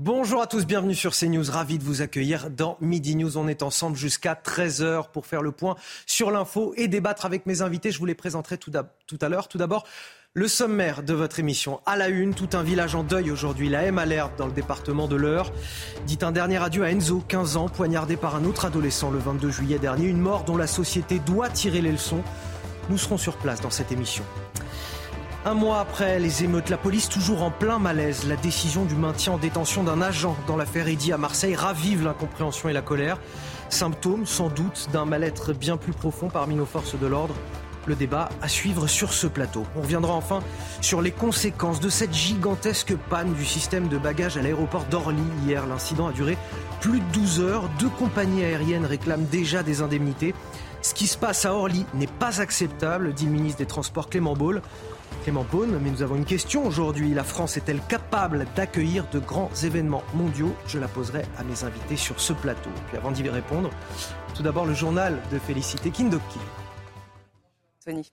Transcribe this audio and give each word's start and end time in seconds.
Bonjour 0.00 0.40
à 0.40 0.46
tous, 0.46 0.64
bienvenue 0.64 0.94
sur 0.94 1.12
CNews. 1.12 1.50
Ravi 1.50 1.76
de 1.76 1.82
vous 1.82 2.02
accueillir 2.02 2.50
dans 2.50 2.76
Midi 2.80 3.16
News. 3.16 3.36
On 3.36 3.48
est 3.48 3.64
ensemble 3.64 3.96
jusqu'à 3.96 4.34
13h 4.34 5.10
pour 5.10 5.26
faire 5.26 5.42
le 5.42 5.50
point 5.50 5.74
sur 6.06 6.30
l'info 6.30 6.72
et 6.76 6.86
débattre 6.86 7.26
avec 7.26 7.46
mes 7.46 7.62
invités. 7.62 7.90
Je 7.90 7.98
vous 7.98 8.06
les 8.06 8.14
présenterai 8.14 8.58
tout 8.58 8.70
à 8.70 9.28
l'heure. 9.28 9.48
Tout 9.48 9.58
d'abord, 9.58 9.84
le 10.34 10.46
sommaire 10.46 11.02
de 11.02 11.14
votre 11.14 11.40
émission. 11.40 11.80
À 11.84 11.96
la 11.96 12.10
une, 12.10 12.32
tout 12.32 12.50
un 12.52 12.62
village 12.62 12.94
en 12.94 13.02
deuil 13.02 13.32
aujourd'hui. 13.32 13.68
La 13.68 13.82
M 13.82 13.98
alerte 13.98 14.38
dans 14.38 14.46
le 14.46 14.52
département 14.52 15.08
de 15.08 15.16
l'Eure. 15.16 15.50
Dit 16.06 16.18
un 16.22 16.30
dernier 16.30 16.62
adieu 16.62 16.84
à 16.84 16.92
Enzo, 16.92 17.24
15 17.26 17.56
ans, 17.56 17.68
poignardé 17.68 18.16
par 18.16 18.36
un 18.36 18.44
autre 18.44 18.66
adolescent 18.66 19.10
le 19.10 19.18
22 19.18 19.50
juillet 19.50 19.80
dernier. 19.80 20.06
Une 20.06 20.20
mort 20.20 20.44
dont 20.44 20.56
la 20.56 20.68
société 20.68 21.18
doit 21.18 21.48
tirer 21.48 21.80
les 21.80 21.90
leçons. 21.90 22.22
Nous 22.88 22.98
serons 22.98 23.18
sur 23.18 23.36
place 23.36 23.60
dans 23.60 23.70
cette 23.70 23.90
émission. 23.90 24.22
Un 25.48 25.54
mois 25.54 25.80
après 25.80 26.18
les 26.18 26.44
émeutes, 26.44 26.68
la 26.68 26.76
police 26.76 27.08
toujours 27.08 27.42
en 27.42 27.50
plein 27.50 27.78
malaise. 27.78 28.26
La 28.28 28.36
décision 28.36 28.84
du 28.84 28.94
maintien 28.94 29.32
en 29.32 29.38
détention 29.38 29.82
d'un 29.82 30.02
agent 30.02 30.36
dans 30.46 30.58
l'affaire 30.58 30.88
Eddy 30.88 31.10
à 31.10 31.16
Marseille 31.16 31.54
ravive 31.54 32.04
l'incompréhension 32.04 32.68
et 32.68 32.74
la 32.74 32.82
colère. 32.82 33.18
Symptôme 33.70 34.26
sans 34.26 34.50
doute 34.50 34.90
d'un 34.92 35.06
mal-être 35.06 35.54
bien 35.54 35.78
plus 35.78 35.94
profond 35.94 36.28
parmi 36.28 36.54
nos 36.54 36.66
forces 36.66 37.00
de 37.00 37.06
l'ordre. 37.06 37.34
Le 37.86 37.94
débat 37.94 38.28
à 38.42 38.48
suivre 38.48 38.86
sur 38.88 39.14
ce 39.14 39.26
plateau. 39.26 39.64
On 39.74 39.80
reviendra 39.80 40.12
enfin 40.12 40.40
sur 40.82 41.00
les 41.00 41.12
conséquences 41.12 41.80
de 41.80 41.88
cette 41.88 42.12
gigantesque 42.12 42.94
panne 43.08 43.32
du 43.32 43.46
système 43.46 43.88
de 43.88 43.96
bagages 43.96 44.36
à 44.36 44.42
l'aéroport 44.42 44.84
d'Orly 44.90 45.16
hier. 45.46 45.66
L'incident 45.66 46.08
a 46.08 46.12
duré 46.12 46.36
plus 46.82 47.00
de 47.00 47.06
12 47.14 47.40
heures. 47.40 47.70
Deux 47.78 47.88
compagnies 47.88 48.44
aériennes 48.44 48.84
réclament 48.84 49.24
déjà 49.24 49.62
des 49.62 49.80
indemnités. 49.80 50.34
Ce 50.82 50.92
qui 50.92 51.06
se 51.06 51.16
passe 51.16 51.46
à 51.46 51.54
Orly 51.54 51.86
n'est 51.94 52.06
pas 52.06 52.42
acceptable, 52.42 53.14
dit 53.14 53.24
le 53.24 53.32
ministre 53.32 53.58
des 53.58 53.66
Transports 53.66 54.10
Clément 54.10 54.34
Beaune. 54.34 54.60
Mais 55.30 55.90
nous 55.90 56.02
avons 56.02 56.16
une 56.16 56.24
question 56.24 56.64
aujourd'hui. 56.64 57.12
La 57.12 57.22
France 57.22 57.58
est-elle 57.58 57.82
capable 57.82 58.46
d'accueillir 58.56 59.06
de 59.10 59.18
grands 59.18 59.50
événements 59.62 60.02
mondiaux? 60.14 60.54
Je 60.66 60.78
la 60.78 60.88
poserai 60.88 61.22
à 61.36 61.44
mes 61.44 61.64
invités 61.64 61.96
sur 61.96 62.18
ce 62.18 62.32
plateau. 62.32 62.70
Et 62.70 62.88
puis 62.88 62.96
avant 62.96 63.10
d'y 63.10 63.28
répondre, 63.28 63.68
tout 64.34 64.42
d'abord 64.42 64.64
le 64.64 64.72
journal 64.72 65.20
de 65.30 65.38
Félicité 65.38 65.90
Kindoki. 65.90 66.38
Tony. 67.84 68.10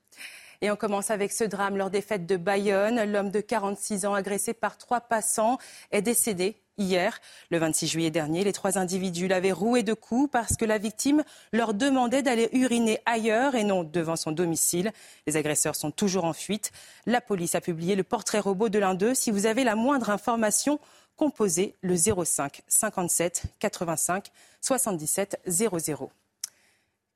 Et 0.59 0.69
on 0.69 0.75
commence 0.75 1.09
avec 1.09 1.31
ce 1.31 1.45
drame 1.45 1.77
lors 1.77 1.89
des 1.89 2.01
fêtes 2.01 2.25
de 2.25 2.35
Bayonne. 2.35 3.09
L'homme 3.09 3.31
de 3.31 3.39
46 3.39 4.05
ans 4.05 4.13
agressé 4.13 4.53
par 4.53 4.77
trois 4.77 4.99
passants 4.99 5.57
est 5.91 6.01
décédé 6.01 6.57
hier. 6.77 7.19
Le 7.49 7.57
26 7.57 7.87
juillet 7.87 8.11
dernier, 8.11 8.43
les 8.43 8.53
trois 8.53 8.77
individus 8.77 9.27
l'avaient 9.27 9.51
roué 9.51 9.83
de 9.83 9.93
coups 9.93 10.29
parce 10.31 10.55
que 10.55 10.65
la 10.65 10.77
victime 10.77 11.23
leur 11.53 11.73
demandait 11.73 12.21
d'aller 12.21 12.49
uriner 12.53 12.99
ailleurs 13.05 13.55
et 13.55 13.63
non 13.63 13.83
devant 13.83 14.15
son 14.15 14.31
domicile. 14.31 14.91
Les 15.27 15.37
agresseurs 15.37 15.75
sont 15.75 15.91
toujours 15.91 16.25
en 16.25 16.33
fuite. 16.33 16.71
La 17.05 17.21
police 17.21 17.55
a 17.55 17.61
publié 17.61 17.95
le 17.95 18.03
portrait 18.03 18.39
robot 18.39 18.69
de 18.69 18.79
l'un 18.79 18.95
d'eux. 18.95 19.13
Si 19.13 19.31
vous 19.31 19.45
avez 19.45 19.63
la 19.63 19.75
moindre 19.75 20.09
information, 20.09 20.79
composez 21.15 21.75
le 21.81 21.95
05 21.95 22.61
57 22.67 23.43
85 23.59 24.31
77 24.61 25.39
00. 25.47 26.11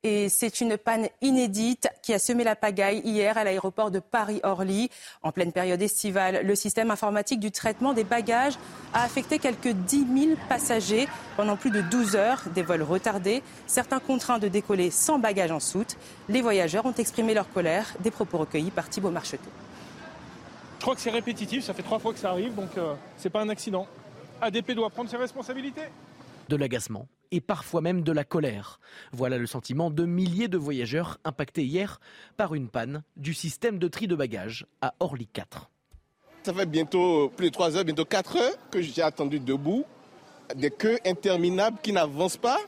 Et 0.03 0.29
c'est 0.29 0.61
une 0.61 0.77
panne 0.77 1.09
inédite 1.21 1.89
qui 2.01 2.13
a 2.13 2.19
semé 2.19 2.45
la 2.45 2.55
pagaille 2.55 3.01
hier 3.03 3.37
à 3.37 3.43
l'aéroport 3.43 3.91
de 3.91 3.99
Paris-Orly. 3.99 4.89
En 5.23 5.33
pleine 5.33 5.51
période 5.51 5.81
estivale, 5.81 6.45
le 6.45 6.55
système 6.55 6.89
informatique 6.89 7.41
du 7.41 7.51
traitement 7.51 7.91
des 7.91 8.05
bagages 8.05 8.53
a 8.93 9.03
affecté 9.03 9.39
quelques 9.39 9.73
10 9.73 10.07
000 10.27 10.37
passagers 10.47 11.09
pendant 11.35 11.57
plus 11.57 11.69
de 11.69 11.81
12 11.81 12.15
heures, 12.15 12.43
des 12.55 12.61
vols 12.61 12.83
retardés, 12.83 13.43
certains 13.67 13.99
contraints 13.99 14.39
de 14.39 14.47
décoller 14.47 14.89
sans 14.89 15.19
bagages 15.19 15.51
en 15.51 15.59
soute. 15.59 15.97
Les 16.29 16.41
voyageurs 16.41 16.85
ont 16.85 16.93
exprimé 16.93 17.33
leur 17.33 17.51
colère, 17.51 17.93
des 17.99 18.11
propos 18.11 18.37
recueillis 18.37 18.71
par 18.71 18.89
Thibault 18.89 19.11
Marcheteau. 19.11 19.49
Je 20.77 20.81
crois 20.81 20.95
que 20.95 21.01
c'est 21.01 21.09
répétitif, 21.09 21.65
ça 21.65 21.73
fait 21.73 21.83
trois 21.83 21.99
fois 21.99 22.13
que 22.13 22.19
ça 22.19 22.29
arrive, 22.29 22.55
donc 22.55 22.69
euh, 22.77 22.93
c'est 23.17 23.29
pas 23.29 23.41
un 23.41 23.49
accident. 23.49 23.85
ADP 24.39 24.71
doit 24.71 24.89
prendre 24.89 25.09
ses 25.09 25.17
responsabilités. 25.17 25.89
De 26.47 26.55
l'agacement 26.55 27.05
et 27.31 27.41
parfois 27.41 27.81
même 27.81 28.03
de 28.03 28.11
la 28.11 28.23
colère. 28.23 28.79
Voilà 29.11 29.37
le 29.37 29.47
sentiment 29.47 29.89
de 29.91 30.05
milliers 30.05 30.47
de 30.47 30.57
voyageurs 30.57 31.19
impactés 31.23 31.63
hier 31.63 31.99
par 32.37 32.55
une 32.55 32.69
panne 32.69 33.03
du 33.17 33.33
système 33.33 33.79
de 33.79 33.87
tri 33.87 34.07
de 34.07 34.15
bagages 34.15 34.65
à 34.81 34.93
Orly 34.99 35.27
4. 35.27 35.69
Ça 36.43 36.53
fait 36.53 36.65
bientôt 36.65 37.29
plus 37.35 37.47
de 37.47 37.53
3 37.53 37.77
heures, 37.77 37.83
bientôt 37.83 38.05
4 38.05 38.37
heures 38.37 38.69
que 38.71 38.81
j'ai 38.81 39.01
attendu 39.01 39.39
debout. 39.39 39.85
Des 40.55 40.71
queues 40.71 40.97
interminables 41.05 41.77
qui 41.83 41.91
n'avancent 41.91 42.37
pas. 42.37 42.59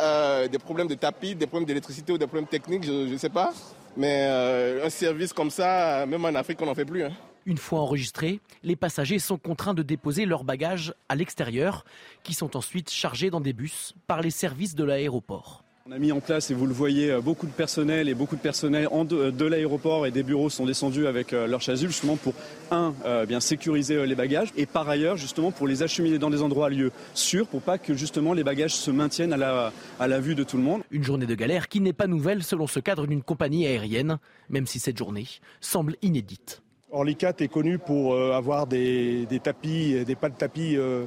Euh, 0.00 0.48
des 0.48 0.58
problèmes 0.58 0.88
de 0.88 0.94
tapis, 0.94 1.34
des 1.34 1.46
problèmes 1.46 1.66
d'électricité 1.66 2.12
ou 2.12 2.18
des 2.18 2.26
problèmes 2.26 2.48
techniques, 2.48 2.84
je 2.84 3.12
ne 3.12 3.16
sais 3.16 3.28
pas. 3.28 3.52
Mais 3.96 4.26
euh, 4.28 4.86
un 4.86 4.90
service 4.90 5.32
comme 5.32 5.50
ça, 5.50 6.04
même 6.06 6.24
en 6.24 6.34
Afrique, 6.34 6.60
on 6.62 6.66
n'en 6.66 6.74
fait 6.74 6.84
plus. 6.84 7.04
Hein. 7.04 7.12
Une 7.46 7.58
fois 7.58 7.80
enregistrés, 7.80 8.40
les 8.62 8.76
passagers 8.76 9.18
sont 9.18 9.36
contraints 9.36 9.74
de 9.74 9.82
déposer 9.82 10.24
leurs 10.24 10.44
bagages 10.44 10.94
à 11.08 11.14
l'extérieur, 11.14 11.84
qui 12.22 12.32
sont 12.32 12.56
ensuite 12.56 12.90
chargés 12.90 13.30
dans 13.30 13.40
des 13.40 13.52
bus 13.52 13.94
par 14.06 14.22
les 14.22 14.30
services 14.30 14.74
de 14.74 14.84
l'aéroport. 14.84 15.64
On 15.86 15.92
a 15.92 15.98
mis 15.98 16.12
en 16.12 16.20
place, 16.20 16.50
et 16.50 16.54
vous 16.54 16.66
le 16.66 16.72
voyez, 16.72 17.10
euh, 17.10 17.20
beaucoup 17.20 17.46
de 17.46 17.52
personnel 17.52 18.08
et 18.08 18.14
beaucoup 18.14 18.36
de 18.36 18.40
personnel 18.40 18.88
de, 19.06 19.44
l'aéroport 19.44 20.06
et 20.06 20.10
des 20.10 20.22
bureaux 20.22 20.48
sont 20.48 20.64
descendus 20.64 21.06
avec 21.06 21.34
euh, 21.34 21.46
leur 21.46 21.60
chasuble 21.60 21.92
justement 21.92 22.16
pour, 22.16 22.32
un, 22.70 22.94
euh, 23.04 23.26
bien 23.26 23.38
sécuriser 23.38 24.06
les 24.06 24.14
bagages 24.14 24.48
et 24.56 24.64
par 24.64 24.88
ailleurs 24.88 25.18
justement 25.18 25.52
pour 25.52 25.68
les 25.68 25.82
acheminer 25.82 26.18
dans 26.18 26.30
des 26.30 26.40
endroits 26.40 26.70
lieux 26.70 26.90
sûrs 27.12 27.46
pour 27.46 27.60
pas 27.60 27.76
que 27.76 27.92
justement 27.92 28.32
les 28.32 28.44
bagages 28.44 28.74
se 28.74 28.90
maintiennent 28.90 29.34
à 29.34 29.36
la, 29.36 29.74
à 30.00 30.08
la 30.08 30.20
vue 30.20 30.34
de 30.34 30.42
tout 30.42 30.56
le 30.56 30.62
monde. 30.62 30.80
Une 30.90 31.04
journée 31.04 31.26
de 31.26 31.34
galère 31.34 31.68
qui 31.68 31.82
n'est 31.82 31.92
pas 31.92 32.06
nouvelle 32.06 32.42
selon 32.42 32.66
ce 32.66 32.80
cadre 32.80 33.06
d'une 33.06 33.22
compagnie 33.22 33.66
aérienne, 33.66 34.18
même 34.48 34.66
si 34.66 34.78
cette 34.78 34.96
journée 34.96 35.26
semble 35.60 35.96
inédite. 36.00 36.63
Orlicat 36.94 37.34
est 37.40 37.48
connu 37.48 37.78
pour 37.78 38.14
euh, 38.14 38.32
avoir 38.32 38.68
des, 38.68 39.26
tapis, 39.42 40.04
des 40.04 40.14
pas 40.14 40.28
de 40.28 40.36
tapis 40.36 40.76
euh, 40.76 41.06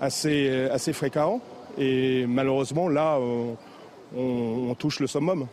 assez, 0.00 0.92
fréquents. 0.92 1.40
Et 1.78 2.26
malheureusement, 2.26 2.88
là, 2.88 3.16
euh, 3.16 3.54
on, 4.14 4.74
touche 4.74 5.00
le 5.00 5.06
summum. 5.06 5.46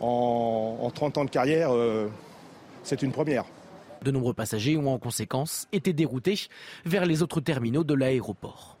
En 0.00 0.90
30 0.94 1.18
ans 1.18 1.24
de 1.26 1.30
carrière, 1.30 1.72
c'est 2.84 3.02
une 3.02 3.12
première. 3.12 3.44
De 4.02 4.10
nombreux 4.10 4.32
passagers 4.32 4.78
ont 4.78 4.94
en 4.94 4.98
conséquence 4.98 5.68
été 5.72 5.92
déroutés 5.92 6.48
vers 6.86 7.04
les 7.04 7.22
autres 7.22 7.42
terminaux 7.42 7.84
de 7.84 7.92
l'aéroport. 7.92 8.79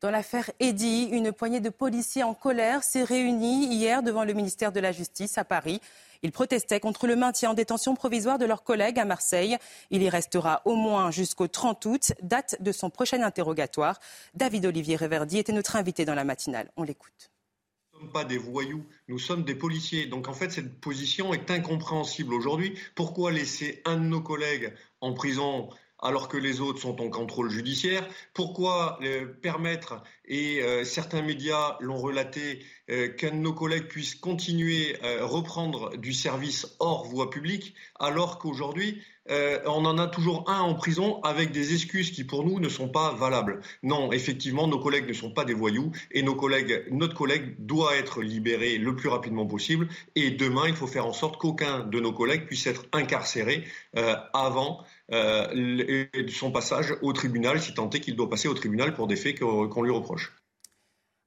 Dans 0.00 0.10
l'affaire 0.12 0.48
Eddy, 0.60 1.08
une 1.10 1.32
poignée 1.32 1.58
de 1.58 1.70
policiers 1.70 2.22
en 2.22 2.32
colère 2.32 2.84
s'est 2.84 3.02
réunie 3.02 3.66
hier 3.66 4.04
devant 4.04 4.22
le 4.22 4.32
ministère 4.32 4.70
de 4.70 4.78
la 4.78 4.92
Justice 4.92 5.38
à 5.38 5.44
Paris. 5.44 5.80
Ils 6.22 6.30
protestaient 6.30 6.78
contre 6.78 7.08
le 7.08 7.16
maintien 7.16 7.50
en 7.50 7.54
détention 7.54 7.96
provisoire 7.96 8.38
de 8.38 8.44
leurs 8.44 8.62
collègues 8.62 9.00
à 9.00 9.04
Marseille. 9.04 9.56
Il 9.90 10.00
y 10.04 10.08
restera 10.08 10.62
au 10.66 10.76
moins 10.76 11.10
jusqu'au 11.10 11.48
30 11.48 11.84
août, 11.86 12.12
date 12.22 12.62
de 12.62 12.70
son 12.70 12.90
prochain 12.90 13.22
interrogatoire. 13.22 13.98
David 14.34 14.66
Olivier 14.66 14.94
Reverdy 14.94 15.38
était 15.38 15.52
notre 15.52 15.74
invité 15.74 16.04
dans 16.04 16.14
la 16.14 16.24
matinale. 16.24 16.70
On 16.76 16.84
l'écoute. 16.84 17.32
Nous 17.92 17.98
ne 17.98 18.04
sommes 18.04 18.12
pas 18.12 18.24
des 18.24 18.38
voyous, 18.38 18.86
nous 19.08 19.18
sommes 19.18 19.42
des 19.42 19.56
policiers. 19.56 20.06
Donc 20.06 20.28
en 20.28 20.32
fait, 20.32 20.52
cette 20.52 20.80
position 20.80 21.34
est 21.34 21.50
incompréhensible 21.50 22.34
aujourd'hui. 22.34 22.78
Pourquoi 22.94 23.32
laisser 23.32 23.82
un 23.84 23.96
de 23.96 24.04
nos 24.04 24.20
collègues 24.20 24.72
en 25.00 25.12
prison 25.12 25.70
alors 26.00 26.28
que 26.28 26.36
les 26.36 26.60
autres 26.60 26.80
sont 26.80 27.00
en 27.00 27.10
contrôle 27.10 27.50
judiciaire 27.50 28.06
Pourquoi 28.34 28.98
euh, 29.02 29.26
permettre, 29.26 30.02
et 30.26 30.62
euh, 30.62 30.84
certains 30.84 31.22
médias 31.22 31.76
l'ont 31.80 31.96
relaté, 31.96 32.64
euh, 32.90 33.08
qu'un 33.08 33.30
de 33.30 33.36
nos 33.36 33.52
collègues 33.52 33.88
puisse 33.88 34.14
continuer 34.14 34.96
à 35.02 35.24
reprendre 35.24 35.96
du 35.96 36.12
service 36.12 36.76
hors 36.78 37.04
voie 37.04 37.30
publique, 37.30 37.74
alors 37.98 38.38
qu'aujourd'hui, 38.38 39.02
on 39.66 39.84
en 39.84 39.98
a 39.98 40.06
toujours 40.06 40.48
un 40.48 40.60
en 40.60 40.74
prison 40.74 41.20
avec 41.22 41.52
des 41.52 41.74
excuses 41.74 42.12
qui 42.12 42.24
pour 42.24 42.46
nous 42.46 42.60
ne 42.60 42.70
sont 42.70 42.88
pas 42.88 43.12
valables. 43.12 43.60
Non, 43.82 44.10
effectivement, 44.10 44.66
nos 44.66 44.78
collègues 44.78 45.06
ne 45.06 45.12
sont 45.12 45.30
pas 45.30 45.44
des 45.44 45.52
voyous 45.52 45.92
et 46.10 46.22
nos 46.22 46.34
collègues, 46.34 46.86
notre 46.90 47.14
collègue 47.14 47.54
doit 47.58 47.94
être 47.96 48.22
libéré 48.22 48.78
le 48.78 48.96
plus 48.96 49.10
rapidement 49.10 49.44
possible. 49.44 49.88
Et 50.14 50.30
demain, 50.30 50.62
il 50.66 50.74
faut 50.74 50.86
faire 50.86 51.04
en 51.04 51.12
sorte 51.12 51.36
qu'aucun 51.36 51.80
de 51.80 52.00
nos 52.00 52.14
collègues 52.14 52.46
puisse 52.46 52.66
être 52.66 52.86
incarcéré 52.94 53.64
avant 54.32 54.82
euh, 55.12 56.06
son 56.28 56.50
passage 56.50 56.94
au 57.02 57.12
tribunal, 57.12 57.60
si 57.60 57.74
tant 57.74 57.88
est 57.90 58.00
qu'il 58.00 58.16
doit 58.16 58.28
passer 58.28 58.48
au 58.48 58.54
tribunal 58.54 58.94
pour 58.94 59.06
des 59.06 59.16
faits 59.16 59.38
qu'on 59.38 59.82
lui 59.82 59.90
reproche. 59.90 60.32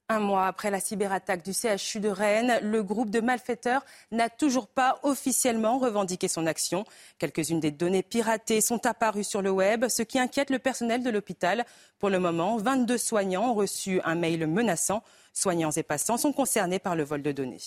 Un 0.08 0.20
mois 0.20 0.46
après 0.46 0.70
la 0.70 0.78
cyberattaque 0.78 1.42
du 1.42 1.52
CHU 1.54 1.98
de 1.98 2.10
Rennes, 2.10 2.58
le 2.62 2.82
groupe 2.82 3.08
de 3.08 3.20
malfaiteurs 3.20 3.82
n'a 4.10 4.28
toujours 4.28 4.68
pas 4.68 4.98
officiellement 5.04 5.78
revendiqué 5.78 6.28
son 6.28 6.46
action. 6.46 6.84
Quelques-unes 7.18 7.60
des 7.60 7.70
données 7.70 8.02
piratées 8.02 8.60
sont 8.60 8.84
apparues 8.84 9.24
sur 9.24 9.40
le 9.40 9.50
web, 9.50 9.88
ce 9.88 10.02
qui 10.02 10.18
inquiète 10.18 10.50
le 10.50 10.58
personnel 10.58 11.02
de 11.02 11.08
l'hôpital. 11.08 11.64
Pour 11.98 12.10
le 12.10 12.18
moment, 12.18 12.58
22 12.58 12.98
soignants 12.98 13.52
ont 13.52 13.54
reçu 13.54 14.02
un 14.04 14.14
mail 14.14 14.46
menaçant. 14.46 15.02
Soignants 15.32 15.70
et 15.70 15.82
passants 15.82 16.18
sont 16.18 16.34
concernés 16.34 16.78
par 16.78 16.94
le 16.94 17.04
vol 17.04 17.22
de 17.22 17.32
données. 17.32 17.62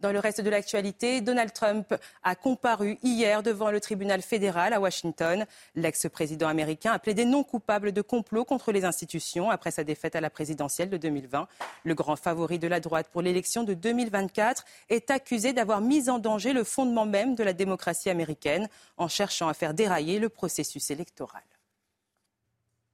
Dans 0.00 0.12
le 0.12 0.18
reste 0.18 0.42
de 0.42 0.50
l'actualité, 0.50 1.22
Donald 1.22 1.54
Trump 1.54 1.94
a 2.22 2.34
comparu 2.34 2.98
hier 3.02 3.42
devant 3.42 3.70
le 3.70 3.80
tribunal 3.80 4.20
fédéral 4.20 4.74
à 4.74 4.80
Washington. 4.80 5.46
L'ex-président 5.74 6.48
américain 6.48 6.92
a 6.92 6.98
plaidé 6.98 7.24
non 7.24 7.42
coupable 7.42 7.92
de 7.92 8.02
complot 8.02 8.44
contre 8.44 8.72
les 8.72 8.84
institutions 8.84 9.50
après 9.50 9.70
sa 9.70 9.84
défaite 9.84 10.14
à 10.14 10.20
la 10.20 10.28
présidentielle 10.28 10.90
de 10.90 10.98
2020. 10.98 11.48
Le 11.84 11.94
grand 11.94 12.16
favori 12.16 12.58
de 12.58 12.68
la 12.68 12.78
droite 12.78 13.08
pour 13.10 13.22
l'élection 13.22 13.62
de 13.62 13.72
2024 13.72 14.66
est 14.90 15.10
accusé 15.10 15.54
d'avoir 15.54 15.80
mis 15.80 16.10
en 16.10 16.18
danger 16.18 16.52
le 16.52 16.62
fondement 16.62 17.06
même 17.06 17.34
de 17.34 17.42
la 17.42 17.54
démocratie 17.54 18.10
américaine 18.10 18.68
en 18.98 19.08
cherchant 19.08 19.48
à 19.48 19.54
faire 19.54 19.72
dérailler 19.72 20.18
le 20.18 20.28
processus 20.28 20.90
électoral. 20.90 21.42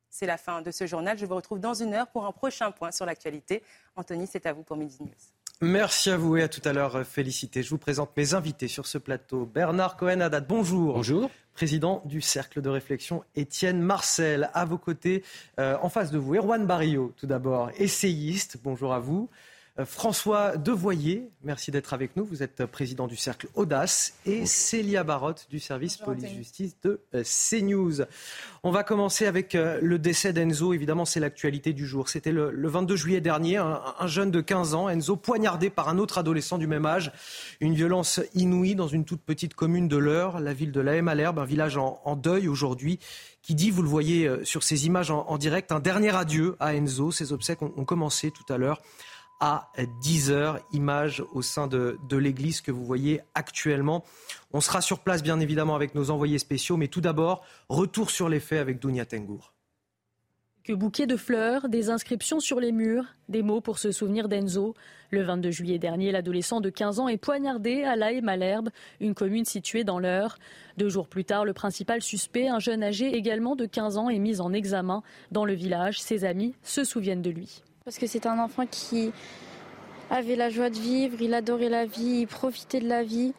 C'est 0.09 0.27
la 0.27 0.37
fin 0.37 0.63
de 0.63 0.71
ce 0.71 0.87
journal. 0.87 1.19
Je 1.19 1.27
vous 1.27 1.35
retrouve 1.35 1.59
dans 1.59 1.75
une 1.75 1.95
heure 1.95 2.07
pour 2.07 2.27
un 2.27 2.33
prochain 2.33 2.71
point 2.71 2.93
sur 2.93 3.07
l'actualité. 3.07 3.65
Anthony, 3.97 4.29
c'est 4.31 4.47
à 4.47 4.53
vous 4.53 4.63
pour 4.63 4.77
Midi 4.77 4.99
News. 5.01 5.42
Merci 5.65 6.11
à 6.11 6.17
vous 6.17 6.37
et 6.37 6.43
à 6.43 6.49
tout 6.49 6.61
à 6.65 6.73
l'heure, 6.73 7.07
félicité. 7.07 7.63
Je 7.63 7.71
vous 7.71 7.79
présente 7.79 8.11
mes 8.17 8.35
invités 8.35 8.67
sur 8.67 8.85
ce 8.85 8.99
plateau. 8.99 9.47
Bernard 9.47 9.97
Cohen-Haddad, 9.97 10.45
bonjour. 10.49 10.95
Bonjour. 10.95 11.31
Président 11.55 12.03
du 12.05 12.21
Cercle 12.21 12.61
de 12.61 12.69
réflexion, 12.69 13.23
Étienne 13.37 13.81
Marcel. 13.81 14.51
À 14.55 14.65
vos 14.65 14.77
côtés, 14.77 15.23
euh, 15.61 15.77
en 15.81 15.89
face 15.89 16.11
de 16.11 16.19
vous, 16.19 16.35
Erwan 16.35 16.67
Barrio, 16.67 17.15
tout 17.17 17.29
d'abord, 17.29 17.71
essayiste. 17.77 18.57
Bonjour 18.65 18.93
à 18.93 18.99
vous. 18.99 19.31
Euh, 19.79 19.87
François 19.87 20.59
Devoyer, 20.59 21.31
merci 21.43 21.71
d'être 21.71 21.95
avec 21.95 22.15
nous. 22.15 22.27
Vous 22.27 22.43
êtes 22.43 22.67
président 22.67 23.07
du 23.07 23.17
cercle 23.17 23.49
Audace 23.55 24.13
et 24.27 24.45
Célia 24.45 25.03
Barotte 25.03 25.47
du 25.49 25.61
service 25.61 25.97
police-justice 25.97 26.77
de 26.83 27.01
euh, 27.15 27.23
CNews. 27.25 28.03
On 28.65 28.71
va 28.71 28.85
commencer 28.85 29.25
avec 29.27 29.55
euh, 29.55 29.79
le 29.81 29.99
décès 29.99 30.35
d'Enzo. 30.35 30.75
Évidemment, 30.75 31.07
c'est 31.07 31.21
l'actualité 31.21 31.73
du 31.73 31.87
jour. 31.87 32.11
C'était 32.11 32.33
le, 32.33 32.53
22 32.69 32.97
juillet 32.97 33.21
dernier, 33.23 33.57
un, 33.57 34.07
jeune 34.07 34.31
de 34.31 34.43
15 34.43 34.75
ans, 34.75 34.91
Enzo, 34.91 35.17
poignardé 35.17 35.71
par 35.71 35.89
un 35.89 35.97
autre 35.97 36.19
adolescent 36.19 36.59
du 36.59 36.67
même 36.67 36.85
âge. 36.85 37.11
Une 37.61 37.75
violence 37.75 38.21
inouïe 38.35 38.75
dans 38.75 38.89
une 38.89 39.07
toute 39.07 39.23
petite 39.23 39.55
commune 39.55 39.89
de 39.89 39.97
l'Eure, 39.97 40.39
la 40.41 40.53
ville 40.53 40.73
de 40.73 40.81
La 40.81 41.01
Malherbe, 41.01 41.39
un 41.39 41.47
village 41.47 41.79
en, 41.79 42.17
deuil 42.17 42.47
aujourd'hui 42.47 42.99
qui 43.41 43.55
dit, 43.55 43.71
vous 43.71 43.83
le 43.83 43.89
voyez 43.89 44.31
sur 44.45 44.63
ces 44.63 44.87
images 44.87 45.11
en, 45.11 45.39
direct, 45.39 45.73
un 45.73 45.81
dernier 45.81 46.15
adieu 46.15 46.57
à 46.61 46.75
Enzo. 46.75 47.11
Ces 47.11 47.33
obsèques 47.33 47.63
ont 47.63 47.85
commencé 47.85 48.31
tout 48.31 48.51
à 48.53 48.59
l'heure 48.59 48.81
à 49.43 49.69
10h. 50.01 50.61
Image 50.73 51.23
au 51.33 51.43
sein 51.43 51.67
de, 51.67 51.99
l'église 52.17 52.61
que 52.61 52.71
vous 52.71 52.85
voyez 52.85 53.21
actuellement. 53.35 54.05
On 54.53 54.61
sera 54.61 54.81
sur 54.81 55.01
place, 55.01 55.23
bien 55.23 55.41
évidemment, 55.41 55.75
avec 55.75 55.97
nos 55.97 56.11
envoyés 56.11 56.39
spéciaux. 56.39 56.77
Mais 56.77 56.87
tout 56.87 57.01
d'abord, 57.01 57.45
retour 57.69 58.11
sur 58.11 58.29
les 58.29 58.39
faits 58.39 58.61
avec 58.61 58.79
Dounia 58.79 59.05
Tengour. 59.05 59.53
Que 60.63 60.73
bouquets 60.73 61.09
de 61.09 61.17
fleurs, 61.17 61.69
des 61.69 61.91
inscriptions 61.91 62.39
sur 62.39 62.61
les 62.61 62.71
murs, 62.71 63.05
des 63.29 63.43
mots 63.43 63.61
pour 63.61 63.81
se 63.81 63.91
souvenir 63.91 64.29
d'Enzo. 64.29 64.77
Le 65.11 65.25
22 65.25 65.51
juillet 65.51 65.81
dernier, 65.81 66.13
l'adolescent 66.13 66.61
de 66.61 66.71
15 66.71 67.01
ans 67.01 67.09
est 67.09 67.17
poignardé 67.17 67.83
à 67.83 67.97
La 67.97 68.21
Malherbe, 68.21 68.71
une 69.01 69.15
commune 69.15 69.45
située 69.45 69.83
dans 69.83 69.99
l'Eure. 69.99 70.39
Deux 70.77 70.89
jours 70.89 71.09
plus 71.09 71.25
tard, 71.25 71.45
le 71.45 71.53
principal 71.53 72.01
suspect, 72.01 72.47
un 72.47 72.61
jeune 72.61 72.85
âgé 72.85 73.17
également 73.17 73.57
de 73.57 73.67
15 73.67 73.99
ans, 73.99 74.09
est 74.09 74.21
mis 74.21 74.41
en 74.41 74.53
examen. 74.53 75.03
Dans 75.33 75.45
le 75.45 75.55
village, 75.55 76.01
ses 76.01 76.25
amis 76.25 76.55
se 76.63 76.85
souviennent 76.85 77.23
de 77.23 77.31
lui. 77.31 77.65
Parce 77.85 77.99
que 77.99 78.07
c'est 78.07 78.27
un 78.27 78.39
enfant 78.39 78.67
qui 78.67 79.11
avait 80.11 80.37
la 80.37 80.51
joie 80.51 80.71
de 80.71 80.79
vivre, 80.79 81.21
il 81.21 81.35
adorait 81.35 81.69
la 81.69 81.87
vie, 81.87 82.21
il 82.21 82.27
profitait 82.27 82.81
de 82.81 82.89
la 82.89 83.03
vie. 83.03 83.33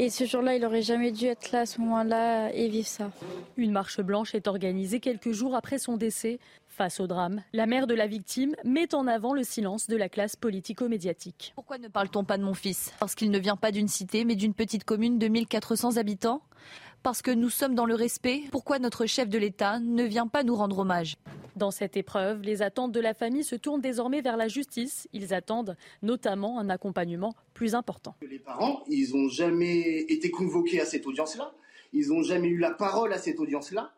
Et 0.00 0.10
ce 0.10 0.24
jour-là, 0.24 0.54
il 0.54 0.62
n'aurait 0.62 0.82
jamais 0.82 1.10
dû 1.10 1.26
être 1.26 1.50
là 1.50 1.60
à 1.60 1.66
ce 1.66 1.80
moment-là 1.80 2.50
et 2.54 2.68
vivre 2.68 2.86
ça. 2.86 3.10
Une 3.56 3.72
marche 3.72 4.00
blanche 4.00 4.32
est 4.34 4.46
organisée 4.46 5.00
quelques 5.00 5.32
jours 5.32 5.56
après 5.56 5.78
son 5.78 5.96
décès. 5.96 6.38
Face 6.68 7.00
au 7.00 7.08
drame, 7.08 7.42
la 7.52 7.66
mère 7.66 7.88
de 7.88 7.94
la 7.94 8.06
victime 8.06 8.54
met 8.62 8.94
en 8.94 9.08
avant 9.08 9.34
le 9.34 9.42
silence 9.42 9.88
de 9.88 9.96
la 9.96 10.08
classe 10.08 10.36
politico-médiatique. 10.36 11.52
Pourquoi 11.56 11.78
ne 11.78 11.88
parle-t-on 11.88 12.22
pas 12.22 12.38
de 12.38 12.44
mon 12.44 12.54
fils? 12.54 12.92
Parce 13.00 13.16
qu'il 13.16 13.32
ne 13.32 13.38
vient 13.40 13.56
pas 13.56 13.72
d'une 13.72 13.88
cité, 13.88 14.24
mais 14.24 14.36
d'une 14.36 14.54
petite 14.54 14.84
commune 14.84 15.18
de 15.18 15.26
1400 15.26 15.96
habitants? 15.96 16.40
Parce 17.02 17.22
que 17.22 17.30
nous 17.30 17.50
sommes 17.50 17.74
dans 17.74 17.86
le 17.86 17.94
respect 17.94 18.42
Pourquoi 18.50 18.78
notre 18.78 19.06
chef 19.06 19.28
de 19.28 19.38
l'État 19.38 19.78
ne 19.78 20.04
vient 20.04 20.26
pas 20.26 20.42
nous 20.42 20.54
rendre 20.54 20.80
hommage? 20.80 21.16
Dans 21.56 21.70
cette 21.70 21.96
épreuve, 21.96 22.42
les 22.42 22.62
attentes 22.62 22.92
de 22.92 23.00
la 23.00 23.14
famille 23.14 23.42
se 23.42 23.56
tournent 23.56 23.80
désormais 23.80 24.20
vers 24.20 24.36
la 24.36 24.46
justice. 24.46 25.08
Ils 25.12 25.34
attendent 25.34 25.76
notamment 26.02 26.60
un 26.60 26.70
accompagnement 26.70 27.34
plus 27.54 27.74
important. 27.74 28.14
Les 28.22 28.38
parents, 28.38 28.84
ils 28.88 29.12
n'ont 29.12 29.28
jamais 29.28 30.00
été 30.08 30.30
convoqués 30.30 30.80
à 30.80 30.84
cette 30.84 31.06
audience-là. 31.06 31.52
Ils 31.92 32.08
n'ont 32.08 32.22
jamais 32.22 32.48
eu 32.48 32.58
la 32.58 32.70
parole 32.70 33.12
à 33.12 33.18
cette 33.18 33.40
audience-là. 33.40 33.92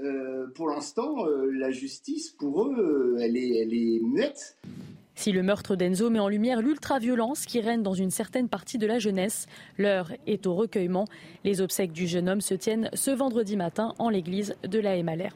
Euh, 0.00 0.46
pour 0.54 0.68
l'instant, 0.68 1.26
euh, 1.26 1.50
la 1.52 1.70
justice, 1.70 2.30
pour 2.30 2.64
eux, 2.64 3.16
euh, 3.16 3.22
elle, 3.22 3.36
est, 3.36 3.62
elle 3.62 3.72
est 3.72 4.00
muette. 4.02 4.58
Si 5.16 5.32
le 5.32 5.42
meurtre 5.42 5.76
d'Enzo 5.76 6.10
met 6.10 6.20
en 6.20 6.28
lumière 6.28 6.60
l'ultra-violence 6.60 7.46
qui 7.46 7.60
règne 7.60 7.82
dans 7.82 7.94
une 7.94 8.10
certaine 8.10 8.48
partie 8.48 8.76
de 8.76 8.86
la 8.86 8.98
jeunesse, 8.98 9.46
l'heure 9.78 10.12
est 10.26 10.46
au 10.46 10.54
recueillement. 10.54 11.06
Les 11.42 11.62
obsèques 11.62 11.92
du 11.92 12.06
jeune 12.06 12.28
homme 12.28 12.42
se 12.42 12.54
tiennent 12.54 12.90
ce 12.92 13.10
vendredi 13.10 13.56
matin 13.56 13.94
en 13.98 14.10
l'église 14.10 14.56
de 14.62 14.78
la 14.78 15.02
Malherbe. 15.02 15.34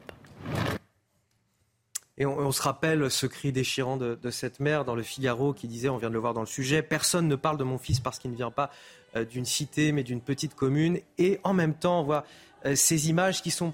Et 2.17 2.25
on, 2.27 2.51
se 2.51 2.61
rappelle 2.61 3.09
ce 3.09 3.25
cri 3.25 3.51
déchirant 3.51 3.97
de, 3.97 4.29
cette 4.29 4.59
mère 4.59 4.85
dans 4.85 4.93
le 4.93 5.01
Figaro 5.01 5.53
qui 5.53 5.67
disait, 5.67 5.89
on 5.89 5.97
vient 5.97 6.09
de 6.09 6.13
le 6.13 6.19
voir 6.19 6.35
dans 6.35 6.41
le 6.41 6.45
sujet, 6.45 6.83
personne 6.83 7.27
ne 7.27 7.35
parle 7.35 7.57
de 7.57 7.63
mon 7.63 7.79
fils 7.79 7.99
parce 7.99 8.19
qu'il 8.19 8.29
ne 8.29 8.35
vient 8.35 8.51
pas 8.51 8.69
euh, 9.15 9.25
d'une 9.25 9.45
cité 9.45 9.91
mais 9.91 10.03
d'une 10.03 10.21
petite 10.21 10.53
commune. 10.53 10.99
Et 11.17 11.39
en 11.43 11.53
même 11.53 11.73
temps, 11.73 12.01
on 12.01 12.03
voit 12.03 12.23
euh, 12.67 12.75
ces 12.75 13.09
images 13.09 13.41
qui 13.41 13.49
sont, 13.49 13.73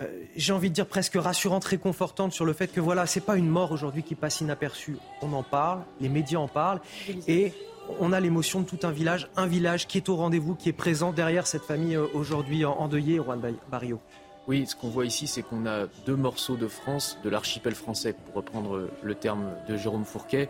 euh, 0.00 0.04
j'ai 0.36 0.52
envie 0.52 0.68
de 0.68 0.74
dire 0.74 0.86
presque 0.86 1.14
rassurantes, 1.14 1.64
réconfortantes 1.64 2.32
sur 2.32 2.44
le 2.44 2.52
fait 2.52 2.68
que 2.68 2.80
voilà, 2.80 3.06
c'est 3.06 3.20
pas 3.20 3.36
une 3.36 3.48
mort 3.48 3.72
aujourd'hui 3.72 4.02
qui 4.02 4.14
passe 4.14 4.40
inaperçue. 4.40 4.98
On 5.22 5.32
en 5.32 5.42
parle, 5.42 5.80
les 6.00 6.08
médias 6.08 6.38
en 6.38 6.48
parlent 6.48 6.80
et 7.26 7.52
on 8.00 8.12
a 8.12 8.20
l'émotion 8.20 8.60
de 8.60 8.66
tout 8.66 8.80
un 8.82 8.90
village, 8.90 9.30
un 9.36 9.46
village 9.46 9.86
qui 9.86 9.98
est 9.98 10.08
au 10.08 10.16
rendez-vous, 10.16 10.54
qui 10.54 10.68
est 10.68 10.74
présent 10.74 11.12
derrière 11.12 11.46
cette 11.46 11.62
famille 11.62 11.96
aujourd'hui 11.96 12.64
endeuillée, 12.64 13.16
Juan 13.16 13.40
Barrio. 13.70 14.00
Oui, 14.48 14.66
ce 14.66 14.76
qu'on 14.76 14.88
voit 14.88 15.06
ici, 15.06 15.26
c'est 15.26 15.42
qu'on 15.42 15.66
a 15.66 15.86
deux 16.04 16.14
morceaux 16.14 16.56
de 16.56 16.68
France, 16.68 17.18
de 17.24 17.30
l'archipel 17.30 17.74
français, 17.74 18.12
pour 18.12 18.34
reprendre 18.34 18.88
le 19.02 19.14
terme 19.14 19.50
de 19.68 19.76
Jérôme 19.76 20.04
Fourquet. 20.04 20.48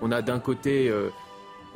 On 0.00 0.10
a 0.10 0.20
d'un 0.20 0.40
côté, 0.40 0.88
euh, 0.88 1.10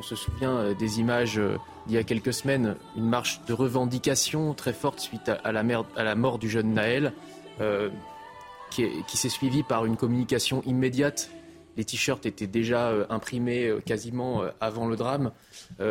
on 0.01 0.03
se 0.03 0.17
souvient 0.17 0.57
euh, 0.57 0.75
des 0.75 0.99
images 0.99 1.39
euh, 1.39 1.57
d'il 1.87 1.95
y 1.95 1.99
a 1.99 2.03
quelques 2.03 2.33
semaines, 2.33 2.77
une 2.97 3.09
marche 3.09 3.41
de 3.47 3.53
revendication 3.53 4.53
très 4.55 4.73
forte 4.73 4.99
suite 4.99 5.29
à, 5.29 5.53
la, 5.53 6.15
mort 6.15 6.39
du 6.39 6.49
jeune 6.49 6.75
Naël, 6.75 7.13
qui, 8.71 8.87
qui 9.07 9.17
s'est 9.17 9.29
suivie 9.29 9.63
par 9.63 9.85
une 9.85 9.97
communication 9.97 10.63
immédiate. 10.63 11.31
Les 11.77 11.85
t-shirts 11.85 12.25
étaient 12.27 12.47
déjà 12.47 12.93
imprimés 13.11 13.71
quasiment 13.85 14.43
avant 14.61 14.87
le 14.87 14.97
drame. 14.97 15.33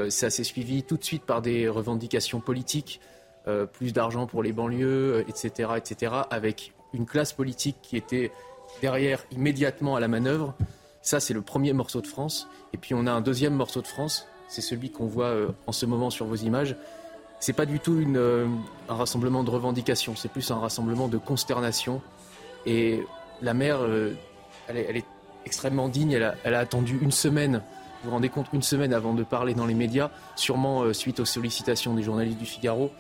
ça 0.09 0.29
s'est 0.29 0.43
suivi 0.43 0.83
tout 0.83 0.97
de 0.97 1.03
suite 1.03 1.23
par 1.23 1.41
des 1.41 1.67
revendications 1.67 2.39
politiques. 2.39 2.99
Euh, 3.49 3.65
plus 3.65 3.93
d'argent 3.93 4.27
pour 4.27 4.43
les 4.43 4.51
banlieues, 4.51 5.25
etc., 5.27 5.69
euh, 5.71 5.75
etc., 5.77 6.13
avec 6.29 6.73
une 6.93 7.05
classe 7.05 7.31
politique 7.31 7.77
qui 7.81 7.95
était 7.95 8.31
derrière 8.81 9.25
immédiatement 9.31 9.95
à 9.95 9.99
la 9.99 10.07
manœuvre. 10.07 10.55
Ça, 11.09 11.19
c'est 11.19 11.33
le 11.33 11.41
premier 11.41 11.73
morceau 11.73 12.01
de 12.01 12.05
France. 12.05 12.47
Et 12.71 12.77
puis 12.77 12.93
on 12.93 13.07
a 13.07 13.11
un 13.11 13.21
deuxième 13.21 13.55
morceau 13.55 13.81
de 13.81 13.87
France, 13.87 14.27
c'est 14.47 14.61
celui 14.61 14.91
qu'on 14.91 15.07
voit 15.07 15.31
euh, 15.31 15.47
en 15.65 15.71
ce 15.71 15.87
moment 15.87 16.11
sur 16.11 16.27
vos 16.27 16.35
images. 16.35 16.75
C'est 17.39 17.53
pas 17.53 17.65
du 17.65 17.79
tout 17.79 17.99
un 18.15 18.93
rassemblement 18.93 19.43
de 19.43 19.49
revendications, 19.49 20.15
c'est 20.15 20.31
plus 20.31 20.51
un 20.51 20.59
rassemblement 20.59 21.07
de 21.07 21.17
consternation. 21.17 22.03
Et 22.67 23.01
la 23.41 23.55
mère, 23.55 23.79
elle, 24.67 24.97
est, 24.97 25.03
extrêmement 25.47 25.89
digne. 25.89 26.11
Elle 26.11 26.21
a, 26.21 26.35
elle 26.43 26.53
a, 26.53 26.59
attendu 26.59 26.99
une 27.01 27.11
semaine. 27.11 27.63
Vous 28.03 28.09
vous 28.09 28.11
rendez 28.11 28.29
compte, 28.29 28.45
une 28.53 28.61
semaine 28.61 28.93
avant 28.93 29.15
de 29.15 29.23
parler 29.23 29.55
dans 29.55 29.65
les 29.65 29.73
médias, 29.73 30.11
sûrement 30.35 30.93
suite 30.93 31.19
aux 31.19 31.25
sollicitations 31.25 31.95
des 31.95 32.03
journalistes 32.03 32.37
du 32.37 32.45
Figaro. 32.45 32.91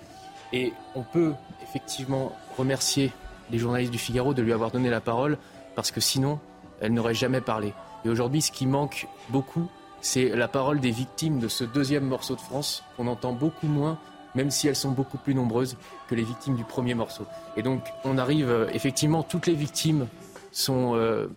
Et 0.51 0.73
on 0.95 1.03
peut 1.03 1.33
effectivement 1.61 2.35
remercier 2.57 3.11
les 3.51 3.59
journalistes 3.59 3.91
du 3.91 3.99
Figaro 3.99 4.33
de 4.33 4.41
lui 4.41 4.51
avoir 4.51 4.71
donné 4.71 4.89
la 4.89 4.99
parole, 4.99 5.37
parce 5.75 5.91
que 5.91 6.01
sinon, 6.01 6.39
elle 6.81 6.91
n'aurait 6.91 7.13
jamais 7.13 7.41
parlé. 7.41 7.71
Et 8.05 8.09
aujourd'hui, 8.09 8.41
ce 8.41 8.51
qui 8.51 8.65
manque 8.65 9.07
beaucoup, 9.29 9.67
c'est 10.01 10.29
la 10.29 10.47
parole 10.47 10.79
des 10.79 10.91
victimes 10.91 11.39
de 11.39 11.47
ce 11.47 11.63
deuxième 11.63 12.05
morceau 12.05 12.35
de 12.35 12.41
France, 12.41 12.83
qu'on 12.95 13.07
entend 13.07 13.33
beaucoup 13.33 13.67
moins, 13.67 13.99
même 14.35 14.51
si 14.51 14.67
elles 14.67 14.75
sont 14.75 14.91
beaucoup 14.91 15.17
plus 15.17 15.35
nombreuses 15.35 15.75
que 16.07 16.15
les 16.15 16.23
victimes 16.23 16.55
du 16.55 16.63
premier 16.63 16.93
morceau. 16.93 17.25
Et 17.57 17.63
donc, 17.63 17.83
on 18.05 18.17
arrive, 18.17 18.49
euh, 18.49 18.69
effectivement, 18.73 19.23
toutes 19.23 19.47
les 19.47 19.55
victimes 19.55 20.07
sont 20.51 20.95
euh, 20.95 21.27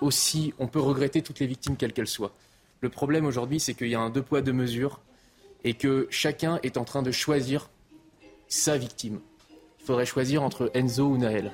aussi, 0.00 0.54
on 0.58 0.66
peut 0.66 0.80
regretter 0.80 1.22
toutes 1.22 1.40
les 1.40 1.46
victimes 1.46 1.76
quelles 1.76 1.92
qu'elles 1.92 2.06
soient. 2.06 2.32
Le 2.80 2.88
problème 2.88 3.26
aujourd'hui, 3.26 3.60
c'est 3.60 3.74
qu'il 3.74 3.88
y 3.88 3.94
a 3.94 4.00
un 4.00 4.10
deux 4.10 4.22
poids, 4.22 4.42
deux 4.42 4.52
mesures, 4.52 5.00
et 5.64 5.74
que 5.74 6.06
chacun 6.10 6.60
est 6.62 6.76
en 6.76 6.84
train 6.84 7.02
de 7.02 7.10
choisir 7.10 7.68
sa 8.48 8.78
victime. 8.78 9.20
Il 9.80 9.86
faudrait 9.86 10.06
choisir 10.06 10.42
entre 10.42 10.70
Enzo 10.74 11.06
ou 11.06 11.16
Naël. 11.16 11.52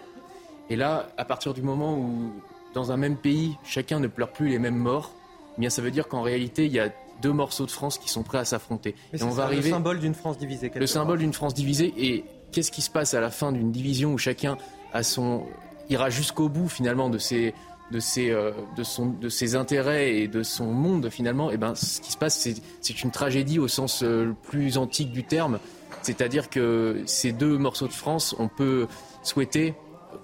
Et 0.69 0.76
là, 0.76 1.09
à 1.16 1.25
partir 1.25 1.54
du 1.54 1.62
moment 1.62 1.97
où, 1.97 2.33
dans 2.75 2.93
un 2.93 2.97
même 2.97 3.17
pays, 3.17 3.57
chacun 3.64 4.00
ne 4.00 4.07
pleure 4.07 4.33
plus 4.33 4.49
les 4.49 4.59
mêmes 4.59 4.76
morts, 4.76 5.12
eh 5.57 5.61
bien 5.61 5.71
ça 5.71 5.83
veut 5.83 5.91
dire 5.91 6.09
qu'en 6.09 6.23
réalité, 6.23 6.67
il 6.67 6.73
y 6.73 6.81
a 6.81 6.91
deux 7.21 7.33
morceaux 7.33 7.67
de 7.67 7.71
France 7.71 7.99
qui 7.99 8.11
sont 8.11 8.23
prêts 8.23 8.38
à 8.38 8.45
s'affronter. 8.45 8.95
Et 9.12 9.23
on 9.23 9.31
va 9.31 9.45
arriver 9.45 9.69
le 9.69 9.71
symbole 9.71 10.00
d'une 10.00 10.14
France 10.14 10.38
divisée. 10.38 10.73
Le 10.75 10.87
symbole 10.87 11.19
d'une 11.19 11.33
France 11.33 11.55
divisée. 11.55 11.93
Et 11.97 12.25
qu'est-ce 12.50 12.73
qui 12.73 12.83
se 12.83 12.91
passe 12.91 13.14
à 13.14 13.21
la 13.21 13.31
fin 13.31 13.52
d'une 13.52 13.71
division 13.71 14.12
où 14.12 14.19
chacun 14.19 14.57
a 14.93 15.02
son 15.02 15.45
ira 15.88 16.11
jusqu'au 16.11 16.49
bout 16.49 16.69
finalement 16.69 17.11
de 17.11 17.19
ses 17.19 17.55
de 17.91 18.00
ses, 18.00 18.31
euh, 18.31 18.52
de, 18.76 18.83
son, 18.83 19.07
de 19.07 19.29
ses 19.29 19.55
intérêts 19.55 20.17
et 20.17 20.26
de 20.26 20.43
son 20.43 20.67
monde 20.67 21.11
finalement, 21.11 21.50
et 21.50 21.55
eh 21.55 21.57
ben, 21.59 21.75
ce 21.75 22.00
qui 22.00 22.11
se 22.11 22.17
passe, 22.17 22.49
c'est 22.81 23.02
une 23.02 23.11
tragédie 23.11 23.59
au 23.59 23.69
sens 23.69 24.02
euh, 24.02 24.25
le 24.25 24.35
plus 24.35 24.79
antique 24.79 25.12
du 25.12 25.25
terme. 25.25 25.59
C'est-à-dire 26.00 26.49
que 26.49 27.02
ces 27.05 27.33
deux 27.33 27.59
morceaux 27.59 27.87
de 27.87 27.93
France, 27.93 28.35
on 28.38 28.49
peut 28.49 28.87
souhaiter, 29.23 29.75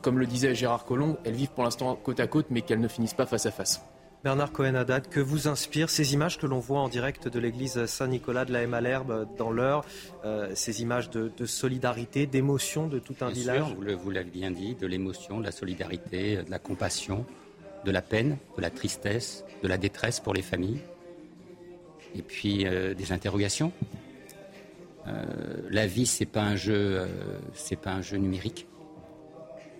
comme 0.02 0.18
le 0.18 0.26
disait 0.26 0.54
Gérard 0.54 0.85
Collomb, 0.85 1.16
elles 1.25 1.35
vivent 1.35 1.50
pour 1.50 1.64
l'instant 1.64 1.95
côte 1.97 2.21
à 2.21 2.26
côte, 2.26 2.47
mais 2.50 2.62
qu'elles 2.62 2.80
ne 2.80 2.88
finissent 2.88 3.14
pas 3.14 3.26
face 3.26 3.47
à 3.47 3.50
face. 3.50 3.83
Bernard 4.25 4.50
Cohen-Haddad, 4.50 5.09
que 5.09 5.21
vous 5.21 5.47
inspirent 5.47 5.90
ces 5.90 6.12
images 6.12 6.38
que 6.38 6.47
l'on 6.47 6.59
voit 6.59 6.80
en 6.80 6.88
direct 6.88 7.28
de 7.28 7.38
l'église 7.38 7.87
Saint-Nicolas 7.87 8.45
de 8.45 8.52
la 8.52 8.66
Malherbe 8.66 9.28
dans 9.38 9.52
l'heure, 9.52 9.85
euh, 10.25 10.50
ces 10.54 10.83
images 10.83 11.09
de, 11.09 11.47
solidarité, 11.47 12.26
d'émotion 12.26 12.88
de 12.88 12.99
tout 12.99 13.14
un 13.21 13.30
village 13.30 13.62
Vous 13.76 14.11
l'avez 14.11 14.30
bien 14.30 14.50
dit, 14.50 14.75
de 14.75 14.87
l'émotion, 14.88 15.38
de 15.38 15.45
la 15.45 15.52
solidarité, 15.52 16.42
de 16.42 16.50
la 16.50 16.59
compassion, 16.59 17.25
de 17.85 17.90
la 17.92 18.02
peine, 18.02 18.38
de 18.57 18.62
la 18.62 18.71
tristesse, 18.71 19.45
de 19.62 19.68
la 19.68 19.78
détresse 19.78 20.18
pour 20.18 20.35
les 20.35 20.42
familles, 20.42 20.80
et 22.16 22.23
puis 22.23 22.66
euh, 22.66 22.95
des 22.95 23.12
interrogations. 23.12 23.73
Euh, 25.07 25.25
la 25.71 25.87
vie, 25.87 26.07
c'est 26.07 26.26
pas 26.26 26.42
un 26.42 26.57
jeu, 26.57 27.07
c'est 27.54 27.76
pas 27.80 27.92
un 27.92 28.02
jeu 28.02 28.16
numérique. 28.16 28.68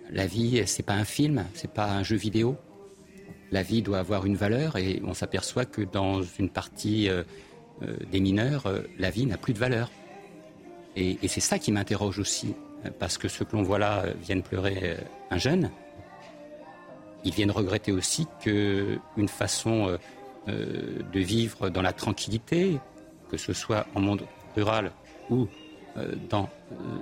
La 0.09 0.25
vie, 0.25 0.63
c'est 0.65 0.83
pas 0.83 0.93
un 0.93 1.05
film, 1.05 1.45
c'est 1.53 1.71
pas 1.71 1.91
un 1.91 2.03
jeu 2.03 2.15
vidéo 2.15 2.57
la 3.51 3.63
vie 3.63 3.81
doit 3.81 3.99
avoir 3.99 4.25
une 4.25 4.35
valeur 4.35 4.77
et 4.77 5.01
on 5.05 5.13
s'aperçoit 5.13 5.65
que 5.65 5.81
dans 5.81 6.21
une 6.21 6.49
partie 6.49 7.09
euh, 7.09 7.23
euh, 7.81 7.95
des 8.11 8.19
mineurs, 8.19 8.67
euh, 8.67 8.81
la 8.97 9.09
vie 9.09 9.25
n'a 9.25 9.37
plus 9.37 9.53
de 9.53 9.59
valeur. 9.59 9.91
Et, 10.95 11.17
c'est 11.27 11.39
ça 11.39 11.59
qui 11.59 11.71
m'interroge 11.71 12.19
aussi, 12.19 12.55
parce 12.97 13.17
que 13.17 13.27
ceux 13.27 13.45
que 13.45 13.55
l'on 13.55 13.63
voit 13.63 13.79
là 13.79 14.05
viennent 14.21 14.41
pleurer 14.41 14.97
un 15.29 15.37
jeune. 15.37 15.69
Ils 17.23 17.31
viennent 17.31 17.51
regretter 17.51 17.91
aussi 17.93 18.27
qu'une 18.41 19.27
façon 19.27 19.97
de 20.47 21.19
vivre 21.19 21.69
dans 21.69 21.83
la 21.83 21.93
tranquillité, 21.93 22.79
que 23.29 23.37
ce 23.37 23.53
soit 23.53 23.85
en 23.95 24.01
monde 24.01 24.23
rural 24.57 24.91
ou 25.29 25.47
dans 26.29 26.49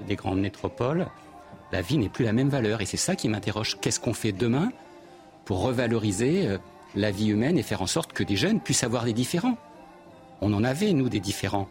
les 0.08 0.16
grandes 0.16 0.42
métropoles, 0.42 1.08
la 1.72 1.82
vie 1.82 1.98
n'est 1.98 2.10
plus 2.10 2.26
la 2.26 2.34
même 2.34 2.50
valeur. 2.50 2.82
Et 2.82 2.86
c'est 2.86 2.98
ça 2.98 3.16
qui 3.16 3.30
m'interroge. 3.30 3.78
Qu'est-ce 3.82 4.00
qu'on 4.00 4.14
fait 4.14 4.32
demain 4.32 4.72
pour 5.46 5.62
revaloriser 5.62 6.48
euh, 6.48 6.58
la 6.96 7.12
vie 7.12 7.28
humaine 7.28 7.58
et 7.58 7.64
faire 7.64 7.82
en 7.82 7.88
sorte 7.88 8.14
que 8.14 8.24
des 8.24 8.36
jeunes 8.36 8.60
puissent 8.60 8.84
avoir 8.84 9.06
des 9.06 9.14
différents? 9.14 9.58
On 10.42 10.54
en 10.54 10.64
avait, 10.64 10.94
nous, 10.94 11.10
des 11.10 11.20
différents. 11.20 11.68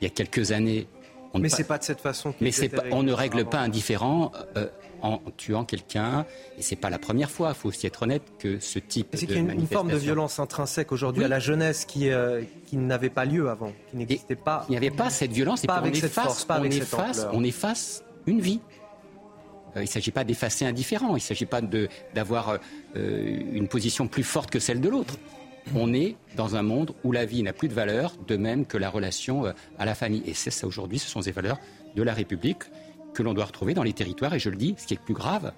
Il 0.00 0.04
y 0.04 0.06
a 0.06 0.10
quelques 0.10 0.52
années. 0.52 0.86
On 1.32 1.38
mais 1.38 1.48
c'est 1.48 1.64
pas 1.64 1.78
de 1.78 1.84
cette 1.84 2.00
façon. 2.00 2.34
Mais 2.40 2.50
pas, 2.68 2.82
on 2.90 3.02
ne 3.02 3.12
règle 3.12 3.44
pas 3.44 3.60
un 3.60 3.68
différent 3.68 4.32
euh, 4.56 4.66
en 5.00 5.20
tuant 5.36 5.64
quelqu'un. 5.64 6.26
Et 6.58 6.62
c'est 6.62 6.76
pas 6.76 6.90
la 6.90 6.98
première 6.98 7.30
fois. 7.30 7.50
Il 7.50 7.54
faut 7.54 7.68
aussi 7.68 7.86
être 7.86 8.02
honnête 8.02 8.22
que 8.38 8.58
ce 8.58 8.78
type 8.78 9.12
de 9.12 9.16
C'est 9.16 9.26
qu'il 9.26 9.36
y 9.36 9.38
a 9.38 9.52
une, 9.52 9.66
forme 9.66 9.90
de 9.90 9.96
violence 9.96 10.38
intrinsèque 10.40 10.90
aujourd'hui 10.90 11.24
à 11.24 11.28
la 11.28 11.38
jeunesse 11.38 11.84
qui, 11.84 12.10
euh, 12.10 12.42
qui 12.66 12.76
n'avait 12.76 13.10
pas 13.10 13.24
lieu 13.24 13.48
avant, 13.48 13.72
qui 13.90 13.96
n'existait 13.96 14.34
pas. 14.34 14.64
Il 14.68 14.72
n'y 14.72 14.76
avait 14.76 14.90
pas 14.90 15.10
cette 15.10 15.32
violence. 15.32 15.64
Pas 15.64 15.74
avec 15.74 15.96
cette 15.96 16.12
force, 16.12 16.44
pas 16.44 16.54
avec 16.54 16.72
cette 16.72 16.94
on 17.32 17.44
efface 17.44 18.02
une 18.26 18.40
vie. 18.40 18.60
Euh, 19.76 19.80
il 19.80 19.84
ne 19.84 19.88
s'agit 19.88 20.10
pas 20.10 20.24
d'effacer 20.24 20.66
un 20.66 20.72
différent, 20.72 21.10
il 21.10 21.14
ne 21.14 21.18
s'agit 21.20 21.46
pas 21.46 21.60
d'avoir 22.14 22.58
euh, 22.96 23.40
une 23.52 23.68
position 23.68 24.08
plus 24.08 24.22
forte 24.22 24.50
que 24.50 24.58
celle 24.58 24.80
de 24.80 24.88
l'autre. 24.88 25.16
On 25.74 25.92
est 25.92 26.16
dans 26.36 26.56
un 26.56 26.62
monde 26.62 26.94
où 27.04 27.12
la 27.12 27.24
vie 27.24 27.42
n'a 27.42 27.52
plus 27.52 27.68
de 27.68 27.74
valeur, 27.74 28.14
de 28.26 28.36
même 28.36 28.66
que 28.66 28.78
la 28.78 28.90
relation 28.90 29.46
euh, 29.46 29.52
à 29.78 29.84
la 29.84 29.94
famille. 29.94 30.22
Et 30.26 30.34
c'est 30.34 30.50
ça 30.50 30.66
aujourd'hui, 30.66 30.98
ce 30.98 31.08
sont 31.08 31.22
ces 31.22 31.32
valeurs 31.32 31.58
de 31.94 32.02
la 32.02 32.14
République 32.14 32.62
que 33.14 33.22
l'on 33.22 33.34
doit 33.34 33.44
retrouver 33.44 33.74
dans 33.74 33.82
les 33.82 33.92
territoires. 33.92 34.34
Et 34.34 34.38
je 34.38 34.50
le 34.50 34.56
dis, 34.56 34.74
ce 34.78 34.86
qui 34.86 34.94
est 34.94 35.00
plus 35.00 35.14
grave, 35.14 35.52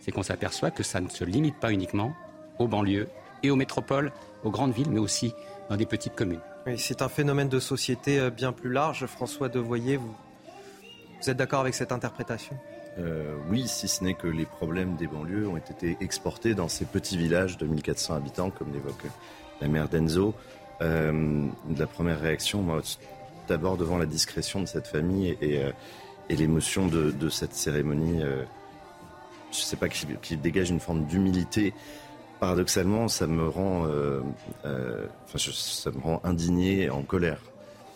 c'est 0.00 0.12
qu'on 0.12 0.22
s'aperçoit 0.22 0.70
que 0.70 0.82
ça 0.82 1.00
ne 1.00 1.08
se 1.08 1.24
limite 1.24 1.58
pas 1.58 1.72
uniquement 1.72 2.12
aux 2.58 2.68
banlieues 2.68 3.08
et 3.42 3.50
aux 3.50 3.56
métropoles, 3.56 4.12
aux 4.44 4.50
grandes 4.50 4.72
villes, 4.72 4.90
mais 4.90 4.98
aussi 4.98 5.32
dans 5.70 5.76
des 5.76 5.86
petites 5.86 6.14
communes. 6.14 6.40
C'est 6.76 7.02
un 7.02 7.08
phénomène 7.08 7.48
de 7.48 7.60
société 7.60 8.30
bien 8.30 8.52
plus 8.52 8.70
large. 8.70 9.06
François 9.06 9.48
Devoyer, 9.48 9.96
vous 9.96 11.30
êtes 11.30 11.36
d'accord 11.36 11.60
avec 11.60 11.74
cette 11.74 11.92
interprétation? 11.92 12.56
Euh, 12.98 13.36
oui, 13.48 13.68
si 13.68 13.86
ce 13.86 14.02
n'est 14.02 14.14
que 14.14 14.26
les 14.26 14.44
problèmes 14.44 14.96
des 14.96 15.06
banlieues 15.06 15.48
ont 15.48 15.56
été 15.56 15.96
exportés 16.00 16.54
dans 16.54 16.68
ces 16.68 16.84
petits 16.84 17.16
villages 17.16 17.56
de 17.56 17.66
1400 17.66 18.14
habitants, 18.14 18.50
comme 18.50 18.72
l'évoque 18.72 19.04
la 19.60 19.68
maire 19.68 19.88
d'Enzo. 19.88 20.34
Euh, 20.80 21.46
la 21.76 21.86
première 21.86 22.20
réaction, 22.20 22.62
moi, 22.62 22.80
d'abord 23.46 23.76
devant 23.76 23.98
la 23.98 24.06
discrétion 24.06 24.60
de 24.60 24.66
cette 24.66 24.86
famille 24.86 25.36
et, 25.40 25.62
euh, 25.62 25.70
l'émotion 26.28 26.88
de, 26.88 27.28
cette 27.28 27.54
cérémonie, 27.54 28.20
je 28.20 28.26
ne 28.26 28.44
sais 29.52 29.76
pas, 29.76 29.88
qui, 29.88 30.36
dégage 30.36 30.68
une 30.68 30.80
forme 30.80 31.06
d'humilité. 31.06 31.72
Paradoxalement, 32.38 33.08
ça 33.08 33.26
me 33.26 33.48
rend, 33.48 33.86
ça 35.32 35.90
me 35.90 36.00
rend 36.02 36.20
indigné 36.24 36.82
et 36.82 36.90
en 36.90 37.02
colère, 37.02 37.40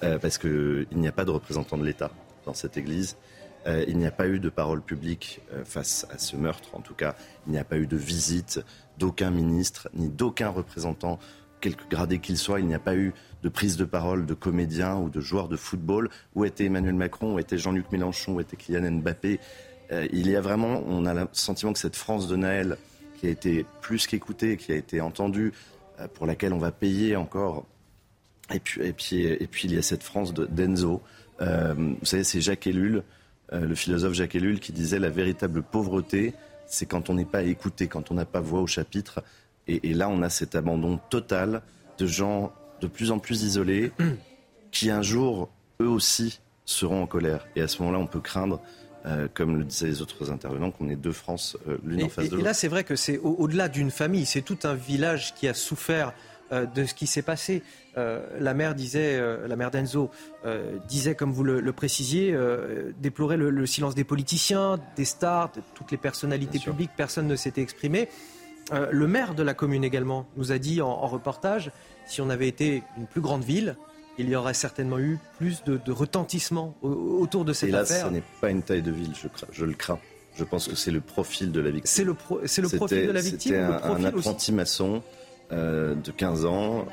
parce 0.00 0.38
qu'il 0.38 0.86
n'y 0.92 1.08
a 1.08 1.12
pas 1.12 1.26
de 1.26 1.30
représentant 1.30 1.76
de 1.76 1.84
l'État 1.84 2.10
dans 2.46 2.54
cette 2.54 2.78
église. 2.78 3.18
Euh, 3.66 3.84
il 3.86 3.96
n'y 3.98 4.06
a 4.06 4.10
pas 4.10 4.26
eu 4.26 4.40
de 4.40 4.48
parole 4.48 4.82
publique 4.82 5.40
euh, 5.52 5.64
face 5.64 6.06
à 6.10 6.18
ce 6.18 6.36
meurtre, 6.36 6.70
en 6.74 6.80
tout 6.80 6.94
cas. 6.94 7.14
Il 7.46 7.52
n'y 7.52 7.58
a 7.58 7.64
pas 7.64 7.78
eu 7.78 7.86
de 7.86 7.96
visite 7.96 8.60
d'aucun 8.98 9.30
ministre 9.30 9.88
ni 9.94 10.08
d'aucun 10.08 10.48
représentant, 10.48 11.18
quelque 11.60 11.88
gradé 11.88 12.18
qu'il 12.18 12.38
soit. 12.38 12.60
Il 12.60 12.66
n'y 12.66 12.74
a 12.74 12.80
pas 12.80 12.96
eu 12.96 13.12
de 13.42 13.48
prise 13.48 13.76
de 13.76 13.84
parole 13.84 14.26
de 14.26 14.34
comédiens 14.34 14.96
ou 14.96 15.08
de 15.08 15.20
joueurs 15.20 15.48
de 15.48 15.56
football. 15.56 16.10
Où 16.34 16.44
était 16.44 16.64
Emmanuel 16.64 16.94
Macron? 16.94 17.34
Où 17.34 17.38
était 17.38 17.58
Jean-Luc 17.58 17.92
Mélenchon? 17.92 18.34
Où 18.34 18.40
était 18.40 18.56
Kylian 18.56 18.90
Mbappé? 18.90 19.38
Euh, 19.92 20.08
Il 20.12 20.28
y 20.28 20.34
a 20.34 20.40
vraiment, 20.40 20.82
on 20.86 21.06
a 21.06 21.14
le 21.14 21.28
sentiment 21.32 21.72
que 21.72 21.78
cette 21.78 21.96
France 21.96 22.26
de 22.26 22.36
Naël, 22.36 22.78
qui 23.16 23.28
a 23.28 23.30
été 23.30 23.64
plus 23.80 24.06
qu'écoutée, 24.08 24.56
qui 24.56 24.72
a 24.72 24.76
été 24.76 25.00
entendue, 25.00 25.52
pour 26.14 26.26
laquelle 26.26 26.52
on 26.52 26.58
va 26.58 26.72
payer 26.72 27.14
encore. 27.14 27.64
Et 28.52 28.58
puis, 28.58 28.82
et 28.82 28.92
puis, 28.92 29.22
et 29.22 29.46
puis 29.46 29.68
il 29.68 29.74
y 29.74 29.78
a 29.78 29.82
cette 29.82 30.02
France 30.02 30.34
d'Enzo. 30.34 31.00
vous 31.38 32.04
savez, 32.04 32.24
c'est 32.24 32.40
Jacques 32.40 32.66
Ellul 32.66 33.04
le 33.52 33.74
philosophe 33.74 34.14
Jacques 34.14 34.34
Ellul 34.34 34.60
qui 34.60 34.72
disait 34.72 34.98
la 34.98 35.10
véritable 35.10 35.62
pauvreté, 35.62 36.34
c'est 36.66 36.86
quand 36.86 37.10
on 37.10 37.14
n'est 37.14 37.26
pas 37.26 37.42
écouté, 37.42 37.86
quand 37.86 38.10
on 38.10 38.14
n'a 38.14 38.24
pas 38.24 38.40
voix 38.40 38.60
au 38.60 38.66
chapitre. 38.66 39.22
Et, 39.68 39.94
là, 39.94 40.08
on 40.08 40.22
a 40.22 40.28
cet 40.28 40.54
abandon 40.56 40.98
total 41.10 41.62
de 41.98 42.06
gens 42.06 42.52
de 42.80 42.86
plus 42.86 43.10
en 43.10 43.18
plus 43.18 43.42
isolés 43.42 43.92
qui 44.72 44.90
un 44.90 45.02
jour, 45.02 45.50
eux 45.80 45.88
aussi, 45.88 46.40
seront 46.64 47.02
en 47.02 47.06
colère. 47.06 47.46
Et 47.54 47.60
à 47.60 47.68
ce 47.68 47.80
moment-là, 47.82 47.98
on 47.98 48.06
peut 48.06 48.20
craindre 48.20 48.60
euh, 49.04 49.28
comme 49.32 49.58
le 49.58 49.64
disaient 49.64 49.88
les 49.88 50.02
autres 50.02 50.30
intervenants, 50.30 50.70
qu'on 50.70 50.88
est 50.88 50.96
deux 50.96 51.12
France 51.12 51.56
euh, 51.68 51.76
l'une 51.84 52.04
en 52.04 52.08
face 52.08 52.26
de 52.26 52.30
l'autre. 52.30 52.40
Et 52.40 52.44
là, 52.44 52.54
c'est 52.54 52.68
vrai 52.68 52.84
que 52.84 52.96
c'est 52.96 53.18
au-delà 53.18 53.68
d'une 53.68 53.90
famille, 53.90 54.26
c'est 54.26 54.42
tout 54.42 54.58
un 54.62 54.74
village 54.74 55.34
qui 55.34 55.48
a 55.48 55.54
souffert 55.54 56.08
euh, 56.08 56.12
de 56.52 56.84
ce 56.84 56.94
qui 56.94 57.06
s'est 57.06 57.22
passé. 57.22 57.62
Euh, 57.96 58.20
la 58.38 58.54
mère 58.54 58.74
disait, 58.74 59.16
euh, 59.16 59.46
la 59.46 59.56
mère 59.56 59.70
d'Enzo 59.70 60.10
disait, 60.88 61.14
comme 61.14 61.32
vous 61.32 61.44
le, 61.44 61.72
précisiez, 61.72 62.36
déplorer 63.00 63.36
le, 63.36 63.66
silence 63.66 63.94
des 63.94 64.04
politiciens, 64.04 64.78
des 64.96 65.04
stars, 65.04 65.50
de 65.52 65.62
toutes 65.74 65.90
les 65.90 65.96
personnalités 65.96 66.58
publiques. 66.58 66.90
Personne 66.96 67.26
ne 67.26 67.36
s'était 67.36 67.62
exprimé. 67.62 68.08
le 68.70 69.06
maire 69.06 69.34
de 69.34 69.42
la 69.42 69.54
commune 69.54 69.84
également 69.84 70.26
nous 70.36 70.52
a 70.52 70.58
dit 70.58 70.80
en, 70.82 71.06
reportage, 71.06 71.70
si 72.06 72.20
on 72.20 72.30
avait 72.30 72.48
été 72.48 72.82
une 72.96 73.06
plus 73.06 73.20
grande 73.20 73.44
ville, 73.44 73.76
il 74.18 74.28
y 74.28 74.36
aurait 74.36 74.54
certainement 74.54 74.98
eu 74.98 75.18
plus 75.38 75.64
de, 75.64 75.80
retentissement 75.90 76.76
autour 76.82 77.44
de 77.44 77.52
cette 77.52 77.70
Et 77.70 77.72
là, 77.72 77.80
affaire. 77.80 78.06
ce 78.06 78.12
n'est 78.12 78.22
pas 78.40 78.50
une 78.50 78.62
taille 78.62 78.82
de 78.82 78.90
ville, 78.90 79.12
je, 79.52 79.64
le 79.64 79.72
crains. 79.72 79.98
Je 80.36 80.44
pense 80.44 80.68
que 80.68 80.74
c'est 80.74 80.90
le 80.90 81.00
profil 81.00 81.52
de 81.52 81.60
la 81.60 81.70
victime. 81.70 81.86
C'est 81.86 82.04
le, 82.04 82.12
le 82.12 82.76
profil 82.76 83.06
de 83.06 83.12
la 83.12 83.20
victime. 83.20 83.52
C'était 83.52 83.86
un, 83.86 84.04
apprenti 84.04 84.52
maçon 84.52 85.02
euh, 85.52 85.94
de 85.94 86.10
15 86.10 86.44
ans 86.46 86.86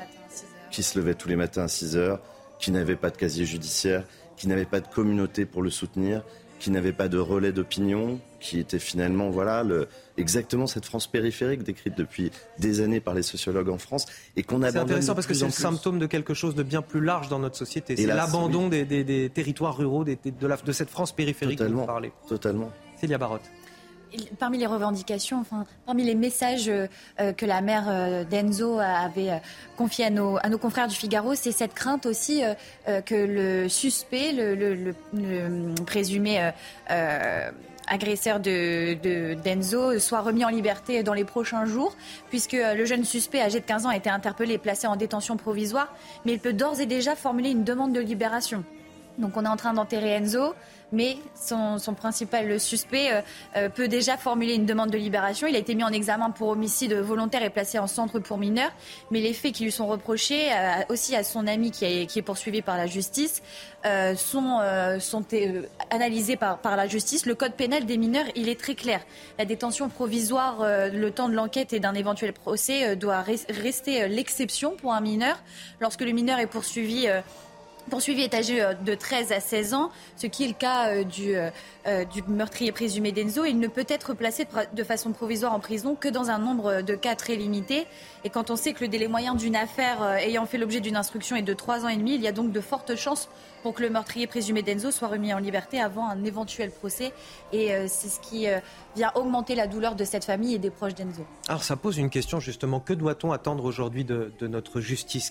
qui 0.70 0.82
se 0.82 0.98
levait 0.98 1.14
tous 1.14 1.28
les 1.28 1.36
matins 1.36 1.64
à 1.64 1.68
6 1.68 1.96
heures, 1.96 2.20
qui 2.58 2.70
n'avait 2.70 2.96
pas 2.96 3.10
de 3.10 3.16
casier 3.16 3.44
judiciaire, 3.44 4.04
qui 4.36 4.48
n'avait 4.48 4.64
pas 4.64 4.80
de 4.80 4.86
communauté 4.86 5.44
pour 5.44 5.62
le 5.62 5.70
soutenir, 5.70 6.22
qui 6.60 6.70
n'avait 6.70 6.92
pas 6.92 7.08
de 7.08 7.18
relais 7.18 7.52
d'opinion, 7.52 8.20
qui 8.38 8.58
était 8.58 8.78
finalement 8.78 9.30
voilà 9.30 9.64
le, 9.64 9.88
exactement 10.18 10.66
cette 10.66 10.84
France 10.84 11.06
périphérique 11.06 11.62
décrite 11.62 11.96
depuis 11.96 12.30
des 12.58 12.80
années 12.80 13.00
par 13.00 13.14
les 13.14 13.22
sociologues 13.22 13.70
en 13.70 13.78
France 13.78 14.06
et 14.36 14.42
qu'on 14.42 14.60
C'est 14.60 14.76
intéressant 14.76 15.14
parce 15.14 15.26
que 15.26 15.34
c'est 15.34 15.46
le 15.46 15.50
symptôme 15.50 15.98
de 15.98 16.06
quelque 16.06 16.34
chose 16.34 16.54
de 16.54 16.62
bien 16.62 16.82
plus 16.82 17.00
large 17.00 17.28
dans 17.28 17.38
notre 17.38 17.56
société. 17.56 17.96
C'est 17.96 18.06
l'abandon 18.06 18.68
des, 18.68 19.30
territoires 19.34 19.76
ruraux, 19.76 20.04
de, 20.04 20.16
de, 20.16 20.72
cette 20.72 20.90
France 20.90 21.12
périphérique 21.12 21.58
dont 21.58 21.80
vous 21.80 21.86
parlez. 21.86 22.12
Totalement. 22.28 22.70
Célia 23.00 23.18
Barotte 23.18 23.42
parmi 24.38 24.58
les 24.58 24.66
revendications, 24.66 25.40
enfin, 25.40 25.64
parmi 25.86 26.04
les 26.04 26.14
messages 26.14 26.68
euh, 26.68 26.86
euh, 27.20 27.32
que 27.32 27.46
la 27.46 27.60
mère 27.60 27.86
euh, 27.88 28.24
d'Enzo 28.24 28.78
avait 28.78 29.40
confiés 29.76 30.06
à 30.06 30.10
nos, 30.10 30.38
confrères 30.58 30.88
du 30.88 30.96
Figaro, 30.96 31.34
c'est 31.34 31.52
cette 31.52 31.74
crainte 31.74 32.06
aussi 32.06 32.42
que 32.86 33.14
le 33.14 33.68
suspect, 33.68 34.32
le, 34.32 34.92
présumé 35.86 36.50
agresseur 37.88 38.40
de, 38.40 39.34
d'Enzo 39.42 39.98
soit 39.98 40.20
remis 40.20 40.44
en 40.44 40.48
liberté 40.48 41.02
dans 41.02 41.14
les 41.14 41.24
prochains 41.24 41.64
jours, 41.64 41.96
puisque 42.28 42.52
le 42.52 42.84
jeune 42.84 43.04
suspect 43.04 43.40
âgé 43.40 43.60
de 43.60 43.64
15 43.64 43.86
ans 43.86 43.88
a 43.88 43.96
été 43.96 44.10
interpellé 44.10 44.54
et 44.54 44.58
placé 44.58 44.86
en 44.86 44.96
détention 44.96 45.36
provisoire, 45.36 45.92
mais 46.24 46.32
il 46.32 46.40
peut 46.40 46.52
d'ores 46.52 46.80
et 46.80 46.86
déjà 46.86 47.16
formuler 47.16 47.50
une 47.50 47.64
demande 47.64 47.92
de 47.92 48.00
libération. 48.00 48.64
Donc 49.18 49.36
on 49.36 49.44
est 49.44 49.48
en 49.48 49.56
train 49.56 49.72
d'enterrer 49.72 50.10
Enzo, 50.10 50.54
mais 50.92 51.16
son, 51.34 51.78
principal 51.94 52.58
suspect 52.58 53.12
euh, 53.12 53.20
euh, 53.56 53.68
peut 53.68 53.88
déjà 53.88 54.16
formuler 54.16 54.54
une 54.54 54.66
demande 54.66 54.90
de 54.90 54.98
libération. 54.98 55.46
Il 55.46 55.56
a 55.56 55.58
été 55.58 55.74
mis 55.74 55.84
en 55.84 55.92
examen 55.92 56.30
pour 56.30 56.48
homicide 56.48 56.94
volontaire 56.94 57.42
et 57.42 57.50
placé 57.50 57.78
en 57.78 57.86
centre 57.86 58.18
pour 58.18 58.38
mineurs. 58.38 58.72
Mais 59.10 59.20
les 59.20 59.32
faits 59.32 59.52
qui 59.52 59.64
lui 59.64 59.72
sont 59.72 59.86
reprochés, 59.86 60.48
aussi 60.88 61.14
à 61.16 61.24
son 61.24 61.46
ami 61.46 61.70
qui 61.70 61.84
est, 61.84 62.22
poursuivi 62.22 62.62
par 62.62 62.76
la 62.76 62.86
justice, 62.86 63.42
sont, 64.16 64.60
analysés 65.90 66.36
par, 66.36 66.58
par 66.58 66.76
la 66.76 66.86
justice. 66.86 67.26
Le 67.26 67.34
code 67.34 67.54
pénal 67.54 67.86
des 67.86 67.96
mineurs, 67.96 68.26
il 68.34 68.48
est 68.48 68.58
très 68.58 68.74
clair. 68.74 69.00
La 69.38 69.44
détention 69.44 69.88
provisoire, 69.88 70.58
le 70.62 71.10
temps 71.10 71.28
de 71.28 71.34
l'enquête 71.34 71.72
et 71.72 71.80
d'un 71.80 71.94
éventuel 71.94 72.32
procès 72.32 72.96
doit 72.96 73.24
rester 73.48 74.08
l'exception 74.08 74.76
pour 74.76 74.92
un 74.92 75.00
mineur. 75.00 75.38
Lorsque 75.80 76.02
le 76.02 76.12
mineur 76.12 76.38
est 76.38 76.46
poursuivi 76.46 77.08
poursuivi 77.90 78.22
est 78.22 78.32
âgé 78.32 78.62
euh, 78.62 78.72
de 78.72 78.94
13 78.94 79.32
à 79.32 79.40
16 79.40 79.74
ans, 79.74 79.90
ce 80.16 80.26
qui 80.26 80.44
est 80.44 80.48
le 80.48 80.54
cas 80.54 80.88
euh, 80.88 81.04
du, 81.04 81.34
euh, 81.34 82.04
du 82.06 82.22
meurtrier 82.28 82.72
présumé 82.72 83.12
d'Enzo. 83.12 83.44
Il 83.44 83.58
ne 83.58 83.68
peut 83.68 83.84
être 83.88 84.14
placé 84.14 84.46
de 84.72 84.84
façon 84.84 85.12
provisoire 85.12 85.52
en 85.52 85.60
prison 85.60 85.94
que 85.94 86.08
dans 86.08 86.30
un 86.30 86.38
nombre 86.38 86.80
de 86.80 86.94
cas 86.94 87.16
très 87.16 87.36
limité. 87.36 87.86
Et 88.24 88.30
quand 88.30 88.50
on 88.50 88.56
sait 88.56 88.72
que 88.72 88.80
le 88.80 88.88
délai 88.88 89.08
moyen 89.08 89.34
d'une 89.34 89.56
affaire 89.56 90.02
ayant 90.14 90.46
fait 90.46 90.58
l'objet 90.58 90.80
d'une 90.80 90.96
instruction 90.96 91.36
est 91.36 91.42
de 91.42 91.52
3 91.52 91.84
ans 91.84 91.88
et 91.88 91.96
demi, 91.96 92.14
il 92.14 92.22
y 92.22 92.28
a 92.28 92.32
donc 92.32 92.52
de 92.52 92.60
fortes 92.60 92.94
chances 92.96 93.28
pour 93.62 93.74
que 93.74 93.82
le 93.82 93.90
meurtrier 93.90 94.26
présumé 94.26 94.62
d'Enzo 94.62 94.90
soit 94.90 95.08
remis 95.08 95.34
en 95.34 95.38
liberté 95.38 95.80
avant 95.80 96.08
un 96.08 96.24
éventuel 96.24 96.70
procès. 96.70 97.12
Et 97.52 97.72
c'est 97.88 98.08
ce 98.08 98.20
qui 98.20 98.46
vient 98.94 99.12
augmenter 99.14 99.54
la 99.54 99.66
douleur 99.66 99.96
de 99.96 100.04
cette 100.04 100.24
famille 100.24 100.54
et 100.54 100.58
des 100.58 100.70
proches 100.70 100.94
d'Enzo. 100.94 101.26
Alors 101.48 101.64
ça 101.64 101.76
pose 101.76 101.98
une 101.98 102.10
question 102.10 102.40
justement. 102.40 102.80
Que 102.80 102.92
doit-on 102.92 103.32
attendre 103.32 103.64
aujourd'hui 103.64 104.04
de, 104.04 104.32
de, 104.38 104.46
notre 104.46 104.80
justice? 104.80 105.30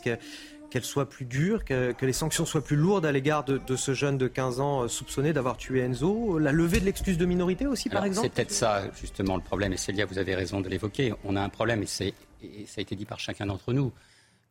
Qu'elle 0.70 0.84
soit 0.84 1.10
plus 1.10 1.26
dure, 1.26 1.66
que, 1.66 1.94
les 2.02 2.14
sanctions 2.14 2.46
soient 2.46 2.64
plus 2.64 2.76
lourdes 2.76 3.06
à 3.06 3.12
l'égard 3.12 3.44
de, 3.44 3.76
ce 3.76 3.94
jeune 3.94 4.18
de 4.18 4.28
15 4.28 4.60
ans 4.60 4.84
euh, 4.84 4.88
soupçonné 4.88 5.34
d'avoir 5.34 5.58
tué 5.58 5.82
Enzo 5.82 6.40
La 6.40 6.52
levée 6.52 6.80
de 6.80 6.86
l'excuse 6.86 7.18
de 7.18 7.26
minorité 7.26 7.68
aussi, 7.68 7.90
par 7.90 8.06
exemple 8.06 8.28
C'est 8.28 8.34
peut-être 8.34 8.52
ça, 8.52 8.84
justement, 9.00 9.36
le 9.36 9.42
problème. 9.42 9.74
Et 9.74 9.78
Célia, 9.78 10.06
vous 10.06 10.18
avez 10.18 10.36
raison 10.36 10.62
de 10.62 10.70
l'évoquer. 10.70 11.14
On 11.24 11.36
a 11.36 11.42
un 11.42 11.50
problème, 11.50 11.84
et, 11.84 12.14
et 12.44 12.66
ça 12.66 12.80
a 12.80 12.82
été 12.82 12.96
dit 12.96 13.06
par 13.06 13.20
chacun 13.20 13.46
d'entre 13.46 13.74
nous, 13.74 13.92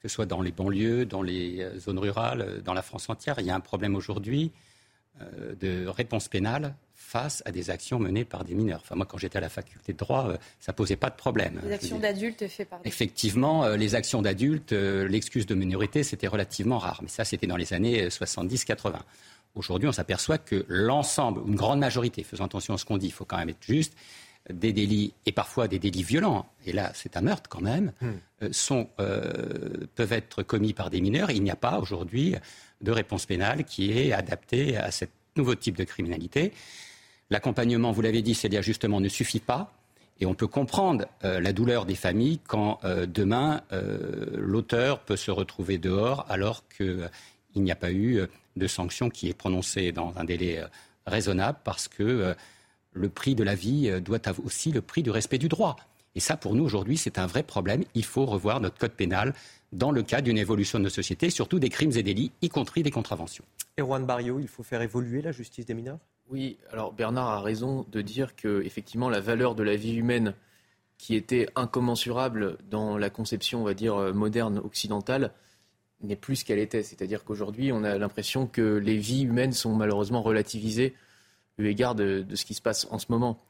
que 0.00 0.08
ce 0.08 0.14
soit 0.14 0.26
dans 0.26 0.42
les 0.42 0.52
banlieues, 0.52 1.06
dans 1.06 1.22
les 1.22 1.60
euh, 1.60 1.78
zones 1.78 1.98
rurales, 1.98 2.40
euh, 2.40 2.60
dans 2.60 2.74
la 2.74 2.82
France 2.82 3.08
entière. 3.08 3.36
Il 3.38 3.46
y 3.46 3.50
a 3.50 3.54
un 3.54 3.60
problème 3.60 3.94
aujourd'hui 3.94 4.52
de 5.60 5.88
réponse 5.88 6.28
pénale 6.28 6.76
face 7.08 7.42
à 7.46 7.52
des 7.52 7.70
actions 7.70 7.98
menées 7.98 8.26
par 8.26 8.44
des 8.44 8.54
mineurs. 8.54 8.80
Enfin, 8.82 8.94
moi, 8.94 9.06
quand 9.06 9.16
j'étais 9.16 9.38
à 9.38 9.40
la 9.40 9.48
faculté 9.48 9.94
de 9.94 9.98
droit, 9.98 10.28
euh, 10.28 10.36
ça 10.60 10.74
posait 10.74 10.96
pas 10.96 11.08
de 11.08 11.16
problème. 11.16 11.58
Les 11.64 11.72
actions 11.72 11.98
d'adultes 11.98 12.46
faites 12.48 12.68
par 12.68 12.80
des... 12.80 12.88
Effectivement, 12.88 13.64
euh, 13.64 13.76
les 13.78 13.94
actions 13.94 14.20
d'adultes, 14.20 14.74
euh, 14.74 15.08
l'excuse 15.08 15.46
de 15.46 15.54
minorité, 15.54 16.02
c'était 16.02 16.26
relativement 16.26 16.76
rare. 16.76 17.00
Mais 17.02 17.08
ça, 17.08 17.24
c'était 17.24 17.46
dans 17.46 17.56
les 17.56 17.72
années 17.72 18.08
70-80. 18.08 18.92
Aujourd'hui, 19.54 19.88
on 19.88 19.92
s'aperçoit 19.92 20.36
que 20.36 20.66
l'ensemble, 20.68 21.40
une 21.46 21.54
grande 21.54 21.78
majorité, 21.78 22.22
faisant 22.24 22.44
attention 22.44 22.74
à 22.74 22.78
ce 22.78 22.84
qu'on 22.84 22.98
dit, 22.98 23.06
il 23.06 23.12
faut 23.12 23.24
quand 23.24 23.38
même 23.38 23.48
être 23.48 23.62
juste, 23.62 23.94
des 24.52 24.74
délits, 24.74 25.14
et 25.24 25.32
parfois 25.32 25.66
des 25.66 25.78
délits 25.78 26.02
violents, 26.02 26.46
et 26.64 26.72
là 26.72 26.92
c'est 26.94 27.18
un 27.18 27.20
meurtre 27.20 27.50
quand 27.50 27.60
même, 27.60 27.92
hmm. 28.00 28.52
sont, 28.52 28.88
peuvent 28.96 30.12
être 30.12 30.42
commis 30.42 30.72
par 30.72 30.88
des 30.88 31.02
mineurs. 31.02 31.30
Il 31.30 31.42
n'y 31.42 31.50
a 31.50 31.56
pas 31.56 31.78
aujourd'hui 31.80 32.34
de 32.80 32.90
réponse 32.90 33.26
pénale 33.26 33.64
qui 33.64 33.98
est 33.98 34.12
adaptée 34.12 34.78
à 34.78 34.90
ce 34.90 35.04
nouveau 35.36 35.54
type 35.54 35.76
de 35.76 35.84
criminalité. 35.84 36.52
L'accompagnement, 37.30 37.92
vous 37.92 38.00
l'avez 38.00 38.22
dit, 38.22 38.34
c'est-à-dire 38.34 38.62
justement, 38.62 39.00
ne 39.00 39.08
suffit 39.08 39.40
pas. 39.40 39.72
Et 40.20 40.26
on 40.26 40.34
peut 40.34 40.46
comprendre 40.46 41.06
euh, 41.24 41.40
la 41.40 41.52
douleur 41.52 41.84
des 41.84 41.94
familles 41.94 42.40
quand 42.46 42.80
euh, 42.84 43.06
demain 43.06 43.62
euh, 43.72 44.26
l'auteur 44.34 45.00
peut 45.00 45.16
se 45.16 45.30
retrouver 45.30 45.78
dehors 45.78 46.26
alors 46.28 46.64
qu'il 46.76 47.08
n'y 47.56 47.70
a 47.70 47.76
pas 47.76 47.92
eu 47.92 48.22
de 48.56 48.66
sanction 48.66 49.10
qui 49.10 49.28
est 49.28 49.34
prononcée 49.34 49.92
dans 49.92 50.12
un 50.16 50.24
délai 50.24 50.60
raisonnable 51.06 51.58
parce 51.62 51.86
que 51.86 52.34
le 52.92 53.08
prix 53.08 53.36
de 53.36 53.44
la 53.44 53.54
vie 53.54 54.00
doit 54.00 54.26
avoir 54.28 54.44
aussi 54.44 54.72
le 54.72 54.82
prix 54.82 55.04
du 55.04 55.10
respect 55.10 55.38
du 55.38 55.48
droit. 55.48 55.76
Et 56.16 56.20
ça, 56.20 56.36
pour 56.36 56.56
nous, 56.56 56.64
aujourd'hui, 56.64 56.96
c'est 56.96 57.18
un 57.18 57.26
vrai 57.26 57.44
problème. 57.44 57.84
Il 57.94 58.04
faut 58.04 58.26
revoir 58.26 58.60
notre 58.60 58.76
code 58.76 58.92
pénal 58.92 59.34
dans 59.72 59.92
le 59.92 60.02
cadre 60.02 60.24
d'une 60.24 60.38
évolution 60.38 60.80
de 60.80 60.84
nos 60.84 60.90
sociétés, 60.90 61.30
surtout 61.30 61.60
des 61.60 61.68
crimes 61.68 61.92
et 61.94 62.02
délits, 62.02 62.32
y 62.42 62.48
compris 62.48 62.82
des 62.82 62.90
contraventions. 62.90 63.44
Erwan 63.78 64.04
Barrio, 64.04 64.40
il 64.40 64.48
faut 64.48 64.64
faire 64.64 64.82
évoluer 64.82 65.22
la 65.22 65.30
justice 65.30 65.66
des 65.66 65.74
mineurs? 65.74 66.00
Oui, 66.30 66.58
alors 66.70 66.92
Bernard 66.92 67.28
a 67.28 67.40
raison 67.40 67.86
de 67.90 68.02
dire 68.02 68.36
que 68.36 68.62
effectivement 68.62 69.08
la 69.08 69.20
valeur 69.20 69.54
de 69.54 69.62
la 69.62 69.76
vie 69.76 69.94
humaine 69.94 70.34
qui 70.98 71.14
était 71.14 71.48
incommensurable 71.54 72.58
dans 72.68 72.98
la 72.98 73.08
conception, 73.08 73.62
on 73.62 73.64
va 73.64 73.72
dire, 73.72 73.94
euh, 73.94 74.12
moderne 74.12 74.58
occidentale, 74.58 75.32
n'est 76.02 76.16
plus 76.16 76.36
ce 76.36 76.44
qu'elle 76.44 76.58
était. 76.58 76.82
C'est-à-dire 76.82 77.24
qu'aujourd'hui, 77.24 77.72
on 77.72 77.82
a 77.84 77.96
l'impression 77.98 78.46
que 78.46 78.76
les 78.76 78.98
vies 78.98 79.22
humaines 79.22 79.52
sont 79.52 79.74
malheureusement 79.74 80.22
relativisées 80.22 80.94
eu 81.56 81.66
égard 81.66 81.94
de, 81.94 82.24
ce 82.34 82.44
qui 82.44 82.54
se 82.54 82.62
passe 82.62 82.86
en 82.90 82.98
ce 82.98 83.06
moment. 83.08 83.42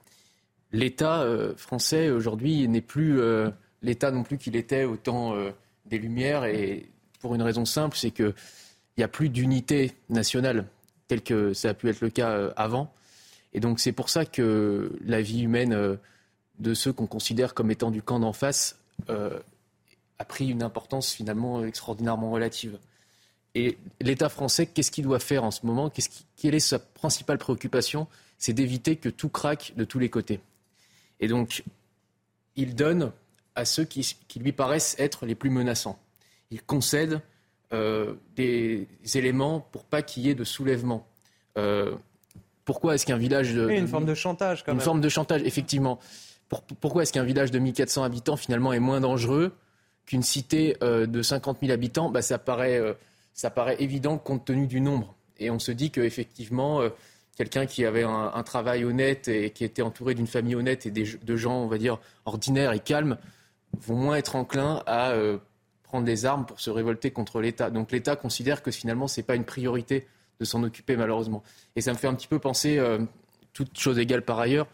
L'État 0.73 1.23
euh, 1.23 1.55
français 1.57 2.11
aujourd'hui 2.11 2.67
n'est 2.69 2.81
plus 2.81 3.21
euh, 3.21 3.51
l'État 3.83 4.11
non 4.11 4.23
plus 4.23 4.39
qu'il 4.39 4.57
était 4.57 4.85
au 4.85 4.97
temps 4.97 5.35
des 5.87 5.99
Lumières, 5.99 6.45
et 6.45 6.91
pour 7.21 7.35
une 7.35 7.43
raison 7.43 7.65
simple, 7.65 7.97
c'est 7.97 8.11
qu'il 8.11 8.35
n'y 8.97 9.05
a 9.05 9.09
plus 9.09 9.29
d'unité 9.29 9.93
nationale 10.09 10.67
tel 11.09 11.23
que 11.23 11.55
ça 11.55 11.71
a 11.71 11.75
pu 11.75 11.89
être 11.89 12.01
le 12.01 12.11
cas 12.11 12.31
euh, 12.31 12.53
avant. 12.57 12.93
Et 13.53 13.61
donc 13.61 13.81
c'est 13.81 13.93
pour 13.93 14.11
ça 14.11 14.25
que 14.25 14.93
la 15.05 15.21
vie 15.21 15.43
humaine 15.43 15.73
euh, 15.73 15.97
de 16.59 16.75
ceux 16.75 16.93
qu'on 16.93 17.07
considère 17.07 17.55
comme 17.55 17.71
étant 17.71 17.91
du 17.91 18.03
camp 18.03 18.21
d'en 18.21 18.33
face 18.33 18.79
euh, 19.09 19.39
a 20.19 20.25
pris 20.25 20.49
une 20.49 20.63
importance 20.63 21.13
finalement 21.13 21.65
extraordinairement 21.65 22.31
relative. 22.31 22.79
Et 23.55 23.79
l'État 24.01 24.29
français, 24.29 24.67
qu'est-ce 24.67 24.91
qu'il 24.91 25.05
doit 25.05 25.19
faire 25.19 25.43
en 25.43 25.51
ce 25.51 25.65
moment? 25.65 25.91
Quelle 26.37 26.55
est 26.55 26.61
sa 26.61 26.79
principale 26.79 27.39
préoccupation? 27.39 28.07
C'est 28.37 28.53
d'éviter 28.53 28.97
que 28.97 29.09
tout 29.09 29.31
craque 29.31 29.73
de 29.77 29.85
tous 29.85 29.99
les 29.99 30.11
côtés. 30.11 30.41
Et 31.19 31.29
donc, 31.29 31.65
il 32.57 32.75
donne 32.75 33.11
à 33.55 33.65
ceux 33.65 33.85
qui 33.85 34.15
lui 34.39 34.53
paraissent 34.53 34.95
être 34.99 35.27
les 35.27 35.35
plus 35.35 35.51
menaçants. 35.51 35.99
Il 36.51 36.63
concède 36.63 37.21
euh, 37.75 38.15
des 38.35 38.89
éléments 39.15 39.61
pour 39.61 39.85
pas 39.85 40.01
qu'il 40.01 40.23
y 40.23 40.31
ait 40.31 40.35
de 40.35 40.45
soulèvement. 40.45 41.07
Euh, 41.59 41.95
pourquoi 42.65 42.95
est-ce 42.95 43.05
qu'un 43.05 43.19
village 43.19 43.53
de, 43.53 43.69
une 43.69 43.87
forme 43.87 44.07
de 44.07 44.15
chantage 44.15 44.65
quand 44.65 44.73
une 44.73 44.81
forme 44.81 45.03
de 45.03 45.09
chantage 45.11 45.43
effectivement. 45.43 45.99
pourquoi 46.81 47.03
est-ce 47.03 47.13
qu'un 47.13 47.25
village 47.25 47.51
de 47.51 47.59
1400 47.59 48.05
habitants 48.05 48.37
finalement 48.37 48.73
est 48.73 48.81
moins 48.81 49.03
dangereux 49.03 49.53
qu'une 50.07 50.23
cité 50.23 50.79
euh, 50.83 51.05
de 51.05 51.21
50 51.21 51.59
000 51.61 51.71
habitants? 51.71 52.09
Bah, 52.09 52.23
ça 52.23 52.39
paraît 52.39 52.81
ça 53.35 53.51
paraît 53.51 53.77
évident 53.81 54.17
compte 54.17 54.47
tenu 54.47 54.67
du 54.67 54.81
nombre. 54.81 55.15
Et 55.39 55.51
on 55.51 55.59
se 55.59 55.71
dit 55.71 55.91
qu'effectivement, 55.91 56.81
quelqu'un 57.37 57.67
qui 57.67 57.85
avait 57.85 58.03
un, 58.03 58.43
travail 58.45 58.85
honnête 58.85 59.29
et 59.29 59.51
qui 59.51 59.65
était 59.65 59.83
entouré 59.83 60.15
d'une 60.15 60.27
famille 60.27 60.55
honnête 60.55 60.87
et 60.87 60.91
de 60.91 61.37
gens, 61.37 61.63
on 61.63 61.69
va 61.69 61.77
dire, 61.77 61.99
ordinaires 62.25 62.73
et 62.73 62.81
calmes, 62.81 63.19
vont 63.79 63.97
moins 63.97 64.17
être 64.17 64.37
enclins 64.37 64.83
à 64.87 65.13
prendre 65.89 66.05
des 66.05 66.27
armes 66.27 66.45
pour 66.45 66.61
se 66.61 66.71
révolter 66.71 67.11
contre 67.11 67.41
l'État. 67.41 67.71
Donc 67.71 67.91
l'État 67.91 68.15
considère 68.15 68.63
que 68.63 68.71
finalement, 68.71 69.09
ce 69.09 69.21
n'est 69.21 69.25
pas 69.25 69.35
une 69.35 69.45
priorité 69.45 70.07
de 70.39 70.45
s'en 70.45 70.63
occuper, 70.63 70.97
malheureusement. 70.97 71.43
Et 71.77 71.81
ça 71.81 71.93
me 71.93 71.99
fait 71.99 72.07
un 72.07 72.15
petit 72.15 72.29
peu 72.29 72.39
penser, 72.39 72.79
euh, 72.79 72.99
toute 73.53 73.79
chose 73.79 73.99
égale 73.99 74.23
par 74.23 74.39
ailleurs, 74.39 74.69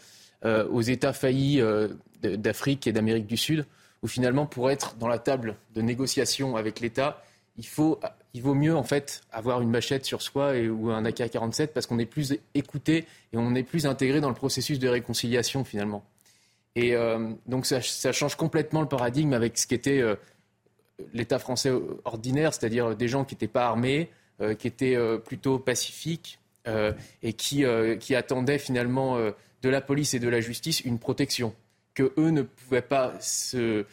euh, 0.44 0.66
aux 0.68 0.82
États 0.82 1.12
faillis 1.12 1.60
euh, 1.60 1.88
d'Afrique 2.22 2.86
et 2.86 2.92
d'Amérique 2.92 3.26
du 3.26 3.36
Sud, 3.36 3.64
où 4.02 4.08
finalement, 4.08 4.44
pour 4.44 4.70
être 4.70 4.96
dans 4.96 5.08
la 5.08 5.18
table 5.18 5.56
de 5.74 5.80
négociation 5.80 6.56
avec 6.56 6.80
l'État, 6.80 7.22
il, 7.56 7.64
il 8.34 8.42
vaut 8.42 8.54
mieux 8.54 8.76
en 8.76 8.82
fait 8.82 9.22
avoir 9.32 9.62
une 9.62 9.70
machette 9.70 10.04
sur 10.04 10.20
soi 10.20 10.54
ou 10.68 10.90
un 10.90 11.04
AK-47 11.04 11.68
parce 11.68 11.86
qu'on 11.86 12.00
est 12.00 12.06
plus 12.06 12.36
écouté 12.54 13.06
et 13.32 13.36
on 13.36 13.54
est 13.54 13.62
plus 13.62 13.86
intégré 13.86 14.20
dans 14.20 14.28
le 14.28 14.34
processus 14.34 14.80
de 14.80 14.88
réconciliation 14.88 15.64
finalement. 15.64 16.04
Et 16.74 16.96
donc 17.46 17.66
ça, 17.66 17.80
ça, 17.80 18.10
change 18.10 18.34
complètement 18.34 18.80
le 18.80 18.88
paradigme 18.88 19.32
avec 19.34 19.56
ce 19.56 19.68
qui 19.68 19.76
était 19.76 20.02
l'État 21.12 21.38
français 21.38 21.72
ordinaire, 22.04 22.54
c'est-à-dire 22.54 22.96
des 22.96 23.08
gens 23.08 23.24
qui 23.24 23.34
n'étaient 23.34 23.48
pas 23.48 23.66
armés, 23.66 24.10
euh, 24.40 24.54
qui 24.54 24.66
étaient 24.66 24.96
euh, 24.96 25.16
plutôt 25.16 25.60
pacifiques 25.60 26.40
euh, 26.66 26.92
et 27.22 27.34
qui, 27.34 27.64
qui, 28.00 28.14
attendaient 28.16 28.58
finalement 28.58 29.16
de 29.18 29.68
la 29.68 29.80
police 29.80 30.14
et 30.14 30.18
de 30.18 30.28
la 30.28 30.40
justice 30.40 30.80
une 30.80 30.98
protection 30.98 31.54
que 31.94 32.12
eux 32.18 32.30
ne 32.30 32.42
pouvaient 32.42 32.82
pas 32.82 33.14
se 33.20 33.84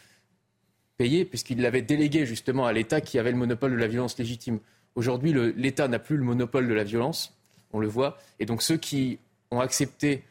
payer 0.96 1.24
puisqu'ils 1.24 1.60
l'avaient 1.60 1.82
délégué 1.82 2.26
justement 2.26 2.66
à 2.66 2.72
l'État 2.72 3.00
qui 3.00 3.20
avait 3.20 3.30
le 3.30 3.36
monopole 3.36 3.70
de 3.70 3.76
la 3.76 3.86
violence 3.86 4.18
légitime. 4.18 4.58
Aujourd'hui, 4.96 5.32
l'État 5.56 5.86
n'a 5.86 5.98
plus 6.00 6.16
le 6.16 6.24
monopole 6.24 6.66
de 6.66 6.74
la 6.74 6.84
violence, 6.84 7.36
on 7.72 7.78
le 7.78 7.86
voit, 7.86 8.18
et 8.40 8.46
donc 8.46 8.62
ceux 8.62 8.76
qui 8.76 9.18
ont 9.50 9.60
accepté 9.60 10.24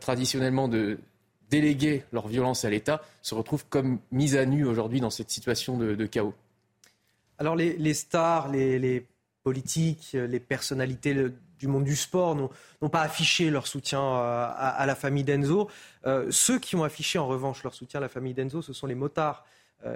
traditionnellement 0.00 0.66
de 0.66 0.98
déléguer 1.50 2.04
leur 2.12 2.28
violence 2.28 2.64
à 2.64 2.70
l'État 2.70 3.02
se 3.22 3.34
retrouvent 3.34 3.66
comme 3.68 3.98
mis 4.10 4.36
à 4.36 4.44
nu 4.46 4.64
aujourd'hui 4.64 5.00
dans 5.00 5.10
cette 5.10 5.30
situation 5.30 5.78
de, 5.78 6.06
chaos. 6.06 6.34
Alors 7.38 7.56
les, 7.56 7.94
stars, 7.94 8.50
les, 8.50 9.06
politiques, 9.42 10.10
les 10.12 10.40
personnalités 10.40 11.14
du 11.58 11.68
monde 11.68 11.84
du 11.84 11.96
sport 11.96 12.34
n'ont 12.34 12.88
pas 12.88 13.02
affiché 13.02 13.50
leur 13.50 13.66
soutien 13.66 14.00
euh, 14.00 14.48
à, 14.56 14.84
la 14.86 14.94
famille 14.94 15.24
d'Enzo. 15.24 15.70
Euh, 16.06 16.26
ceux 16.30 16.58
qui 16.58 16.76
ont 16.76 16.84
affiché 16.84 17.18
en 17.18 17.26
revanche 17.26 17.62
leur 17.62 17.74
soutien 17.74 17.98
à 17.98 18.00
la 18.02 18.08
famille 18.08 18.34
d'Enzo, 18.34 18.62
ce 18.62 18.72
sont 18.72 18.86
les 18.86 18.94
motards 18.94 19.44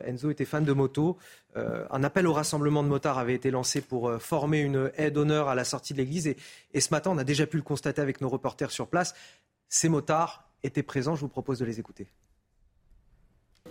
Enzo 0.04 0.30
était 0.30 0.44
fan 0.44 0.62
de 0.64 0.72
moto. 0.72 1.16
un 1.56 2.04
appel 2.04 2.26
au 2.26 2.32
rassemblement 2.34 2.84
de 2.84 2.88
motards 2.88 3.18
avait 3.18 3.34
été 3.34 3.50
lancé 3.50 3.80
pour 3.80 4.12
former 4.20 4.60
une 4.60 4.92
aide 4.96 5.14
d'honneur 5.14 5.48
à 5.48 5.54
la 5.56 5.64
sortie 5.64 5.94
de 5.94 5.98
l'église. 5.98 6.28
Et, 6.28 6.80
ce 6.80 6.90
matin, 6.90 7.10
on 7.10 7.18
a 7.18 7.24
déjà 7.24 7.46
pu 7.46 7.56
le 7.56 7.62
constater 7.62 8.00
avec 8.00 8.20
nos 8.20 8.28
reporters 8.28 8.70
sur 8.70 8.86
place. 8.86 9.14
Ces 9.68 9.88
motards 9.88 10.49
étaient 10.62 10.82
présents. 10.82 11.14
Je 11.14 11.22
vous 11.22 11.28
propose 11.28 11.58
de 11.58 11.64
les 11.64 11.80
écouter 11.80 12.08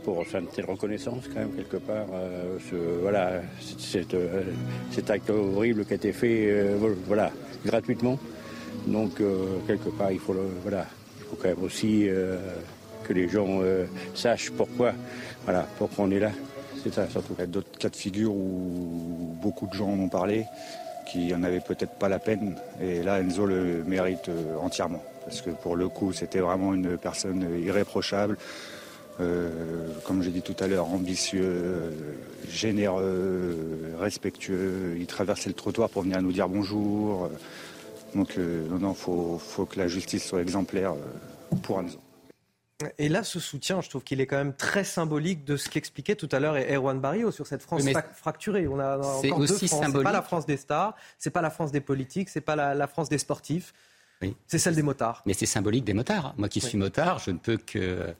pour 0.03 0.25
faire 0.25 0.41
une 0.41 0.47
telle 0.47 0.65
reconnaissance 0.65 1.27
quand 1.27 1.39
même 1.39 1.55
quelque 1.55 1.77
part. 1.77 2.07
Euh, 2.13 2.57
voilà, 3.01 3.41
euh, 4.13 4.43
cet 4.91 5.09
acte 5.09 5.29
horrible 5.29 5.85
qui 5.85 5.93
a 5.93 5.95
été 5.95 6.11
fait 6.13 6.51
euh, 6.51 6.77
voilà, 7.05 7.31
gratuitement. 7.65 8.17
Donc 8.87 9.21
quelque 9.67 9.89
part 9.89 10.11
il 10.11 10.19
faut, 10.19 10.35
voilà, 10.63 10.85
il 11.17 11.23
faut 11.25 11.35
quand 11.35 11.49
même 11.49 11.63
aussi 11.63 12.07
que 13.03 13.13
les 13.13 13.27
gens 13.27 13.61
sachent 14.15 14.51
pourquoi, 14.51 14.93
voilà, 15.43 15.67
pourquoi 15.77 16.05
on 16.05 16.11
est 16.11 16.19
là. 16.19 16.31
C'est 16.81 16.93
ça 16.93 17.07
surtout. 17.09 17.33
Il 17.37 17.41
y 17.41 17.43
a 17.43 17.47
d'autres 17.47 17.77
cas 17.77 17.89
de 17.89 17.95
figure 17.95 18.33
où 18.33 19.35
beaucoup 19.41 19.67
de 19.67 19.73
gens 19.73 19.89
en 19.89 19.99
ont 19.99 20.09
parlé, 20.09 20.45
qui 21.11 21.35
en 21.35 21.43
avaient 21.43 21.59
peut-être 21.59 21.95
pas 21.95 22.07
la 22.07 22.19
peine. 22.19 22.55
Et 22.81 23.03
là 23.03 23.19
Enzo 23.19 23.45
le 23.45 23.83
mérite 23.83 24.31
entièrement. 24.61 25.03
Parce 25.29 25.41
que 25.41 25.51
pour 25.51 25.75
le 25.75 25.87
coup 25.87 26.11
c'était 26.11 26.39
vraiment 26.39 26.73
une 26.73 26.97
personne 26.97 27.47
irréprochable. 27.63 28.37
Euh, 29.19 29.49
comme 30.05 30.23
j'ai 30.23 30.31
dit 30.31 30.41
tout 30.41 30.55
à 30.59 30.67
l'heure, 30.67 30.87
ambitieux, 30.87 31.93
généreux, 32.47 33.93
respectueux. 33.99 34.95
Il 34.97 35.07
traversait 35.07 35.49
le 35.49 35.55
trottoir 35.55 35.89
pour 35.89 36.03
venir 36.03 36.21
nous 36.21 36.31
dire 36.31 36.47
bonjour. 36.47 37.29
Donc 38.15 38.37
euh, 38.37 38.67
non, 38.69 38.79
non, 38.79 38.93
faut, 38.93 39.37
faut 39.37 39.65
que 39.65 39.77
la 39.77 39.87
justice 39.87 40.25
soit 40.25 40.41
exemplaire 40.41 40.93
euh, 40.93 41.55
pour 41.61 41.77
Anzo. 41.77 41.99
Et 42.97 43.09
là, 43.09 43.23
ce 43.23 43.41
soutien, 43.41 43.81
je 43.81 43.89
trouve 43.89 44.05
qu'il 44.05 44.21
est 44.21 44.25
quand 44.25 44.37
même 44.37 44.53
très 44.53 44.85
symbolique 44.85 45.43
de 45.43 45.57
ce 45.57 45.67
qu'expliquait 45.67 46.15
tout 46.15 46.29
à 46.31 46.39
l'heure 46.39 46.55
Erwan 46.55 46.97
Barrio 46.97 47.29
sur 47.29 47.45
cette 47.45 47.61
France 47.61 47.83
fracturée. 48.15 48.69
On 48.69 48.79
a, 48.79 48.97
encore 48.97 49.39
deux 49.39 49.47
France. 49.47 49.85
C'est 49.91 50.03
pas 50.03 50.13
la 50.13 50.21
France 50.21 50.45
des 50.45 50.55
stars, 50.55 50.95
c'est 51.17 51.29
pas 51.29 51.41
la 51.41 51.49
France 51.49 51.73
des 51.73 51.81
politiques, 51.81 52.29
c'est 52.29 52.39
pas 52.39 52.55
la, 52.55 52.87
France 52.87 53.09
des 53.09 53.17
sportifs. 53.17 53.73
C'est 54.47 54.59
celle 54.59 54.75
des 54.75 54.81
motards. 54.81 55.21
Mais 55.25 55.33
c'est 55.33 55.45
symbolique 55.45 55.85
des 55.85 55.93
motards. 55.93 56.33
Moi 56.37 56.49
qui 56.49 56.59
suis 56.59 56.77
motard, 56.77 57.19
je 57.19 57.31
ne 57.31 57.37
peux 57.37 57.57
que 57.57 58.13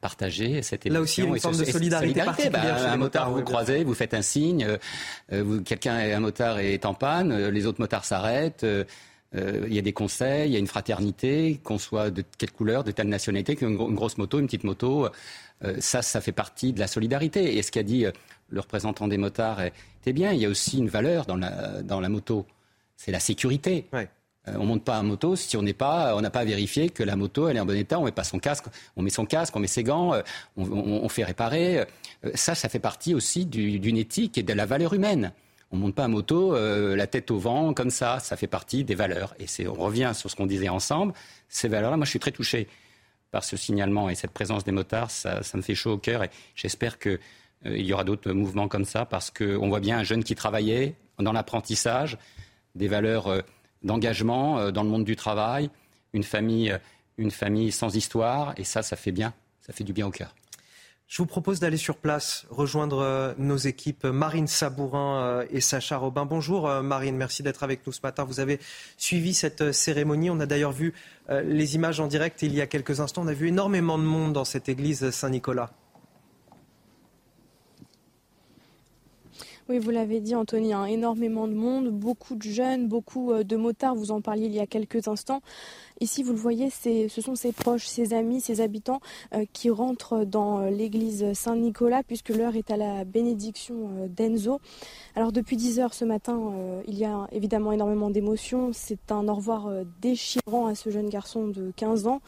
partager 0.00 0.62
cette 0.62 0.86
émotion. 0.86 0.94
Là 0.94 1.02
aussi, 1.02 1.22
une 1.22 1.40
forme 1.40 1.56
de 1.56 1.64
solidarité, 1.64 2.50
bah, 2.50 2.90
un 2.90 2.96
motard, 2.96 3.30
vous 3.30 3.42
croisez, 3.42 3.84
vous 3.84 3.94
faites 3.94 4.14
un 4.14 4.22
signe, 4.22 4.64
euh, 4.64 4.76
euh, 5.32 5.60
quelqu'un, 5.60 5.94
un 5.94 6.20
motard 6.20 6.58
est 6.58 6.84
en 6.84 6.94
panne, 6.94 7.32
euh, 7.32 7.50
les 7.50 7.66
autres 7.66 7.80
motards 7.80 8.04
s'arrêtent. 8.04 8.66
il 9.34 9.72
y 9.72 9.78
a 9.78 9.82
des 9.82 9.92
conseils, 9.92 10.50
il 10.50 10.52
y 10.52 10.56
a 10.56 10.58
une 10.58 10.66
fraternité, 10.66 11.60
qu'on 11.62 11.78
soit 11.78 12.10
de 12.10 12.24
quelle 12.38 12.50
couleur, 12.50 12.82
de 12.82 12.90
telle 12.90 13.08
nationalité, 13.08 13.56
qu'une 13.56 13.76
grosse 13.76 14.18
moto, 14.18 14.40
une 14.40 14.46
petite 14.46 14.64
moto, 14.64 15.08
ça, 15.80 16.02
ça 16.02 16.20
fait 16.20 16.32
partie 16.32 16.72
de 16.72 16.80
la 16.80 16.86
solidarité. 16.86 17.56
Et 17.56 17.62
ce 17.62 17.70
qu'a 17.70 17.82
dit 17.82 18.06
le 18.48 18.60
représentant 18.60 19.06
des 19.06 19.18
motards 19.18 19.60
était 19.60 20.12
bien. 20.12 20.32
Il 20.32 20.40
y 20.40 20.46
a 20.46 20.48
aussi 20.48 20.78
une 20.78 20.88
valeur 20.88 21.26
dans 21.26 21.36
la, 21.36 21.82
dans 21.82 22.00
la 22.00 22.08
moto, 22.08 22.46
c'est 22.96 23.12
la 23.12 23.20
sécurité. 23.20 23.86
Euh, 23.94 24.04
on 24.56 24.64
monte 24.64 24.84
pas 24.84 24.96
à 24.96 25.02
moto 25.02 25.36
si 25.36 25.56
on 25.56 25.62
n'est 25.62 25.72
pas, 25.72 26.16
on 26.16 26.20
n'a 26.20 26.30
pas 26.30 26.44
vérifié 26.44 26.90
que 26.90 27.02
la 27.02 27.16
moto 27.16 27.48
elle 27.48 27.56
est 27.56 27.60
en 27.60 27.66
bon 27.66 27.76
état. 27.76 27.98
On 27.98 28.04
met 28.04 28.12
pas 28.12 28.24
son 28.24 28.38
casque, 28.38 28.66
on 28.96 29.02
met 29.02 29.10
son 29.10 29.26
casque, 29.26 29.54
on 29.56 29.60
met 29.60 29.66
ses 29.66 29.82
gants, 29.82 30.14
euh, 30.14 30.22
on, 30.56 31.08
fait 31.08 31.24
réparer. 31.24 31.80
Euh, 31.80 31.84
ça, 32.34 32.54
ça 32.54 32.68
fait 32.68 32.78
partie 32.78 33.14
aussi 33.14 33.46
d'une 33.46 33.96
éthique 33.96 34.38
et 34.38 34.42
de 34.42 34.52
la 34.52 34.66
valeur 34.66 34.94
humaine. 34.94 35.32
On 35.70 35.76
monte 35.76 35.94
pas 35.94 36.04
à 36.04 36.08
moto 36.08 36.54
la 36.54 37.06
tête 37.06 37.30
au 37.30 37.38
vent 37.38 37.74
comme 37.74 37.90
ça. 37.90 38.20
Ça 38.20 38.38
fait 38.38 38.46
partie 38.46 38.84
des 38.84 38.94
valeurs. 38.94 39.34
Et 39.38 39.68
on 39.68 39.74
revient 39.74 40.12
sur 40.14 40.30
ce 40.30 40.36
qu'on 40.36 40.46
disait 40.46 40.70
ensemble. 40.70 41.12
Ces 41.50 41.68
valeurs-là, 41.68 41.98
moi, 41.98 42.06
je 42.06 42.10
suis 42.10 42.18
très 42.18 42.30
touché 42.30 42.68
par 43.30 43.44
ce 43.44 43.58
signalement 43.58 44.08
et 44.08 44.14
cette 44.14 44.30
présence 44.30 44.64
des 44.64 44.72
motards. 44.72 45.10
Ça, 45.10 45.42
me 45.54 45.60
fait 45.60 45.74
chaud 45.74 45.92
au 45.92 45.98
cœur 45.98 46.24
et 46.24 46.30
j'espère 46.54 46.98
qu'il 46.98 47.18
y 47.66 47.92
aura 47.92 48.04
d'autres 48.04 48.32
mouvements 48.32 48.66
comme 48.66 48.86
ça 48.86 49.04
parce 49.04 49.30
qu'on 49.30 49.68
voit 49.68 49.80
bien 49.80 49.98
un 49.98 50.04
jeune 50.04 50.24
qui 50.24 50.34
travaillait 50.34 50.94
dans 51.18 51.32
l'apprentissage, 51.32 52.16
des 52.74 52.88
valeurs 52.88 53.42
d'engagement 53.82 54.58
euh, 54.58 54.70
dans 54.70 54.82
le 54.82 54.88
monde 54.88 55.04
du 55.04 55.16
travail, 55.16 55.70
une 56.12 56.24
famille, 56.24 56.70
euh, 56.70 56.78
une 57.16 57.30
famille 57.30 57.72
sans 57.72 57.94
histoire, 57.96 58.54
et 58.56 58.64
ça, 58.64 58.82
ça 58.82 58.96
fait 58.96 59.12
bien, 59.12 59.34
ça 59.60 59.72
fait 59.72 59.84
du 59.84 59.92
bien 59.92 60.06
au 60.06 60.10
cœur. 60.10 60.34
Je 61.06 61.22
vous 61.22 61.26
propose 61.26 61.58
d'aller 61.58 61.78
sur 61.78 61.96
place, 61.96 62.46
rejoindre 62.50 62.98
euh, 62.98 63.34
nos 63.38 63.56
équipes 63.56 64.04
Marine 64.04 64.46
Sabourin 64.46 65.42
et 65.50 65.62
Sacha 65.62 65.96
Robin. 65.96 66.26
Bonjour 66.26 66.68
Marine, 66.82 67.16
merci 67.16 67.42
d'être 67.42 67.62
avec 67.62 67.86
nous 67.86 67.92
ce 67.92 68.00
matin. 68.02 68.24
Vous 68.24 68.40
avez 68.40 68.60
suivi 68.98 69.32
cette 69.32 69.72
cérémonie. 69.72 70.28
On 70.28 70.38
a 70.40 70.46
d'ailleurs 70.46 70.72
vu 70.72 70.92
les 71.30 71.74
images 71.76 71.98
en 72.00 72.08
direct 72.08 72.42
il 72.42 72.54
y 72.54 72.60
a 72.60 72.66
quelques 72.66 73.00
instants. 73.00 73.22
On 73.22 73.28
a 73.28 73.32
vu 73.32 73.48
énormément 73.48 73.96
de 73.96 74.02
monde 74.02 74.34
dans 74.34 74.44
cette 74.44 74.68
église 74.68 75.08
Saint-Nicolas. 75.10 75.70
Oui, 79.70 79.78
vous 79.78 79.90
l'avez 79.90 80.20
dit, 80.20 80.34
Anthony, 80.34 80.72
hein, 80.72 80.86
énormément 80.86 81.46
de 81.46 81.52
monde, 81.52 81.90
beaucoup 81.90 82.36
de 82.36 82.42
jeunes, 82.42 82.88
beaucoup 82.88 83.32
euh, 83.32 83.44
de 83.44 83.54
motards. 83.54 83.94
Vous 83.94 84.12
en 84.12 84.22
parliez 84.22 84.46
il 84.46 84.54
y 84.54 84.60
a 84.60 84.66
quelques 84.66 85.08
instants. 85.08 85.42
Ici, 86.00 86.22
vous 86.22 86.32
le 86.32 86.38
voyez, 86.38 86.70
ce 86.70 87.20
sont 87.20 87.34
ses 87.34 87.52
proches, 87.52 87.86
ses 87.86 88.14
amis, 88.14 88.40
ses 88.40 88.62
habitants 88.62 89.00
euh, 89.34 89.44
qui 89.52 89.68
rentrent 89.68 90.24
dans 90.24 90.60
euh, 90.60 90.70
l'église 90.70 91.34
Saint-Nicolas 91.34 92.02
puisque 92.02 92.30
l'heure 92.30 92.56
est 92.56 92.70
à 92.70 92.78
la 92.78 93.04
bénédiction 93.04 94.08
d'Enzo. 94.08 94.58
Alors 95.14 95.32
depuis 95.32 95.56
10 95.56 95.80
heures 95.80 95.92
ce 95.92 96.06
matin, 96.06 96.52
il 96.86 96.96
y 96.96 97.04
a 97.04 97.26
évidemment 97.32 97.72
énormément 97.72 98.08
d'émotions. 98.08 98.70
C'est 98.72 99.12
un 99.12 99.28
au 99.28 99.34
revoir 99.34 99.68
déchirant 100.00 100.66
à 100.66 100.74
ce 100.74 100.88
jeune 100.88 101.10
garçon 101.10 101.48
de 101.48 101.72
15 101.76 102.06
ans. 102.06 102.20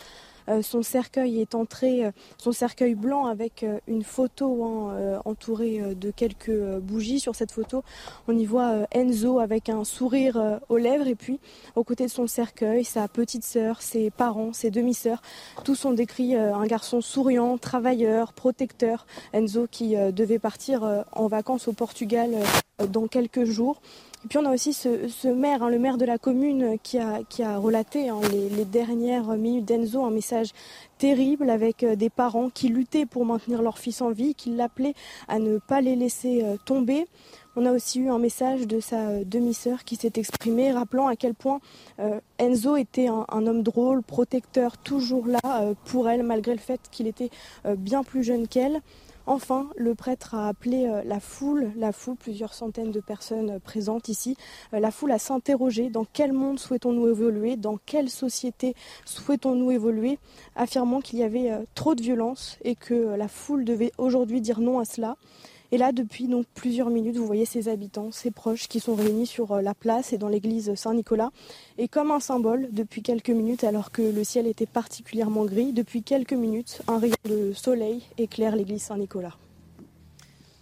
Euh, 0.50 0.62
son 0.62 0.82
cercueil 0.82 1.40
est 1.40 1.54
entré, 1.54 2.04
euh, 2.04 2.10
son 2.38 2.52
cercueil 2.52 2.94
blanc 2.94 3.26
avec 3.26 3.62
euh, 3.62 3.78
une 3.86 4.02
photo 4.02 4.64
hein, 4.64 5.20
entourée 5.24 5.94
de 5.94 6.10
quelques 6.10 6.50
bougies. 6.80 7.20
Sur 7.20 7.34
cette 7.34 7.52
photo, 7.52 7.82
on 8.28 8.36
y 8.36 8.44
voit 8.44 8.86
Enzo 8.92 9.38
avec 9.38 9.68
un 9.68 9.84
sourire 9.84 10.60
aux 10.68 10.76
lèvres 10.76 11.06
et 11.06 11.14
puis 11.14 11.38
aux 11.76 11.84
côtés 11.84 12.06
de 12.06 12.10
son 12.10 12.26
cercueil, 12.26 12.84
sa 12.84 13.08
petite 13.08 13.44
sœur, 13.44 13.82
ses 13.82 14.10
parents, 14.10 14.52
ses 14.52 14.70
demi-sœurs. 14.70 15.22
Tous 15.64 15.84
ont 15.84 15.92
décrit 15.92 16.34
un 16.34 16.66
garçon 16.66 17.00
souriant, 17.00 17.58
travailleur, 17.58 18.32
protecteur. 18.32 19.06
Enzo 19.32 19.66
qui 19.70 19.94
devait 20.12 20.38
partir 20.38 21.04
en 21.12 21.26
vacances 21.28 21.68
au 21.68 21.72
Portugal 21.72 22.30
dans 22.88 23.06
quelques 23.06 23.44
jours. 23.44 23.80
Et 24.22 24.28
puis 24.28 24.36
on 24.36 24.44
a 24.44 24.52
aussi 24.52 24.74
ce, 24.74 25.28
maire, 25.28 25.62
hein, 25.62 25.70
le 25.70 25.78
maire 25.78 25.96
de 25.96 26.04
la 26.04 26.18
commune, 26.18 26.76
qui 26.82 26.98
a, 26.98 27.22
qui 27.28 27.42
a 27.42 27.56
relaté 27.56 28.10
hein, 28.10 28.20
les, 28.30 28.66
dernières 28.66 29.28
minutes 29.28 29.64
d'Enzo, 29.64 30.04
un 30.04 30.10
message 30.10 30.50
terrible 30.98 31.48
avec 31.48 31.82
euh, 31.82 31.96
des 31.96 32.10
parents 32.10 32.50
qui 32.50 32.68
luttaient 32.68 33.06
pour 33.06 33.24
maintenir 33.24 33.62
leur 33.62 33.78
fils 33.78 34.02
en 34.02 34.10
vie, 34.10 34.34
qui 34.34 34.50
l'appelaient 34.50 34.92
à 35.26 35.38
ne 35.38 35.56
pas 35.56 35.80
les 35.80 35.96
laisser 35.96 36.42
euh, 36.44 36.56
tomber. 36.66 37.06
On 37.56 37.64
a 37.64 37.72
aussi 37.72 38.00
eu 38.00 38.10
un 38.10 38.18
message 38.18 38.66
de 38.66 38.78
sa 38.78 39.08
euh, 39.08 39.24
demi-sœur 39.24 39.84
qui 39.84 39.96
s'est 39.96 40.12
exprimée, 40.16 40.70
rappelant 40.70 41.06
à 41.06 41.16
quel 41.16 41.34
point 41.34 41.60
Enzo 42.38 42.76
était 42.76 43.08
un, 43.08 43.46
homme 43.46 43.62
drôle, 43.62 44.02
protecteur, 44.02 44.76
toujours 44.76 45.26
là 45.26 45.74
pour 45.86 46.08
elle, 46.08 46.22
malgré 46.22 46.52
le 46.52 46.60
fait 46.60 46.80
qu'il 46.90 47.06
était 47.06 47.30
bien 47.76 48.02
plus 48.02 48.22
jeune 48.22 48.48
qu'elle. 48.48 48.80
Enfin, 49.32 49.70
le 49.76 49.94
prêtre 49.94 50.34
a 50.34 50.48
appelé 50.48 50.88
euh, 50.88 51.04
la 51.04 51.20
foule, 51.20 51.70
la 51.76 51.92
foule, 51.92 52.16
plusieurs 52.16 52.52
centaines 52.52 52.90
de 52.90 52.98
personnes 52.98 53.50
euh, 53.50 53.58
présentes 53.60 54.08
ici, 54.08 54.36
euh, 54.74 54.80
la 54.80 54.90
foule 54.90 55.12
à 55.12 55.20
s'interroger. 55.20 55.88
Dans 55.88 56.04
quel 56.04 56.32
monde 56.32 56.58
souhaitons-nous 56.58 57.06
évoluer, 57.06 57.56
dans 57.56 57.76
quelle 57.86 58.10
société 58.10 58.74
souhaitons-nous 59.04 59.70
évoluer, 59.70 60.18
affirmant 60.56 61.00
qu'il 61.00 61.20
y 61.20 61.22
avait 61.22 61.52
trop 61.76 61.94
de 61.94 62.02
violence 62.02 62.58
et 62.64 62.74
que 62.74 63.14
la 63.14 63.28
foule 63.28 63.64
devait 63.64 63.92
aujourd'hui 63.98 64.40
dire 64.40 64.58
non 64.58 64.80
à 64.80 64.84
cela. 64.84 65.16
Et 65.72 65.78
là, 65.78 65.92
depuis 65.92 66.26
donc 66.26 66.46
plusieurs 66.54 66.90
minutes, 66.90 67.16
vous 67.16 67.26
voyez 67.26 67.44
ces 67.44 67.68
habitants, 67.68 68.10
ces 68.10 68.30
proches 68.30 68.68
qui 68.68 68.80
sont 68.80 68.94
réunis 68.94 69.26
sur 69.26 69.52
euh, 69.52 69.62
la 69.62 69.74
place 69.74 70.12
et 70.12 70.18
dans 70.18 70.28
l'église 70.28 70.74
Saint-Nicolas. 70.74 71.30
Et 71.78 71.88
comme 71.88 72.10
un 72.10 72.20
symbole, 72.20 72.68
depuis 72.72 73.02
quelques 73.02 73.30
minutes, 73.30 73.64
alors 73.64 73.90
que 73.90 74.02
le 74.02 74.24
ciel 74.24 74.46
était 74.46 74.66
particulièrement 74.66 75.44
gris, 75.44 75.72
depuis 75.72 76.02
quelques 76.02 76.32
minutes, 76.32 76.82
un 76.88 76.98
rayon 76.98 77.14
de 77.28 77.52
soleil 77.52 78.02
éclaire 78.18 78.56
l'église 78.56 78.82
Saint-Nicolas. 78.82 79.36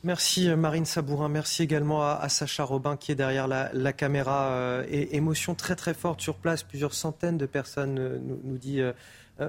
Merci 0.04 0.48
euh, 0.48 0.56
Marine 0.56 0.84
Sabourin, 0.84 1.28
merci 1.28 1.64
également 1.64 2.02
à, 2.02 2.28
Sacha 2.28 2.62
Robin 2.62 2.96
qui 2.96 3.10
est 3.10 3.16
derrière 3.16 3.48
la, 3.48 3.92
caméra. 3.92 4.50
Euh, 4.52 4.84
et 4.88 5.16
émotion 5.16 5.54
très 5.54 5.74
très 5.74 5.92
forte 5.92 6.20
sur 6.20 6.36
place, 6.36 6.62
plusieurs 6.62 6.94
centaines 6.94 7.36
de 7.36 7.46
personnes 7.46 8.20
nous, 8.44 8.58
dit 8.58 8.80
euh, 8.80 8.92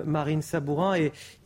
Marine 0.05 0.41
Sabourin. 0.41 0.95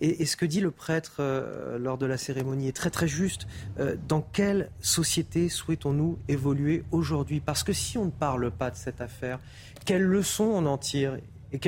Et, 0.01 0.25
ce 0.25 0.36
que 0.36 0.45
dit 0.45 0.60
le 0.60 0.71
prêtre 0.71 1.17
euh, 1.19 1.77
lors 1.77 1.97
de 1.97 2.06
la 2.06 2.17
cérémonie 2.17 2.67
est 2.67 2.75
très 2.75 2.89
très 2.89 3.08
juste. 3.08 3.47
Euh, 3.79 3.95
dans 4.08 4.21
quelle 4.21 4.69
société 4.82 5.49
souhaitons-nous 5.49 6.17
évoluer 6.27 6.84
aujourd'hui? 6.91 7.39
Parce 7.39 7.63
que 7.63 7.73
si 7.73 7.97
on 7.97 8.06
ne 8.06 8.12
parle 8.12 8.51
pas 8.51 8.69
de 8.69 8.75
cette 8.75 9.01
affaire, 9.01 9.39
quelles 9.86 10.03
leçons 10.03 10.45
on 10.45 10.65
en 10.65 10.77
tire? 10.77 11.17
Et 11.51 11.60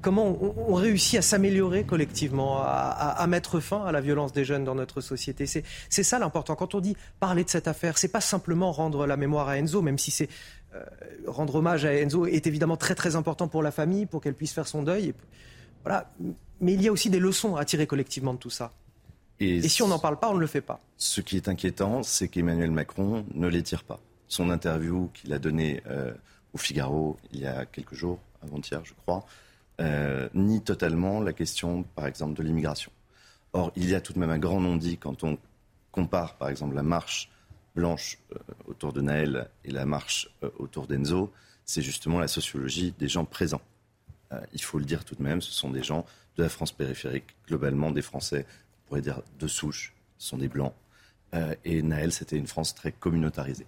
comment 0.00 0.38
on, 0.40 0.74
réussit 0.74 1.18
à 1.18 1.22
s'améliorer 1.22 1.82
collectivement, 1.82 2.62
à, 2.62 3.26
mettre 3.26 3.58
fin 3.58 3.84
à 3.84 3.90
la 3.90 4.00
violence 4.00 4.32
des 4.32 4.44
jeunes 4.44 4.62
dans 4.62 4.76
notre 4.76 5.00
société? 5.00 5.46
C'est 5.46 6.02
ça 6.04 6.20
l'important. 6.20 6.54
Quand 6.54 6.76
on 6.76 6.80
dit 6.80 6.96
parler 7.18 7.42
de 7.42 7.50
cette 7.50 7.66
affaire, 7.66 7.98
c'est 7.98 8.08
pas 8.08 8.20
simplement 8.20 8.70
rendre 8.70 9.04
la 9.04 9.16
mémoire 9.16 9.48
à 9.48 9.58
Enzo, 9.58 9.82
même 9.82 9.98
si 9.98 10.12
c'est 10.12 10.28
rendre 11.26 11.56
hommage 11.56 11.84
à 11.84 11.92
Enzo 11.92 12.26
est 12.26 12.46
évidemment 12.46 12.76
très 12.76 12.94
très 12.94 13.16
important 13.16 13.48
pour 13.48 13.62
la 13.62 13.72
famille, 13.72 14.06
pour 14.06 14.20
qu'elle 14.20 14.34
puisse 14.34 14.52
faire 14.52 14.68
son 14.68 14.82
deuil. 14.84 15.12
Voilà. 15.84 16.10
Mais 16.60 16.74
il 16.74 16.82
y 16.82 16.88
a 16.88 16.92
aussi 16.92 17.10
des 17.10 17.20
leçons 17.20 17.56
à 17.56 17.64
tirer 17.64 17.86
collectivement 17.86 18.34
de 18.34 18.38
tout 18.38 18.50
ça. 18.50 18.72
Et, 19.40 19.68
si 19.68 19.82
on 19.82 19.88
n'en 19.88 19.98
parle 19.98 20.18
pas, 20.18 20.30
on 20.30 20.34
ne 20.34 20.40
le 20.40 20.46
fait 20.46 20.60
pas. 20.60 20.80
Ce 20.96 21.20
qui 21.20 21.36
est 21.36 21.48
inquiétant, 21.48 22.02
c'est 22.02 22.28
qu'Emmanuel 22.28 22.70
Macron 22.70 23.24
ne 23.34 23.46
les 23.46 23.62
tire 23.62 23.84
pas. 23.84 24.00
Son 24.26 24.50
interview 24.50 25.10
qu'il 25.14 25.32
a 25.32 25.38
donnée 25.38 25.82
euh, 25.86 26.12
au 26.52 26.58
Figaro 26.58 27.16
il 27.32 27.40
y 27.40 27.46
a 27.46 27.64
quelques 27.64 27.94
jours, 27.94 28.18
avant-hier 28.42 28.84
je 28.84 28.94
crois, 28.94 29.24
euh, 29.80 30.28
nie 30.34 30.60
totalement 30.60 31.20
la 31.20 31.32
question, 31.32 31.84
par 31.94 32.06
exemple, 32.06 32.34
de 32.34 32.42
l'immigration. 32.42 32.90
Or, 33.52 33.72
il 33.76 33.88
y 33.88 33.94
a 33.94 34.00
tout 34.00 34.12
de 34.12 34.18
même 34.18 34.30
un 34.30 34.38
grand 34.38 34.60
non-dit 34.60 34.98
quand 34.98 35.22
on 35.22 35.38
compare, 35.92 36.36
par 36.36 36.48
exemple, 36.48 36.74
la 36.74 36.82
marche 36.82 37.30
blanche 37.76 38.18
euh, 38.32 38.38
autour 38.66 38.92
de 38.92 39.00
Naël 39.00 39.48
et 39.64 39.70
la 39.70 39.86
marche 39.86 40.28
autour 40.58 40.88
d'Enzo, 40.88 41.32
c'est 41.64 41.82
justement 41.82 42.18
la 42.18 42.28
sociologie 42.28 42.92
des 42.98 43.08
gens 43.08 43.24
présents. 43.24 43.62
Il 44.52 44.62
faut 44.62 44.78
le 44.78 44.84
dire 44.84 45.04
tout 45.04 45.14
de 45.14 45.22
même, 45.22 45.40
ce 45.40 45.52
sont 45.52 45.70
des 45.70 45.82
gens 45.82 46.04
de 46.36 46.42
la 46.42 46.48
France 46.48 46.72
périphérique, 46.72 47.34
globalement 47.46 47.90
des 47.90 48.02
Français, 48.02 48.46
on 48.48 48.88
pourrait 48.88 49.00
dire 49.00 49.22
de 49.38 49.48
souche, 49.48 49.94
ce 50.18 50.28
sont 50.28 50.38
des 50.38 50.48
blancs. 50.48 50.74
et 51.64 51.82
Naël, 51.82 52.12
c'était 52.12 52.36
une 52.36 52.46
France 52.46 52.74
très 52.74 52.92
communautarisée 52.92 53.66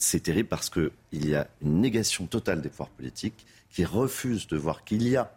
c'est 0.00 0.20
terrible 0.20 0.48
parce 0.48 0.70
qu'il 0.70 0.90
y 1.12 1.34
a 1.34 1.46
une 1.62 1.80
négation 1.80 2.26
totale 2.26 2.62
des 2.62 2.70
pouvoirs 2.70 2.88
politiques 2.88 3.46
qui 3.70 3.84
refusent 3.84 4.48
de 4.48 4.56
voir 4.56 4.82
qu'il 4.82 5.06
y 5.06 5.16
a 5.16 5.30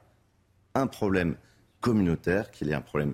un 0.73 0.87
problème 0.87 1.35
communautaire, 1.81 2.49
qu'il 2.49 2.69
y 2.69 2.73
a 2.73 2.77
un 2.77 2.81
problème 2.81 3.13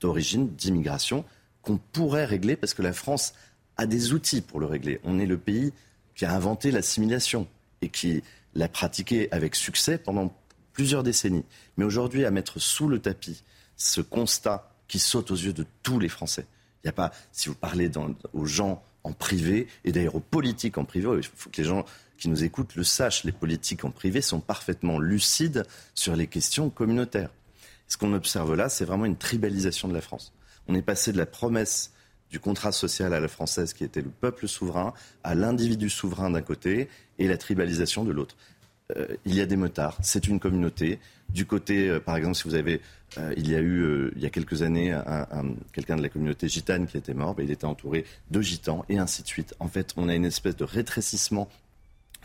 d'origine, 0.00 0.48
d'immigration, 0.54 1.24
qu'on 1.62 1.78
pourrait 1.78 2.24
régler 2.24 2.56
parce 2.56 2.74
que 2.74 2.82
la 2.82 2.92
France 2.92 3.34
a 3.76 3.86
des 3.86 4.12
outils 4.12 4.40
pour 4.40 4.60
le 4.60 4.66
régler. 4.66 5.00
On 5.02 5.18
est 5.18 5.26
le 5.26 5.36
pays 5.36 5.72
qui 6.14 6.24
a 6.24 6.32
inventé 6.32 6.70
l'assimilation 6.70 7.48
et 7.82 7.88
qui 7.88 8.22
l'a 8.54 8.68
pratiqué 8.68 9.28
avec 9.32 9.54
succès 9.54 9.98
pendant 9.98 10.34
plusieurs 10.72 11.02
décennies. 11.02 11.44
Mais 11.76 11.84
aujourd'hui, 11.84 12.24
à 12.24 12.30
mettre 12.30 12.58
sous 12.60 12.88
le 12.88 12.98
tapis 12.98 13.42
ce 13.76 14.00
constat 14.00 14.70
qui 14.88 14.98
saute 14.98 15.30
aux 15.30 15.36
yeux 15.36 15.52
de 15.52 15.66
tous 15.82 15.98
les 15.98 16.08
Français. 16.08 16.46
Il 16.82 16.86
n'y 16.86 16.90
a 16.90 16.92
pas, 16.92 17.12
si 17.32 17.48
vous 17.48 17.54
parlez 17.54 17.90
aux 18.32 18.46
gens 18.46 18.82
en 19.04 19.12
privé 19.12 19.66
et 19.84 19.92
d'ailleurs 19.92 20.16
aux 20.16 20.20
politiques 20.20 20.78
en 20.78 20.84
privé. 20.84 21.08
Il 21.16 21.22
faut 21.22 21.50
que 21.50 21.60
les 21.60 21.68
gens 21.68 21.84
qui 22.18 22.28
nous 22.28 22.44
écoutent 22.44 22.74
le 22.76 22.84
sachent. 22.84 23.24
Les 23.24 23.32
politiques 23.32 23.84
en 23.84 23.90
privé 23.90 24.20
sont 24.20 24.40
parfaitement 24.40 24.98
lucides 24.98 25.64
sur 25.94 26.16
les 26.16 26.26
questions 26.26 26.70
communautaires. 26.70 27.30
Ce 27.86 27.96
qu'on 27.96 28.12
observe 28.12 28.54
là, 28.54 28.68
c'est 28.68 28.84
vraiment 28.84 29.06
une 29.06 29.16
tribalisation 29.16 29.88
de 29.88 29.94
la 29.94 30.00
France. 30.00 30.32
On 30.66 30.74
est 30.74 30.82
passé 30.82 31.12
de 31.12 31.18
la 31.18 31.26
promesse 31.26 31.92
du 32.30 32.40
contrat 32.40 32.72
social 32.72 33.14
à 33.14 33.20
la 33.20 33.28
française 33.28 33.72
qui 33.72 33.84
était 33.84 34.02
le 34.02 34.10
peuple 34.10 34.48
souverain 34.48 34.92
à 35.24 35.34
l'individu 35.34 35.88
souverain 35.88 36.30
d'un 36.30 36.42
côté 36.42 36.88
et 37.18 37.26
la 37.26 37.36
tribalisation 37.36 38.04
de 38.04 38.12
l'autre. 38.12 38.36
Euh, 38.96 39.06
il 39.24 39.34
y 39.34 39.40
a 39.40 39.46
des 39.46 39.56
motards, 39.56 39.98
c'est 40.02 40.28
une 40.28 40.40
communauté. 40.40 40.98
Du 41.28 41.44
côté, 41.44 41.88
euh, 41.88 42.00
par 42.00 42.16
exemple, 42.16 42.36
si 42.36 42.44
vous 42.44 42.54
avez, 42.54 42.80
euh, 43.18 43.34
il 43.36 43.50
y 43.50 43.54
a 43.54 43.60
eu 43.60 44.10
il 44.16 44.22
y 44.22 44.26
a 44.26 44.30
quelques 44.30 44.62
années 44.62 44.98
quelqu'un 45.72 45.96
de 45.96 46.02
la 46.02 46.08
communauté 46.08 46.48
gitane 46.48 46.86
qui 46.86 46.96
était 46.96 47.14
mort, 47.14 47.34
ben, 47.34 47.44
il 47.44 47.50
était 47.50 47.66
entouré 47.66 48.04
de 48.30 48.40
gitans 48.40 48.84
et 48.88 48.98
ainsi 48.98 49.22
de 49.22 49.28
suite. 49.28 49.54
En 49.60 49.68
fait, 49.68 49.92
on 49.96 50.08
a 50.08 50.14
une 50.14 50.24
espèce 50.24 50.56
de 50.56 50.64
rétrécissement 50.64 51.48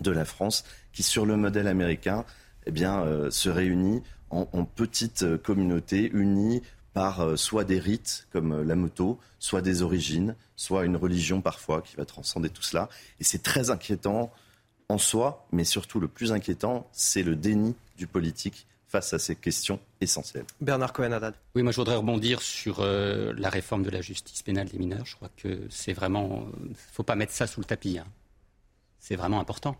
de 0.01 0.11
la 0.11 0.25
France 0.25 0.63
qui, 0.93 1.03
sur 1.03 1.25
le 1.25 1.37
modèle 1.37 1.67
américain, 1.67 2.25
eh 2.65 2.71
bien, 2.71 3.05
se 3.29 3.49
réunit 3.49 4.01
en, 4.29 4.47
en 4.53 4.63
petites 4.63 5.37
communautés 5.43 6.09
unies 6.13 6.61
par 6.93 7.37
soit 7.37 7.63
des 7.63 7.79
rites 7.79 8.27
comme 8.31 8.61
la 8.61 8.75
moto, 8.75 9.19
soit 9.39 9.61
des 9.61 9.81
origines, 9.81 10.35
soit 10.55 10.85
une 10.85 10.95
religion 10.95 11.41
parfois 11.41 11.81
qui 11.81 11.95
va 11.95 12.05
transcender 12.05 12.49
tout 12.49 12.61
cela. 12.61 12.89
Et 13.19 13.23
c'est 13.23 13.41
très 13.41 13.71
inquiétant 13.71 14.31
en 14.89 14.97
soi, 14.97 15.47
mais 15.51 15.63
surtout 15.63 15.99
le 15.99 16.07
plus 16.07 16.31
inquiétant, 16.31 16.87
c'est 16.91 17.23
le 17.23 17.35
déni 17.35 17.75
du 17.97 18.07
politique 18.07 18.67
face 18.87 19.11
à 19.11 19.17
ces 19.17 19.35
questions 19.35 19.79
essentielles. 20.01 20.45
Bernard 20.61 20.93
Cohen-Haddad. 20.93 21.33
Oui, 21.55 21.63
moi 21.63 21.71
je 21.71 21.77
voudrais 21.77 21.95
rebondir 21.95 22.43
sur 22.43 22.77
euh, 22.79 23.33
la 23.37 23.49
réforme 23.49 23.81
de 23.81 23.89
la 23.89 24.01
justice 24.01 24.43
pénale 24.43 24.67
des 24.69 24.77
mineurs. 24.77 25.05
Je 25.05 25.15
crois 25.15 25.31
que 25.35 25.61
c'est 25.71 25.93
vraiment. 25.93 26.45
Il 26.63 26.69
ne 26.69 26.75
faut 26.91 27.01
pas 27.01 27.15
mettre 27.15 27.33
ça 27.33 27.47
sous 27.47 27.59
le 27.59 27.65
tapis. 27.65 27.97
Hein. 27.97 28.05
C'est 28.99 29.15
vraiment 29.15 29.39
important. 29.39 29.75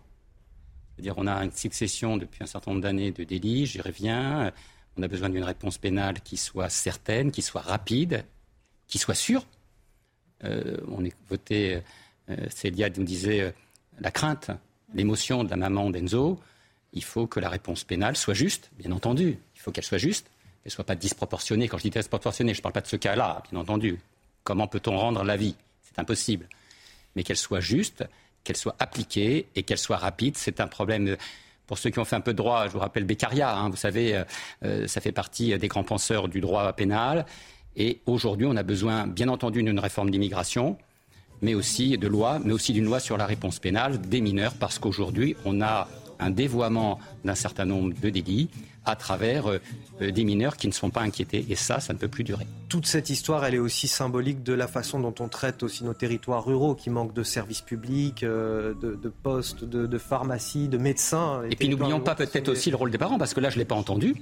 C'est-à-dire, 0.94 1.14
on 1.16 1.28
a 1.28 1.44
une 1.44 1.52
succession 1.52 2.16
depuis 2.16 2.42
un 2.42 2.46
certain 2.46 2.72
nombre 2.72 2.82
d'années 2.82 3.12
de 3.12 3.22
délits, 3.22 3.66
j'y 3.66 3.80
reviens. 3.80 4.52
On 4.96 5.02
a 5.02 5.08
besoin 5.08 5.28
d'une 5.28 5.44
réponse 5.44 5.78
pénale 5.78 6.20
qui 6.20 6.36
soit 6.36 6.68
certaine, 6.68 7.30
qui 7.30 7.42
soit 7.42 7.60
rapide, 7.60 8.24
qui 8.86 8.98
soit 8.98 9.14
sûre. 9.14 9.44
Euh, 10.44 10.76
on 10.88 11.04
est 11.04 11.14
voté, 11.28 11.80
euh, 12.30 12.36
Célia 12.50 12.88
nous 12.90 13.04
disait 13.04 13.40
euh, 13.40 13.50
la 14.00 14.10
crainte 14.10 14.50
l'émotion 14.94 15.44
de 15.44 15.50
la 15.50 15.56
maman 15.56 15.90
d'Enzo, 15.90 16.40
il 16.92 17.04
faut 17.04 17.26
que 17.26 17.40
la 17.40 17.48
réponse 17.48 17.84
pénale 17.84 18.16
soit 18.16 18.34
juste, 18.34 18.70
bien 18.78 18.92
entendu. 18.92 19.38
Il 19.56 19.60
faut 19.60 19.72
qu'elle 19.72 19.84
soit 19.84 19.98
juste, 19.98 20.26
qu'elle 20.62 20.70
ne 20.70 20.70
soit 20.70 20.84
pas 20.84 20.94
disproportionnée. 20.94 21.68
Quand 21.68 21.78
je 21.78 21.82
dis 21.82 21.90
disproportionnée, 21.90 22.54
je 22.54 22.60
ne 22.60 22.62
parle 22.62 22.72
pas 22.72 22.80
de 22.80 22.86
ce 22.86 22.96
cas-là, 22.96 23.42
bien 23.50 23.60
entendu. 23.60 23.98
Comment 24.44 24.68
peut-on 24.68 24.96
rendre 24.96 25.24
la 25.24 25.36
vie? 25.36 25.56
C'est 25.82 25.98
impossible. 25.98 26.48
Mais 27.16 27.24
qu'elle 27.24 27.36
soit 27.36 27.60
juste, 27.60 28.04
qu'elle 28.44 28.56
soit 28.56 28.76
appliquée 28.78 29.48
et 29.56 29.64
qu'elle 29.64 29.78
soit 29.78 29.96
rapide, 29.96 30.36
c'est 30.36 30.60
un 30.60 30.68
problème. 30.68 31.16
Pour 31.66 31.78
ceux 31.78 31.90
qui 31.90 31.98
ont 31.98 32.04
fait 32.04 32.16
un 32.16 32.20
peu 32.20 32.32
de 32.32 32.38
droit, 32.38 32.66
je 32.66 32.72
vous 32.72 32.78
rappelle 32.78 33.04
Beccaria, 33.04 33.56
hein, 33.56 33.70
vous 33.70 33.76
savez, 33.76 34.14
euh, 34.14 34.24
euh, 34.64 34.86
ça 34.86 35.00
fait 35.00 35.12
partie 35.12 35.56
des 35.58 35.68
grands 35.68 35.84
penseurs 35.84 36.28
du 36.28 36.40
droit 36.40 36.72
pénal. 36.72 37.26
Et 37.76 38.00
aujourd'hui, 38.06 38.46
on 38.46 38.56
a 38.56 38.62
besoin, 38.62 39.06
bien 39.06 39.28
entendu, 39.28 39.62
d'une 39.62 39.80
réforme 39.80 40.10
d'immigration 40.10 40.76
mais 41.42 41.54
aussi 41.54 41.98
de 41.98 42.08
loi, 42.08 42.40
mais 42.42 42.52
aussi 42.52 42.72
d'une 42.72 42.86
loi 42.86 43.00
sur 43.00 43.18
la 43.18 43.26
réponse 43.26 43.58
pénale 43.58 44.00
des 44.00 44.22
mineurs, 44.22 44.54
parce 44.54 44.78
qu'aujourd'hui, 44.78 45.36
on 45.44 45.60
a 45.60 45.88
un 46.18 46.30
dévoiement 46.30 46.98
d'un 47.24 47.34
certain 47.34 47.64
nombre 47.64 47.94
de 48.00 48.10
délits 48.10 48.48
à 48.84 48.96
travers 48.96 49.50
euh, 49.50 49.60
des 50.00 50.24
mineurs 50.24 50.56
qui 50.56 50.66
ne 50.66 50.72
sont 50.72 50.90
pas 50.90 51.00
inquiétés. 51.00 51.46
Et 51.48 51.54
ça, 51.54 51.80
ça 51.80 51.92
ne 51.92 51.98
peut 51.98 52.08
plus 52.08 52.24
durer. 52.24 52.46
Toute 52.68 52.86
cette 52.86 53.10
histoire, 53.10 53.44
elle 53.44 53.54
est 53.54 53.58
aussi 53.58 53.88
symbolique 53.88 54.42
de 54.42 54.52
la 54.52 54.68
façon 54.68 55.00
dont 55.00 55.14
on 55.20 55.28
traite 55.28 55.62
aussi 55.62 55.84
nos 55.84 55.94
territoires 55.94 56.44
ruraux 56.44 56.74
qui 56.74 56.90
manquent 56.90 57.14
de 57.14 57.22
services 57.22 57.62
publics, 57.62 58.22
euh, 58.22 58.74
de, 58.82 59.08
postes, 59.08 59.64
de, 59.64 59.98
pharmacies, 59.98 60.68
de 60.68 60.78
médecins. 60.78 61.42
Et 61.50 61.56
puis 61.56 61.68
n'oublions 61.68 62.00
pas 62.00 62.14
peut-être 62.14 62.48
aussi 62.48 62.70
le 62.70 62.76
rôle 62.76 62.90
des 62.90 62.98
parents, 62.98 63.18
parce 63.18 63.32
que 63.32 63.40
là, 63.40 63.50
je 63.50 63.56
ne 63.56 63.60
l'ai 63.60 63.64
pas 63.64 63.76
entendu. 63.76 64.14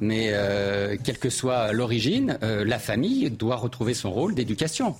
Mais 0.00 0.30
euh, 0.32 0.96
quelle 1.02 1.18
que 1.18 1.30
soit 1.30 1.72
l'origine, 1.72 2.38
la 2.40 2.78
famille 2.78 3.30
doit 3.30 3.56
retrouver 3.56 3.94
son 3.94 4.12
rôle 4.12 4.34
d'éducation. 4.34 4.94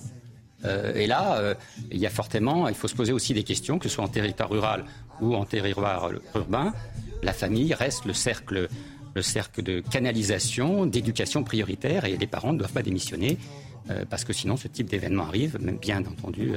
Euh, 0.64 0.95
et 0.95 1.07
là, 1.07 1.38
euh, 1.38 1.55
il 1.91 1.99
y 1.99 2.07
a 2.07 2.11
fortement, 2.11 2.69
il 2.69 2.75
faut 2.75 2.88
se 2.88 2.95
poser 2.95 3.12
aussi 3.12 3.35
des 3.35 3.45
questions, 3.45 3.79
que 3.79 3.88
ce 3.88 3.95
soit 3.95 4.05
en 4.05 4.09
territoire 4.09 4.51
rural 4.51 4.85
ou 5.20 5.35
en 5.35 5.44
territoire 5.44 6.11
urbain. 6.35 6.72
La 7.22 7.33
famille 7.33 7.74
reste 7.74 8.04
le 8.04 8.12
cercle, 8.12 8.68
le 9.14 9.22
cercle 9.22 9.62
de 9.62 9.81
canalisation, 9.81 10.87
d'éducation 10.87 11.42
prioritaire, 11.44 12.04
et 12.04 12.16
les 12.16 12.26
parents 12.26 12.52
ne 12.52 12.59
doivent 12.59 12.72
pas 12.72 12.83
démissionner, 12.83 13.38
euh, 13.90 14.04
parce 14.09 14.24
que 14.24 14.33
sinon 14.33 14.57
ce 14.57 14.68
type 14.68 14.88
d'événement 14.88 15.24
arrive, 15.24 15.59
même 15.61 15.78
bien 15.78 16.00
entendu. 16.00 16.52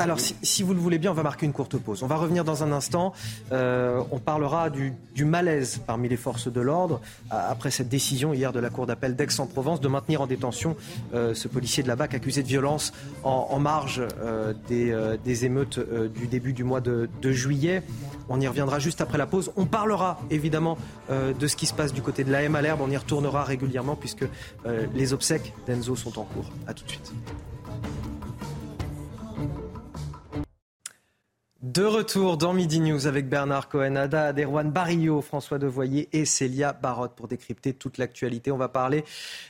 Alors, 0.00 0.18
si, 0.18 0.62
vous 0.64 0.74
le 0.74 0.80
voulez 0.80 0.98
bien, 0.98 1.12
on 1.12 1.14
va 1.14 1.22
marquer 1.22 1.46
une 1.46 1.52
courte 1.52 1.76
pause. 1.78 2.02
On 2.02 2.08
va 2.08 2.16
revenir 2.16 2.44
dans 2.44 2.64
un 2.64 2.72
instant. 2.72 3.12
Euh, 3.52 4.02
on 4.10 4.18
parlera 4.18 4.68
du, 4.68 4.92
malaise 5.24 5.80
parmi 5.86 6.08
les 6.08 6.16
forces 6.16 6.52
de 6.52 6.60
l'ordre 6.60 7.00
après 7.30 7.70
cette 7.70 7.88
décision 7.88 8.34
hier 8.34 8.52
de 8.52 8.58
la 8.58 8.70
Cour 8.70 8.86
d'appel 8.86 9.14
d'Aix-en-Provence 9.14 9.80
de 9.80 9.88
maintenir 9.88 10.20
en 10.20 10.26
détention 10.26 10.76
euh, 11.14 11.32
ce 11.34 11.46
policier 11.46 11.82
de 11.82 11.88
la 11.88 11.96
BAC 11.96 12.14
accusé 12.14 12.42
de 12.42 12.48
violence 12.48 12.92
en, 13.22 13.58
marge 13.60 14.02
euh, 14.20 14.52
des, 14.68 15.44
émeutes 15.44 15.78
du 16.12 16.26
début 16.26 16.52
du 16.52 16.64
mois 16.64 16.80
de, 16.80 17.08
juillet. 17.22 17.82
On 18.28 18.40
y 18.40 18.48
reviendra 18.48 18.80
juste 18.80 19.00
après 19.00 19.18
la 19.18 19.26
pause. 19.26 19.52
On 19.56 19.66
parlera 19.66 20.18
évidemment 20.30 20.76
de 21.10 21.46
ce 21.46 21.56
qui 21.56 21.66
se 21.66 21.74
passe 21.74 21.92
du 21.92 22.02
côté 22.02 22.24
de 22.24 22.32
l'AM 22.32 22.56
à 22.56 22.62
l'herbe. 22.62 22.80
On 22.82 22.90
y 22.90 22.96
retournera 22.96 23.44
régulièrement 23.44 23.96
puisque 23.96 24.24
les 24.94 25.12
obsèques 25.12 25.52
d'Enzo 25.66 25.94
sont 25.94 26.18
en 26.18 26.24
cours. 26.24 26.50
A 26.66 26.74
tout 26.74 26.84
de 26.84 26.90
suite. 26.90 27.12
De 31.64 31.82
retour 31.82 32.36
dans 32.36 32.52
Midi 32.52 32.78
News 32.78 33.06
avec 33.06 33.26
Bernard 33.26 33.70
Cohen, 33.70 33.96
Ada 33.96 34.34
Erwan 34.34 34.70
Barillot, 34.70 35.22
François 35.22 35.58
Devoyer 35.58 36.10
et 36.12 36.26
Célia 36.26 36.74
Barotte 36.74 37.14
pour 37.14 37.26
décrypter 37.26 37.72
toute 37.72 37.96
l'actualité. 37.96 38.52
On 38.52 38.58
va 38.58 38.68
parler 38.68 39.02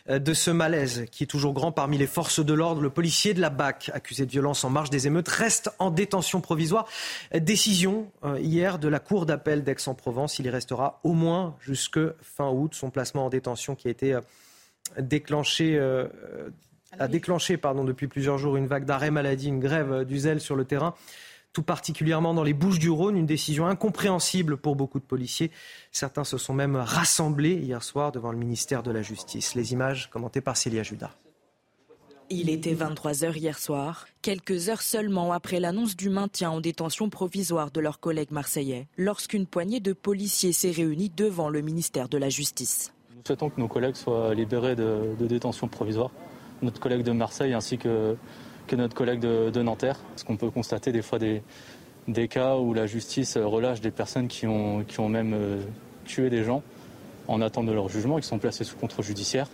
euh, 0.08 0.20
de 0.20 0.32
ce 0.32 0.52
malaise 0.52 1.06
qui 1.10 1.24
est 1.24 1.26
toujours 1.26 1.54
grand 1.54 1.72
parmi 1.72 1.98
les 1.98 2.06
forces 2.06 2.38
de 2.38 2.54
l'ordre. 2.54 2.82
Le 2.82 2.90
policier 2.90 3.34
de 3.34 3.40
la 3.40 3.50
BAC, 3.50 3.90
accusé 3.92 4.26
de 4.26 4.30
violence 4.30 4.62
en 4.62 4.70
marge 4.70 4.90
des 4.90 5.08
émeutes, 5.08 5.26
reste 5.26 5.72
en 5.80 5.90
détention 5.90 6.40
provisoire. 6.40 6.86
Décision 7.34 8.12
euh, 8.24 8.38
hier 8.38 8.78
de 8.78 8.86
la 8.86 9.00
Cour 9.00 9.26
d'appel 9.26 9.64
d'Aix-en-Provence. 9.64 10.38
Il 10.38 10.46
y 10.46 10.50
restera 10.50 11.00
au 11.02 11.14
moins 11.14 11.56
jusque 11.58 11.98
fin 12.22 12.48
août. 12.48 12.76
Son 12.76 12.90
placement 12.90 13.26
en 13.26 13.28
détention 13.28 13.74
qui 13.74 13.88
a 13.88 13.90
été 13.90 14.14
euh, 14.14 14.20
déclenché 15.00 15.80
a 16.96 17.08
déclenché 17.08 17.56
pardon, 17.56 17.82
depuis 17.82 18.06
plusieurs 18.06 18.38
jours 18.38 18.56
une 18.56 18.68
vague 18.68 18.84
d'arrêt 18.84 19.10
maladie, 19.10 19.48
une 19.48 19.58
grève 19.58 20.04
du 20.04 20.16
zèle 20.16 20.40
sur 20.40 20.54
le 20.54 20.64
terrain 20.64 20.94
tout 21.54 21.62
particulièrement 21.62 22.34
dans 22.34 22.42
les 22.42 22.52
Bouches 22.52 22.80
du 22.80 22.90
Rhône, 22.90 23.16
une 23.16 23.26
décision 23.26 23.66
incompréhensible 23.66 24.58
pour 24.58 24.76
beaucoup 24.76 24.98
de 24.98 25.04
policiers. 25.04 25.50
Certains 25.92 26.24
se 26.24 26.36
sont 26.36 26.52
même 26.52 26.76
rassemblés 26.76 27.54
hier 27.54 27.82
soir 27.82 28.12
devant 28.12 28.32
le 28.32 28.36
ministère 28.36 28.82
de 28.82 28.90
la 28.90 29.00
Justice. 29.00 29.54
Les 29.54 29.72
images 29.72 30.10
commentées 30.10 30.42
par 30.42 30.56
Célia 30.56 30.82
Judas. 30.82 31.12
Il 32.30 32.50
était 32.50 32.74
23h 32.74 33.36
hier 33.36 33.58
soir, 33.58 34.06
quelques 34.22 34.68
heures 34.68 34.82
seulement 34.82 35.32
après 35.32 35.60
l'annonce 35.60 35.94
du 35.94 36.08
maintien 36.08 36.50
en 36.50 36.60
détention 36.60 37.08
provisoire 37.08 37.70
de 37.70 37.80
leurs 37.80 38.00
collègues 38.00 38.32
marseillais, 38.32 38.88
lorsqu'une 38.96 39.46
poignée 39.46 39.78
de 39.78 39.92
policiers 39.92 40.52
s'est 40.52 40.70
réunie 40.70 41.10
devant 41.14 41.50
le 41.50 41.60
ministère 41.60 42.08
de 42.08 42.18
la 42.18 42.30
Justice. 42.30 42.92
Nous 43.14 43.22
souhaitons 43.24 43.50
que 43.50 43.60
nos 43.60 43.68
collègues 43.68 43.94
soient 43.94 44.34
libérés 44.34 44.74
de, 44.74 45.14
de 45.18 45.26
détention 45.26 45.68
provisoire 45.68 46.10
notre 46.62 46.80
collègue 46.80 47.02
de 47.02 47.12
Marseille 47.12 47.52
ainsi 47.52 47.78
que, 47.78 48.16
que 48.66 48.76
notre 48.76 48.94
collègue 48.94 49.20
de, 49.20 49.62
Nanterre. 49.62 49.98
Parce 50.10 50.24
qu'on 50.24 50.36
peut 50.36 50.50
constater 50.50 50.92
des 50.92 51.02
fois 51.02 51.18
des, 51.18 52.28
cas 52.28 52.56
où 52.56 52.74
la 52.74 52.86
justice 52.86 53.36
relâche 53.36 53.80
des 53.80 53.90
personnes 53.90 54.28
qui 54.28 54.46
ont, 54.46 54.84
même 55.08 55.34
euh, 55.34 55.62
tué 56.04 56.30
des 56.30 56.44
gens 56.44 56.62
en 57.26 57.40
attente 57.40 57.66
de 57.66 57.72
leur 57.72 57.88
jugement, 57.88 58.18
qui 58.18 58.26
sont 58.26 58.38
placés 58.38 58.64
sous 58.64 58.76
contrôle 58.76 59.04
judiciaire. 59.04 59.48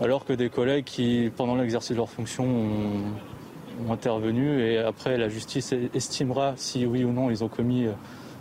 Alors 0.00 0.24
que 0.24 0.32
des 0.32 0.48
collègues 0.48 0.84
qui, 0.84 1.32
pendant 1.36 1.56
l'exercice 1.56 1.90
de 1.90 1.96
leur 1.96 2.08
fonction, 2.08 2.44
ont, 2.44 3.02
ont 3.86 3.92
intervenu 3.92 4.60
et 4.60 4.78
après 4.78 5.16
la 5.16 5.28
justice 5.28 5.74
estimera 5.94 6.54
si 6.56 6.86
oui 6.86 7.04
ou 7.04 7.12
non 7.12 7.30
ils 7.30 7.44
ont 7.44 7.48
commis 7.48 7.86
euh, 7.86 7.92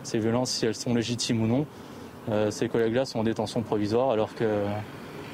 ces 0.04 0.20
violences, 0.20 0.52
si 0.52 0.66
elles 0.66 0.76
sont 0.76 0.94
légitimes 0.94 1.42
ou 1.42 1.48
non. 1.48 1.66
Euh, 2.30 2.52
ces 2.52 2.68
collègues-là 2.68 3.06
sont 3.06 3.20
en 3.20 3.24
détention 3.24 3.62
provisoire 3.62 4.12
alors 4.12 4.34
que 4.36 4.66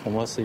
pour 0.04 0.12
moi 0.12 0.26
c'est 0.26 0.44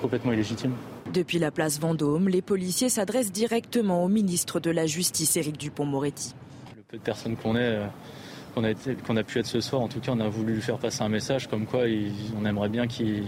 complètement 0.00 0.32
illégitime. 0.32 0.72
Depuis 1.14 1.38
la 1.38 1.52
place 1.52 1.78
Vendôme, 1.78 2.28
les 2.28 2.42
policiers 2.42 2.88
s'adressent 2.88 3.30
directement 3.30 4.04
au 4.04 4.08
ministre 4.08 4.58
de 4.58 4.72
la 4.72 4.84
Justice, 4.86 5.36
Éric 5.36 5.56
Dupont-Moretti. 5.56 6.34
Le 6.76 6.82
peu 6.82 6.96
de 6.96 7.02
personnes 7.02 7.36
qu'on 7.36 7.54
est, 7.54 7.60
euh, 7.60 7.86
qu'on 9.06 9.16
a, 9.16 9.22
pu 9.22 9.38
être 9.38 9.46
ce 9.46 9.60
soir, 9.60 9.80
en 9.80 9.86
tout 9.86 10.00
cas, 10.00 10.10
on 10.12 10.18
a 10.18 10.28
voulu 10.28 10.54
lui 10.54 10.60
faire 10.60 10.76
passer 10.78 11.02
un 11.02 11.08
message 11.08 11.46
comme 11.46 11.66
quoi 11.66 11.82
on 12.36 12.44
aimerait 12.44 12.68
bien 12.68 12.88
qu'il 12.88 13.22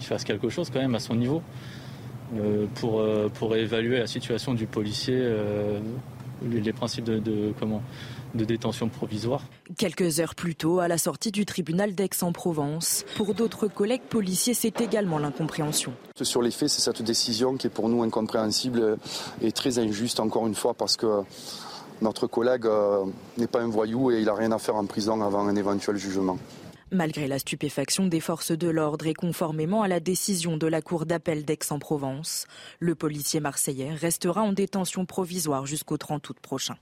fasse 0.00 0.24
quelque 0.24 0.50
chose 0.50 0.68
quand 0.68 0.80
même 0.80 0.94
à 0.94 0.98
son 0.98 1.14
niveau 1.14 1.40
euh, 2.36 2.66
pour, 2.74 3.00
euh, 3.00 3.30
pour 3.32 3.56
évaluer 3.56 4.00
la 4.00 4.06
situation 4.06 4.52
du 4.52 4.66
policier, 4.66 5.26
les, 6.46 6.60
les 6.60 6.72
principes 6.74 7.04
de, 7.04 7.20
de- 7.20 7.54
comment, 7.58 7.80
de 8.34 8.44
détention 8.44 8.88
provisoire. 8.88 9.42
Quelques 9.76 10.20
heures 10.20 10.34
plus 10.34 10.54
tôt, 10.54 10.80
à 10.80 10.88
la 10.88 10.98
sortie 10.98 11.30
du 11.30 11.44
tribunal 11.44 11.94
d'Aix-en-Provence, 11.94 13.04
pour 13.16 13.34
d'autres 13.34 13.68
collègues 13.68 14.02
policiers, 14.02 14.54
c'est 14.54 14.80
également 14.80 15.18
l'incompréhension. 15.18 15.92
Sur 16.20 16.42
les 16.42 16.50
faits, 16.50 16.68
c'est 16.68 16.82
cette 16.82 17.02
décision 17.02 17.56
qui 17.56 17.66
est 17.66 17.70
pour 17.70 17.88
nous 17.88 18.02
incompréhensible 18.02 18.98
et 19.42 19.52
très 19.52 19.78
injuste, 19.78 20.20
encore 20.20 20.46
une 20.46 20.54
fois, 20.54 20.74
parce 20.74 20.96
que 20.96 21.22
notre 22.00 22.26
collègue 22.26 22.66
euh, 22.66 23.04
n'est 23.36 23.46
pas 23.46 23.60
un 23.60 23.68
voyou 23.68 24.10
et 24.10 24.20
il 24.20 24.24
n'a 24.24 24.34
rien 24.34 24.52
à 24.52 24.58
faire 24.58 24.76
en 24.76 24.86
prison 24.86 25.20
avant 25.20 25.46
un 25.46 25.56
éventuel 25.56 25.96
jugement. 25.96 26.38
Malgré 26.92 27.28
la 27.28 27.38
stupéfaction 27.38 28.06
des 28.08 28.18
forces 28.18 28.50
de 28.50 28.68
l'ordre 28.68 29.06
et 29.06 29.14
conformément 29.14 29.82
à 29.82 29.88
la 29.88 30.00
décision 30.00 30.56
de 30.56 30.66
la 30.66 30.82
Cour 30.82 31.06
d'appel 31.06 31.44
d'Aix-en-Provence, 31.44 32.46
le 32.80 32.96
policier 32.96 33.38
marseillais 33.38 33.94
restera 33.94 34.42
en 34.42 34.52
détention 34.52 35.06
provisoire 35.06 35.66
jusqu'au 35.66 35.98
30 35.98 36.28
août 36.30 36.38
prochain. 36.42 36.74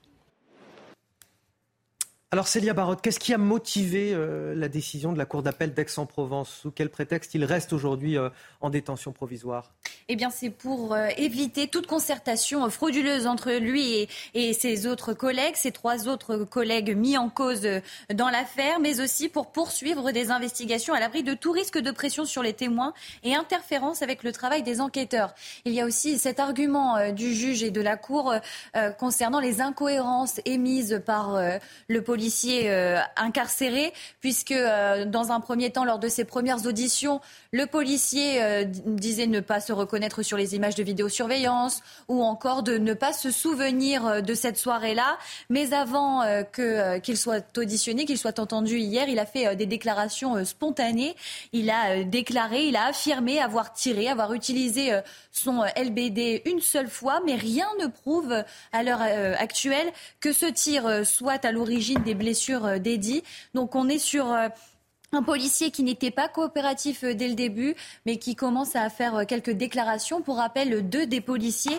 Alors 2.30 2.46
Célia 2.46 2.74
Barotte, 2.74 3.00
qu'est-ce 3.00 3.18
qui 3.18 3.32
a 3.32 3.38
motivé 3.38 4.12
euh, 4.12 4.54
la 4.54 4.68
décision 4.68 5.14
de 5.14 5.18
la 5.18 5.24
Cour 5.24 5.42
d'appel 5.42 5.72
d'Aix-en-Provence? 5.72 6.50
Sous 6.60 6.70
quel 6.70 6.90
prétexte 6.90 7.34
il 7.34 7.42
reste 7.42 7.72
aujourd'hui 7.72 8.18
euh, 8.18 8.28
en 8.60 8.68
détention 8.68 9.12
provisoire? 9.12 9.72
Eh 10.10 10.16
bien, 10.16 10.28
c'est 10.28 10.50
pour 10.50 10.92
euh, 10.92 11.08
éviter 11.16 11.68
toute 11.68 11.86
concertation 11.86 12.66
euh, 12.66 12.68
frauduleuse 12.68 13.26
entre 13.26 13.52
lui 13.52 13.94
et, 13.94 14.08
et 14.34 14.52
ses 14.52 14.86
autres 14.86 15.14
collègues, 15.14 15.56
ses 15.56 15.72
trois 15.72 16.06
autres 16.06 16.36
collègues 16.36 16.94
mis 16.94 17.16
en 17.16 17.30
cause 17.30 17.64
euh, 17.64 17.80
dans 18.12 18.28
l'affaire, 18.28 18.78
mais 18.78 19.00
aussi 19.00 19.30
pour 19.30 19.50
poursuivre 19.50 20.12
des 20.12 20.30
investigations 20.30 20.92
à 20.92 21.00
l'abri 21.00 21.22
de 21.22 21.32
tout 21.32 21.52
risque 21.52 21.78
de 21.78 21.90
pression 21.90 22.26
sur 22.26 22.42
les 22.42 22.52
témoins 22.52 22.92
et 23.24 23.36
interférence 23.36 24.02
avec 24.02 24.22
le 24.22 24.32
travail 24.32 24.62
des 24.62 24.82
enquêteurs. 24.82 25.34
Il 25.64 25.72
y 25.72 25.80
a 25.80 25.86
aussi 25.86 26.18
cet 26.18 26.40
argument 26.40 26.98
euh, 26.98 27.10
du 27.10 27.32
juge 27.32 27.62
et 27.62 27.70
de 27.70 27.80
la 27.80 27.96
Cour 27.96 28.34
concernant 28.98 29.40
les 29.40 29.62
incohérences 29.62 30.42
émises 30.44 31.00
par 31.06 31.40
le 31.88 32.02
policier 32.02 32.17
euh, 32.68 32.98
incarcéré, 33.16 33.92
puisque 34.20 34.52
euh, 34.52 35.04
dans 35.04 35.32
un 35.32 35.40
premier 35.40 35.70
temps, 35.70 35.84
lors 35.84 35.98
de 35.98 36.08
ses 36.08 36.24
premières 36.24 36.66
auditions, 36.66 37.20
le 37.52 37.66
policier 37.66 38.42
euh, 38.42 38.64
disait 38.64 39.26
ne 39.26 39.40
pas 39.40 39.60
se 39.60 39.72
reconnaître 39.72 40.22
sur 40.22 40.36
les 40.36 40.54
images 40.54 40.74
de 40.74 40.82
vidéosurveillance 40.82 41.82
ou 42.08 42.22
encore 42.22 42.62
de 42.62 42.78
ne 42.78 42.94
pas 42.94 43.12
se 43.12 43.30
souvenir 43.30 44.06
euh, 44.06 44.20
de 44.20 44.34
cette 44.34 44.58
soirée-là. 44.58 45.18
Mais 45.50 45.72
avant 45.72 46.22
que, 46.52 46.98
qu'il 46.98 47.16
soit 47.16 47.44
auditionné, 47.56 48.04
qu'il 48.04 48.18
soit 48.18 48.38
entendu 48.38 48.78
hier, 48.78 49.08
il 49.08 49.18
a 49.18 49.26
fait 49.26 49.56
des 49.56 49.66
déclarations 49.66 50.44
spontanées. 50.44 51.14
Il 51.52 51.70
a 51.70 52.04
déclaré, 52.04 52.66
il 52.66 52.76
a 52.76 52.86
affirmé 52.86 53.40
avoir 53.40 53.72
tiré, 53.72 54.08
avoir 54.08 54.32
utilisé 54.32 54.98
son 55.32 55.64
LBD 55.76 56.42
une 56.46 56.60
seule 56.60 56.88
fois, 56.88 57.20
mais 57.24 57.34
rien 57.36 57.68
ne 57.80 57.86
prouve 57.86 58.44
à 58.72 58.82
l'heure 58.82 59.02
actuelle 59.38 59.90
que 60.20 60.32
ce 60.32 60.46
tir 60.46 61.06
soit 61.06 61.44
à 61.44 61.52
l'origine 61.52 62.02
des 62.08 62.14
blessures 62.14 62.64
euh, 62.64 62.78
d'Eddie. 62.78 63.22
Donc 63.54 63.74
on 63.74 63.86
est 63.88 63.98
sur 63.98 64.32
euh, 64.32 64.48
un 65.12 65.22
policier 65.22 65.70
qui 65.70 65.82
n'était 65.82 66.10
pas 66.10 66.28
coopératif 66.28 67.04
euh, 67.04 67.14
dès 67.14 67.28
le 67.28 67.34
début, 67.34 67.74
mais 68.06 68.16
qui 68.16 68.34
commence 68.34 68.76
à 68.76 68.88
faire 68.88 69.26
quelques 69.26 69.50
déclarations. 69.50 70.22
Pour 70.22 70.38
rappel, 70.38 70.88
deux 70.88 71.06
des 71.06 71.20
policiers 71.20 71.78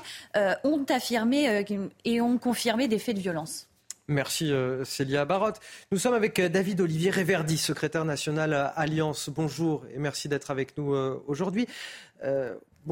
ont 0.63 0.86
affirmé 0.89 1.65
et 2.06 2.22
ont 2.22 2.38
confirmé 2.38 2.88
des 2.88 3.00
faits 3.00 3.15
de 3.15 3.22
violence. 3.22 3.68
Merci 4.08 4.52
Célia 4.86 5.26
Barotte. 5.26 5.60
Nous 5.92 6.00
sommes 6.00 6.15
avec 6.15 6.42
David 6.42 6.82
Olivier 6.82 7.12
Réverdi, 7.12 7.58
secrétaire 7.58 8.06
national 8.06 8.72
Alliance. 8.76 9.30
Bonjour 9.30 9.86
et 9.94 10.00
merci 10.00 10.28
d'être 10.28 10.50
avec 10.50 10.78
nous 10.78 10.94
aujourd'hui. 11.28 11.68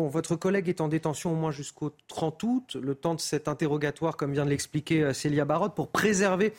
Votre 0.05 0.35
collègue 0.35 0.69
est 0.69 0.81
en 0.81 0.87
détention 0.87 1.31
au 1.31 1.35
moins 1.35 1.51
jusqu'au 1.51 1.91
30 2.07 2.43
août, 2.43 2.77
le 2.79 2.93
temps 2.93 3.15
de 3.15 3.19
cet 3.19 3.47
interrogatoire, 3.47 4.15
comme 4.15 4.31
vient 4.31 4.45
de 4.45 4.51
l'expliquer 4.51 5.01
euh, 5.01 5.13
Célia 5.13 5.43
Barotte, 5.43 5.73
pour 5.73 5.89
préserver 5.89 6.53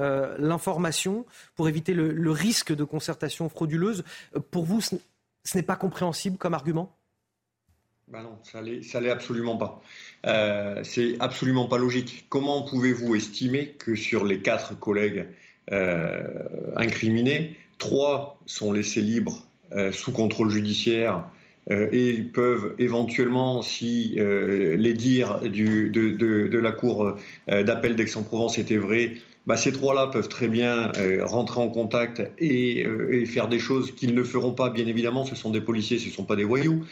euh, 0.00 0.34
l'information, 0.38 1.24
pour 1.54 1.68
éviter 1.68 1.94
le, 1.94 2.30
risque 2.32 2.74
de 2.74 2.84
concertation 2.84 3.48
frauduleuse. 3.48 4.02
Euh, 4.34 4.40
Pour 4.40 4.64
vous, 4.64 4.80
ce 4.80 4.96
n'est 5.54 5.62
pas 5.62 5.76
compréhensible 5.76 6.36
comme 6.36 6.54
argument? 6.54 6.96
Ben 8.08 8.24
non, 8.24 8.38
ça 8.42 8.60
ça 8.82 9.00
l'est 9.00 9.10
absolument 9.10 9.56
pas. 9.56 9.80
Euh, 10.26 10.82
c'est 10.82 11.16
absolument 11.20 11.68
pas 11.68 11.78
logique. 11.78 12.26
Comment 12.28 12.62
pouvez-vous 12.62 13.14
estimer 13.14 13.68
que 13.68 13.94
sur 13.94 14.24
les 14.24 14.40
quatre 14.40 14.78
collègues 14.78 15.28
incriminés, 16.74 17.56
trois 17.78 18.40
sont 18.44 18.72
laissés 18.72 19.02
libres 19.02 19.46
sous 19.92 20.10
contrôle 20.10 20.50
judiciaire 20.50 21.24
euh, 21.70 21.88
et 21.92 22.22
peuvent 22.22 22.74
éventuellement, 22.78 23.62
si 23.62 24.14
euh, 24.18 24.76
les 24.76 24.94
dires 24.94 25.40
de, 25.40 26.58
la 26.58 26.72
Cour 26.72 27.16
euh, 27.50 27.62
d'appel 27.62 27.96
d'Aix-en-Provence 27.96 28.58
étaient 28.58 28.78
vrais, 28.78 29.12
bah, 29.46 29.56
ces 29.56 29.72
trois-là 29.72 30.08
peuvent 30.08 30.28
très 30.28 30.48
bien 30.48 30.92
rentrer 31.22 31.60
en 31.60 31.68
contact 31.68 32.22
et 32.38 32.84
faire 33.26 33.48
des 33.48 33.58
choses 33.58 33.92
qu'ils 33.94 34.14
ne 34.14 34.22
feront 34.22 34.52
pas, 34.52 34.68
bien 34.70 34.86
évidemment. 34.86 35.24
Ce 35.24 35.34
sont 35.34 35.50
des 35.50 35.62
policiers, 35.62 35.98
ce 35.98 36.08
ne 36.08 36.12
sont 36.12 36.24
pas 36.24 36.36
des 36.36 36.44
voyous. 36.44 36.84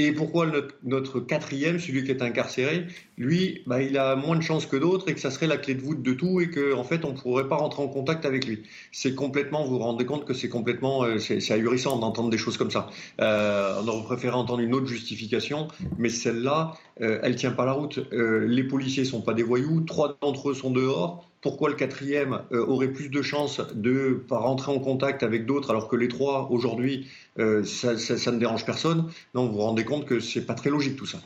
Et 0.00 0.12
pourquoi 0.12 0.46
notre, 0.46 0.76
notre 0.84 1.18
quatrième, 1.18 1.80
celui 1.80 2.04
qui 2.04 2.12
est 2.12 2.22
incarcéré, 2.22 2.86
lui, 3.16 3.62
bah, 3.66 3.82
il 3.82 3.98
a 3.98 4.14
moins 4.14 4.36
de 4.36 4.42
chances 4.42 4.64
que 4.64 4.76
d'autres 4.76 5.08
et 5.10 5.14
que 5.14 5.18
ça 5.18 5.32
serait 5.32 5.48
la 5.48 5.56
clé 5.56 5.74
de 5.74 5.82
voûte 5.82 6.02
de 6.02 6.12
tout 6.12 6.40
et 6.40 6.50
qu'en 6.50 6.78
en 6.78 6.84
fait, 6.84 7.04
on 7.04 7.12
ne 7.12 7.18
pourrait 7.18 7.48
pas 7.48 7.56
rentrer 7.56 7.82
en 7.82 7.88
contact 7.88 8.24
avec 8.24 8.46
lui. 8.46 8.62
C'est 8.92 9.16
complètement, 9.16 9.64
vous 9.64 9.72
vous 9.72 9.78
rendez 9.78 10.06
compte 10.06 10.24
que 10.24 10.34
c'est 10.34 10.48
complètement, 10.48 11.02
euh, 11.02 11.18
c'est 11.18 11.50
ahurissant 11.50 11.98
d'entendre 11.98 12.30
des 12.30 12.38
choses 12.38 12.56
comme 12.56 12.70
ça. 12.70 12.88
Euh, 13.20 13.80
on 13.82 13.88
aurait 13.88 14.04
préféré 14.04 14.36
entendre 14.36 14.60
une 14.60 14.72
autre 14.72 14.86
justification, 14.86 15.66
mais 15.98 16.10
celle-là, 16.10 16.74
euh, 17.00 17.18
elle 17.24 17.34
tient 17.34 17.50
pas 17.50 17.64
la 17.64 17.72
route. 17.72 17.98
Euh, 18.12 18.46
les 18.46 18.62
policiers 18.62 19.04
sont 19.04 19.20
pas 19.20 19.34
des 19.34 19.42
voyous, 19.42 19.80
trois 19.80 20.16
d'entre 20.22 20.50
eux 20.50 20.54
sont 20.54 20.70
dehors. 20.70 21.27
Pourquoi 21.40 21.68
le 21.68 21.76
quatrième 21.76 22.42
euh, 22.52 22.66
aurait 22.66 22.88
plus 22.88 23.08
de 23.08 23.22
chances 23.22 23.60
de 23.74 24.24
rentrer 24.28 24.72
en 24.72 24.80
contact 24.80 25.22
avec 25.22 25.46
d'autres 25.46 25.70
alors 25.70 25.88
que 25.88 25.96
les 25.96 26.08
trois 26.08 26.48
aujourd'hui 26.50 27.08
euh, 27.38 27.62
ça, 27.64 27.92
ne 27.92 28.38
dérange 28.38 28.64
personne 28.64 29.10
Non, 29.34 29.46
vous 29.46 29.52
vous 29.52 29.60
rendez 29.60 29.84
compte 29.84 30.04
que 30.04 30.18
c'est 30.18 30.44
pas 30.44 30.54
très 30.54 30.70
logique 30.70 30.96
tout 30.96 31.06
ça. 31.06 31.18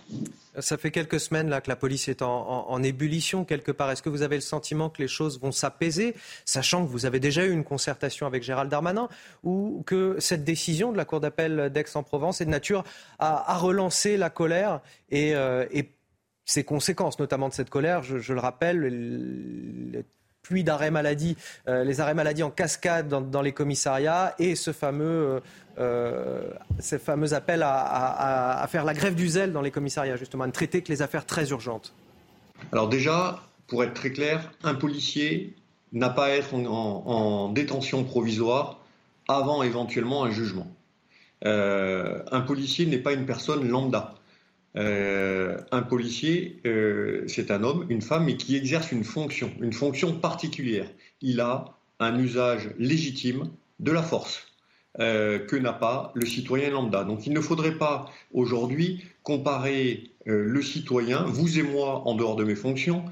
Ça 0.58 0.76
fait 0.76 0.90
quelques 0.90 1.18
semaines 1.18 1.48
là, 1.48 1.62
que 1.62 1.70
la 1.70 1.76
police 1.76 2.08
est 2.08 2.20
en, 2.20 2.82
ébullition 2.82 3.46
quelque 3.46 3.72
part. 3.72 3.90
Est-ce 3.90 4.02
que 4.02 4.10
vous 4.10 4.20
avez 4.20 4.36
le 4.36 4.42
sentiment 4.42 4.90
que 4.90 5.00
les 5.00 5.08
choses 5.08 5.40
vont 5.40 5.52
s'apaiser, 5.52 6.14
sachant 6.44 6.84
que 6.84 6.90
vous 6.90 7.06
avez 7.06 7.20
déjà 7.20 7.46
eu 7.46 7.50
une 7.50 7.64
concertation 7.64 8.26
avec 8.26 8.42
Gérald 8.42 8.70
Darmanin, 8.70 9.08
ou 9.42 9.82
que 9.86 10.16
cette 10.18 10.44
décision 10.44 10.92
de 10.92 10.98
la 10.98 11.06
Cour 11.06 11.20
d'appel 11.20 11.70
d'Aix-en-Provence 11.72 12.42
est 12.42 12.44
de 12.44 12.50
nature 12.50 12.84
à, 13.18 13.56
relancer 13.56 14.18
la 14.18 14.28
colère 14.28 14.80
et, 15.10 15.34
euh, 15.34 15.64
et 15.70 15.88
ses 16.44 16.64
conséquences, 16.64 17.18
notamment 17.18 17.48
de 17.48 17.54
cette 17.54 17.70
colère, 17.70 18.02
je, 18.02 18.32
le 18.32 18.40
rappelle, 18.40 18.78
le- 18.78 20.04
pluie 20.42 20.64
d'arrêts 20.64 20.90
maladie, 20.90 21.36
euh, 21.68 21.84
les 21.84 22.00
arrêts 22.00 22.14
maladie 22.14 22.42
en 22.42 22.50
cascade 22.50 23.08
dans, 23.08 23.42
les 23.42 23.52
commissariats 23.52 24.34
et 24.40 24.56
ce 24.56 24.72
fameux, 24.72 25.40
euh, 25.78 26.50
euh, 26.80 27.32
appels 27.32 27.62
à, 27.64 28.66
faire 28.68 28.84
la 28.84 28.92
grève 28.92 29.14
du 29.14 29.28
zèle 29.28 29.52
dans 29.52 29.62
les 29.62 29.70
commissariats, 29.70 30.16
justement, 30.16 30.42
à 30.42 30.48
ne 30.48 30.52
traiter 30.52 30.82
que 30.82 30.88
les 30.88 31.00
affaires 31.00 31.26
très 31.26 31.50
urgentes. 31.50 31.94
Alors 32.72 32.88
déjà, 32.88 33.40
pour 33.68 33.84
être 33.84 33.94
très 33.94 34.10
clair, 34.10 34.50
un 34.64 34.74
policier 34.74 35.54
n'a 35.92 36.10
pas 36.10 36.26
à 36.26 36.30
être 36.30 36.54
en, 36.54 36.64
en- 36.64 37.06
en 37.06 37.48
détention 37.50 38.02
provisoire 38.02 38.80
avant 39.28 39.62
éventuellement 39.62 40.24
un 40.24 40.30
jugement. 40.32 40.66
Un 41.44 42.40
policier 42.46 42.86
n'est 42.86 42.98
pas 42.98 43.12
une 43.12 43.26
personne 43.26 43.68
lambda. 43.68 44.14
Euh, 44.76 45.58
un 45.70 45.82
policier, 45.82 46.60
euh, 46.64 47.24
c'est 47.26 47.50
un 47.50 47.62
homme, 47.62 47.86
une 47.90 48.02
femme, 48.02 48.24
mais 48.24 48.36
qui 48.36 48.56
exerce 48.56 48.90
une 48.92 49.04
fonction, 49.04 49.52
une 49.60 49.72
fonction 49.72 50.18
particulière. 50.18 50.86
Il 51.20 51.40
a 51.40 51.76
un 51.98 52.18
usage 52.18 52.70
légitime 52.78 53.50
de 53.80 53.92
la 53.92 54.02
force. 54.02 54.48
que 54.98 55.56
n'a 55.56 55.72
pas 55.72 56.12
le 56.14 56.26
citoyen 56.26 56.68
lambda. 56.68 57.04
Donc 57.04 57.26
il 57.26 57.32
ne 57.32 57.40
faudrait 57.40 57.78
pas 57.78 58.10
aujourd'hui 58.34 59.02
comparer 59.22 60.10
le 60.26 60.60
citoyen, 60.60 61.22
vous 61.24 61.58
et 61.58 61.62
moi 61.62 62.06
en 62.06 62.14
dehors 62.14 62.36
de 62.36 62.44
mes 62.44 62.54
fonctions, 62.54 63.02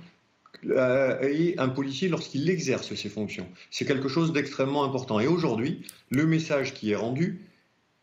et 0.63 1.55
un 1.57 1.69
policier 1.71 2.11
lorsqu'il 2.11 2.51
exerce 2.51 2.95
ses 2.95 3.09
fonctions. 3.09 3.49
C'est 3.71 3.87
quelque 3.87 4.09
chose 4.09 4.35
d'extrêmement 4.35 4.85
important. 4.85 5.21
Et 5.21 5.27
aujourd'hui, 5.27 5.83
le 6.11 6.27
message 6.27 6.75
qui 6.75 6.91
est 6.91 6.97
rendu, 6.97 7.41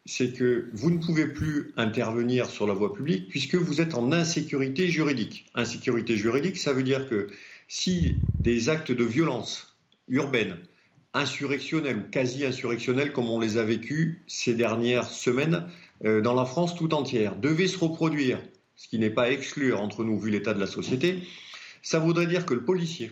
c'est 0.08 0.32
que 0.32 0.70
vous 0.74 0.90
ne 0.90 0.98
pouvez 0.98 1.28
plus 1.28 1.74
intervenir 1.76 2.50
sur 2.50 2.66
la 2.66 2.74
voie 2.74 2.94
publique 2.94 3.28
puisque 3.28 3.56
vous 3.56 3.82
êtes 3.82 3.94
en 3.94 4.12
insécurité 4.12 4.88
juridique. 4.88 5.46
Insécurité 5.54 6.16
juridique, 6.16 6.58
ça 6.58 6.72
veut 6.74 6.84
dire 6.84 7.10
que 7.10 7.28
si 7.68 8.16
des 8.40 8.70
actes 8.70 8.92
de 8.92 9.04
violence 9.04 9.78
urbaine, 10.08 10.58
insurrectionnels 11.14 11.98
ou 11.98 12.10
quasi-insurrectionnels, 12.10 13.12
comme 13.12 13.30
on 13.30 13.40
les 13.40 13.58
a 13.58 13.64
vécus 13.64 14.22
ces 14.28 14.54
dernières 14.54 15.10
semaines 15.10 15.68
euh, 16.06 16.22
dans 16.22 16.34
la 16.34 16.46
France 16.46 16.76
tout 16.76 16.94
entière, 16.94 17.36
devaient 17.36 17.68
se 17.68 17.78
reproduire, 17.78 18.40
ce 18.76 18.88
qui 18.88 19.00
n'est 19.00 19.10
pas 19.10 19.30
exclu 19.30 19.74
entre 19.74 20.06
nous 20.06 20.18
vu 20.18 20.30
l'état 20.30 20.54
de 20.54 20.60
la 20.60 20.68
société, 20.68 21.20
ça 21.82 22.00
voudrait 22.00 22.28
dire 22.28 22.46
que 22.46 22.54
le 22.54 22.64
policier, 22.64 23.12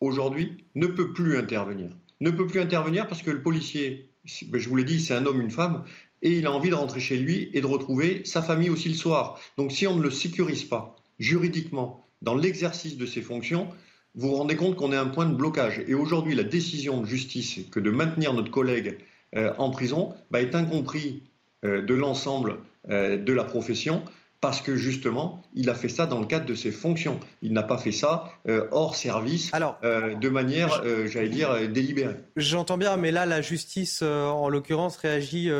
aujourd'hui, 0.00 0.64
ne 0.74 0.86
peut 0.86 1.12
plus 1.12 1.36
intervenir. 1.36 1.90
Ne 2.20 2.30
peut 2.30 2.46
plus 2.46 2.60
intervenir 2.60 3.08
parce 3.08 3.22
que 3.22 3.30
le 3.30 3.42
policier, 3.42 4.10
ben, 4.46 4.60
je 4.60 4.68
vous 4.68 4.76
l'ai 4.76 4.84
dit, 4.84 5.00
c'est 5.00 5.14
un 5.14 5.26
homme, 5.26 5.40
une 5.40 5.50
femme, 5.50 5.84
et 6.22 6.32
il 6.38 6.46
a 6.46 6.52
envie 6.52 6.70
de 6.70 6.74
rentrer 6.74 7.00
chez 7.00 7.16
lui 7.16 7.50
et 7.52 7.60
de 7.60 7.66
retrouver 7.66 8.22
sa 8.24 8.42
famille 8.42 8.70
aussi 8.70 8.88
le 8.88 8.94
soir. 8.94 9.38
Donc 9.56 9.72
si 9.72 9.86
on 9.86 9.96
ne 9.96 10.02
le 10.02 10.10
sécurise 10.10 10.64
pas 10.64 10.96
juridiquement 11.18 12.04
dans 12.22 12.34
l'exercice 12.34 12.96
de 12.96 13.06
ses 13.06 13.22
fonctions, 13.22 13.68
vous 14.14 14.28
vous 14.28 14.36
rendez 14.36 14.56
compte 14.56 14.76
qu'on 14.76 14.92
est 14.92 14.96
à 14.96 15.02
un 15.02 15.08
point 15.08 15.26
de 15.26 15.34
blocage. 15.34 15.82
Et 15.86 15.94
aujourd'hui, 15.94 16.34
la 16.34 16.42
décision 16.42 17.00
de 17.02 17.06
justice 17.06 17.60
que 17.70 17.80
de 17.80 17.90
maintenir 17.90 18.32
notre 18.32 18.50
collègue 18.50 18.98
euh, 19.34 19.52
en 19.58 19.70
prison 19.70 20.14
bah, 20.30 20.40
est 20.40 20.54
incompris 20.54 21.22
euh, 21.64 21.82
de 21.82 21.94
l'ensemble 21.94 22.58
euh, 22.88 23.18
de 23.18 23.32
la 23.32 23.44
profession 23.44 24.02
parce 24.46 24.60
que 24.60 24.76
justement, 24.76 25.42
il 25.54 25.68
a 25.70 25.74
fait 25.74 25.88
ça 25.88 26.06
dans 26.06 26.20
le 26.20 26.26
cadre 26.26 26.46
de 26.46 26.54
ses 26.54 26.70
fonctions. 26.70 27.18
Il 27.42 27.52
n'a 27.52 27.64
pas 27.64 27.78
fait 27.78 27.90
ça 27.90 28.30
euh, 28.48 28.68
hors 28.70 28.94
service, 28.94 29.50
euh, 29.82 30.14
de 30.14 30.28
manière, 30.28 30.82
euh, 30.84 31.08
j'allais 31.08 31.30
dire, 31.30 31.68
délibérée. 31.68 32.14
J'entends 32.36 32.78
bien, 32.78 32.96
mais 32.96 33.10
là, 33.10 33.26
la 33.26 33.40
justice, 33.40 34.02
en 34.02 34.48
l'occurrence, 34.48 34.98
réagit 34.98 35.50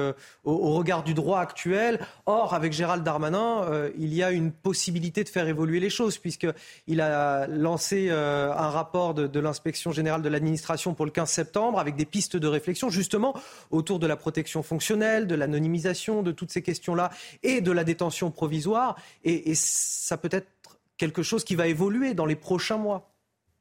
au, 0.44 0.74
regard 0.76 1.02
du 1.02 1.14
droit 1.14 1.40
actuel. 1.40 1.98
Or, 2.26 2.54
avec 2.54 2.72
Gérald 2.72 3.02
Darmanin, 3.02 3.66
il 3.98 4.14
y 4.14 4.22
a 4.22 4.30
une 4.30 4.52
possibilité 4.52 5.24
de 5.24 5.30
faire 5.30 5.48
évoluer 5.48 5.80
les 5.80 5.90
choses, 5.90 6.18
puisqu'il 6.18 7.00
a 7.00 7.48
lancé 7.48 8.08
un 8.10 8.70
rapport 8.70 9.14
de, 9.14 9.26
de 9.26 9.40
l'inspection 9.40 9.90
générale 9.90 10.22
de 10.22 10.28
l'administration 10.28 10.94
pour 10.94 11.06
le 11.06 11.10
15 11.10 11.28
septembre, 11.28 11.80
avec 11.80 11.96
des 11.96 12.04
pistes 12.04 12.36
de 12.36 12.46
réflexion, 12.46 12.88
justement, 12.88 13.34
autour 13.72 13.98
de 13.98 14.06
la 14.06 14.14
protection 14.14 14.62
fonctionnelle, 14.62 15.26
de 15.26 15.34
l'anonymisation, 15.34 16.22
de 16.22 16.30
toutes 16.30 16.52
ces 16.52 16.62
questions-là, 16.62 17.10
et 17.42 17.60
de 17.60 17.72
la 17.72 17.82
détention 17.82 18.30
provisoire 18.30 18.75
et, 19.24 19.54
ça 19.54 20.16
peut 20.16 20.28
être 20.32 20.78
quelque 20.96 21.22
chose 21.22 21.44
qui 21.44 21.54
va 21.54 21.66
évoluer 21.66 22.14
dans 22.14 22.26
les 22.26 22.36
prochains 22.36 22.78
mois. 22.78 23.10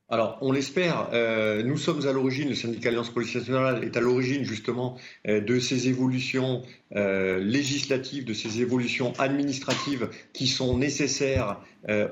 Alors, 0.08 0.38
on 0.42 0.52
l'espère. 0.52 1.10
Euh, 1.14 1.64
nous 1.64 1.78
sommes 1.78 2.06
à 2.06 2.12
l'origine, 2.12 2.50
le 2.50 2.56
syndicat 2.56 2.90
Alliance 2.90 3.10
Police 3.10 3.34
Nationale 3.34 3.84
est 3.84 3.98
à 3.98 4.02
l'origine 4.02 4.44
justement 4.44 4.98
euh, 5.28 5.42
de 5.42 5.60
ces 5.60 5.88
évolutions 5.88 6.62
euh, 6.96 7.40
législatives, 7.40 8.24
de 8.24 8.36
ces 8.36 8.62
évolutions 8.62 9.14
administratives 9.18 10.10
qui 10.32 10.46
sont 10.48 10.78
nécessaires 10.78 11.60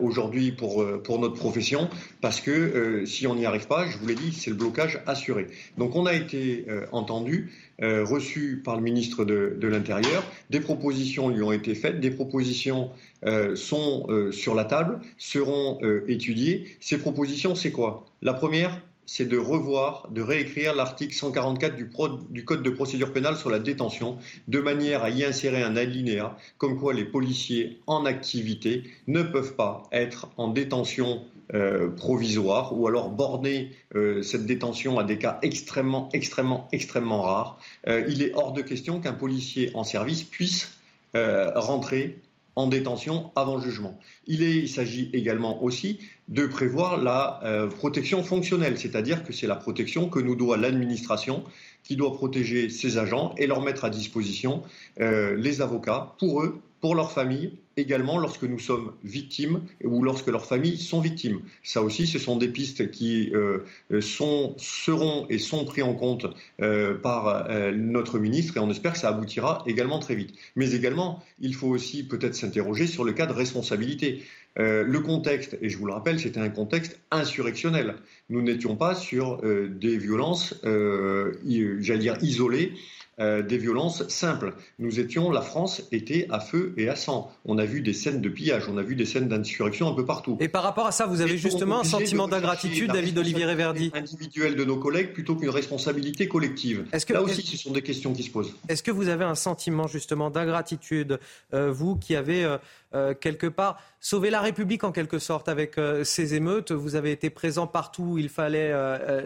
aujourd'hui 0.01 0.51
pour, 0.51 0.85
pour 1.01 1.17
notre 1.17 1.33
profession, 1.33 1.89
parce 2.21 2.41
que 2.41 3.05
si 3.07 3.25
on 3.25 3.33
n'y 3.33 3.47
arrive 3.47 3.65
pas, 3.65 3.87
je 3.87 3.97
vous 3.97 4.05
l'ai 4.05 4.13
dit, 4.13 4.31
c'est 4.31 4.51
le 4.51 4.55
blocage 4.55 5.01
assuré. 5.07 5.47
Donc, 5.79 5.95
on 5.95 6.05
a 6.05 6.13
été 6.13 6.67
entendu. 6.91 7.51
Euh, 7.81 8.05
reçu 8.05 8.61
par 8.63 8.75
le 8.75 8.83
ministre 8.83 9.25
de, 9.25 9.67
l'Intérieur. 9.67 10.23
Des 10.51 10.59
propositions 10.59 11.29
lui 11.29 11.41
ont 11.41 11.51
été 11.51 11.73
faites, 11.73 11.99
des 11.99 12.11
propositions 12.11 12.91
euh, 13.25 13.55
sont 13.55 14.05
euh, 14.09 14.31
sur 14.31 14.53
la 14.53 14.63
table, 14.63 14.99
seront 15.17 15.79
étudiées. 16.07 16.77
Ces 16.79 16.99
propositions, 16.99 17.55
c'est 17.55 17.71
quoi? 17.71 18.05
La 18.21 18.35
première, 18.35 18.79
c'est 19.05 19.27
de 19.27 19.37
revoir, 19.37 20.07
de 20.11 20.21
réécrire 20.21 20.75
l'article 20.75 21.13
144 21.13 21.75
du, 21.75 21.89
Code 21.89 22.63
de 22.63 22.69
procédure 22.69 23.11
pénale 23.13 23.35
sur 23.35 23.49
la 23.49 23.59
détention, 23.59 24.17
de 24.47 24.59
manière 24.59 25.03
à 25.03 25.09
y 25.09 25.23
insérer 25.23 25.63
un 25.63 25.75
alinéa 25.75 26.37
comme 26.57 26.79
quoi 26.79 26.93
les 26.93 27.05
policiers 27.05 27.79
en 27.87 28.05
activité 28.05 28.83
ne 29.07 29.23
peuvent 29.23 29.55
pas 29.55 29.83
être 29.91 30.27
en 30.37 30.47
détention 30.47 31.23
euh, 31.53 31.89
provisoire 31.89 32.75
ou 32.75 32.87
alors 32.87 33.09
borner 33.09 33.71
euh, 33.95 34.23
cette 34.23 34.45
détention 34.45 34.97
à 34.97 35.03
des 35.03 35.17
cas 35.17 35.39
extrêmement, 35.41 36.09
extrêmement, 36.13 36.69
extrêmement 36.71 37.21
rares. 37.21 37.59
Euh, 37.87 38.05
il 38.07 38.23
est 38.23 38.33
hors 38.33 38.53
de 38.53 38.61
question 38.61 39.01
qu'un 39.01 39.13
policier 39.13 39.69
en 39.73 39.83
service 39.83 40.23
puisse 40.23 40.77
rentrer 41.13 42.17
en 42.55 42.65
détention 42.65 43.31
avant 43.35 43.59
jugement. 43.59 43.99
Il 44.25 44.67
s'agit 44.67 45.11
également 45.13 45.61
aussi 45.63 45.99
de 46.29 46.45
prévoir 46.45 47.01
la 47.01 47.67
protection 47.77 48.23
fonctionnelle, 48.23 48.77
c'est-à-dire 48.77 49.23
que 49.23 49.33
c'est 49.33 49.47
la 49.47 49.55
protection 49.55 50.09
que 50.09 50.19
nous 50.19 50.35
doit 50.35 50.57
l'administration 50.57 51.43
qui 51.83 51.95
doit 51.95 52.13
protéger 52.13 52.69
ses 52.69 52.97
agents 52.97 53.35
et 53.37 53.45
leur 53.45 53.61
mettre 53.61 53.83
à 53.83 53.89
disposition 53.89 54.63
les 54.97 55.61
avocats 55.61 56.15
pour 56.17 56.41
eux 56.41 56.61
pour 56.83 56.95
leur 56.95 57.13
famille, 57.13 57.53
également 57.77 58.19
lorsque 58.19 58.43
nous 58.43 58.59
sommes 58.59 58.91
victimes 59.05 59.61
ou 59.85 60.03
lorsque 60.03 60.27
leurs 60.27 60.45
familles 60.45 60.77
sont 60.77 60.99
victimes. 60.99 61.39
Ça 61.63 61.81
aussi, 61.81 62.07
ce 62.07 62.19
sont 62.19 62.35
des 62.35 62.49
pistes 62.49 62.91
qui 62.91 63.31
euh, 63.33 63.59
seront 64.01 65.25
et 65.29 65.39
sont 65.39 65.63
pris 65.63 65.81
en 65.81 65.93
compte 65.93 66.25
euh, 66.61 66.93
par 66.95 67.49
euh, 67.49 67.71
notre 67.71 68.19
ministre 68.19 68.57
et 68.57 68.59
on 68.59 68.69
espère 68.69 68.91
que 68.91 68.99
ça 68.99 69.07
aboutira 69.07 69.63
également 69.65 69.99
très 69.99 70.15
vite. 70.15 70.35
Mais 70.57 70.73
également, 70.73 71.23
il 71.39 71.55
faut 71.55 71.69
aussi 71.69 72.05
peut-être 72.05 72.35
s'interroger 72.35 72.85
sur 72.85 73.05
le 73.05 73.13
cas 73.13 73.27
de 73.27 73.33
responsabilité. 73.33 74.21
Le 74.55 74.99
contexte, 74.99 75.57
et 75.61 75.69
je 75.69 75.77
vous 75.77 75.85
le 75.85 75.93
rappelle, 75.93 76.19
c'était 76.19 76.39
un 76.39 76.49
contexte 76.49 76.99
insurrectionnel. 77.11 77.95
Nous 78.29 78.41
n'étions 78.41 78.75
pas 78.75 78.95
sur 78.95 79.41
des 79.41 79.97
violences, 79.97 80.55
j'allais 80.63 81.99
dire, 81.99 82.17
isolées 82.21 82.73
euh, 83.19 83.43
des 83.43 83.59
violences 83.59 84.07
simples. 84.07 84.55
Nous 84.79 84.99
étions, 84.99 85.29
la 85.29 85.41
France 85.41 85.83
était 85.91 86.25
à 86.31 86.39
feu 86.39 86.73
et 86.77 86.89
à 86.89 86.95
sang. 86.95 87.31
On 87.45 87.59
a 87.59 87.65
vu 87.65 87.81
des 87.81 87.93
scènes 87.93 88.21
de 88.21 88.29
pillage, 88.29 88.67
on 88.67 88.77
a 88.79 88.81
vu 88.81 88.95
des 88.95 89.05
scènes 89.05 89.27
d'insurrection 89.27 89.87
un 89.87 89.93
peu 89.93 90.03
partout. 90.03 90.35
Et 90.39 90.47
par 90.47 90.63
rapport 90.63 90.87
à 90.87 90.91
ça, 90.91 91.05
vous 91.05 91.21
avez 91.21 91.37
justement 91.37 91.81
un 91.81 91.83
sentiment 91.83 92.27
d'ingratitude, 92.27 92.91
David 92.91 93.15
Olivier 93.19 93.45
Réverdi 93.45 93.91
Individuel 93.93 94.55
de 94.55 94.65
nos 94.65 94.77
collègues 94.77 95.13
plutôt 95.13 95.35
qu'une 95.35 95.51
responsabilité 95.51 96.27
collective. 96.27 96.85
Que, 97.05 97.13
Là 97.13 97.21
aussi, 97.21 97.43
ce 97.43 97.55
sont 97.55 97.71
des 97.71 97.83
questions 97.83 98.13
qui 98.13 98.23
se 98.23 98.31
posent. 98.31 98.55
Est-ce 98.67 98.81
que 98.81 98.89
vous 98.89 99.09
avez 99.09 99.25
un 99.25 99.35
sentiment 99.35 99.85
justement 99.85 100.31
d'ingratitude, 100.31 101.19
euh, 101.53 101.71
vous 101.71 101.95
qui 101.95 102.15
avez 102.15 102.57
euh, 102.93 103.13
quelque 103.13 103.47
part. 103.47 103.81
Sauvé 103.99 104.29
la 104.29 104.41
République 104.41 104.83
en 104.83 104.91
quelque 104.91 105.19
sorte 105.19 105.49
avec 105.49 105.79
ces 106.03 106.35
émeutes. 106.35 106.71
Vous 106.71 106.95
avez 106.95 107.11
été 107.11 107.29
présent 107.29 107.67
partout 107.67 108.03
où 108.03 108.17
il 108.17 108.29
fallait 108.29 108.73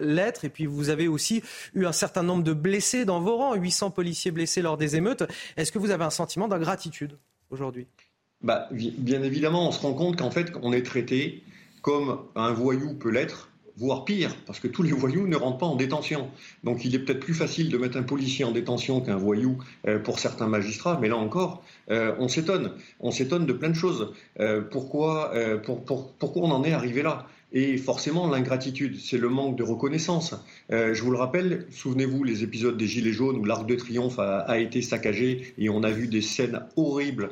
l'être, 0.00 0.44
et 0.44 0.48
puis 0.48 0.66
vous 0.66 0.88
avez 0.88 1.08
aussi 1.08 1.42
eu 1.74 1.84
un 1.84 1.92
certain 1.92 2.22
nombre 2.22 2.44
de 2.44 2.52
blessés 2.52 3.04
dans 3.04 3.20
vos 3.20 3.36
rangs, 3.36 3.54
800 3.54 3.90
policiers 3.90 4.30
blessés 4.30 4.62
lors 4.62 4.76
des 4.76 4.96
émeutes. 4.96 5.24
Est-ce 5.56 5.72
que 5.72 5.78
vous 5.78 5.90
avez 5.90 6.04
un 6.04 6.10
sentiment 6.10 6.46
d'ingratitude 6.46 7.18
aujourd'hui? 7.50 7.88
Bah, 8.40 8.68
Bien 8.70 9.22
évidemment, 9.22 9.68
on 9.68 9.72
se 9.72 9.80
rend 9.80 9.94
compte 9.94 10.16
qu'en 10.16 10.30
fait, 10.30 10.52
on 10.62 10.72
est 10.72 10.84
traité 10.84 11.42
comme 11.82 12.20
un 12.34 12.52
voyou 12.52 12.94
peut 12.94 13.10
l'être, 13.10 13.50
voire 13.78 14.04
pire, 14.04 14.34
parce 14.46 14.58
que 14.58 14.66
tous 14.66 14.82
les 14.82 14.90
voyous 14.90 15.28
ne 15.28 15.36
rentrent 15.36 15.58
pas 15.58 15.66
en 15.66 15.76
détention. 15.76 16.28
Donc 16.64 16.84
il 16.84 16.94
est 16.94 16.98
peut-être 16.98 17.20
plus 17.20 17.34
facile 17.34 17.70
de 17.70 17.78
mettre 17.78 17.96
un 17.96 18.02
policier 18.02 18.44
en 18.44 18.50
détention 18.50 19.00
qu'un 19.00 19.16
voyou 19.16 19.58
euh, 19.86 20.00
pour 20.00 20.18
certains 20.18 20.48
magistrats, 20.48 20.98
mais 21.00 21.08
là 21.08 21.16
encore, 21.16 21.62
euh, 21.90 22.14
on 22.18 22.26
s'étonne. 22.26 22.72
On 22.98 23.12
s'étonne 23.12 23.46
de 23.46 23.52
plein 23.52 23.68
de 23.68 23.74
choses. 23.74 24.12
Euh, 24.40 24.60
pourquoi, 24.60 25.32
pourquoi 26.18 26.42
on 26.42 26.50
en 26.50 26.64
est 26.64 26.72
arrivé 26.72 27.02
là? 27.02 27.26
Et 27.50 27.78
forcément, 27.78 28.28
l'ingratitude, 28.28 28.98
c'est 29.00 29.16
le 29.16 29.30
manque 29.30 29.56
de 29.56 29.62
reconnaissance. 29.62 30.34
Je 30.70 31.02
vous 31.02 31.10
le 31.10 31.16
rappelle, 31.16 31.64
souvenez-vous 31.70 32.22
les 32.22 32.42
épisodes 32.42 32.76
des 32.76 32.86
Gilets 32.86 33.12
jaunes 33.12 33.38
où 33.38 33.44
l'Arc 33.46 33.64
de 33.64 33.74
Triomphe 33.74 34.18
a, 34.18 34.58
été 34.58 34.82
saccagé 34.82 35.54
et 35.56 35.70
on 35.70 35.82
a 35.82 35.90
vu 35.90 36.08
des 36.08 36.20
scènes 36.20 36.60
horribles 36.76 37.30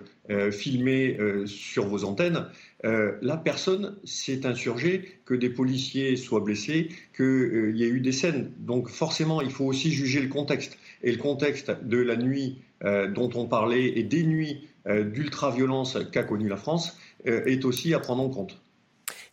filmées 0.52 1.18
sur 1.44 1.86
vos 1.86 2.04
antennes. 2.04 2.46
La 2.84 3.36
personne 3.36 3.96
s'est 4.04 4.46
insurgée, 4.46 5.18
que 5.24 5.34
des 5.34 5.50
policiers 5.50 6.16
soient 6.16 6.40
blessés, 6.40 6.88
qu'il 7.16 7.72
y 7.74 7.82
ait 7.82 7.88
eu 7.88 8.00
des 8.00 8.12
scènes. 8.12 8.52
Donc 8.58 8.88
forcément, 8.88 9.40
il 9.40 9.50
faut 9.50 9.64
aussi 9.64 9.90
juger 9.90 10.20
le 10.20 10.28
contexte. 10.28 10.78
Et 11.02 11.10
le 11.10 11.18
contexte 11.18 11.72
de 11.82 11.98
la 11.98 12.16
nuit 12.16 12.58
dont 12.82 13.30
on 13.34 13.46
parlait 13.46 13.98
et 13.98 14.02
des 14.04 14.22
nuits 14.22 14.68
d'ultra-violence 14.86 15.98
qu'a 16.12 16.22
connue 16.22 16.48
la 16.48 16.56
France 16.56 16.98
est 17.24 17.64
aussi 17.64 17.92
à 17.92 17.98
prendre 17.98 18.22
en 18.22 18.28
compte. 18.28 18.60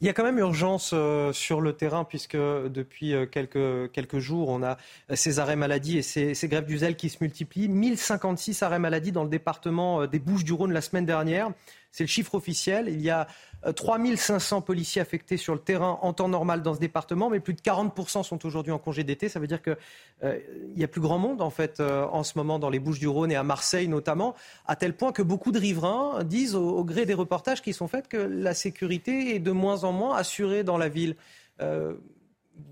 Il 0.03 0.07
y 0.07 0.09
a 0.09 0.13
quand 0.13 0.25
même 0.25 0.37
urgence 0.37 0.91
euh, 0.93 1.31
sur 1.31 1.61
le 1.61 1.71
terrain 1.71 2.03
puisque 2.03 2.35
depuis 2.35 3.13
euh, 3.13 3.25
quelques, 3.25 4.19
jours, 4.19 4.49
on 4.49 4.61
a 4.61 4.77
ces 5.13 5.39
arrêts 5.39 5.55
maladie 5.55 5.97
et 5.97 6.01
ces, 6.01 6.35
grèves 6.49 6.65
du 6.65 6.79
zèle 6.79 6.97
qui 6.97 7.07
se 7.07 7.19
multiplient. 7.21 7.69
1056 7.69 8.63
arrêts 8.63 8.79
maladie 8.79 9.13
dans 9.13 9.23
le 9.23 9.29
département 9.29 10.01
euh, 10.01 10.07
des 10.07 10.19
Bouches-du-Rhône 10.19 10.73
la 10.73 10.81
semaine 10.81 11.05
dernière. 11.05 11.51
C'est 11.93 12.03
le 12.03 12.09
chiffre 12.09 12.33
officiel. 12.33 12.89
Il 12.89 13.01
y 13.01 13.11
a 13.11 13.27
3500 13.71 14.61
policiers 14.61 15.01
affectés 15.01 15.37
sur 15.37 15.53
le 15.53 15.59
terrain 15.59 15.99
en 16.01 16.11
temps 16.11 16.27
normal 16.27 16.63
dans 16.63 16.73
ce 16.73 16.79
département, 16.79 17.29
mais 17.29 17.39
plus 17.39 17.53
de 17.53 17.61
40% 17.61 18.23
sont 18.23 18.45
aujourd'hui 18.45 18.73
en 18.73 18.79
congé 18.79 19.03
d'été. 19.03 19.29
Ça 19.29 19.39
veut 19.39 19.47
dire 19.47 19.61
qu'il 19.61 19.77
euh, 20.23 20.39
y 20.75 20.83
a 20.83 20.87
plus 20.87 21.01
grand 21.01 21.19
monde 21.19 21.41
en 21.41 21.51
fait 21.51 21.79
euh, 21.79 22.05
en 22.11 22.23
ce 22.23 22.37
moment 22.37 22.57
dans 22.57 22.71
les 22.71 22.79
Bouches-du-Rhône 22.79 23.31
et 23.31 23.35
à 23.35 23.43
Marseille 23.43 23.87
notamment, 23.87 24.33
à 24.65 24.75
tel 24.75 24.97
point 24.97 25.11
que 25.11 25.21
beaucoup 25.21 25.51
de 25.51 25.59
riverains 25.59 26.23
disent 26.23 26.55
au, 26.55 26.83
gré 26.83 27.05
des 27.05 27.13
reportages 27.13 27.61
qui 27.61 27.73
sont 27.73 27.87
faits 27.87 28.07
que 28.07 28.17
la 28.17 28.55
sécurité 28.55 29.35
est 29.35 29.39
de 29.39 29.51
moins 29.51 29.83
en 29.83 29.91
moins 29.91 30.17
assurée 30.17 30.63
dans 30.63 30.77
la 30.77 30.89
ville. 30.89 31.15
Euh, 31.61 31.93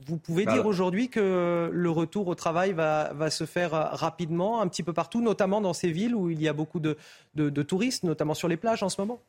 vous 0.07 0.17
pouvez 0.17 0.45
dire 0.45 0.65
aujourd'hui 0.65 1.09
que 1.09 1.69
le 1.71 1.89
retour 1.89 2.27
au 2.27 2.35
travail 2.35 2.73
va, 2.73 3.29
se 3.29 3.45
faire 3.45 3.71
rapidement, 3.71 4.61
un 4.61 4.67
petit 4.67 4.83
peu 4.83 4.93
partout, 4.93 5.21
notamment 5.21 5.61
dans 5.61 5.73
ces 5.73 5.91
villes 5.91 6.15
où 6.15 6.29
il 6.29 6.41
y 6.41 6.47
a 6.47 6.53
beaucoup 6.53 6.79
de 6.79 7.61
touristes, 7.63 8.03
notamment 8.03 8.33
sur 8.33 8.47
les 8.47 8.57
plages 8.57 8.83
en 8.83 8.89
ce 8.89 9.01
moment? 9.01 9.21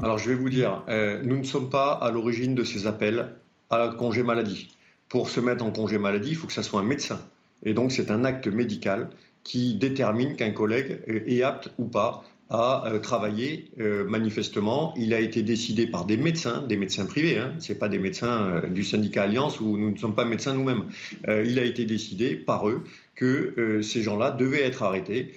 Alors 0.00 0.18
je 0.18 0.28
vais 0.30 0.34
vous 0.34 0.50
dire, 0.50 0.82
euh, 0.88 1.20
nous 1.22 1.36
ne 1.36 1.44
sommes 1.44 1.70
pas 1.70 1.92
à 1.92 2.10
l'origine 2.10 2.54
de 2.54 2.64
ces 2.64 2.86
appels 2.86 3.34
à 3.70 3.88
congé 3.98 4.22
maladie. 4.22 4.68
Pour 5.08 5.30
se 5.30 5.40
mettre 5.40 5.64
en 5.64 5.70
congé 5.70 5.98
maladie, 5.98 6.30
il 6.30 6.36
faut 6.36 6.46
que 6.46 6.52
ça 6.52 6.62
soit 6.62 6.80
un 6.80 6.84
médecin. 6.84 7.20
Et 7.62 7.74
donc 7.74 7.92
c'est 7.92 8.10
un 8.10 8.24
acte 8.24 8.46
médical 8.46 9.10
qui 9.42 9.74
détermine 9.74 10.36
qu'un 10.36 10.50
collègue 10.50 11.00
est 11.06 11.42
apte 11.42 11.70
ou 11.78 11.84
pas 11.84 12.22
à 12.50 12.86
euh, 12.86 12.98
travailler. 12.98 13.70
Euh, 13.78 14.04
manifestement, 14.04 14.94
il 14.96 15.14
a 15.14 15.20
été 15.20 15.42
décidé 15.42 15.86
par 15.86 16.04
des 16.04 16.16
médecins, 16.16 16.62
des 16.66 16.76
médecins 16.76 17.06
privés, 17.06 17.38
hein, 17.38 17.52
ce 17.58 17.72
pas 17.72 17.88
des 17.88 17.98
médecins 17.98 18.62
du 18.70 18.84
syndicat 18.84 19.24
Alliance 19.24 19.60
où 19.60 19.76
nous 19.76 19.90
ne 19.90 19.96
sommes 19.96 20.14
pas 20.14 20.24
médecins 20.24 20.54
nous-mêmes. 20.54 20.84
il 21.26 21.58
a 21.58 21.64
été 21.64 21.84
décidé 21.84 22.34
par 22.34 22.68
eux 22.68 22.82
que 23.14 23.80
ces 23.82 24.02
gens-là 24.02 24.30
devaient 24.30 24.62
être 24.62 24.82
arrêtés 24.82 25.32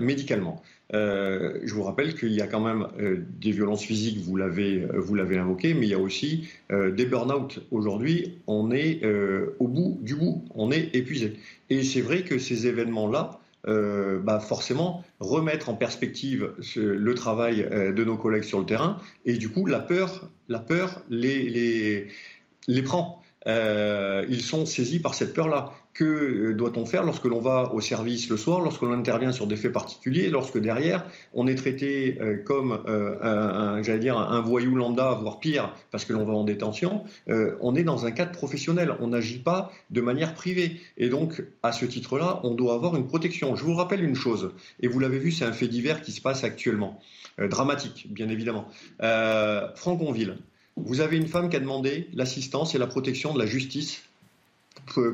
médicalement. 0.00 0.62
Euh, 0.92 1.60
je 1.62 1.72
vous 1.72 1.82
rappelle 1.82 2.14
qu'il 2.14 2.32
y 2.32 2.40
a 2.40 2.46
quand 2.46 2.60
même 2.60 2.88
euh, 2.98 3.24
des 3.40 3.52
violences 3.52 3.84
physiques, 3.84 4.18
vous 4.18 4.36
l'avez, 4.36 4.82
euh, 4.82 4.98
vous 4.98 5.14
l'avez 5.14 5.38
invoqué, 5.38 5.72
mais 5.74 5.86
il 5.86 5.90
y 5.90 5.94
a 5.94 5.98
aussi 5.98 6.48
des 6.70 7.06
burn-out. 7.06 7.60
Aujourd'hui, 7.70 8.38
on 8.46 8.70
est 8.70 9.04
au 9.58 9.68
bout 9.68 9.98
du 10.02 10.14
bout, 10.14 10.44
on 10.54 10.70
est 10.70 10.94
épuisé. 10.94 11.34
Et 11.68 11.82
c'est 11.82 12.00
vrai 12.00 12.22
que 12.22 12.38
ces 12.38 12.66
événements-là, 12.66 13.39
bah 13.66 14.40
forcément, 14.40 15.04
remettre 15.20 15.68
en 15.68 15.74
perspective 15.74 16.52
le 16.76 17.14
travail 17.14 17.68
de 17.70 18.04
nos 18.04 18.16
collègues 18.16 18.44
sur 18.44 18.58
le 18.58 18.66
terrain, 18.66 18.98
et 19.24 19.34
du 19.34 19.50
coup, 19.50 19.66
la 19.66 19.80
peur, 19.80 20.28
la 20.48 20.58
peur 20.58 21.02
les, 21.10 22.08
prend. 22.84 23.22
ils 23.46 24.42
sont 24.42 24.66
saisis 24.66 25.00
par 25.00 25.14
cette 25.14 25.34
peur-là. 25.34 25.72
Que 26.00 26.06
euh, 26.06 26.54
doit-on 26.54 26.86
faire 26.86 27.02
lorsque 27.04 27.26
l'on 27.26 27.40
va 27.40 27.74
au 27.74 27.82
service 27.82 28.30
le 28.30 28.38
soir, 28.38 28.62
lorsque 28.62 28.80
l'on 28.80 28.92
intervient 28.94 29.32
sur 29.32 29.46
des 29.46 29.56
faits 29.56 29.70
particuliers, 29.70 30.30
lorsque 30.30 30.56
derrière 30.56 31.04
on 31.34 31.46
est 31.46 31.56
traité 31.56 32.16
euh, 32.22 32.38
comme 32.42 32.80
euh, 32.88 33.18
un, 33.20 33.82
j'allais 33.82 33.98
dire 33.98 34.16
un 34.16 34.40
voyou 34.40 34.76
lambda, 34.76 35.12
voire 35.20 35.40
pire, 35.40 35.74
parce 35.90 36.06
que 36.06 36.14
l'on 36.14 36.24
va 36.24 36.32
en 36.32 36.44
détention 36.44 37.04
On 37.28 37.74
est 37.74 37.82
dans 37.82 38.06
un 38.06 38.12
cadre 38.12 38.32
professionnel, 38.32 38.94
on 39.00 39.08
n'agit 39.08 39.40
pas 39.40 39.70
de 39.90 40.00
manière 40.00 40.32
privée, 40.32 40.80
et 40.96 41.10
donc 41.10 41.44
à 41.62 41.72
ce 41.72 41.84
titre-là, 41.84 42.40
on 42.44 42.54
doit 42.54 42.72
avoir 42.72 42.96
une 42.96 43.06
protection. 43.06 43.54
Je 43.54 43.64
vous 43.64 43.74
rappelle 43.74 44.02
une 44.02 44.14
chose, 44.14 44.52
et 44.80 44.88
vous 44.88 45.00
l'avez 45.00 45.18
vu, 45.18 45.30
c'est 45.30 45.44
un 45.44 45.52
fait 45.52 45.68
divers 45.68 46.00
qui 46.00 46.12
se 46.12 46.22
passe 46.22 46.44
actuellement, 46.44 46.98
dramatique, 47.38 48.06
bien 48.10 48.30
évidemment. 48.30 48.68
Franconville, 49.74 50.38
vous 50.76 51.02
avez 51.02 51.18
une 51.18 51.28
femme 51.28 51.50
qui 51.50 51.56
a 51.56 51.60
demandé 51.60 52.08
l'assistance 52.14 52.74
et 52.74 52.78
la 52.78 52.86
protection 52.86 53.34
de 53.34 53.38
la 53.38 53.44
justice 53.46 54.02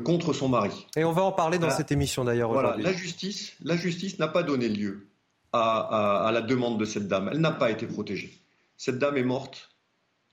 contre 0.03 0.33
son 0.33 0.49
mari. 0.49 0.87
Et 0.95 1.03
on 1.03 1.11
va 1.11 1.23
en 1.23 1.31
parler 1.31 1.59
dans 1.59 1.69
cette 1.69 1.91
émission 1.91 2.23
d'ailleurs 2.23 2.51
voilà, 2.51 2.75
La 2.77 2.93
justice, 2.93 3.53
la 3.61 3.75
justice 3.75 4.19
n'a 4.19 4.27
pas 4.27 4.43
donné 4.43 4.69
lieu 4.69 5.07
à, 5.53 6.29
la 6.33 6.41
demande 6.41 6.79
de 6.79 6.85
cette 6.85 7.07
dame. 7.07 7.29
Elle 7.31 7.39
n'a 7.39 7.51
pas 7.51 7.71
été 7.71 7.85
protégée. 7.85 8.39
Cette 8.77 8.99
dame 8.99 9.17
est 9.17 9.23
morte 9.23 9.69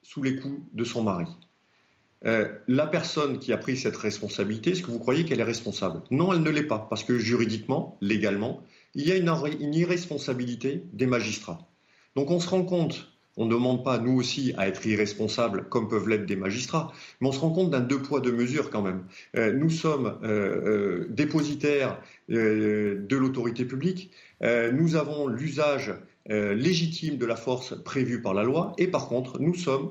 sous 0.02 0.22
les 0.22 0.36
coups 0.36 0.60
de 0.72 0.84
son 0.84 1.02
mari. 1.02 1.26
Euh, 2.26 2.48
la 2.68 2.86
personne 2.86 3.38
qui 3.38 3.52
a 3.52 3.58
pris 3.58 3.76
cette 3.76 3.96
responsabilité, 3.96 4.70
est-ce 4.70 4.82
que 4.82 4.90
vous 4.90 4.98
croyez 4.98 5.24
qu'elle 5.24 5.40
est 5.40 5.44
responsable? 5.44 6.02
Non, 6.10 6.32
elle 6.32 6.42
ne 6.42 6.50
l'est 6.50 6.62
pas, 6.62 6.86
parce 6.88 7.04
que 7.04 7.18
juridiquement, 7.18 7.98
légalement, 8.00 8.62
il 8.94 9.06
y 9.06 9.12
a 9.12 9.16
une 9.16 9.74
irresponsabilité 9.74 10.84
des 10.92 11.06
magistrats. 11.06 11.66
Donc 12.16 12.30
on 12.30 12.40
se 12.40 12.48
rend 12.48 12.64
compte 12.64 13.13
on 13.36 13.46
ne 13.46 13.50
demande 13.50 13.84
pas, 13.84 13.98
nous 13.98 14.16
aussi, 14.16 14.54
à 14.56 14.68
être 14.68 14.86
irresponsables 14.86 15.64
comme 15.68 15.88
peuvent 15.88 16.08
l'être 16.08 16.26
des 16.26 16.36
magistrats, 16.36 16.92
mais 17.20 17.28
on 17.28 17.32
se 17.32 17.40
rend 17.40 17.50
compte 17.50 17.70
d'un 17.70 17.80
deux 17.80 18.00
poids, 18.00 18.20
deux 18.20 18.32
mesures 18.32 18.70
quand 18.70 18.82
même. 18.82 19.04
Euh, 19.36 19.52
nous 19.52 19.70
sommes 19.70 20.18
euh, 20.22 20.28
euh, 20.28 21.06
dépositaires 21.10 22.00
de 22.28 23.16
l'autorité 23.16 23.64
publique, 23.64 24.10
nous 24.40 24.96
avons 24.96 25.26
l'usage 25.26 25.94
légitime 26.26 27.18
de 27.18 27.26
la 27.26 27.36
force 27.36 27.74
prévue 27.82 28.22
par 28.22 28.32
la 28.32 28.44
loi, 28.44 28.72
et 28.78 28.86
par 28.86 29.08
contre, 29.08 29.40
nous 29.40 29.54
sommes 29.54 29.90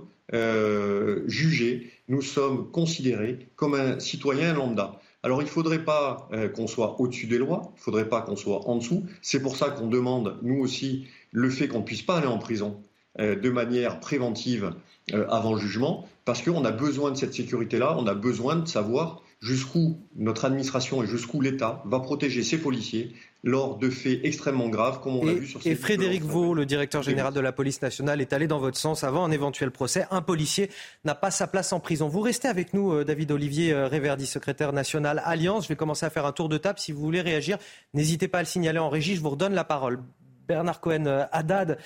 jugés, 1.27 1.91
nous 2.07 2.21
sommes 2.23 2.71
considérés 2.71 3.47
comme 3.55 3.75
un 3.75 3.99
citoyen 3.99 4.53
lambda. 4.53 4.99
Alors 5.21 5.41
il 5.41 5.45
ne 5.45 5.49
faudrait 5.49 5.83
pas 5.83 6.27
qu'on 6.55 6.65
soit 6.65 6.99
au-dessus 6.99 7.27
des 7.27 7.37
lois, 7.37 7.71
il 7.75 7.79
ne 7.79 7.83
faudrait 7.83 8.09
pas 8.09 8.21
qu'on 8.21 8.35
soit 8.35 8.67
en 8.67 8.77
dessous. 8.77 9.05
C'est 9.21 9.41
pour 9.41 9.55
ça 9.55 9.69
qu'on 9.69 9.87
demande, 9.87 10.39
nous 10.41 10.59
aussi, 10.59 11.05
le 11.31 11.51
fait 11.51 11.67
qu'on 11.67 11.79
ne 11.79 11.85
puisse 11.85 12.01
pas 12.01 12.17
aller 12.17 12.27
en 12.27 12.39
prison 12.39 12.81
de 13.19 13.49
manière 13.49 13.99
préventive 13.99 14.73
euh, 15.11 15.27
avant 15.27 15.57
jugement, 15.57 16.07
parce 16.23 16.41
qu'on 16.41 16.63
a 16.63 16.71
besoin 16.71 17.11
de 17.11 17.17
cette 17.17 17.33
sécurité-là, 17.33 17.97
on 17.99 18.07
a 18.07 18.13
besoin 18.13 18.55
de 18.55 18.65
savoir 18.65 19.21
jusqu'où 19.41 19.99
notre 20.15 20.45
administration 20.45 21.03
et 21.03 21.07
jusqu'où 21.07 21.41
l'État 21.41 21.83
va 21.83 21.99
protéger 21.99 22.41
ses 22.41 22.57
policiers 22.57 23.11
lors 23.43 23.77
de 23.77 23.89
faits 23.89 24.21
extrêmement 24.23 24.69
graves, 24.69 25.01
comme 25.01 25.17
on 25.17 25.25
l'a 25.25 25.33
vu 25.33 25.45
sur 25.45 25.61
ces 25.61 25.71
Et 25.71 25.75
Frédéric 25.75 26.23
Vaux, 26.23 26.53
le 26.53 26.65
directeur 26.65 27.03
général 27.03 27.33
de 27.33 27.41
la 27.41 27.51
police 27.51 27.81
nationale, 27.81 28.21
est 28.21 28.31
allé 28.31 28.47
dans 28.47 28.59
votre 28.59 28.77
sens 28.77 29.03
avant 29.03 29.25
un 29.25 29.31
éventuel 29.31 29.71
procès. 29.71 30.05
Un 30.09 30.21
policier 30.21 30.69
n'a 31.03 31.15
pas 31.15 31.31
sa 31.31 31.47
place 31.47 31.73
en 31.73 31.81
prison. 31.81 32.07
Vous 32.07 32.21
restez 32.21 32.47
avec 32.47 32.73
nous, 32.73 32.93
euh, 32.93 33.03
David 33.03 33.33
Olivier 33.33 33.73
Réverdi, 33.73 34.25
secrétaire 34.25 34.71
national 34.71 35.21
Alliance. 35.25 35.65
Je 35.65 35.67
vais 35.67 35.75
commencer 35.75 36.05
à 36.05 36.11
faire 36.11 36.25
un 36.25 36.31
tour 36.31 36.47
de 36.47 36.57
table. 36.57 36.79
Si 36.79 36.93
vous 36.93 37.01
voulez 37.01 37.19
réagir, 37.19 37.57
n'hésitez 37.93 38.29
pas 38.29 38.37
à 38.37 38.41
le 38.43 38.47
signaler 38.47 38.79
en 38.79 38.87
régie. 38.87 39.17
Je 39.17 39.21
vous 39.21 39.31
redonne 39.31 39.53
la 39.53 39.65
parole. 39.65 39.99
Bernard 40.47 40.79
Cohen, 40.79 41.27
Haddad, 41.33 41.77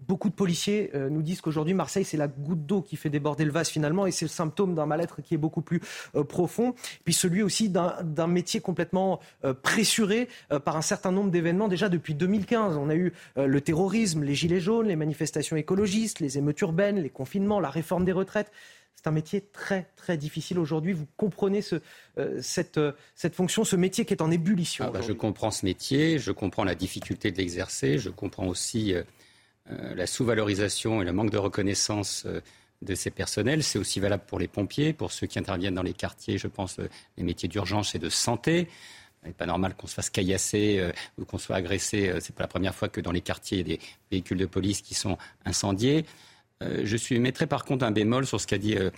Beaucoup 0.00 0.28
de 0.28 0.34
policiers 0.34 0.90
euh, 0.94 1.10
nous 1.10 1.22
disent 1.22 1.40
qu'aujourd'hui, 1.40 1.74
Marseille, 1.74 2.04
c'est 2.04 2.16
la 2.16 2.28
goutte 2.28 2.64
d'eau 2.64 2.82
qui 2.82 2.94
fait 2.94 3.10
déborder 3.10 3.44
le 3.44 3.50
vase 3.50 3.68
finalement, 3.68 4.06
et 4.06 4.12
c'est 4.12 4.26
le 4.26 4.30
symptôme 4.30 4.76
d'un 4.76 4.86
mal-être 4.86 5.22
qui 5.22 5.34
est 5.34 5.38
beaucoup 5.38 5.60
plus 5.60 5.80
euh, 6.14 6.22
profond. 6.22 6.76
Puis 7.04 7.12
celui 7.12 7.42
aussi 7.42 7.68
d'un 7.68 8.26
métier 8.28 8.60
complètement 8.60 9.18
euh, 9.44 9.54
pressuré 9.54 10.28
par 10.64 10.76
un 10.76 10.82
certain 10.82 11.10
nombre 11.10 11.30
d'événements 11.30 11.66
déjà 11.66 11.88
depuis 11.88 12.14
2015. 12.14 12.76
On 12.76 12.88
a 12.90 12.94
eu 12.94 13.12
le 13.36 13.60
terrorisme, 13.60 14.22
les 14.22 14.34
gilets 14.34 14.60
jaunes, 14.60 14.86
les 14.86 14.96
manifestations 14.96 15.56
écologistes, 15.56 16.20
les 16.20 16.38
émeutes 16.38 16.60
urbaines, 16.60 17.00
les 17.00 17.10
confinements, 17.10 17.58
la 17.58 17.70
réforme 17.70 18.04
des 18.04 18.12
retraites. 18.12 18.52
C'est 18.94 19.06
un 19.06 19.12
métier 19.12 19.40
très 19.40 19.90
très 19.96 20.16
difficile 20.16 20.58
aujourd'hui. 20.58 20.92
Vous 20.92 21.06
comprenez 21.16 21.62
ce, 21.62 21.76
cette, 22.40 22.80
cette, 23.14 23.34
fonction, 23.34 23.64
ce 23.64 23.76
métier 23.76 24.04
qui 24.04 24.12
est 24.12 24.22
en 24.22 24.30
ébullition. 24.30 24.84
Ah 24.88 24.90
bah, 24.90 25.00
je 25.06 25.12
comprends 25.12 25.50
ce 25.50 25.64
métier, 25.64 26.18
je 26.18 26.32
comprends 26.32 26.64
la 26.64 26.74
difficulté 26.74 27.30
de 27.30 27.36
l'exercer, 27.36 27.98
je 27.98 28.10
comprends 28.10 28.46
aussi 28.46 28.94
euh, 28.94 29.02
la 29.68 30.06
sous-valorisation 30.06 31.02
et 31.02 31.04
le 31.04 31.12
manque 31.12 31.30
de 31.30 31.38
reconnaissance 31.38 32.24
euh, 32.26 32.40
de 32.82 32.94
ces 32.94 33.10
personnels. 33.10 33.62
C'est 33.62 33.78
aussi 33.78 34.00
valable 34.00 34.22
pour 34.26 34.38
les 34.38 34.48
pompiers, 34.48 34.92
pour 34.92 35.12
ceux 35.12 35.26
qui 35.26 35.38
interviennent 35.38 35.74
dans 35.74 35.82
les 35.82 35.94
quartiers, 35.94 36.38
je 36.38 36.46
pense, 36.46 36.78
euh, 36.78 36.88
les 37.16 37.24
métiers 37.24 37.48
d'urgence 37.48 37.94
et 37.94 37.98
de 37.98 38.08
santé. 38.08 38.68
Il 39.24 39.28
n'est 39.28 39.34
pas 39.34 39.46
normal 39.46 39.74
qu'on 39.74 39.86
se 39.86 39.94
fasse 39.94 40.10
caillasser 40.10 40.92
ou 41.18 41.24
qu'on 41.24 41.38
soit 41.38 41.56
agressé. 41.56 42.06
Ce 42.06 42.14
n'est 42.14 42.34
pas 42.36 42.44
la 42.44 42.48
première 42.48 42.72
fois 42.72 42.88
que 42.88 43.00
dans 43.00 43.10
les 43.10 43.20
quartiers, 43.20 43.58
il 43.58 43.68
y 43.68 43.72
a 43.72 43.76
des 43.76 43.82
véhicules 44.12 44.38
de 44.38 44.46
police 44.46 44.80
qui 44.80 44.94
sont 44.94 45.18
incendiés. 45.44 46.04
je 46.60 46.96
suis 46.96 47.18
mettrai 47.18 47.48
par 47.48 47.64
contre 47.64 47.84
un 47.84 47.90
bémol 47.90 48.26
sur 48.26 48.40
ce 48.40 48.46
qu'a 48.46 48.58
dit 48.58 48.76
le 48.76 48.92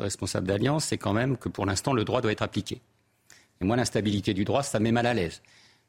responsable 0.00 0.48
d'Alliance, 0.48 0.86
c'est 0.86 0.98
quand 0.98 1.12
même 1.12 1.36
que 1.36 1.48
pour 1.48 1.64
l'instant, 1.64 1.92
le 1.92 2.02
droit 2.02 2.20
doit 2.20 2.32
être 2.32 2.42
appliqué. 2.42 2.80
Et 3.60 3.64
moi, 3.64 3.76
l'instabilité 3.76 4.34
du 4.34 4.44
droit, 4.44 4.64
ça 4.64 4.80
met 4.80 4.90
mal 4.90 5.06
à 5.06 5.14
l'aise. 5.14 5.42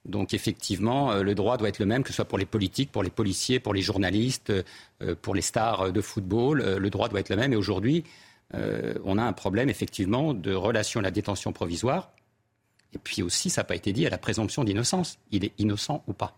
Donc 0.05 0.33
effectivement, 0.33 1.11
euh, 1.11 1.23
le 1.23 1.33
droit 1.33 1.57
doit 1.57 1.69
être 1.69 1.79
le 1.79 1.85
même, 1.85 2.03
que 2.03 2.09
ce 2.09 2.15
soit 2.15 2.25
pour 2.25 2.37
les 2.37 2.45
politiques, 2.45 2.91
pour 2.91 3.03
les 3.03 3.09
policiers, 3.09 3.59
pour 3.59 3.73
les 3.73 3.81
journalistes, 3.81 4.51
euh, 4.51 5.15
pour 5.21 5.33
les 5.33 5.41
stars 5.41 5.91
de 5.91 6.01
football. 6.01 6.61
Euh, 6.61 6.77
le 6.77 6.89
droit 6.89 7.07
doit 7.07 7.19
être 7.21 7.29
le 7.29 7.37
même. 7.37 7.53
Et 7.53 7.55
aujourd'hui, 7.55 8.03
on 9.03 9.17
a 9.17 9.23
un 9.23 9.33
problème 9.33 9.67
effectivement 9.67 10.35
de 10.35 10.53
relation 10.53 10.99
à 10.99 11.03
la 11.03 11.09
détention 11.09 11.51
provisoire. 11.51 12.11
Et 12.93 12.99
puis 12.99 13.23
aussi, 13.23 13.49
ça 13.49 13.61
n'a 13.61 13.65
pas 13.65 13.75
été 13.75 13.93
dit, 13.93 14.05
à 14.05 14.11
la 14.11 14.19
présomption 14.19 14.63
d'innocence. 14.63 15.17
Il 15.31 15.43
est 15.43 15.53
innocent 15.57 16.03
ou 16.05 16.13
pas. 16.13 16.37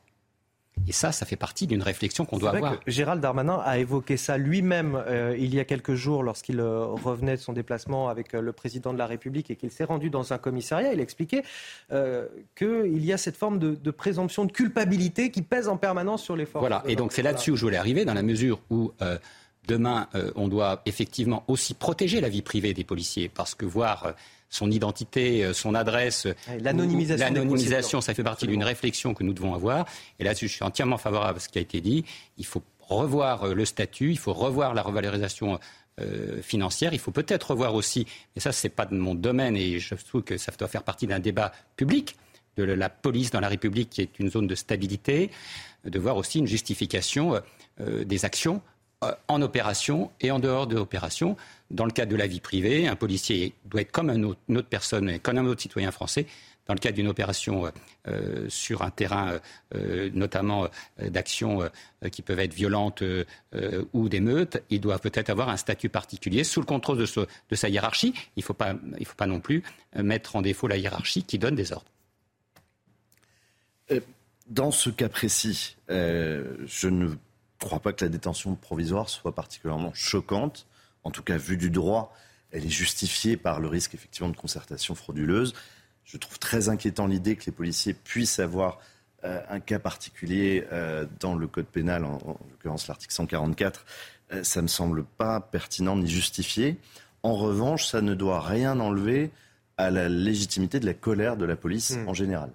Et 0.87 0.91
ça, 0.91 1.11
ça 1.11 1.25
fait 1.25 1.35
partie 1.35 1.67
d'une 1.67 1.81
réflexion 1.81 2.25
qu'on 2.25 2.37
doit 2.37 2.51
avoir. 2.51 2.79
Gérald 2.85 3.21
Darmanin 3.21 3.59
a 3.63 3.79
évoqué 3.79 4.17
ça 4.17 4.37
lui-même 4.37 5.01
euh, 5.07 5.35
il 5.37 5.53
y 5.55 5.59
a 5.59 5.65
quelques 5.65 5.95
jours 5.95 6.21
lorsqu'il 6.21 6.59
euh, 6.59 6.85
revenait 6.85 7.37
de 7.37 7.41
son 7.41 7.53
déplacement 7.53 8.09
avec 8.09 8.33
euh, 8.33 8.41
le 8.41 8.51
président 8.51 8.93
de 8.93 8.97
la 8.97 9.07
République 9.07 9.49
et 9.49 9.55
qu'il 9.55 9.71
s'est 9.71 9.83
rendu 9.83 10.09
dans 10.09 10.33
un 10.33 10.37
commissariat. 10.37 10.93
Il 10.93 10.99
expliquait 10.99 11.43
qu'il 12.55 13.05
y 13.05 13.13
a 13.13 13.17
cette 13.17 13.37
forme 13.37 13.59
de, 13.59 13.91
présomption 13.91 14.45
de 14.45 14.51
culpabilité 14.51 15.31
qui 15.31 15.41
pèse 15.41 15.67
en 15.67 15.77
permanence 15.77 16.23
sur 16.23 16.35
les 16.35 16.45
forces. 16.45 16.61
Voilà, 16.61 16.83
et 16.87 16.95
donc 16.95 17.13
c'est 17.13 17.21
là-dessus 17.21 17.51
où 17.51 17.55
je 17.55 17.61
voulais 17.61 17.77
arriver, 17.77 18.05
dans 18.05 18.13
la 18.13 18.23
mesure 18.23 18.59
où 18.69 18.91
demain, 19.67 20.07
on 20.35 20.47
doit 20.47 20.81
effectivement 20.85 21.43
aussi 21.47 21.73
protéger 21.73 22.21
la 22.21 22.29
vie 22.29 22.41
privée 22.41 22.73
des 22.73 22.83
policiers, 22.83 23.29
parce 23.29 23.55
que 23.55 23.65
voir 23.65 24.13
son 24.49 24.71
identité, 24.71 25.53
son 25.53 25.75
adresse. 25.75 26.27
L'anonymisation. 26.61 27.25
L'anonymisation, 27.25 28.01
ça 28.01 28.13
fait 28.13 28.23
partie 28.23 28.47
d'une 28.47 28.63
réflexion 28.63 29.13
que 29.13 29.23
nous 29.23 29.33
devons 29.33 29.53
avoir. 29.53 29.85
Et 30.19 30.23
là-dessus, 30.23 30.47
je 30.47 30.53
suis 30.53 30.63
entièrement 30.63 30.97
favorable 30.97 31.37
à 31.37 31.39
ce 31.39 31.49
qui 31.49 31.57
a 31.57 31.61
été 31.61 31.81
dit. 31.81 32.05
Il 32.37 32.45
faut 32.45 32.63
revoir 32.79 33.53
le 33.53 33.65
statut, 33.65 34.11
il 34.11 34.17
faut 34.17 34.33
revoir 34.33 34.73
la 34.73 34.81
revalorisation 34.81 35.59
financière. 36.41 36.93
Il 36.93 36.99
faut 36.99 37.11
peut-être 37.11 37.51
revoir 37.51 37.73
aussi, 37.73 38.05
et 38.35 38.39
ça, 38.39 38.51
ce 38.51 38.67
n'est 38.67 38.71
pas 38.71 38.85
de 38.85 38.95
mon 38.95 39.15
domaine, 39.15 39.57
et 39.57 39.79
je 39.79 39.95
trouve 39.95 40.23
que 40.23 40.37
ça 40.37 40.51
doit 40.57 40.67
faire 40.67 40.83
partie 40.83 41.07
d'un 41.07 41.19
débat 41.19 41.51
public, 41.75 42.15
de 42.57 42.63
la 42.63 42.89
police 42.89 43.31
dans 43.31 43.39
la 43.39 43.49
République, 43.49 43.89
qui 43.89 44.01
est 44.01 44.19
une 44.19 44.29
zone 44.29 44.47
de 44.47 44.55
stabilité, 44.55 45.31
de 45.85 45.99
voir 45.99 46.17
aussi 46.17 46.39
une 46.39 46.47
justification 46.47 47.41
des 47.79 48.25
actions 48.25 48.55
euh, 48.55 48.74
en 49.27 49.41
opération 49.41 50.11
et 50.21 50.31
en 50.31 50.39
dehors 50.39 50.67
de 50.67 50.75
l'opération. 50.75 51.35
Dans 51.71 51.85
le 51.85 51.91
cadre 51.91 52.11
de 52.11 52.15
la 52.15 52.27
vie 52.27 52.39
privée, 52.39 52.87
un 52.87 52.95
policier 52.95 53.53
doit 53.65 53.81
être 53.81 53.91
comme 53.91 54.09
une 54.09 54.25
autre 54.25 54.67
personne, 54.69 55.19
comme 55.19 55.37
un 55.37 55.45
autre 55.45 55.61
citoyen 55.61 55.91
français. 55.91 56.27
Dans 56.67 56.73
le 56.73 56.79
cadre 56.79 56.95
d'une 56.95 57.07
opération 57.07 57.71
euh, 58.07 58.45
sur 58.49 58.81
un 58.81 58.89
terrain, 58.89 59.39
euh, 59.75 60.09
notamment 60.13 60.67
d'actions 60.99 61.69
qui 62.11 62.23
peuvent 62.23 62.39
être 62.39 62.53
violentes 62.53 63.03
ou 63.93 64.09
d'émeutes, 64.09 64.63
il 64.69 64.81
doit 64.81 64.97
peut-être 64.97 65.29
avoir 65.29 65.49
un 65.49 65.57
statut 65.57 65.89
particulier 65.89 66.43
sous 66.43 66.59
le 66.59 66.65
contrôle 66.65 66.97
de, 66.97 67.55
sa 67.55 67.69
hiérarchie. 67.69 68.13
Il 68.35 68.39
ne 68.39 68.43
faut, 68.43 68.53
pas 68.53 68.73
non 69.27 69.39
plus 69.39 69.63
mettre 69.95 70.35
en 70.35 70.41
défaut 70.41 70.67
la 70.67 70.77
hiérarchie 70.77 71.23
qui 71.23 71.37
donne 71.37 71.55
des 71.55 71.71
ordres. 71.71 71.91
Dans 74.47 74.71
ce 74.71 74.89
cas 74.89 75.09
précis, 75.09 75.75
je 75.89 76.87
ne 76.87 77.09
ne 77.61 77.67
crois 77.67 77.79
pas 77.79 77.93
que 77.93 78.03
la 78.03 78.09
détention 78.09 78.55
provisoire 78.55 79.09
soit 79.09 79.33
particulièrement 79.33 79.93
choquante. 79.93 80.67
En 81.03 81.11
tout 81.11 81.23
cas, 81.23 81.37
vu 81.37 81.57
du 81.57 81.69
droit, 81.69 82.13
elle 82.51 82.65
est 82.65 82.69
justifiée 82.69 83.37
par 83.37 83.59
le 83.59 83.67
risque 83.67 83.93
effectivement 83.93 84.29
de 84.29 84.37
concertation 84.37 84.95
frauduleuse. 84.95 85.53
Je 86.03 86.17
trouve 86.17 86.39
très 86.39 86.69
inquiétant 86.69 87.07
l'idée 87.07 87.35
que 87.35 87.45
les 87.45 87.51
policiers 87.51 87.93
puissent 87.93 88.39
avoir 88.39 88.79
euh, 89.23 89.41
un 89.49 89.59
cas 89.59 89.79
particulier 89.79 90.65
euh, 90.71 91.05
dans 91.19 91.35
le 91.35 91.47
code 91.47 91.65
pénal, 91.65 92.05
en, 92.05 92.19
l'occurrence 92.51 92.87
l'article 92.87 93.13
144. 93.13 93.85
Euh, 94.33 94.43
ça 94.43 94.59
ne 94.59 94.63
me 94.63 94.67
semble 94.67 95.03
pas 95.03 95.39
pertinent 95.39 95.95
ni 95.95 96.07
justifié. 96.07 96.77
En 97.23 97.35
revanche, 97.35 97.87
ça 97.87 98.01
ne 98.01 98.13
doit 98.13 98.41
rien 98.41 98.79
enlever 98.79 99.31
à 99.77 99.89
la 99.89 100.09
légitimité 100.09 100.79
de 100.79 100.85
la 100.85 100.93
colère 100.93 101.37
de 101.37 101.45
la 101.45 101.55
police 101.55 101.97
hmm. 101.97 102.07
en 102.07 102.13
général. 102.13 102.51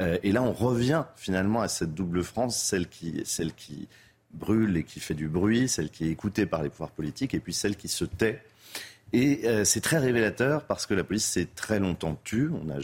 et 0.00 0.32
là, 0.32 0.42
on 0.42 0.52
revient 0.52 1.04
finalement 1.14 1.60
à 1.60 1.68
cette 1.68 1.94
double 1.94 2.24
France, 2.24 2.60
celle 2.60 2.88
qui, 2.88 3.22
celle 3.24 3.54
qui 3.54 3.88
brûle 4.32 4.76
et 4.76 4.84
qui 4.84 5.00
fait 5.00 5.14
du 5.14 5.28
bruit, 5.28 5.68
celle 5.68 5.90
qui 5.90 6.06
est 6.06 6.10
écoutée 6.10 6.46
par 6.46 6.62
les 6.62 6.68
pouvoirs 6.68 6.90
politiques, 6.90 7.34
et 7.34 7.40
puis 7.40 7.52
celle 7.52 7.76
qui 7.76 7.88
se 7.88 8.04
tait. 8.04 8.42
Et 9.12 9.42
euh, 9.44 9.64
c'est 9.64 9.80
très 9.80 9.98
révélateur 9.98 10.64
parce 10.64 10.86
que 10.86 10.94
la 10.94 11.04
police 11.04 11.24
s'est 11.24 11.48
très 11.54 11.78
longtemps 11.78 12.18
tue. 12.24 12.50
On 12.50 12.70
a 12.70 12.78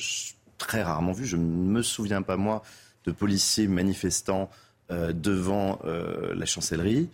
très 0.59 0.83
rarement 0.83 1.13
vu, 1.13 1.25
je 1.25 1.37
ne 1.37 1.43
me 1.43 1.83
souviens 1.83 2.23
pas 2.23 2.37
moi, 2.37 2.63
de 3.05 3.13
policiers 3.13 3.67
manifestants 3.67 4.51
euh, 4.91 5.13
devant 5.13 5.81
euh, 5.85 6.35
la 6.35 6.47
chancellerie. 6.47 7.09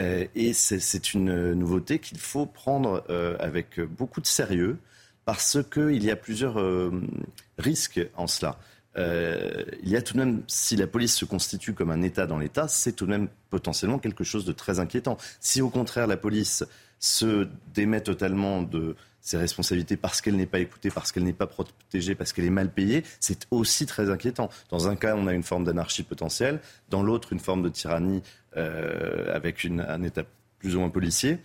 et 0.00 0.52
c'est 0.52 1.14
une 1.14 1.54
nouveauté 1.54 1.98
qu'il 1.98 2.18
faut 2.18 2.46
prendre 2.46 3.02
avec 3.40 3.80
beaucoup 3.80 4.20
de 4.20 4.28
sérieux 4.28 4.78
parce 5.24 5.58
qu'il 5.68 6.04
y 6.04 6.10
a 6.12 6.16
plusieurs 6.16 6.56
risques 7.58 8.00
en 8.14 8.28
cela. 8.28 8.60
Euh, 8.96 9.64
il 9.82 9.90
y 9.90 9.96
a 9.96 10.02
tout 10.02 10.14
de 10.14 10.18
même, 10.18 10.42
si 10.46 10.76
la 10.76 10.86
police 10.86 11.14
se 11.14 11.24
constitue 11.24 11.74
comme 11.74 11.90
un 11.90 12.02
État 12.02 12.26
dans 12.26 12.38
l'État, 12.38 12.68
c'est 12.68 12.92
tout 12.92 13.06
de 13.06 13.10
même 13.10 13.28
potentiellement 13.50 13.98
quelque 13.98 14.24
chose 14.24 14.44
de 14.44 14.52
très 14.52 14.80
inquiétant. 14.80 15.16
Si 15.40 15.60
au 15.60 15.68
contraire 15.68 16.06
la 16.06 16.16
police 16.16 16.64
se 16.98 17.46
démet 17.74 18.00
totalement 18.00 18.62
de 18.62 18.96
ses 19.20 19.36
responsabilités 19.36 19.96
parce 19.96 20.20
qu'elle 20.20 20.36
n'est 20.36 20.46
pas 20.46 20.58
écoutée, 20.58 20.90
parce 20.90 21.12
qu'elle 21.12 21.24
n'est 21.24 21.32
pas 21.32 21.46
protégée, 21.46 22.14
parce 22.14 22.32
qu'elle 22.32 22.46
est 22.46 22.50
mal 22.50 22.72
payée, 22.72 23.04
c'est 23.20 23.46
aussi 23.50 23.86
très 23.86 24.10
inquiétant. 24.10 24.48
Dans 24.70 24.88
un 24.88 24.96
cas, 24.96 25.14
on 25.16 25.26
a 25.26 25.34
une 25.34 25.42
forme 25.42 25.64
d'anarchie 25.64 26.02
potentielle, 26.02 26.60
dans 26.88 27.02
l'autre, 27.02 27.32
une 27.32 27.40
forme 27.40 27.62
de 27.62 27.68
tyrannie 27.68 28.22
euh, 28.56 29.34
avec 29.34 29.64
un 29.64 30.02
État 30.02 30.22
plus 30.58 30.76
ou 30.76 30.80
moins 30.80 30.88
policier. 30.88 31.38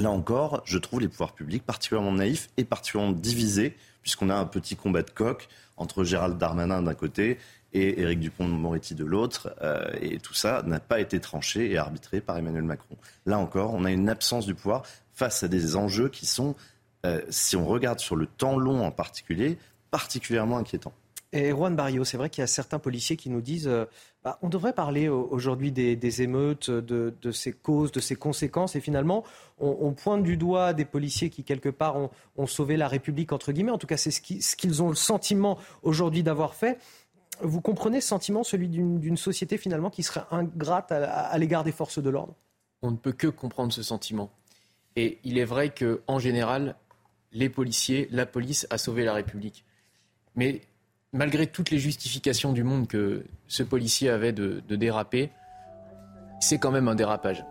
Là 0.00 0.10
encore, 0.10 0.62
je 0.64 0.78
trouve 0.78 1.00
les 1.00 1.08
pouvoirs 1.08 1.34
publics 1.34 1.64
particulièrement 1.64 2.12
naïfs 2.12 2.48
et 2.56 2.64
particulièrement 2.64 3.12
divisés, 3.12 3.76
puisqu'on 4.02 4.30
a 4.30 4.34
un 4.34 4.44
petit 4.44 4.76
combat 4.76 5.02
de 5.02 5.10
coq 5.10 5.48
entre 5.76 6.04
Gérald 6.04 6.38
Darmanin 6.38 6.82
d'un 6.82 6.94
côté 6.94 7.38
et 7.72 8.00
Éric 8.00 8.20
Dupont-Moretti 8.20 8.94
de 8.94 9.04
l'autre. 9.04 9.54
Euh, 9.62 9.90
et 10.00 10.18
tout 10.18 10.34
ça 10.34 10.62
n'a 10.62 10.80
pas 10.80 11.00
été 11.00 11.20
tranché 11.20 11.70
et 11.70 11.78
arbitré 11.78 12.20
par 12.20 12.36
Emmanuel 12.36 12.64
Macron. 12.64 12.96
Là 13.26 13.38
encore, 13.38 13.74
on 13.74 13.84
a 13.84 13.90
une 13.90 14.08
absence 14.08 14.46
du 14.46 14.54
pouvoir 14.54 14.82
face 15.14 15.42
à 15.42 15.48
des 15.48 15.76
enjeux 15.76 16.08
qui 16.08 16.26
sont, 16.26 16.54
euh, 17.06 17.20
si 17.30 17.56
on 17.56 17.66
regarde 17.66 17.98
sur 17.98 18.16
le 18.16 18.26
temps 18.26 18.58
long 18.58 18.84
en 18.84 18.90
particulier, 18.90 19.58
particulièrement 19.90 20.58
inquiétants. 20.58 20.94
Et 21.34 21.50
Juan 21.50 21.74
Barrio, 21.74 22.04
c'est 22.04 22.18
vrai 22.18 22.28
qu'il 22.28 22.42
y 22.42 22.44
a 22.44 22.48
certains 22.48 22.78
policiers 22.78 23.16
qui 23.16 23.30
nous 23.30 23.40
disent 23.40 23.66
euh, 23.66 23.86
bah, 24.22 24.38
on 24.42 24.50
devrait 24.50 24.74
parler 24.74 25.08
aujourd'hui 25.08 25.72
des, 25.72 26.22
émeutes, 26.22 26.70
de, 26.70 27.32
ces 27.32 27.52
causes, 27.52 27.90
de 27.90 28.00
ces 28.00 28.16
conséquences. 28.16 28.76
Et 28.76 28.80
finalement, 28.80 29.24
on, 29.58 29.92
pointe 29.92 30.22
du 30.22 30.36
doigt 30.36 30.74
des 30.74 30.84
policiers 30.84 31.30
qui, 31.30 31.42
quelque 31.42 31.70
part, 31.70 31.96
ont, 32.36 32.46
sauvé 32.46 32.76
la 32.76 32.86
République, 32.86 33.32
entre 33.32 33.52
guillemets. 33.52 33.72
En 33.72 33.78
tout 33.78 33.86
cas, 33.86 33.96
c'est 33.96 34.10
ce 34.10 34.20
qu'ils 34.56 34.82
ont 34.82 34.90
le 34.90 34.94
sentiment 34.94 35.58
aujourd'hui 35.82 36.22
d'avoir 36.22 36.54
fait. 36.54 36.78
Vous 37.40 37.62
comprenez 37.62 38.00
ce 38.00 38.08
sentiment, 38.08 38.44
celui 38.44 38.68
d'une 38.68 39.16
société, 39.16 39.56
finalement, 39.56 39.90
qui 39.90 40.02
serait 40.02 40.24
ingrate 40.30 40.92
à, 40.92 41.36
l'égard 41.38 41.64
des 41.64 41.72
forces 41.72 41.98
de 41.98 42.10
l'ordre? 42.10 42.36
On 42.82 42.90
ne 42.90 42.96
peut 42.96 43.12
que 43.12 43.26
comprendre 43.26 43.72
ce 43.72 43.82
sentiment. 43.82 44.30
Et 44.96 45.18
il 45.24 45.38
est 45.38 45.44
vrai 45.44 45.72
qu'en 45.72 46.18
général, 46.18 46.76
les 47.32 47.48
policiers, 47.48 48.06
la 48.10 48.26
police 48.26 48.66
a 48.70 48.76
sauvé 48.76 49.04
la 49.04 49.14
République. 49.14 49.64
Mais 50.36 50.60
malgré 51.12 51.46
toutes 51.46 51.70
les 51.70 51.78
justifications 51.78 52.52
du 52.52 52.64
monde 52.64 52.88
que 52.88 53.24
ce 53.46 53.62
policier 53.62 54.10
avait 54.10 54.32
de, 54.32 54.62
déraper, 54.68 55.30
c'est 56.40 56.58
quand 56.58 56.70
même 56.70 56.88
un 56.88 56.94
dérapage. 56.94 57.44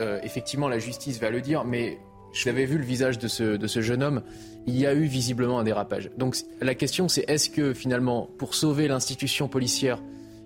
Euh, 0.00 0.20
effectivement, 0.22 0.68
la 0.68 0.78
justice 0.78 1.20
va 1.20 1.30
le 1.30 1.40
dire, 1.40 1.64
mais 1.64 1.98
je 2.32 2.46
l'avais 2.46 2.64
vu 2.64 2.78
le 2.78 2.84
visage 2.84 3.18
de 3.18 3.28
ce, 3.28 3.56
de 3.56 3.66
ce 3.66 3.82
jeune 3.82 4.02
homme, 4.02 4.22
il 4.66 4.76
y 4.78 4.86
a 4.86 4.94
eu 4.94 5.04
visiblement 5.04 5.58
un 5.58 5.64
dérapage. 5.64 6.10
Donc 6.16 6.36
la 6.60 6.74
question 6.74 7.08
c'est 7.08 7.28
est-ce 7.28 7.50
que 7.50 7.74
finalement, 7.74 8.28
pour 8.38 8.54
sauver 8.54 8.88
l'institution 8.88 9.48
policière, 9.48 10.02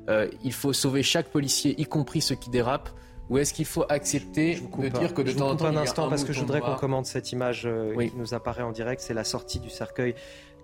euh, 0.08 0.28
il 0.42 0.52
faut 0.52 0.72
sauver 0.72 1.02
chaque 1.02 1.28
policier, 1.28 1.80
y 1.80 1.84
compris 1.84 2.20
ceux 2.20 2.34
qui 2.34 2.50
dérapent 2.50 2.90
ou 3.28 3.38
est-ce 3.38 3.52
qu'il 3.52 3.64
faut 3.64 3.84
accepter 3.88 4.60
de 4.78 4.88
dire 4.88 5.12
que 5.12 5.22
de 5.22 5.32
temps 5.32 5.50
en 5.50 5.56
temps... 5.56 5.66
un 5.66 5.76
instant 5.76 6.08
parce 6.08 6.24
que 6.24 6.32
je 6.32 6.40
voudrais 6.40 6.60
qu'on 6.60 6.76
commente 6.76 7.06
cette 7.06 7.32
image 7.32 7.62
euh, 7.66 7.94
qui 7.96 8.16
nous 8.16 8.34
apparaît 8.34 8.62
en 8.62 8.70
direct. 8.70 9.00
C'est 9.00 9.14
la 9.14 9.24
sortie 9.24 9.58
du 9.58 9.68
cercueil 9.68 10.14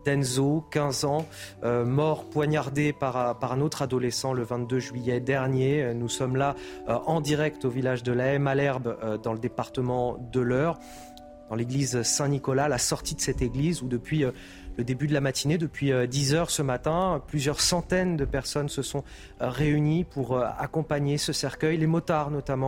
Denzo, 0.05 0.65
15 0.71 1.05
ans, 1.05 1.27
euh, 1.65 1.85
mort 1.85 2.29
poignardé 2.29 2.93
par, 2.93 3.39
par, 3.39 3.53
un 3.53 3.61
autre 3.61 3.83
adolescent 3.83 4.33
le 4.33 4.43
22 4.43 4.79
juillet 4.79 5.21
dernier. 5.21 5.95
Nous 5.95 6.09
sommes 6.09 6.37
là 6.37 6.57
euh, 6.89 6.99
en 7.07 7.21
direct 7.21 7.65
au 7.65 7.71
village 7.71 8.03
de 8.03 8.13
la 8.13 8.39
Malherbe, 8.39 8.97
euh, 9.03 9.19
dans 9.19 9.33
le 9.33 9.39
département 9.39 10.17
de 10.33 10.41
l'Eure, 10.41 10.79
dans 11.49 11.57
l'église 11.57 12.03
Saint-Nicolas, 12.03 12.69
la 12.69 12.79
sortie 12.79 13.15
de 13.15 13.21
cette 13.21 13.43
église 13.43 13.83
où 13.83 13.89
depuis 13.89 14.25
le 14.77 14.85
début 14.85 15.07
de 15.07 15.13
la 15.13 15.21
matinée. 15.21 15.59
Depuis 15.59 15.93
10 16.09 16.35
euh, 16.35 16.37
heures 16.37 16.51
ce 16.51 16.63
matin, 16.63 17.23
plusieurs 17.27 17.61
centaines 17.61 18.17
de 18.17 18.25
personnes 18.25 18.69
se 18.69 18.83
sont 18.83 19.05
euh, 19.41 19.49
réunies 19.49 20.05
pour 20.05 20.37
euh, 20.37 20.47
accompagner 20.59 21.19
ce 21.19 21.33
cercueil. 21.33 21.77
Les 21.77 21.87
motards 21.87 22.31
notamment 22.31 22.63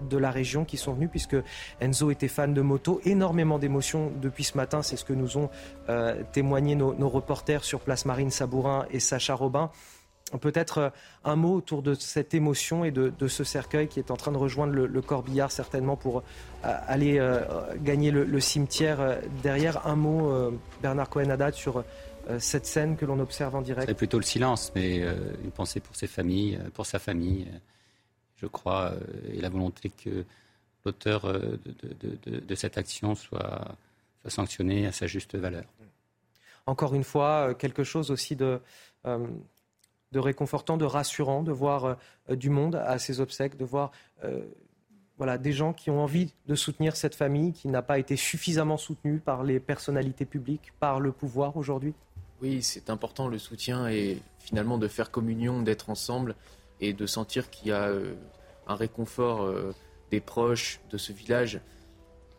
de 0.00 0.16
la 0.16 0.30
région 0.30 0.64
qui 0.64 0.76
sont 0.76 0.92
venus 0.92 1.10
puisque 1.10 1.36
Enzo 1.80 2.10
était 2.10 2.28
fan 2.28 2.54
de 2.54 2.60
moto. 2.60 3.00
Énormément 3.04 3.58
d'émotions 3.58 4.12
depuis 4.20 4.44
ce 4.44 4.56
matin, 4.56 4.82
c'est 4.82 4.96
ce 4.96 5.04
que 5.04 5.12
nous 5.12 5.36
ont 5.36 5.50
témoigné 6.32 6.74
nos, 6.74 6.94
nos 6.94 7.08
reporters 7.08 7.64
sur 7.64 7.80
place 7.80 8.04
Marine 8.04 8.30
Sabourin 8.30 8.86
et 8.90 9.00
Sacha 9.00 9.34
Robin. 9.34 9.70
Peut-être 10.40 10.78
euh, 10.78 10.90
un 11.24 11.36
mot 11.36 11.54
autour 11.54 11.82
de 11.82 11.94
cette 11.94 12.32
émotion 12.34 12.84
et 12.84 12.90
de, 12.90 13.28
ce 13.28 13.44
cercueil 13.44 13.88
qui 13.88 13.98
est 13.98 14.10
en 14.10 14.16
train 14.16 14.32
de 14.32 14.38
rejoindre 14.38 14.72
le, 14.72 15.02
corbillard 15.02 15.52
certainement 15.52 15.96
pour 15.96 16.18
euh, 16.18 16.22
aller 16.86 17.18
euh, 17.18 17.42
gagner 17.76 18.10
le, 18.10 18.40
cimetière 18.40 19.18
derrière. 19.42 19.86
Un 19.86 19.96
mot, 19.96 20.52
Bernard 20.80 21.08
Cohen-Haddad, 21.08 21.54
sur 21.54 21.84
cette 22.38 22.66
scène 22.66 22.96
que 22.96 23.04
l'on 23.04 23.18
observe 23.18 23.54
en 23.54 23.62
direct. 23.62 23.88
C'est 23.88 23.94
plutôt 23.94 24.18
le 24.18 24.24
silence, 24.24 24.72
mais 24.74 24.98
une 24.98 25.50
pensée 25.50 25.80
pour 25.80 25.96
ses 25.96 26.06
familles, 26.06 26.58
pour 26.74 26.86
sa 26.86 26.98
famille, 26.98 27.48
je 28.36 28.46
crois, 28.46 28.92
et 29.32 29.40
la 29.40 29.48
volonté 29.48 29.90
que 29.90 30.24
l'auteur 30.84 31.26
de, 31.26 32.54
cette 32.54 32.78
action 32.78 33.14
soit, 33.14 33.76
soit 34.22 34.30
sanctionné 34.30 34.86
à 34.86 34.92
sa 34.92 35.06
juste 35.06 35.36
valeur. 35.36 35.64
Encore 36.66 36.94
une 36.94 37.04
fois, 37.04 37.54
quelque 37.54 37.84
chose 37.84 38.10
aussi 38.10 38.36
de 38.36 38.60
de 40.12 40.18
réconfortant, 40.18 40.76
de 40.76 40.84
rassurant, 40.84 41.42
de 41.42 41.52
voir 41.52 41.84
euh, 42.30 42.36
du 42.36 42.50
monde 42.50 42.76
à 42.76 42.98
ses 42.98 43.20
obsèques, 43.20 43.56
de 43.56 43.64
voir 43.64 43.90
euh, 44.24 44.42
voilà, 45.18 45.38
des 45.38 45.52
gens 45.52 45.72
qui 45.72 45.90
ont 45.90 46.02
envie 46.02 46.32
de 46.46 46.54
soutenir 46.54 46.96
cette 46.96 47.14
famille 47.14 47.52
qui 47.52 47.68
n'a 47.68 47.82
pas 47.82 47.98
été 47.98 48.16
suffisamment 48.16 48.76
soutenue 48.76 49.18
par 49.18 49.42
les 49.42 49.60
personnalités 49.60 50.24
publiques, 50.24 50.72
par 50.80 51.00
le 51.00 51.12
pouvoir 51.12 51.56
aujourd'hui? 51.56 51.94
Oui, 52.40 52.62
c'est 52.62 52.90
important 52.90 53.28
le 53.28 53.38
soutien 53.38 53.88
et 53.88 54.20
finalement 54.38 54.78
de 54.78 54.88
faire 54.88 55.10
communion, 55.10 55.62
d'être 55.62 55.90
ensemble 55.90 56.34
et 56.80 56.92
de 56.92 57.06
sentir 57.06 57.50
qu'il 57.50 57.68
y 57.68 57.72
a 57.72 57.88
euh, 57.88 58.14
un 58.66 58.74
réconfort 58.74 59.52
des 60.10 60.20
proches 60.20 60.80
de 60.90 60.98
ce 60.98 61.12
village, 61.12 61.60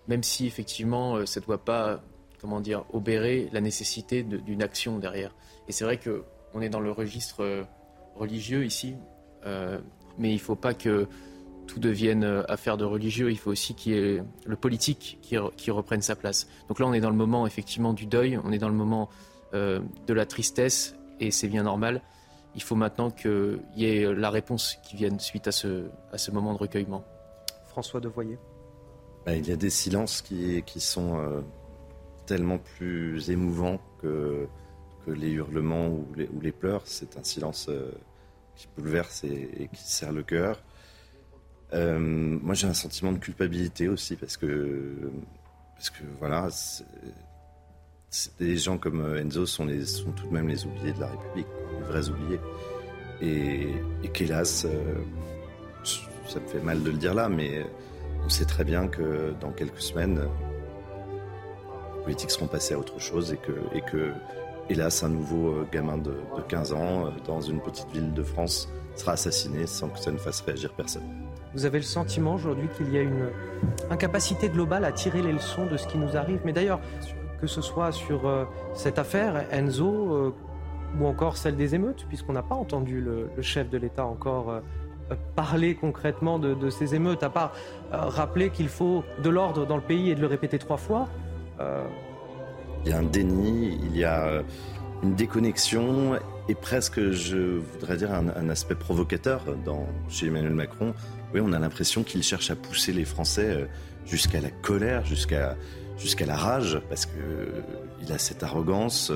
même 0.07 0.23
si 0.23 0.47
effectivement 0.47 1.25
ça 1.25 1.41
ne 1.41 1.45
doit 1.45 1.63
pas 1.63 2.01
comment 2.43 2.59
dire, 2.59 2.83
obérer 2.91 3.47
la 3.53 3.61
nécessité 3.61 4.21
d'une 4.21 4.61
action 4.61 4.99
derrière. 4.99 5.33
Et 5.69 5.71
c'est 5.71 5.85
vrai 5.85 5.97
qu'on 6.53 6.61
est 6.61 6.69
dans 6.69 6.79
le 6.79 6.91
registre 6.91 7.65
religieux 8.15 8.63
ici, 8.63 8.95
mais 9.45 10.29
il 10.29 10.35
ne 10.35 10.39
faut 10.39 10.55
pas 10.55 10.73
que 10.73 11.07
tout 11.67 11.79
devienne 11.79 12.43
affaire 12.47 12.77
de 12.77 12.85
religieux. 12.85 13.31
Il 13.31 13.37
faut 13.37 13.51
aussi 13.51 13.73
qu'il 13.73 13.91
y 13.91 13.97
ait 13.97 14.23
le 14.45 14.55
politique 14.55 15.17
qui, 15.21 15.37
qui, 15.57 15.71
reprenne 15.71 16.01
sa 16.01 16.15
place. 16.15 16.47
Donc 16.67 16.79
là, 16.79 16.85
on 16.85 16.93
est 16.93 17.01
dans 17.01 17.09
le 17.09 17.15
moment 17.15 17.47
effectivement 17.47 17.93
du 17.93 18.05
deuil, 18.05 18.39
on 18.43 18.51
est 18.51 18.59
dans 18.59 18.69
le 18.69 18.75
moment 18.75 19.09
de 19.53 20.13
la 20.13 20.25
tristesse, 20.25 20.95
et 21.19 21.31
c'est 21.31 21.47
bien 21.47 21.63
normal 21.63 22.01
il 22.55 22.61
faut 22.63 22.75
maintenant 22.75 23.09
qu'il 23.09 23.59
y 23.75 23.85
ait 23.85 24.13
la 24.13 24.29
réponse 24.29 24.77
qui 24.83 24.95
vienne 24.95 25.19
suite 25.19 25.47
à 25.47 25.51
ce, 25.51 25.87
à 26.11 26.17
ce 26.17 26.31
moment 26.31 26.53
de 26.53 26.59
recueillement. 26.59 27.03
François 27.67 27.99
Devoyer. 27.99 28.37
Bah, 29.25 29.35
il 29.35 29.47
y 29.47 29.51
a 29.51 29.55
des 29.55 29.69
silences 29.69 30.21
qui, 30.21 30.61
qui 30.63 30.79
sont 30.79 31.17
euh, 31.17 31.41
tellement 32.25 32.59
plus 32.59 33.31
émouvants 33.31 33.79
que, 34.01 34.47
que 35.05 35.11
les 35.11 35.31
hurlements 35.31 35.87
ou 35.87 36.07
les, 36.15 36.51
pleurs. 36.51 36.81
C'est 36.85 37.17
un 37.17 37.23
silence 37.23 37.67
euh, 37.69 37.91
qui 38.55 38.67
bouleverse 38.75 39.23
et, 39.23 39.69
qui 39.73 39.83
serre 39.83 40.11
le 40.11 40.23
cœur. 40.23 40.61
Euh, 41.73 41.99
moi, 41.99 42.53
j'ai 42.53 42.67
un 42.67 42.73
sentiment 42.73 43.11
de 43.11 43.17
culpabilité 43.17 43.87
aussi 43.87 44.15
parce 44.15 44.37
que, 44.37 45.11
parce 45.75 45.89
que 45.89 46.03
voilà, 46.19 46.49
des 48.39 48.57
gens 48.57 48.77
comme 48.77 49.17
Enzo 49.17 49.45
sont, 49.45 49.65
les, 49.65 49.85
sont 49.85 50.11
tout 50.11 50.27
de 50.27 50.33
même 50.33 50.47
les 50.47 50.65
oubliés 50.65 50.93
de 50.93 50.99
la 50.99 51.07
République 51.07 51.47
les 51.79 51.85
vrais 51.85 52.09
oubliés. 52.09 52.39
Et, 53.21 54.09
qu'hélas, 54.13 54.65
euh, 54.65 54.95
ça 55.83 56.39
me 56.39 56.47
fait 56.47 56.59
mal 56.59 56.83
de 56.83 56.91
le 56.91 56.97
dire 56.97 57.13
là, 57.13 57.29
mais 57.29 57.65
on 58.25 58.29
sait 58.29 58.45
très 58.45 58.63
bien 58.63 58.87
que 58.87 59.33
dans 59.39 59.51
quelques 59.51 59.81
semaines, 59.81 60.21
les 61.97 62.03
politiques 62.03 62.31
seront 62.31 62.47
passés 62.47 62.73
à 62.73 62.79
autre 62.79 62.99
chose 62.99 63.33
et 63.33 63.37
que, 63.37 63.51
et 63.73 63.81
que 63.81 64.13
hélas, 64.69 65.03
un 65.03 65.09
nouveau 65.09 65.49
euh, 65.49 65.67
gamin 65.71 65.97
de, 65.97 66.15
15 66.47 66.73
ans 66.73 67.05
euh, 67.05 67.09
dans 67.25 67.41
une 67.41 67.61
petite 67.61 67.89
ville 67.91 68.13
de 68.13 68.23
France 68.23 68.69
sera 68.95 69.13
assassiné 69.13 69.65
sans 69.65 69.89
que 69.89 69.99
ça 69.99 70.11
ne 70.11 70.17
fasse 70.17 70.41
réagir 70.41 70.73
personne. 70.73 71.03
Vous 71.53 71.65
avez 71.65 71.79
le 71.79 71.83
sentiment 71.83 72.35
aujourd'hui 72.35 72.67
qu'il 72.75 72.91
y 72.91 72.97
a 72.97 73.01
une 73.01 73.29
incapacité 73.89 74.49
globale 74.49 74.85
à 74.85 74.91
tirer 74.91 75.21
les 75.21 75.31
leçons 75.31 75.65
de 75.65 75.77
ce 75.77 75.87
qui 75.87 75.97
nous 75.97 76.15
arrive. 76.17 76.41
Mais 76.45 76.53
d'ailleurs, 76.53 76.79
que 77.39 77.47
ce 77.47 77.61
soit 77.61 77.91
sur 77.91 78.21
cette 78.73 78.97
affaire, 78.97 79.45
Enzo, 79.51 80.33
ou 80.99 81.07
encore 81.07 81.37
celle 81.37 81.55
des 81.55 81.75
émeutes, 81.75 82.05
puisqu'on 82.07 82.33
n'a 82.33 82.43
pas 82.43 82.55
entendu 82.55 83.01
le, 83.01 83.29
chef 83.41 83.69
de 83.69 83.77
l'État 83.77 84.05
encore 84.05 84.49
euh, 84.49 84.59
euh, 85.11 85.15
parler 85.35 85.75
concrètement 85.75 86.39
de, 86.39 86.69
ces 86.69 86.95
émeutes, 86.95 87.23
à 87.23 87.29
part 87.29 87.53
euh, 87.93 87.97
rappeler 87.97 88.49
qu'il 88.49 88.69
faut 88.69 89.03
de 89.21 89.29
l'ordre 89.29 89.65
dans 89.65 89.75
le 89.75 89.81
pays 89.81 90.11
et 90.11 90.15
de 90.15 90.21
le 90.21 90.27
répéter 90.27 90.59
trois 90.59 90.77
fois. 90.77 91.07
Il 92.85 92.91
y 92.91 92.93
a 92.93 92.99
un 92.99 93.03
déni, 93.03 93.79
il 93.83 93.97
y 93.97 94.03
a 94.03 94.43
une 95.03 95.15
déconnexion 95.15 96.19
et 96.49 96.55
presque, 96.55 97.11
je 97.11 97.59
voudrais 97.59 97.97
dire, 97.97 98.11
un, 98.13 98.49
aspect 98.49 98.75
provocateur 98.75 99.43
dans, 99.65 99.87
chez 100.09 100.27
Emmanuel 100.27 100.53
Macron. 100.53 100.93
Oui, 101.33 101.41
on 101.43 101.53
a 101.53 101.59
l'impression 101.59 102.03
qu'il 102.03 102.23
cherche 102.23 102.51
à 102.51 102.55
pousser 102.55 102.91
les 102.91 103.05
Français 103.05 103.67
jusqu'à 104.05 104.41
la 104.41 104.49
colère, 104.49 105.05
jusqu'à 105.05 105.55
la 106.25 106.35
rage, 106.35 106.81
parce 106.89 107.05
qu'il 107.05 108.11
a 108.11 108.17
cette 108.17 108.43
arrogance 108.43 109.11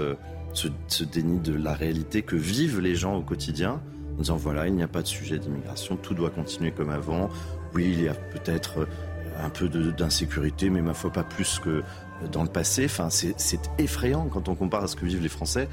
ce, 0.88 1.04
déni 1.04 1.40
de 1.40 1.54
la 1.54 1.74
réalité 1.74 2.22
que 2.22 2.36
vivent 2.36 2.80
les 2.80 2.96
gens 2.96 3.16
au 3.16 3.22
quotidien, 3.22 3.82
en 4.16 4.22
disant 4.22 4.38
voilà, 4.38 4.68
il 4.68 4.74
n'y 4.74 4.84
a 4.84 4.88
pas 4.88 5.02
de 5.02 5.08
sujet 5.08 5.38
d'immigration, 5.38 5.96
tout 5.98 6.14
doit 6.14 6.30
continuer 6.30 6.72
comme 6.72 6.90
avant. 6.90 7.30
Oui, 7.74 7.90
il 7.94 8.04
y 8.04 8.08
a 8.08 8.14
peut-être 8.14 8.80
euh, 8.80 8.86
un 9.44 9.50
peu 9.50 9.68
d'insécurité, 9.70 10.70
mais 10.70 10.82
ma 10.82 10.94
foi 10.94 11.12
pas 11.12 11.24
plus 11.24 11.60
que 11.60 11.84
dans 12.32 12.44
le 12.44 12.50
passé. 12.50 12.86
Enfin, 12.86 13.10
c'est 13.10 13.70
effrayant 13.78 14.28
quand 14.28 14.50
on 14.50 14.56
compare 14.56 14.84
à 14.84 14.88
ce 14.88 14.96
que 14.96 15.06
vivent 15.06 15.22
les 15.22 15.30
Français. 15.30 15.68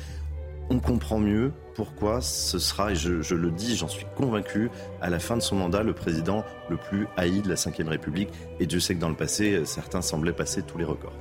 On 0.70 0.78
comprend 0.78 1.18
mieux 1.18 1.53
pourquoi 1.74 2.22
ce 2.22 2.59
sera, 2.59 2.92
et 2.92 2.95
je, 2.95 3.34
le 3.34 3.51
dis, 3.51 3.76
j'en 3.76 3.88
suis 3.88 4.07
convaincu, 4.16 4.70
à 5.03 5.11
la 5.11 5.18
fin 5.18 5.36
de 5.36 5.42
son 5.42 5.57
mandat, 5.57 5.82
le 5.82 5.92
président 5.92 6.42
le 6.70 6.76
plus 6.76 7.07
haï 7.16 7.42
de 7.42 7.49
la 7.49 7.57
Ve 7.57 7.88
République. 7.88 8.30
Et 8.61 8.66
Dieu 8.66 8.80
sait 8.80 8.95
que 8.95 9.01
dans 9.01 9.11
le 9.11 9.16
passé, 9.16 9.64
certains 9.66 10.01
semblaient 10.01 10.32
passer 10.32 10.62
tous 10.62 10.78
les 10.78 10.84
records. 10.84 11.12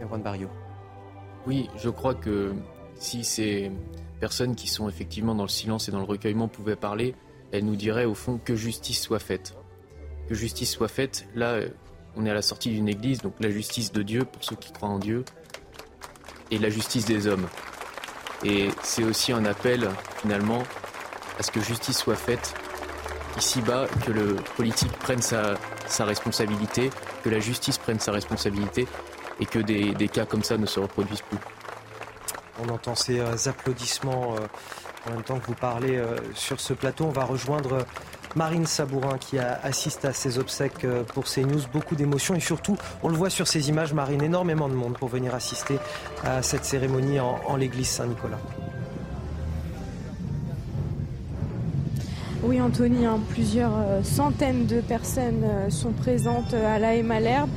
Erwan 0.00 0.22
Barrio. 0.22 0.48
Oui, 1.46 1.68
je 1.76 1.90
crois 1.90 2.14
que 2.14 2.54
si 2.94 3.24
ces 3.24 3.72
personnes 4.20 4.54
qui 4.54 4.68
sont 4.68 4.88
effectivement 4.88 5.34
dans 5.34 5.42
le 5.42 5.48
silence 5.48 5.88
et 5.88 5.92
dans 5.92 5.98
le 5.98 6.04
recueillement 6.04 6.48
pouvaient 6.48 6.76
parler, 6.76 7.14
elles 7.52 7.64
nous 7.64 7.76
diraient 7.76 8.04
au 8.04 8.14
fond 8.14 8.38
que 8.42 8.54
justice 8.54 9.00
soit 9.00 9.18
faite. 9.18 9.54
Que 10.28 10.34
justice 10.34 10.70
soit 10.70 10.88
faite, 10.88 11.26
là, 11.34 11.60
on 12.16 12.26
est 12.26 12.30
à 12.30 12.34
la 12.34 12.42
sortie 12.42 12.70
d'une 12.70 12.88
église, 12.88 13.18
donc 13.22 13.34
la 13.40 13.50
justice 13.50 13.92
de 13.92 14.02
Dieu 14.02 14.24
pour 14.24 14.42
ceux 14.44 14.56
qui 14.56 14.72
croient 14.72 14.88
en 14.88 14.98
Dieu, 14.98 15.24
et 16.50 16.58
la 16.58 16.70
justice 16.70 17.04
des 17.04 17.26
hommes. 17.26 17.46
Et 18.44 18.68
c'est 18.82 19.04
aussi 19.04 19.32
un 19.32 19.44
appel, 19.44 19.88
finalement, 20.20 20.62
à 21.38 21.42
ce 21.42 21.50
que 21.50 21.60
justice 21.60 21.98
soit 21.98 22.16
faite 22.16 22.54
ici-bas, 23.38 23.86
que 24.06 24.12
le 24.12 24.36
politique 24.56 24.92
prenne 24.92 25.22
sa, 25.22 25.54
sa 25.86 26.04
responsabilité, 26.04 26.90
que 27.22 27.30
la 27.30 27.40
justice 27.40 27.78
prenne 27.78 27.98
sa 27.98 28.12
responsabilité 28.12 28.86
et 29.40 29.46
que 29.46 29.58
des, 29.58 30.08
cas 30.08 30.26
comme 30.26 30.42
ça 30.42 30.56
ne 30.56 30.66
se 30.66 30.80
reproduisent 30.80 31.22
plus. 31.22 31.38
On 32.62 32.68
entend 32.68 32.94
ces 32.94 33.18
euh, 33.18 33.34
applaudissements 33.46 34.36
euh, 34.36 34.46
en 35.08 35.14
même 35.14 35.22
temps 35.22 35.38
que 35.38 35.46
vous 35.46 35.54
parlez 35.54 35.96
euh, 35.96 36.16
sur 36.34 36.60
ce 36.60 36.72
plateau. 36.72 37.06
On 37.06 37.12
va 37.12 37.24
rejoindre 37.24 37.84
Marine 38.36 38.66
Sabourin 38.66 39.18
qui 39.18 39.38
a 39.38 39.58
assisté 39.62 40.08
à 40.08 40.12
ces 40.12 40.38
obsèques 40.38 40.86
pour 41.14 41.24
CNews. 41.24 41.62
Beaucoup 41.72 41.94
d'émotions 41.94 42.34
et 42.34 42.40
surtout, 42.40 42.76
on 43.02 43.08
le 43.08 43.16
voit 43.16 43.30
sur 43.30 43.46
ces 43.46 43.68
images, 43.68 43.92
Marine, 43.92 44.22
énormément 44.22 44.68
de 44.68 44.74
monde 44.74 44.94
pour 44.94 45.08
venir 45.08 45.34
assister 45.34 45.78
à 46.24 46.42
cette 46.42 46.64
cérémonie 46.64 47.20
en, 47.20 47.56
l'église 47.56 47.88
Saint-Nicolas. 47.88 48.38
Oui, 52.42 52.60
Anthony, 52.60 53.06
hein, 53.06 53.20
plusieurs 53.30 53.72
centaines 54.02 54.66
de 54.66 54.80
personnes 54.80 55.70
sont 55.70 55.92
présentes 55.92 56.52
à 56.52 56.78
la 56.78 57.02
Malherbe. 57.02 57.48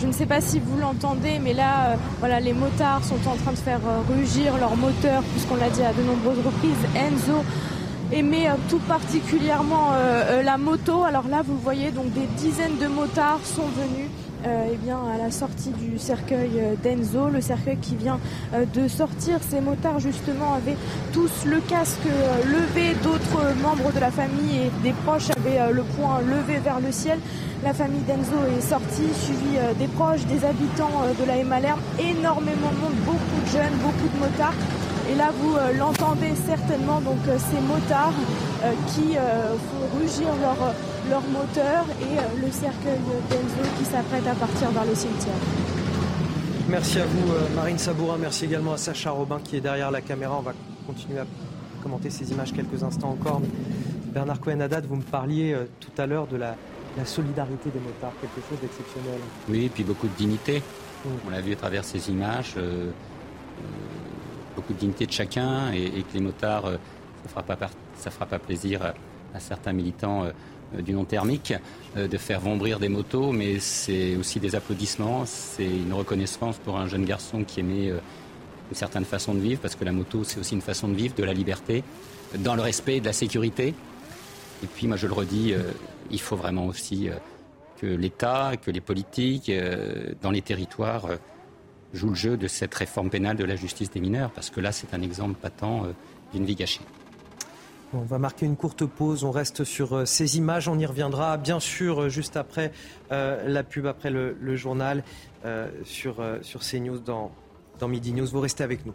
Je 0.00 0.06
ne 0.06 0.12
sais 0.12 0.24
pas 0.24 0.40
si 0.40 0.58
vous 0.60 0.78
l'entendez, 0.78 1.38
mais 1.38 1.52
là, 1.52 1.90
euh, 1.90 1.96
voilà, 2.20 2.40
les 2.40 2.54
motards 2.54 3.04
sont 3.04 3.28
en 3.28 3.36
train 3.36 3.52
de 3.52 3.58
faire 3.58 3.80
euh, 3.86 4.00
rugir 4.08 4.56
leur 4.56 4.74
moteur, 4.74 5.22
puisqu'on 5.22 5.56
l'a 5.56 5.68
dit 5.68 5.82
à 5.82 5.92
de 5.92 6.02
nombreuses 6.02 6.38
reprises. 6.38 6.78
Enzo 6.96 7.44
aimait 8.12 8.48
euh, 8.48 8.54
tout 8.68 8.80
particulièrement 8.80 9.92
la 10.42 10.58
moto. 10.58 11.04
Alors 11.04 11.28
là, 11.28 11.42
vous 11.44 11.58
voyez, 11.58 11.90
donc 11.90 12.12
des 12.12 12.26
dizaines 12.36 12.78
de 12.78 12.86
motards 12.86 13.44
sont 13.44 13.66
venus 13.66 14.08
euh, 14.46 14.70
eh 14.72 14.76
bien, 14.76 14.98
à 15.14 15.18
la 15.18 15.30
sortie 15.30 15.70
du 15.70 15.98
cercueil 15.98 16.50
euh, 16.56 16.74
d'Enzo, 16.82 17.28
le 17.28 17.42
cercueil 17.42 17.76
qui 17.76 17.94
vient 17.94 18.18
euh, 18.54 18.64
de 18.72 18.88
sortir. 18.88 19.38
Ces 19.46 19.60
motards, 19.60 19.98
justement, 20.00 20.54
avaient 20.54 20.78
tous 21.12 21.44
le 21.44 21.60
casque 21.60 21.98
levé. 22.46 22.94
D'autres 23.02 23.54
membres 23.62 23.92
de 23.92 24.00
la 24.00 24.10
famille 24.10 24.56
et 24.56 24.82
des 24.82 24.92
proches 25.04 25.30
avaient 25.36 25.72
le 25.72 25.82
poing 25.82 26.20
levé 26.20 26.58
vers 26.58 26.80
le 26.80 26.90
ciel. 26.90 27.18
La 27.62 27.74
famille 27.74 28.00
d'Enzo 28.02 28.36
est 28.56 28.62
sortie, 28.62 29.08
suivie 29.22 29.58
des 29.78 29.88
proches, 29.88 30.24
des 30.24 30.44
habitants 30.44 31.04
de 31.18 31.24
la 31.26 31.44
Malherbe. 31.44 31.80
Énormément 31.98 32.70
de 32.70 32.80
monde, 32.80 32.98
beaucoup 33.04 33.40
de 33.44 33.50
jeunes, 33.50 33.76
beaucoup 33.82 34.08
de 34.14 34.20
motards. 34.20 34.54
Et 35.10 35.14
là, 35.16 35.30
vous 35.36 35.56
l'entendez 35.76 36.34
certainement, 36.46 37.00
donc 37.00 37.18
ces 37.26 37.60
motards 37.60 38.14
qui 38.88 39.14
font 39.14 39.98
rugir 39.98 40.28
leur 40.40 40.56
leur 41.10 41.22
moteur 41.22 41.86
et 42.00 42.18
euh, 42.18 42.46
le 42.46 42.50
cercueil 42.52 42.98
d'Enzo 43.30 43.68
qui 43.78 43.84
s'apprête 43.84 44.26
à 44.26 44.34
partir 44.34 44.70
vers 44.70 44.84
le 44.84 44.94
cimetière. 44.94 45.34
Merci 46.68 47.00
à 47.00 47.06
vous 47.06 47.32
euh, 47.32 47.48
Marine 47.54 47.78
Sabourin, 47.78 48.16
merci 48.18 48.44
également 48.44 48.74
à 48.74 48.76
Sacha 48.76 49.10
Robin 49.10 49.40
qui 49.42 49.56
est 49.56 49.60
derrière 49.60 49.90
la 49.90 50.00
caméra. 50.00 50.36
On 50.38 50.42
va 50.42 50.52
continuer 50.86 51.18
à 51.18 51.26
commenter 51.82 52.10
ces 52.10 52.30
images 52.30 52.52
quelques 52.52 52.82
instants 52.82 53.10
encore. 53.10 53.40
Bernard 54.12 54.40
Cohen-Haddad, 54.40 54.86
vous 54.86 54.96
me 54.96 55.02
parliez 55.02 55.52
euh, 55.52 55.64
tout 55.80 56.00
à 56.00 56.06
l'heure 56.06 56.26
de 56.26 56.36
la, 56.36 56.56
solidarité 57.04 57.70
des 57.70 57.80
motards, 57.80 58.12
quelque 58.20 58.46
chose 58.46 58.60
d'exceptionnel. 58.60 59.20
Oui, 59.48 59.64
et 59.64 59.68
puis 59.68 59.84
beaucoup 59.84 60.06
de 60.06 60.14
dignité. 60.18 60.62
On 61.26 61.30
l'a 61.30 61.40
vu 61.40 61.54
à 61.54 61.56
travers 61.56 61.82
ces 61.82 62.10
images. 62.10 62.56
Beaucoup 64.60 64.74
de 64.74 64.78
dignité 64.78 65.06
de 65.06 65.12
chacun 65.12 65.72
et, 65.72 66.02
que 66.02 66.14
les 66.14 66.20
motards, 66.20 66.64
ça 66.64 66.70
ne 67.24 67.28
fera, 67.28 67.42
pas, 67.42 67.70
ça 67.96 68.10
fera 68.10 68.26
pas 68.26 68.38
plaisir 68.38 68.92
à 69.34 69.40
certains 69.40 69.72
militants 69.72 70.26
euh, 70.76 70.82
du 70.82 70.92
non 70.92 71.04
thermique, 71.04 71.54
euh, 71.96 72.06
de 72.06 72.16
faire 72.18 72.40
vombrir 72.40 72.78
des 72.78 72.88
motos, 72.88 73.32
mais 73.32 73.58
c'est 73.58 74.16
aussi 74.16 74.38
des 74.38 74.54
applaudissements, 74.54 75.24
c'est 75.26 75.64
une 75.64 75.92
reconnaissance 75.92 76.58
pour 76.58 76.78
un 76.78 76.86
jeune 76.86 77.04
garçon 77.04 77.44
qui 77.44 77.60
aimait 77.60 77.90
euh, 77.90 77.98
une 78.70 78.76
certaine 78.76 79.04
façon 79.04 79.34
de 79.34 79.40
vivre, 79.40 79.60
parce 79.60 79.74
que 79.74 79.84
la 79.84 79.92
moto, 79.92 80.22
c'est 80.24 80.38
aussi 80.38 80.54
une 80.54 80.60
façon 80.60 80.88
de 80.88 80.94
vivre, 80.94 81.14
de 81.14 81.24
la 81.24 81.32
liberté, 81.32 81.82
dans 82.38 82.54
le 82.54 82.62
respect 82.62 83.00
de 83.00 83.06
la 83.06 83.12
sécurité. 83.12 83.74
Et 84.62 84.66
puis, 84.66 84.86
moi, 84.86 84.96
je 84.96 85.06
le 85.06 85.12
redis, 85.12 85.54
il 86.10 86.20
faut 86.20 86.36
vraiment 86.36 86.66
aussi 86.66 87.08
que 87.80 87.86
l'État, 87.86 88.52
que 88.62 88.70
les 88.70 88.82
politiques, 88.82 89.50
dans 90.22 90.30
les 90.30 90.42
territoires, 90.42 91.08
jouent 91.92 92.10
le 92.10 92.14
jeu 92.14 92.36
de 92.36 92.48
cette 92.48 92.74
réforme 92.74 93.10
pénale 93.10 93.36
de 93.36 93.44
la 93.44 93.56
justice 93.56 93.90
des 93.90 94.00
mineurs, 94.00 94.30
parce 94.30 94.50
que 94.50 94.60
là, 94.60 94.72
c'est 94.72 94.94
un 94.94 95.02
exemple 95.02 95.34
patent 95.40 95.86
d'une 96.32 96.44
vie 96.44 96.54
gâchée. 96.54 96.80
On 97.92 98.02
va 98.02 98.18
marquer 98.18 98.46
une 98.46 98.56
courte 98.56 98.86
pause, 98.86 99.24
on 99.24 99.32
reste 99.32 99.64
sur 99.64 99.94
euh, 99.94 100.04
ces 100.04 100.36
images, 100.36 100.68
on 100.68 100.78
y 100.78 100.86
reviendra 100.86 101.36
bien 101.36 101.58
sûr 101.58 102.02
euh, 102.02 102.08
juste 102.08 102.36
après 102.36 102.70
euh, 103.10 103.48
la 103.48 103.64
pub, 103.64 103.86
après 103.86 104.10
le, 104.10 104.56
journal 104.56 105.02
sur, 105.84 106.22
sur 106.42 106.60
CNews 106.60 106.98
dans, 106.98 107.32
dans 107.78 107.88
Midi 107.88 108.12
News. 108.12 108.26
Vous 108.26 108.40
restez 108.40 108.62
avec 108.62 108.84
nous. 108.84 108.92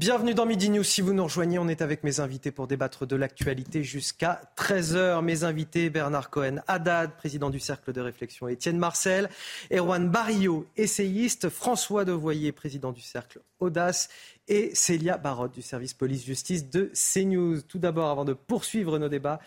Bienvenue 0.00 0.32
dans 0.32 0.46
Midi 0.46 0.70
News. 0.70 0.82
Si 0.82 1.02
vous 1.02 1.12
nous 1.12 1.24
rejoignez, 1.24 1.58
on 1.58 1.68
est 1.68 1.82
avec 1.82 2.04
mes 2.04 2.20
invités 2.20 2.50
pour 2.50 2.66
débattre 2.66 3.06
de 3.06 3.16
l'actualité 3.16 3.84
jusqu'à 3.84 4.40
13h. 4.56 5.22
Mes 5.22 5.44
invités, 5.44 5.90
Bernard 5.90 6.30
Cohen, 6.30 6.62
Haddad, 6.68 7.14
président 7.18 7.50
du 7.50 7.60
Cercle 7.60 7.92
de 7.92 8.00
réflexion, 8.00 8.48
Étienne 8.48 8.78
Marcel, 8.78 9.28
Erwan 9.70 10.08
Barillot, 10.08 10.66
essayiste, 10.78 11.50
François 11.50 12.06
Devoyer, 12.06 12.50
président 12.50 12.92
du 12.92 13.02
Cercle 13.02 13.42
Audace, 13.58 14.08
et 14.48 14.74
Célia 14.74 15.18
Barotte 15.18 15.52
du 15.52 15.60
service 15.60 15.92
police-justice 15.92 16.70
de 16.70 16.90
CNews. 16.94 17.60
Tout 17.60 17.78
d'abord, 17.78 18.08
avant 18.08 18.24
de 18.24 18.32
poursuivre 18.32 18.98
nos 18.98 19.10
débats, 19.10 19.38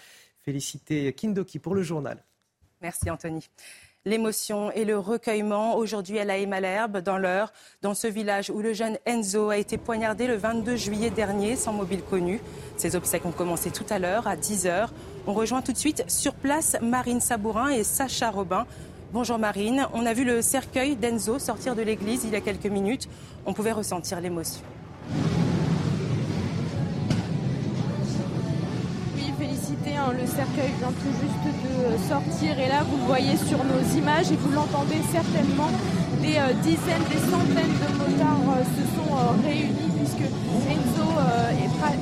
féliciter 0.43 1.13
Kindoki 1.13 1.57
pour 1.57 1.73
le 1.73 1.81
journal. 1.81 2.23
Merci 2.79 3.09
Anthony 3.09 3.49
l'émotion 4.05 4.69
et 4.71 4.83
le 4.83 4.97
recueillement 4.97 5.77
aujourd'hui 5.77 6.19
à 6.19 6.25
la 6.25 6.45
Malherbe, 6.45 6.97
dans 6.97 7.17
l'heure, 7.17 7.53
dans 7.81 7.93
ce 7.93 8.07
village 8.07 8.49
où 8.49 8.61
le 8.61 8.73
jeune 8.73 8.97
Enzo 9.05 9.49
a 9.49 9.57
été 9.57 9.77
poignardé 9.77 10.27
le 10.27 10.35
22 10.35 10.75
juillet 10.75 11.09
dernier 11.09 11.55
sans 11.55 11.71
mobile 11.71 12.01
connu. 12.01 12.41
Ces 12.75 12.95
obsèques 12.95 13.25
ont 13.25 13.31
commencé 13.31 13.71
tout 13.71 13.85
à 13.89 13.99
l'heure 13.99 14.27
à 14.27 14.35
10h. 14.35 14.89
On 15.25 15.33
rejoint 15.33 15.61
tout 15.61 15.71
de 15.71 15.77
suite 15.77 16.03
sur 16.09 16.33
place 16.33 16.75
Marine 16.81 17.21
Sabourin 17.21 17.69
et 17.69 17.83
Sacha 17.83 18.29
Robin. 18.29 18.65
Bonjour 19.13 19.37
Marine, 19.37 19.87
on 19.93 20.05
a 20.05 20.13
vu 20.13 20.25
le 20.25 20.41
cercueil 20.41 20.95
d'Enzo 20.95 21.39
sortir 21.39 21.75
de 21.75 21.81
l'église 21.81 22.25
il 22.25 22.31
y 22.31 22.35
a 22.35 22.41
quelques 22.41 22.65
minutes. 22.65 23.07
On 23.45 23.53
pouvait 23.53 23.71
ressentir 23.71 24.19
l'émotion. 24.19 24.63
Hein, 30.03 30.11
le 30.19 30.27
cercueil 30.27 30.71
vient 30.79 30.91
tout 30.91 31.15
juste 31.15 31.47
de 31.47 31.95
sortir 32.09 32.59
et 32.59 32.67
là 32.67 32.83
vous 32.83 32.97
le 32.97 33.03
voyez 33.03 33.37
sur 33.37 33.59
nos 33.63 33.83
images 33.95 34.31
et 34.31 34.35
vous 34.35 34.51
l'entendez 34.51 34.99
certainement. 35.11 35.71
Des 36.21 36.35
euh, 36.35 36.51
dizaines, 36.63 37.07
des 37.07 37.19
centaines 37.31 37.71
de 37.71 37.89
motards 37.95 38.47
euh, 38.51 38.63
se 38.75 38.83
sont 38.95 39.11
euh, 39.15 39.47
réunis 39.47 39.91
puisque 39.95 40.27
Enzo 40.67 41.07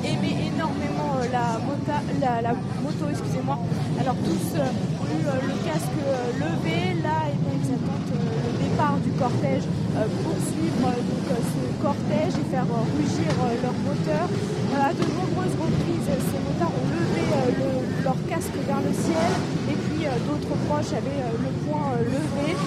aimait 0.02 0.50
énormément 0.50 1.14
la, 1.30 2.52
moto, 2.82 3.06
excusez-moi. 3.10 3.58
Alors 4.00 4.16
tous 4.24 4.58
ont 4.58 5.06
eu 5.06 5.22
le 5.22 5.54
casque 5.64 6.02
levé. 6.38 7.00
Là, 7.02 7.30
et 7.30 7.38
bien, 7.38 7.54
ils 7.54 7.70
attendent 7.70 8.14
le 8.58 8.71
du 8.82 9.10
cortège 9.14 9.62
pour 9.94 10.36
suivre 10.50 10.90
ce 10.90 11.62
cortège 11.82 12.34
et 12.34 12.46
faire 12.50 12.66
rugir 12.66 13.30
leur 13.62 13.76
moteur. 13.86 14.26
à 14.74 14.90
de 14.90 15.06
nombreuses 15.06 15.54
reprises, 15.54 16.08
ces 16.10 16.40
motards 16.42 16.74
ont 16.74 16.88
levé 16.90 17.22
leur 18.02 18.18
casque 18.26 18.58
vers 18.66 18.82
le 18.82 18.90
ciel 18.90 19.30
et 19.70 19.76
puis 19.86 20.02
d'autres 20.26 20.56
proches 20.66 20.98
avaient 20.98 21.22
le 21.30 21.50
poing 21.62 21.94
levé. 22.02 22.58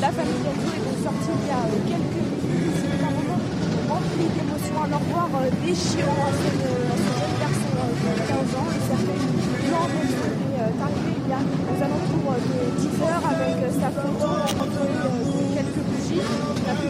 La 0.00 0.10
famille 0.14 0.38
d'Enzo 0.46 0.70
est 0.70 0.84
donc 0.86 0.98
sortie 1.02 1.34
il 1.34 1.50
y 1.50 1.54
a 1.58 1.62
quelques 1.90 2.22
minutes. 2.46 2.78
C'est 2.86 3.02
un 3.02 3.10
moment 3.10 3.42
rempli 3.90 4.24
d'émotions 4.38 4.80
à 4.86 4.86
leur 4.86 5.02
voir 5.10 5.26
déchirant 5.66 6.22
à 6.22 6.32
ce 6.38 6.46
jeune 6.62 7.34
garçon 7.42 7.74
de 7.74 8.10
15 8.22 8.54
ans. 8.54 8.70
Le 8.70 8.80
cercueil 8.86 9.18
blanc 9.66 9.86
est 9.90 10.78
arrivé 10.78 11.10
il 11.18 11.26
y 11.26 11.34
a 11.34 11.42
aux 11.42 11.78
alentours 11.82 12.38
de 12.38 12.58
10 12.78 13.02
heures 13.02 13.26
avec 13.34 13.58
sa 13.74 13.90
photo 13.90 14.30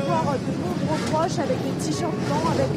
De 0.07 0.13
nombreux 0.63 1.03
proches 1.11 1.39
avec 1.43 1.59
des 1.67 1.75
t-shirts 1.83 2.15
blancs, 2.31 2.47
avec 2.55 2.71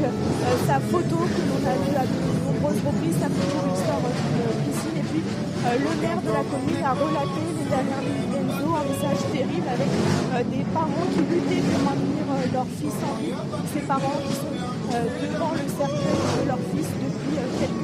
sa 0.66 0.80
photo 0.80 1.18
que 1.30 1.42
l'on 1.46 1.62
a 1.62 1.78
vue 1.78 1.94
à 1.94 2.02
de 2.10 2.18
nombreuses 2.42 2.82
reprises, 2.82 3.22
sa 3.22 3.30
photo 3.30 3.70
sort 3.86 4.02
d'une 4.02 4.50
piscine. 4.66 4.98
Et 4.98 5.06
puis 5.06 5.22
le 5.22 5.92
maire 6.02 6.22
de 6.26 6.32
la 6.34 6.42
commune 6.50 6.82
a 6.82 6.98
relaté 6.98 7.42
les 7.54 7.68
dernières 7.70 8.02
minutes 8.02 8.34
d'Enzo, 8.34 8.74
un 8.74 8.82
message 8.90 9.22
terrible 9.30 9.70
avec 9.70 10.50
des 10.50 10.66
parents 10.74 11.06
qui 11.14 11.22
luttaient 11.30 11.62
pour 11.70 11.82
maintenir 11.86 12.26
leur 12.50 12.66
fils 12.82 12.98
en 13.06 13.14
vie. 13.22 13.38
Ces 13.78 13.86
parents 13.86 14.18
qui 14.26 14.34
sont 14.34 14.58
devant 14.90 15.54
le 15.54 15.70
cercueil 15.70 16.22
de 16.42 16.50
leur 16.50 16.62
fils 16.74 16.90
depuis 16.98 17.38
quelques 17.62 17.78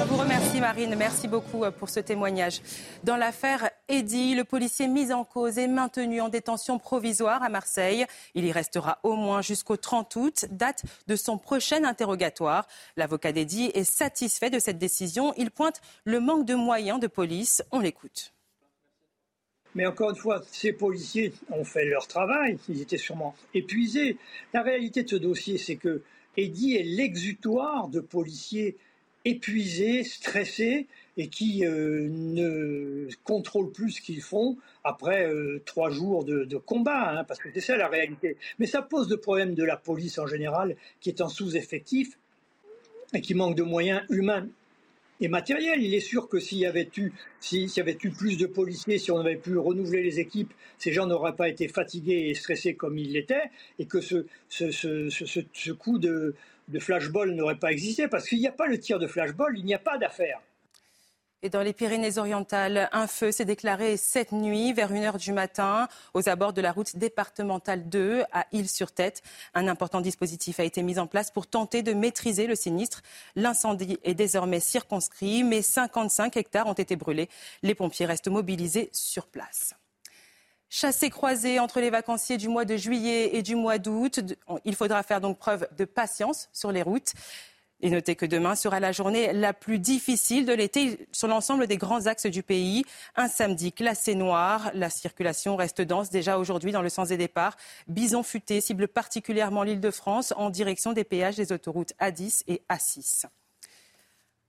on 0.00 0.04
vous 0.04 0.16
remercie 0.16 0.60
Marine, 0.60 0.94
merci 0.96 1.26
beaucoup 1.26 1.64
euh, 1.64 1.70
pour 1.72 1.88
ce 1.88 1.98
témoignage. 1.98 2.60
Dans 3.02 3.16
l'affaire 3.16 3.70
Eddy, 3.88 4.34
le 4.34 4.44
policier 4.44 4.86
mis 4.86 5.12
en 5.12 5.24
cause 5.24 5.58
est 5.58 5.66
maintenu 5.66 6.20
en 6.20 6.28
détention 6.28 6.78
provisoire 6.78 7.42
à 7.42 7.48
Marseille. 7.48 8.06
Il 8.34 8.44
y 8.44 8.52
restera 8.52 8.98
au 9.02 9.14
moins 9.14 9.42
jusqu'au 9.42 9.76
30 9.76 10.14
août, 10.16 10.44
date 10.50 10.84
de 11.08 11.16
son 11.16 11.36
prochain 11.36 11.82
interrogatoire. 11.84 12.68
L'avocat 12.96 13.32
d'Eddy 13.32 13.72
est 13.74 13.84
satisfait 13.84 14.50
de 14.50 14.60
cette 14.60 14.78
décision. 14.78 15.34
Il 15.36 15.50
pointe 15.50 15.80
le 16.04 16.20
manque 16.20 16.46
de 16.46 16.54
moyens 16.54 17.00
de 17.00 17.08
police. 17.08 17.64
On 17.72 17.80
l'écoute. 17.80 18.32
Mais 19.74 19.86
encore 19.86 20.10
une 20.10 20.16
fois, 20.16 20.42
ces 20.52 20.72
policiers 20.72 21.32
ont 21.50 21.64
fait 21.64 21.84
leur 21.84 22.06
travail, 22.06 22.58
ils 22.68 22.80
étaient 22.80 22.98
sûrement 22.98 23.34
épuisés. 23.52 24.16
La 24.54 24.62
réalité 24.62 25.02
de 25.02 25.08
ce 25.08 25.16
dossier, 25.16 25.58
c'est 25.58 25.76
que 25.76 26.02
Eddy 26.36 26.76
est 26.76 26.84
l'exutoire 26.84 27.88
de 27.88 28.00
policiers 28.00 28.76
épuisés, 29.28 30.04
stressés 30.04 30.86
et 31.16 31.28
qui 31.28 31.66
euh, 31.66 32.08
ne 32.10 33.08
contrôlent 33.24 33.72
plus 33.72 33.92
ce 33.92 34.00
qu'ils 34.00 34.22
font 34.22 34.56
après 34.84 35.26
euh, 35.26 35.60
trois 35.66 35.90
jours 35.90 36.24
de, 36.24 36.56
combat, 36.56 37.10
hein, 37.10 37.24
parce 37.24 37.40
que 37.40 37.48
c'est 37.52 37.60
ça 37.60 37.76
la 37.76 37.88
réalité. 37.88 38.36
Mais 38.58 38.66
ça 38.66 38.82
pose 38.82 39.10
le 39.10 39.16
problème 39.16 39.54
de 39.54 39.64
la 39.64 39.76
police 39.76 40.18
en 40.18 40.26
général, 40.26 40.76
qui 41.00 41.08
est 41.08 41.20
en 41.20 41.28
sous-effectif 41.28 42.18
et 43.14 43.20
qui 43.20 43.34
manque 43.34 43.56
de 43.56 43.62
moyens 43.62 44.02
humains 44.10 44.46
et 45.20 45.28
matériels. 45.28 45.82
Il 45.82 45.94
est 45.94 46.00
sûr 46.00 46.28
que 46.28 46.38
s'il 46.38 46.58
y 46.58 46.66
avait 46.66 46.88
eu, 46.96 47.12
y 47.52 47.80
avait 47.80 47.98
eu 48.02 48.10
plus 48.10 48.36
de 48.36 48.46
policiers, 48.46 48.98
si 48.98 49.10
on 49.10 49.18
avait 49.18 49.36
pu 49.36 49.56
renouveler 49.56 50.02
les 50.02 50.20
équipes, 50.20 50.52
ces 50.78 50.92
gens 50.92 51.06
n'auraient 51.06 51.36
pas 51.36 51.48
été 51.48 51.68
fatigués 51.68 52.28
et 52.28 52.34
stressés 52.34 52.74
comme 52.74 52.98
ils 52.98 53.12
l'étaient, 53.12 53.50
et 53.78 53.86
que 53.86 54.00
ce 54.00 55.70
coup 55.72 55.98
de, 55.98 56.34
de 56.68 56.78
flashball 56.78 57.34
n'aurait 57.34 57.58
pas 57.58 57.72
existé, 57.72 58.08
parce 58.08 58.28
qu'il 58.28 58.38
n'y 58.38 58.46
a 58.46 58.52
pas 58.52 58.66
le 58.66 58.78
tir 58.78 58.98
de 58.98 59.06
flashball, 59.06 59.58
il 59.58 59.64
n'y 59.64 59.74
a 59.74 59.78
pas 59.78 59.98
d'affaire. 59.98 60.40
Et 61.44 61.50
dans 61.50 61.62
les 61.62 61.72
Pyrénées-Orientales, 61.72 62.88
un 62.90 63.06
feu 63.06 63.30
s'est 63.30 63.44
déclaré 63.44 63.96
cette 63.96 64.32
nuit 64.32 64.72
vers 64.72 64.92
1h 64.92 65.18
du 65.18 65.32
matin 65.32 65.86
aux 66.12 66.28
abords 66.28 66.52
de 66.52 66.60
la 66.60 66.72
route 66.72 66.96
départementale 66.96 67.88
2 67.88 68.24
à 68.32 68.46
Île-sur-Tête. 68.50 69.22
Un 69.54 69.68
important 69.68 70.00
dispositif 70.00 70.58
a 70.58 70.64
été 70.64 70.82
mis 70.82 70.98
en 70.98 71.06
place 71.06 71.30
pour 71.30 71.46
tenter 71.46 71.84
de 71.84 71.92
maîtriser 71.92 72.48
le 72.48 72.56
sinistre. 72.56 73.02
L'incendie 73.36 74.00
est 74.02 74.14
désormais 74.14 74.58
circonscrit, 74.58 75.44
mais 75.44 75.62
55 75.62 76.36
hectares 76.36 76.66
ont 76.66 76.72
été 76.72 76.96
brûlés. 76.96 77.28
Les 77.62 77.76
pompiers 77.76 78.06
restent 78.06 78.26
mobilisés 78.26 78.90
sur 78.92 79.28
place. 79.28 79.74
Chassé 80.70 81.08
croisé 81.08 81.60
entre 81.60 81.78
les 81.80 81.90
vacanciers 81.90 82.36
du 82.36 82.48
mois 82.48 82.64
de 82.64 82.76
juillet 82.76 83.36
et 83.36 83.42
du 83.42 83.54
mois 83.54 83.78
d'août. 83.78 84.20
Il 84.64 84.74
faudra 84.74 85.04
faire 85.04 85.20
donc 85.20 85.38
preuve 85.38 85.68
de 85.76 85.84
patience 85.84 86.48
sur 86.52 86.72
les 86.72 86.82
routes. 86.82 87.12
Et 87.80 87.90
notez 87.90 88.16
que 88.16 88.26
demain 88.26 88.56
sera 88.56 88.80
la 88.80 88.90
journée 88.90 89.32
la 89.32 89.52
plus 89.52 89.78
difficile 89.78 90.46
de 90.46 90.52
l'été 90.52 91.06
sur 91.12 91.28
l'ensemble 91.28 91.68
des 91.68 91.76
grands 91.76 92.06
axes 92.06 92.26
du 92.26 92.42
pays. 92.42 92.84
Un 93.14 93.28
samedi 93.28 93.72
classé 93.72 94.16
noir. 94.16 94.70
La 94.74 94.90
circulation 94.90 95.54
reste 95.54 95.80
dense 95.80 96.10
déjà 96.10 96.38
aujourd'hui 96.38 96.72
dans 96.72 96.82
le 96.82 96.88
sens 96.88 97.08
des 97.08 97.16
départs. 97.16 97.56
Bison 97.86 98.24
futé 98.24 98.60
cible 98.60 98.88
particulièrement 98.88 99.62
l'île 99.62 99.80
de 99.80 99.90
France 99.92 100.34
en 100.36 100.50
direction 100.50 100.92
des 100.92 101.04
péages 101.04 101.36
des 101.36 101.52
autoroutes 101.52 101.92
A10 102.00 102.42
et 102.48 102.62
A6. 102.68 103.26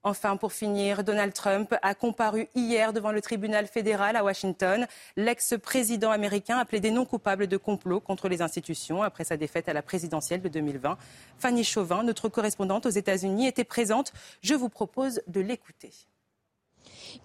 Enfin, 0.03 0.37
pour 0.37 0.53
finir, 0.53 1.03
Donald 1.03 1.33
Trump 1.33 1.75
a 1.81 1.93
comparu 1.93 2.47
hier 2.55 2.93
devant 2.93 3.11
le 3.11 3.21
tribunal 3.21 3.67
fédéral 3.67 4.15
à 4.15 4.23
Washington. 4.23 4.87
L'ex-président 5.17 6.09
américain 6.09 6.57
a 6.57 6.63
plaidé 6.63 6.89
non 6.89 7.03
coupable 7.03 7.47
de 7.47 7.57
complot 7.57 7.99
contre 7.99 8.29
les 8.29 8.41
institutions 8.41 9.03
après 9.03 9.25
sa 9.25 9.35
défaite 9.35 9.67
à 9.67 9.73
la 9.73 9.81
présidentielle 9.81 10.41
de 10.41 10.47
2020. 10.47 10.97
Fanny 11.37 11.65
Chauvin, 11.65 12.03
notre 12.03 12.29
correspondante 12.29 12.85
aux 12.85 12.89
États-Unis, 12.89 13.47
était 13.47 13.65
présente. 13.65 14.13
Je 14.41 14.53
vous 14.53 14.69
propose 14.69 15.21
de 15.27 15.41
l'écouter. 15.41 15.91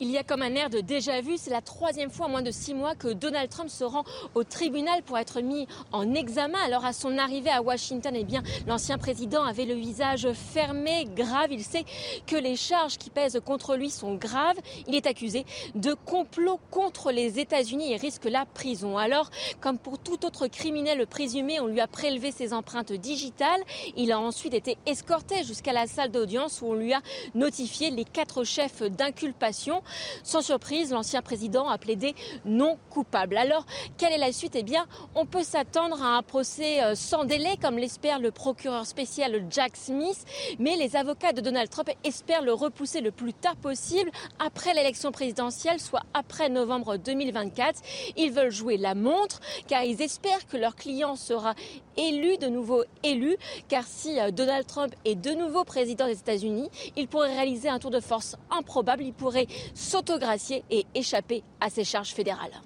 Il 0.01 0.11
y 0.11 0.19
a 0.19 0.23
comme 0.23 0.43
un 0.43 0.55
air 0.55 0.71
de 0.71 0.81
déjà 0.81 1.21
vu. 1.21 1.37
C'est 1.37 1.51
la 1.51 1.61
troisième 1.61 2.11
fois 2.11 2.27
en 2.27 2.29
moins 2.29 2.43
de 2.43 2.51
six 2.51 2.75
mois 2.75 2.95
que 2.95 3.09
Donald 3.09 3.51
Trump 3.51 3.71
se 3.71 3.85
rend 3.85 4.05
au 4.35 4.45
tribunal 4.45 5.03
pour 5.03 5.19
être 5.19 5.41
mis 5.41 5.67
en 5.93 6.15
examen. 6.15 6.59
Alors 6.65 6.85
à 6.85 6.93
son 6.93 7.19
arrivée 7.19 7.51
à 7.51 7.63
Washington, 7.63 8.15
eh 8.17 8.25
bien, 8.25 8.43
l'ancien 8.67 8.99
président 8.99 9.45
avait 9.45 9.65
le 9.65 9.75
visage 9.75 10.29
fermé, 10.33 11.07
grave. 11.15 11.53
Il 11.53 11.63
sait 11.63 11.85
que 12.27 12.37
les 12.37 12.57
charges 12.57 12.99
qui 12.99 13.11
pèsent 13.11 13.41
contre 13.45 13.77
lui 13.77 13.91
sont 13.91 14.15
graves. 14.15 14.57
Il 14.87 14.95
est 14.95 15.07
accusé 15.07 15.45
de 15.75 15.95
complot 15.95 16.61
contre 16.71 17.13
les 17.13 17.39
États-Unis 17.39 17.93
et 17.93 17.97
risque 17.97 18.25
la 18.25 18.47
prison. 18.47 18.99
Alors, 18.99 19.31
comme 19.61 19.79
pour 19.79 19.99
tout 19.99 20.25
autre 20.25 20.47
criminel 20.47 21.07
présumé, 21.07 21.61
on 21.61 21.67
lui 21.67 21.81
a 21.81 21.87
prélevé 21.87 22.33
ses 22.33 22.53
empreintes 22.53 22.93
digitales. 22.93 23.61
Il 23.97 24.13
a 24.13 24.21
ensuite 24.21 24.55
été 24.55 24.77
escorté 24.87 25.45
jusqu'à 25.45 25.73
la 25.73 25.87
salle 25.87 26.11
d'audience 26.11 26.61
où 26.63 26.67
on 26.67 26.75
lui 26.75 26.93
a 26.93 27.01
notifié 27.35 27.91
les 27.91 28.05
quatre 28.05 28.45
chefs 28.45 28.83
d'inculpation 28.83 29.74
Sans 30.23 30.43
surprise, 30.43 30.93
l'ancien 30.93 31.23
président 31.23 31.69
a 31.69 31.79
plaidé 31.79 32.15
non 32.45 32.79
coupable. 32.91 33.37
Alors, 33.37 33.67
quelle 33.99 34.13
est 34.13 34.19
la 34.19 34.33
suite? 34.33 34.55
Eh 34.57 34.63
bien, 34.63 34.87
on 35.15 35.27
peut 35.27 35.43
s'attendre 35.43 36.03
à 36.03 36.17
un 36.17 36.23
procès 36.23 36.83
euh, 36.83 36.95
sans 36.95 37.25
délai, 37.25 37.57
comme 37.61 37.79
l'espère 37.79 38.19
le 38.19 38.31
procureur 38.31 38.87
spécial 38.87 39.45
Jack 39.51 39.77
Smith. 39.77 40.25
Mais 40.59 40.77
les 40.77 40.97
avocats 40.97 41.33
de 41.33 41.41
Donald 41.41 41.69
Trump 41.71 41.91
espèrent 42.05 42.43
le 42.43 42.53
repousser 42.53 43.01
le 43.01 43.11
plus 43.11 43.33
tard 43.33 43.57
possible, 43.57 44.11
après 44.39 44.75
l'élection 44.75 45.13
présidentielle, 45.13 45.81
soit 45.81 46.03
après 46.13 46.49
novembre 46.49 46.97
2024. 46.97 47.81
Ils 48.17 48.33
veulent 48.33 48.51
jouer 48.51 48.77
la 48.77 48.95
montre, 48.95 49.41
car 49.67 49.85
ils 49.85 50.01
espèrent 50.03 50.47
que 50.47 50.57
leur 50.57 50.77
client 50.77 51.17
sera 51.17 51.55
élu, 51.97 52.37
de 52.39 52.49
nouveau 52.49 52.85
élu, 53.03 53.37
car 53.69 53.85
si 53.87 54.19
euh, 54.19 54.31
Donald 54.31 54.67
Trump 54.67 54.95
est 55.05 55.15
de 55.15 55.31
nouveau 55.31 55.65
président 55.65 56.07
des 56.07 56.19
États-Unis, 56.19 56.69
il 56.97 57.09
pourrait 57.09 57.35
réaliser 57.35 57.69
un 57.69 57.79
tour 57.79 57.91
de 57.91 58.01
force 58.01 58.37
improbable, 58.51 59.05
il 59.05 59.13
pourrait 59.13 59.47
s'autogracier 59.75 60.65
et 60.71 60.87
échapper 60.95 61.43
à 61.61 61.71
ses 61.71 61.85
charges 61.85 62.13
fédérales. 62.13 62.61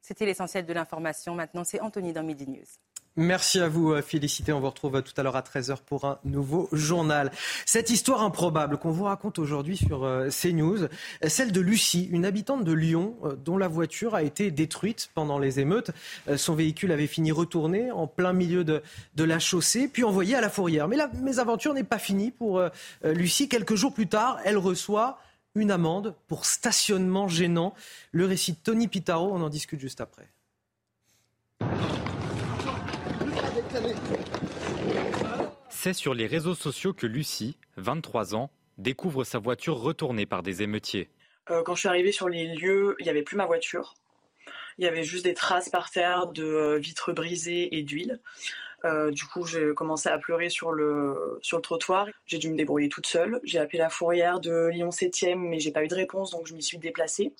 C'était 0.00 0.26
l'essentiel 0.26 0.66
de 0.66 0.72
l'information. 0.72 1.34
Maintenant, 1.34 1.64
c'est 1.64 1.80
Anthony 1.80 2.12
dans 2.12 2.24
Midi 2.24 2.48
News. 2.48 2.66
Merci 3.16 3.60
à 3.60 3.68
vous, 3.68 3.92
euh, 3.92 4.00
Félicité. 4.00 4.54
On 4.54 4.60
vous 4.60 4.70
retrouve 4.70 4.96
euh, 4.96 5.02
tout 5.02 5.12
à 5.18 5.22
l'heure 5.22 5.36
à 5.36 5.42
13h 5.42 5.76
pour 5.84 6.06
un 6.06 6.18
nouveau 6.24 6.70
journal. 6.72 7.30
Cette 7.66 7.90
histoire 7.90 8.22
improbable 8.22 8.78
qu'on 8.78 8.90
vous 8.90 9.04
raconte 9.04 9.38
aujourd'hui 9.38 9.76
sur 9.76 10.04
euh, 10.04 10.30
CNews, 10.30 10.88
celle 11.26 11.52
de 11.52 11.60
Lucie, 11.60 12.08
une 12.10 12.24
habitante 12.24 12.64
de 12.64 12.72
Lyon 12.72 13.16
dont 13.44 13.58
la 13.58 13.68
voiture 13.68 14.14
a 14.14 14.22
été 14.22 14.50
détruite 14.50 15.10
pendant 15.14 15.38
les 15.38 15.60
émeutes. 15.60 15.90
Son 16.36 16.54
véhicule 16.54 16.90
avait 16.90 17.06
fini 17.06 17.32
retourné 17.32 17.90
en 17.90 18.06
plein 18.06 18.32
milieu 18.32 18.64
de, 18.64 18.82
de 19.14 19.24
la 19.24 19.38
chaussée, 19.38 19.88
puis 19.88 20.04
envoyé 20.04 20.34
à 20.34 20.40
la 20.40 20.48
fourrière. 20.48 20.88
Mais 20.88 20.96
la 20.96 21.08
mésaventure 21.08 21.74
n'est 21.74 21.84
pas 21.84 21.98
finie 21.98 22.30
pour 22.30 22.62
Lucie. 23.04 23.48
Quelques 23.48 23.74
jours 23.74 23.92
plus 23.92 24.08
tard, 24.08 24.38
elle 24.44 24.56
reçoit 24.56 25.18
une 25.54 25.70
amende 25.70 26.14
pour 26.28 26.46
stationnement 26.46 27.28
gênant. 27.28 27.74
Le 28.10 28.26
récit 28.26 28.52
de 28.52 28.58
Tony 28.58 28.88
Pitaro, 28.88 29.32
on 29.32 29.42
en 29.42 29.48
discute 29.48 29.80
juste 29.80 30.00
après. 30.00 30.28
C'est 35.68 35.92
sur 35.92 36.14
les 36.14 36.26
réseaux 36.26 36.54
sociaux 36.54 36.92
que 36.92 37.06
Lucie, 37.06 37.56
23 37.76 38.34
ans, 38.34 38.50
découvre 38.78 39.24
sa 39.24 39.38
voiture 39.38 39.78
retournée 39.78 40.26
par 40.26 40.42
des 40.42 40.62
émeutiers. 40.62 41.10
Euh, 41.50 41.62
quand 41.62 41.74
je 41.74 41.80
suis 41.80 41.88
arrivée 41.88 42.12
sur 42.12 42.28
les 42.28 42.54
lieux, 42.54 42.96
il 43.00 43.04
n'y 43.04 43.10
avait 43.10 43.22
plus 43.22 43.36
ma 43.36 43.46
voiture. 43.46 43.94
Il 44.78 44.84
y 44.84 44.88
avait 44.88 45.04
juste 45.04 45.24
des 45.24 45.34
traces 45.34 45.68
par 45.68 45.90
terre 45.90 46.28
de 46.28 46.44
euh, 46.44 46.78
vitres 46.78 47.12
brisées 47.12 47.76
et 47.76 47.82
d'huile. 47.82 48.20
Euh, 48.84 49.10
du 49.10 49.24
coup, 49.24 49.46
j'ai 49.46 49.74
commencé 49.74 50.08
à 50.08 50.18
pleurer 50.18 50.48
sur 50.48 50.72
le, 50.72 51.38
sur 51.42 51.58
le 51.58 51.62
trottoir. 51.62 52.08
J'ai 52.26 52.38
dû 52.38 52.50
me 52.50 52.56
débrouiller 52.56 52.88
toute 52.88 53.06
seule. 53.06 53.40
J'ai 53.44 53.58
appelé 53.58 53.78
la 53.78 53.90
fourrière 53.90 54.40
de 54.40 54.68
Lyon 54.72 54.90
7e, 54.90 55.36
mais 55.36 55.60
j'ai 55.60 55.70
pas 55.70 55.84
eu 55.84 55.88
de 55.88 55.94
réponse, 55.94 56.30
donc 56.30 56.46
je 56.46 56.54
m'y 56.54 56.62
suis 56.62 56.78
déplacée. 56.78 57.32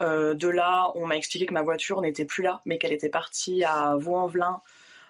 de 0.00 0.48
là, 0.48 0.90
on 0.94 1.06
m'a 1.06 1.16
expliqué 1.16 1.46
que 1.46 1.54
ma 1.54 1.62
voiture 1.62 2.00
n'était 2.00 2.24
plus 2.24 2.42
là, 2.42 2.60
mais 2.64 2.78
qu'elle 2.78 2.92
était 2.92 3.08
partie 3.08 3.64
à 3.64 3.96
Vaux-en-Velin 3.96 4.60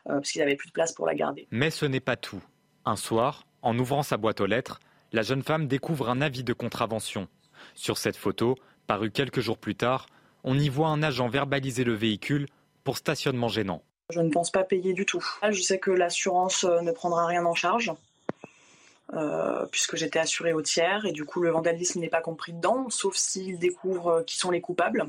euh, 0.09 0.15
parce 0.15 0.31
qu'il 0.31 0.41
n'avait 0.41 0.57
plus 0.57 0.69
de 0.69 0.73
place 0.73 0.93
pour 0.93 1.07
la 1.07 1.15
garder. 1.15 1.49
Mais 1.51 1.71
ce 1.71 1.85
n'est 1.85 2.01
pas 2.01 2.17
tout. 2.17 2.43
Un 2.85 2.97
soir, 2.97 3.45
en 3.63 3.77
ouvrant 3.79 4.03
sa 4.03 4.17
boîte 4.17 4.41
aux 4.41 4.47
lettres, 4.47 4.79
la 5.13 5.23
jeune 5.23 5.43
femme 5.43 5.67
découvre 5.67 6.09
un 6.09 6.21
avis 6.21 6.45
de 6.45 6.53
contravention. 6.53 7.29
Sur 7.75 7.99
cette 7.99 8.17
photo, 8.17 8.57
parue 8.87 9.11
quelques 9.11 9.41
jours 9.41 9.59
plus 9.59 9.75
tard, 9.75 10.07
on 10.45 10.57
y 10.59 10.69
voit 10.69 10.89
un 10.89 11.03
agent 11.03 11.29
verbaliser 11.29 11.83
le 11.83 11.95
véhicule 11.95 12.47
pour 12.85 12.97
stationnement 12.97 13.49
gênant. 13.49 13.83
Je 14.11 14.21
ne 14.21 14.31
pense 14.31 14.51
pas 14.51 14.65
payer 14.65 14.93
du 14.93 15.05
tout. 15.05 15.25
Je 15.49 15.61
sais 15.61 15.79
que 15.79 15.91
l'assurance 15.91 16.65
euh, 16.65 16.81
ne 16.81 16.93
prendra 16.93 17.27
rien 17.27 17.45
en 17.45 17.55
charge. 17.55 17.93
Euh, 19.15 19.67
puisque 19.71 19.95
j'étais 19.95 20.19
assurée 20.19 20.53
au 20.53 20.63
tiers 20.63 21.07
et 21.07 21.13
du 21.13 21.25
coup 21.25 21.41
le 21.41 21.51
vandalisme 21.51 22.01
n'est 22.01 22.09
pas 22.09 22.21
compris 22.21 22.53
dedans, 22.53 22.91
sauf 22.91 23.15
s'ils 23.15 23.57
découvrent 23.61 24.25
qui 24.27 24.37
sont 24.37 24.51
les 24.51 24.61
coupables. 24.61 25.07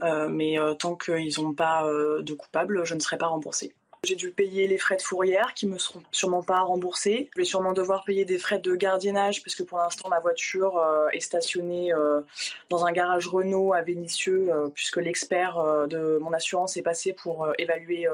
mais 0.00 0.56
tant 0.78 0.96
qu'ils 0.96 1.34
n'ont 1.38 1.52
pas 1.52 1.84
de 1.84 2.32
coupables, 2.32 2.84
je 2.84 2.94
ne 2.94 3.00
serai 3.00 3.18
pas 3.18 3.26
remboursée. 3.26 3.74
J'ai 4.04 4.16
dû 4.16 4.30
payer 4.30 4.66
les 4.66 4.78
frais 4.78 4.96
de 4.96 5.02
fourrière 5.02 5.54
qui 5.54 5.66
me 5.66 5.78
seront 5.78 6.02
sûrement 6.10 6.42
pas 6.42 6.60
remboursés. 6.60 7.30
Je 7.34 7.40
vais 7.40 7.44
sûrement 7.44 7.72
devoir 7.72 8.04
payer 8.04 8.24
des 8.24 8.38
frais 8.38 8.58
de 8.58 8.74
gardiennage 8.74 9.42
parce 9.42 9.54
que 9.54 9.62
pour 9.62 9.78
l'instant 9.78 10.08
ma 10.08 10.20
voiture 10.20 10.76
euh, 10.76 11.08
est 11.12 11.20
stationnée 11.20 11.92
euh, 11.92 12.20
dans 12.68 12.84
un 12.84 12.92
garage 12.92 13.28
Renault 13.28 13.72
à 13.72 13.82
Vénissieux 13.82 14.48
euh, 14.50 14.68
puisque 14.68 14.98
l'expert 14.98 15.86
de 15.88 16.18
mon 16.20 16.32
assurance 16.32 16.76
est 16.76 16.82
passé 16.82 17.12
pour 17.12 17.48
évaluer 17.58 18.06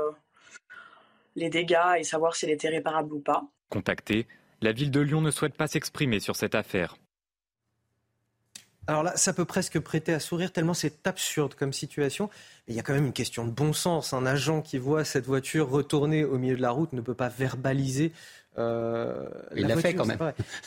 les 1.36 1.50
dégâts 1.50 1.96
et 1.98 2.04
savoir 2.04 2.36
si 2.36 2.44
elle 2.44 2.52
était 2.52 2.68
réparable 2.68 3.12
ou 3.12 3.20
pas. 3.20 3.44
Contacté, 3.68 4.26
la 4.60 4.72
ville 4.72 4.90
de 4.90 5.00
Lyon 5.00 5.20
ne 5.20 5.30
souhaite 5.30 5.54
pas 5.54 5.66
s'exprimer 5.66 6.20
sur 6.20 6.36
cette 6.36 6.54
affaire. 6.54 6.96
Alors 8.90 9.04
là, 9.04 9.12
ça 9.16 9.32
peut 9.32 9.44
presque 9.44 9.78
prêter 9.78 10.12
à 10.12 10.18
sourire 10.18 10.50
tellement 10.50 10.74
c'est 10.74 11.06
absurde 11.06 11.54
comme 11.54 11.72
situation. 11.72 12.28
Mais 12.66 12.74
il 12.74 12.76
y 12.76 12.80
a 12.80 12.82
quand 12.82 12.92
même 12.92 13.06
une 13.06 13.12
question 13.12 13.44
de 13.44 13.52
bon 13.52 13.72
sens. 13.72 14.12
Un 14.12 14.26
agent 14.26 14.62
qui 14.62 14.78
voit 14.78 15.04
cette 15.04 15.26
voiture 15.26 15.70
retourner 15.70 16.24
au 16.24 16.38
milieu 16.38 16.56
de 16.56 16.60
la 16.60 16.72
route 16.72 16.92
ne 16.92 17.00
peut 17.00 17.14
pas 17.14 17.28
verbaliser 17.28 18.10
euh, 18.60 19.24
il 19.56 19.66
l'a 19.66 19.76
fait 19.76 19.94
quand 19.94 20.04
même. 20.04 20.18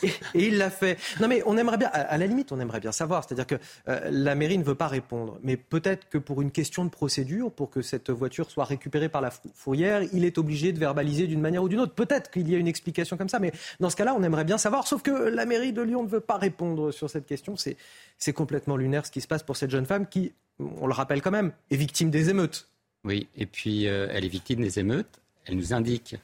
Et, 0.02 0.10
il 0.34 0.58
l'a 0.58 0.70
fait. 0.70 0.98
Non 1.20 1.28
mais 1.28 1.42
on 1.46 1.56
aimerait 1.56 1.78
bien, 1.78 1.88
à, 1.92 2.18
la 2.18 2.26
limite, 2.26 2.52
on 2.52 2.60
aimerait 2.60 2.80
bien 2.80 2.92
savoir. 2.92 3.24
C'est-à-dire 3.24 3.46
que 3.46 3.56
euh, 3.88 4.00
la 4.10 4.34
mairie 4.34 4.58
ne 4.58 4.64
veut 4.64 4.74
pas 4.74 4.88
répondre. 4.88 5.38
Mais 5.42 5.56
peut-être 5.56 6.08
que 6.08 6.18
pour 6.18 6.42
une 6.42 6.50
question 6.50 6.84
de 6.84 6.90
procédure, 6.90 7.50
pour 7.50 7.70
que 7.70 7.82
cette 7.82 8.10
voiture 8.10 8.50
soit 8.50 8.64
récupérée 8.64 9.08
par 9.08 9.20
la 9.20 9.30
fourrière, 9.30 10.02
il 10.12 10.24
est 10.24 10.38
obligé 10.38 10.72
de 10.72 10.78
verbaliser 10.78 11.26
d'une 11.26 11.40
manière 11.40 11.62
ou 11.62 11.68
d'une 11.68 11.80
autre. 11.80 11.94
Peut-être 11.94 12.30
qu'il 12.30 12.48
y 12.50 12.54
a 12.54 12.58
une 12.58 12.68
explication 12.68 13.16
comme 13.16 13.28
ça. 13.28 13.38
Mais 13.38 13.52
dans 13.80 13.90
ce 13.90 13.96
cas-là, 13.96 14.14
on 14.16 14.22
aimerait 14.22 14.44
bien 14.44 14.58
savoir. 14.58 14.86
Sauf 14.86 15.02
que 15.02 15.10
la 15.10 15.46
mairie 15.46 15.72
de 15.72 15.82
Lyon 15.82 16.02
ne 16.02 16.08
veut 16.08 16.20
pas 16.20 16.36
répondre 16.36 16.90
sur 16.90 17.08
cette 17.08 17.26
question. 17.26 17.56
C'est, 17.56 17.76
c'est 18.18 18.32
complètement 18.32 18.76
lunaire 18.76 19.06
ce 19.06 19.10
qui 19.10 19.20
se 19.20 19.28
passe 19.28 19.42
pour 19.42 19.56
cette 19.56 19.70
jeune 19.70 19.86
femme 19.86 20.06
qui, 20.06 20.32
on 20.58 20.86
le 20.86 20.94
rappelle 20.94 21.22
quand 21.22 21.30
même, 21.30 21.52
est 21.70 21.76
victime 21.76 22.10
des 22.10 22.30
émeutes. 22.30 22.68
Oui, 23.04 23.28
et 23.36 23.46
puis 23.46 23.86
euh, 23.86 24.08
elle 24.10 24.24
est 24.24 24.28
victime 24.28 24.60
des 24.60 24.78
émeutes. 24.78 25.20
Elle 25.46 25.56
nous 25.56 25.74
indique 25.74 26.16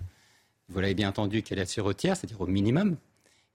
vous 0.71 0.81
l'avez 0.81 0.95
bien 0.95 1.09
entendu, 1.09 1.43
qu'elle 1.43 1.59
est 1.59 1.67
sur 1.67 1.95
tiers, 1.95 2.17
c'est-à-dire 2.17 2.41
au 2.41 2.47
minimum. 2.47 2.97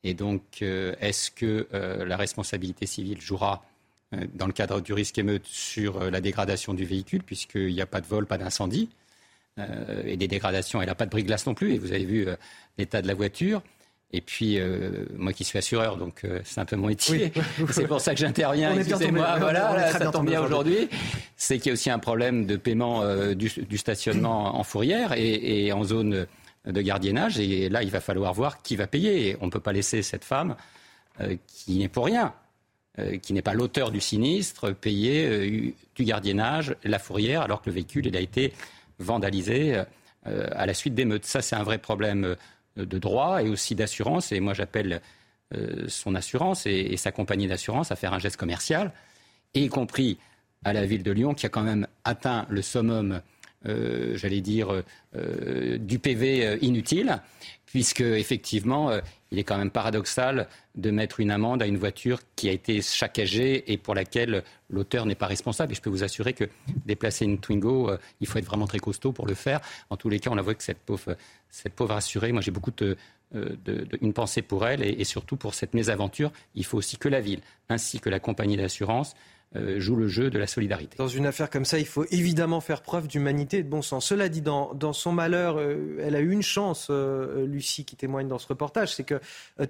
Et 0.05 0.13
donc, 0.13 0.41
euh, 0.61 0.93
est-ce 1.01 1.31
que 1.31 1.67
euh, 1.73 2.05
la 2.05 2.15
responsabilité 2.15 2.85
civile 2.85 3.19
jouera 3.19 3.63
euh, 4.13 4.25
dans 4.35 4.45
le 4.45 4.53
cadre 4.53 4.79
du 4.79 4.93
risque 4.93 5.17
émeute 5.17 5.47
sur 5.47 6.11
la 6.11 6.21
dégradation 6.21 6.75
du 6.75 6.85
véhicule, 6.85 7.23
puisqu'il 7.23 7.73
n'y 7.73 7.81
a 7.81 7.87
pas 7.87 8.01
de 8.01 8.05
vol, 8.05 8.27
pas 8.27 8.37
d'incendie, 8.37 8.89
et 10.05 10.17
des 10.17 10.27
dégradations, 10.27 10.81
elle 10.81 10.89
n'a 10.89 10.95
pas 10.95 11.05
de 11.05 11.11
bris-glace 11.11 11.47
non 11.47 11.53
plus, 11.53 11.75
et 11.75 11.77
vous 11.77 11.93
avez 11.93 12.03
vu 12.03 12.27
l'état 12.77 13.01
de 13.01 13.07
la 13.07 13.13
voiture. 13.13 13.63
Et 14.11 14.19
puis, 14.19 14.59
moi 15.15 15.31
qui 15.31 15.45
suis 15.45 15.57
assureur, 15.57 15.95
donc 15.95 16.23
c'est 16.43 16.59
un 16.59 16.65
peu 16.65 16.75
mon 16.75 16.87
métier, 16.87 17.31
c'est 17.71 17.87
pour 17.87 18.01
ça 18.01 18.13
que 18.13 18.19
j'interviens, 18.19 18.77
excusez-moi, 18.77 19.39
voilà, 19.39 19.93
ça 19.93 20.11
tombe 20.11 20.27
bien 20.27 20.43
aujourd'hui, 20.43 20.89
c'est 21.37 21.57
qu'il 21.57 21.67
y 21.67 21.69
a 21.69 21.73
aussi 21.73 21.89
un 21.89 21.99
problème 21.99 22.45
de 22.45 22.57
paiement 22.57 23.01
du, 23.33 23.77
stationnement 23.77 24.59
en 24.59 24.63
fourrière 24.65 25.13
et 25.15 25.71
en 25.71 25.85
zone 25.85 26.27
de 26.65 26.81
gardiennage. 26.81 27.39
Et 27.39 27.69
là, 27.69 27.83
il 27.83 27.91
va 27.91 28.01
falloir 28.01 28.33
voir 28.33 28.61
qui 28.61 28.75
va 28.75 28.87
payer. 28.87 29.37
on 29.41 29.45
ne 29.45 29.51
peut 29.51 29.59
pas 29.59 29.73
laisser 29.73 30.01
cette 30.01 30.23
femme, 30.23 30.55
euh, 31.21 31.35
qui 31.47 31.77
n'est 31.77 31.87
pour 31.87 32.05
rien, 32.05 32.33
euh, 32.99 33.17
qui 33.17 33.33
n'est 33.33 33.41
pas 33.41 33.53
l'auteur 33.53 33.91
du 33.91 34.01
sinistre, 34.01 34.71
payer 34.71 35.27
euh, 35.27 35.71
du 35.95 36.03
gardiennage, 36.03 36.75
la 36.83 36.99
fourrière, 36.99 37.41
alors 37.41 37.61
que 37.61 37.69
le 37.69 37.75
véhicule 37.75 38.15
a 38.15 38.19
été 38.19 38.53
vandalisé 38.99 39.83
à 40.23 40.65
la 40.65 40.73
suite 40.73 40.95
d'émeutes. 40.95 41.25
Ça, 41.25 41.41
c'est 41.41 41.55
un 41.55 41.63
vrai 41.63 41.77
problème 41.77 42.35
de 42.77 42.97
droit 42.97 43.43
et 43.43 43.49
aussi 43.49 43.75
d'assurance. 43.75 44.31
Et 44.31 44.39
moi, 44.39 44.53
j'appelle 44.53 45.01
son 45.87 46.15
assurance 46.15 46.65
et, 46.65 46.95
sa 46.95 47.11
compagnie 47.11 47.45
d'assurance 47.45 47.91
à 47.91 47.97
faire 47.97 48.13
un 48.13 48.19
geste 48.19 48.37
commercial, 48.37 48.93
y 49.53 49.67
compris 49.67 50.17
à 50.63 50.71
la 50.71 50.85
ville 50.85 51.03
de 51.03 51.11
Lyon, 51.11 51.33
qui 51.33 51.45
a 51.45 51.49
quand 51.49 51.61
même 51.61 51.87
atteint 52.05 52.45
le 52.49 52.61
summum 52.61 53.21
j'allais 53.65 54.41
dire, 54.41 54.83
euh, 55.15 55.77
du 55.77 55.99
PV 55.99 56.45
euh, 56.45 56.57
inutile, 56.61 57.21
puisque 57.65 58.01
effectivement, 58.01 58.91
il 59.31 59.39
est 59.39 59.43
quand 59.43 59.57
même 59.57 59.71
paradoxal 59.71 60.47
de 60.75 60.91
mettre 60.91 61.19
une 61.19 61.29
amende 61.29 61.61
à 61.61 61.65
une 61.65 61.77
voiture 61.77 62.19
qui 62.37 62.47
a 62.47 62.53
été 62.53 62.81
saccagée 62.81 63.71
et 63.71 63.77
pour 63.77 63.95
laquelle 63.95 64.43
l'auteur 64.69 65.05
n'est 65.05 65.15
pas 65.15 65.27
responsable. 65.27 65.73
Et 65.73 65.75
je 65.75 65.81
peux 65.81 65.89
vous 65.89 66.03
assurer 66.03 66.31
que 66.31 66.45
déplacer 66.85 67.25
une 67.25 67.37
Twingo, 67.37 67.91
il 68.21 68.27
faut 68.27 68.39
être 68.39 68.45
vraiment 68.45 68.67
très 68.67 68.79
costaud 68.79 69.11
pour 69.11 69.27
le 69.27 69.33
faire. 69.33 69.59
En 69.89 69.97
tous 69.97 70.07
les 70.07 70.19
cas, 70.19 70.29
on 70.31 70.37
a 70.37 70.41
vu 70.41 70.55
que 70.55 70.63
cette 70.63 70.79
pauvre, 70.79 71.17
cette 71.49 71.73
pauvre 71.73 71.95
assurée, 71.95 72.31
moi 72.31 72.41
j'ai 72.41 72.51
beaucoup 72.51 72.71
une 73.33 74.13
pensée 74.13 74.41
pour 74.41 74.65
elle 74.65 74.81
et, 74.81 75.03
surtout 75.03 75.35
pour 75.35 75.53
cette 75.53 75.73
mésaventure. 75.73 76.31
Il 76.53 76.63
faut 76.63 76.77
aussi 76.77 76.95
que 76.95 77.09
la 77.09 77.19
ville 77.19 77.41
ainsi 77.67 77.99
que 77.99 78.09
la 78.09 78.21
compagnie 78.21 78.55
d'assurance 78.55 79.15
euh, 79.15 79.17
joue 79.77 79.95
le 79.95 80.07
jeu 80.07 80.29
de 80.29 80.37
la 80.37 80.47
solidarité. 80.47 80.97
Dans 80.97 81.07
une 81.07 81.25
affaire 81.25 81.49
comme 81.49 81.65
ça, 81.65 81.79
il 81.79 81.85
faut 81.85 82.05
évidemment 82.11 82.61
faire 82.61 82.81
preuve 82.81 83.07
d'humanité 83.07 83.57
et 83.59 83.63
de 83.63 83.69
bon 83.69 83.81
sens. 83.81 84.05
Cela 84.05 84.29
dit, 84.29 84.41
dans, 84.41 84.73
dans 84.73 84.93
son 84.93 85.11
malheur, 85.11 85.57
euh, 85.57 85.97
elle 86.01 86.15
a 86.15 86.19
eu 86.19 86.31
une 86.31 86.41
chance, 86.41 86.87
euh, 86.89 87.45
Lucie, 87.45 87.85
qui 87.85 87.95
témoigne 87.95 88.27
dans 88.27 88.37
ce 88.37 88.47
reportage, 88.47 88.93
c'est 88.93 89.03
que 89.03 89.19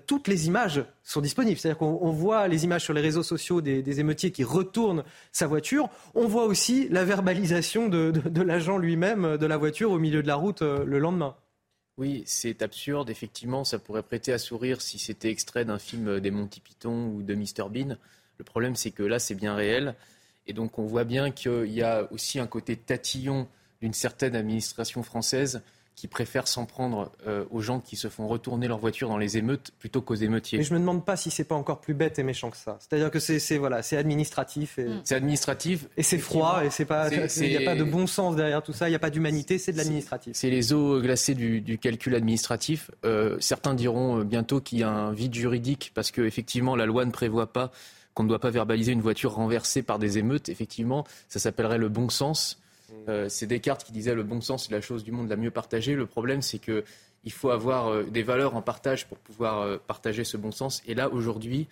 toutes 0.08 0.28
les 0.28 0.48
images 0.48 0.84
sont 1.04 1.22
disponibles. 1.22 1.60
C'est-à-dire 1.60 1.78
qu'on 1.78 2.12
voit 2.12 2.48
les 2.48 2.64
images 2.64 2.84
sur 2.84 2.94
les 2.94 3.02
réseaux 3.02 3.24
sociaux 3.24 3.62
des, 3.62 3.82
des, 3.82 4.00
émeutiers 4.00 4.32
qui 4.32 4.44
retournent 4.44 5.04
sa 5.32 5.48
voiture. 5.48 5.90
On 6.14 6.28
voit 6.28 6.46
aussi 6.46 6.88
la 6.90 7.06
verbalisation 7.06 7.88
de, 7.88 8.12
de, 8.12 8.30
de 8.30 8.42
l'agent 8.42 8.78
lui-même 8.78 9.38
de 9.38 9.46
la 9.46 9.58
voiture 9.58 9.92
au 9.92 10.00
milieu 10.00 10.22
de 10.22 10.28
la 10.28 10.36
route 10.36 10.62
le 10.62 11.00
lendemain. 11.00 11.36
Oui, 11.98 12.24
c'est 12.26 12.62
absurde. 12.62 13.10
Effectivement, 13.10 13.64
ça 13.64 13.80
pourrait 13.80 14.04
prêter 14.04 14.34
à 14.34 14.38
sourire 14.38 14.82
si 14.82 15.00
c'était 15.00 15.30
extrait 15.30 15.64
d'un 15.64 15.80
film 15.80 16.20
des 16.20 16.32
Monty 16.32 16.60
Python 16.60 17.08
ou 17.08 17.24
de 17.24 17.36
Mr 17.36 17.70
Bean. 17.70 17.98
Le 18.38 18.44
problème, 18.44 18.76
c'est 18.76 18.92
que 18.92 19.04
là, 19.04 19.20
c'est 19.20 19.36
bien 19.36 19.56
réel. 19.56 19.96
Et 20.48 20.54
donc, 20.54 20.78
on 20.80 20.86
voit 20.86 21.04
bien 21.04 21.32
qu'il 21.32 21.72
y 21.72 21.82
a 21.82 22.08
aussi 22.12 22.40
un 22.40 22.48
côté 22.48 22.76
tatillon 22.76 23.48
d'une 23.82 23.94
certaine 23.94 24.36
administration 24.36 25.04
française 25.04 25.62
qui 25.96 26.08
préfèrent 26.08 26.48
s'en 26.48 26.66
prendre 26.66 27.12
euh, 27.26 27.46
aux 27.52 27.62
gens 27.62 27.80
qui 27.80 27.96
se 27.96 28.10
font 28.10 28.28
retourner 28.28 28.68
leur 28.68 28.80
voiture 28.80 29.08
dans 29.08 29.18
les 29.18 29.38
émeutes 29.38 29.72
plutôt 29.80 30.02
qu'aux 30.02 30.16
émeutiers. 30.16 30.58
Mais 30.58 30.64
je 30.64 30.74
me 30.74 30.80
demande 30.80 31.06
pas 31.06 31.16
si 31.16 31.32
c'est 31.32 31.46
pas 31.46 31.56
encore 31.56 31.80
plus 31.80 31.94
bête 31.94 32.20
et 32.20 32.24
méchant 32.24 32.50
que 32.52 32.58
ça. 32.58 32.78
C'est-à-dire 32.82 33.10
que 33.10 33.20
c'est 33.20 33.58
voilà, 33.58 33.82
c'est 33.82 33.96
administratif. 33.96 34.78
Et... 34.78 34.88
C'est 35.06 35.16
administratif. 35.16 35.88
Et 35.96 36.04
c'est 36.04 36.18
froid 36.18 36.64
et 36.66 36.70
c'est 36.70 36.86
pas. 36.86 37.10
Il 37.10 37.50
n'y 37.50 37.58
a 37.58 37.62
pas 37.62 37.76
de 37.76 37.84
bon 37.84 38.08
sens 38.08 38.36
derrière 38.36 38.62
tout 38.62 38.74
ça. 38.74 38.88
Il 38.88 38.92
n'y 38.92 38.96
a 38.96 39.00
pas 39.00 39.10
d'humanité. 39.10 39.58
C'est 39.58 39.72
de 39.72 39.78
l'administratif. 39.78 40.36
C'est 40.36 40.50
les 40.50 40.74
eaux 40.74 41.02
glacées 41.02 41.34
du, 41.34 41.62
du 41.62 41.78
calcul 41.78 42.14
administratif. 42.14 42.92
Euh, 43.06 43.38
certains 43.40 43.74
diront 43.74 44.20
euh, 44.20 44.24
bientôt 44.26 44.60
qu'il 44.60 44.80
y 44.80 44.84
a 44.84 44.90
un 44.90 45.14
vide 45.14 45.34
juridique 45.34 45.92
parce 45.94 46.12
que 46.12 46.22
effectivement 46.22 46.76
la 46.76 46.86
loi 46.86 47.06
ne 47.06 47.12
prévoit 47.12 47.54
pas 47.54 47.72
qu'on 48.16 48.24
ne 48.24 48.30
doit 48.30 48.40
pas 48.40 48.50
verbaliser 48.50 48.94
une 48.94 49.02
voiture 49.02 49.34
renversée 49.34 49.84
par 49.84 50.00
des 50.00 50.18
émeutes. 50.18 50.50
Effectivement, 50.50 51.06
ça 51.30 51.38
s'appellerait 51.38 51.78
le 51.78 51.90
bon 51.90 52.10
sens. 52.10 52.60
Euh, 53.10 53.30
c'est 53.30 53.46
Descartes 53.46 53.84
qui 53.84 53.92
disait 53.92 54.16
le 54.16 54.24
bon 54.24 54.42
sens 54.42 54.70
est 54.70 54.72
la 54.72 54.82
chose 54.82 55.04
du 55.04 55.12
monde 55.12 55.30
la 55.30 55.36
mieux 55.36 55.52
partagée. 55.52 55.96
Le 55.96 56.06
problème, 56.06 56.42
c'est 56.42 56.58
qu'il 56.58 57.32
faut 57.32 57.50
avoir 57.50 57.88
euh, 57.88 58.04
des 58.04 58.24
valeurs 58.24 58.56
en 58.56 58.62
partage 58.62 59.06
pour 59.06 59.18
pouvoir 59.18 59.62
euh, 59.62 59.78
partager 59.86 60.24
ce 60.24 60.38
bon 60.38 60.52
sens. 60.52 60.82
Et 60.88 60.96
là, 60.96 61.10
aujourd'hui, 61.10 61.68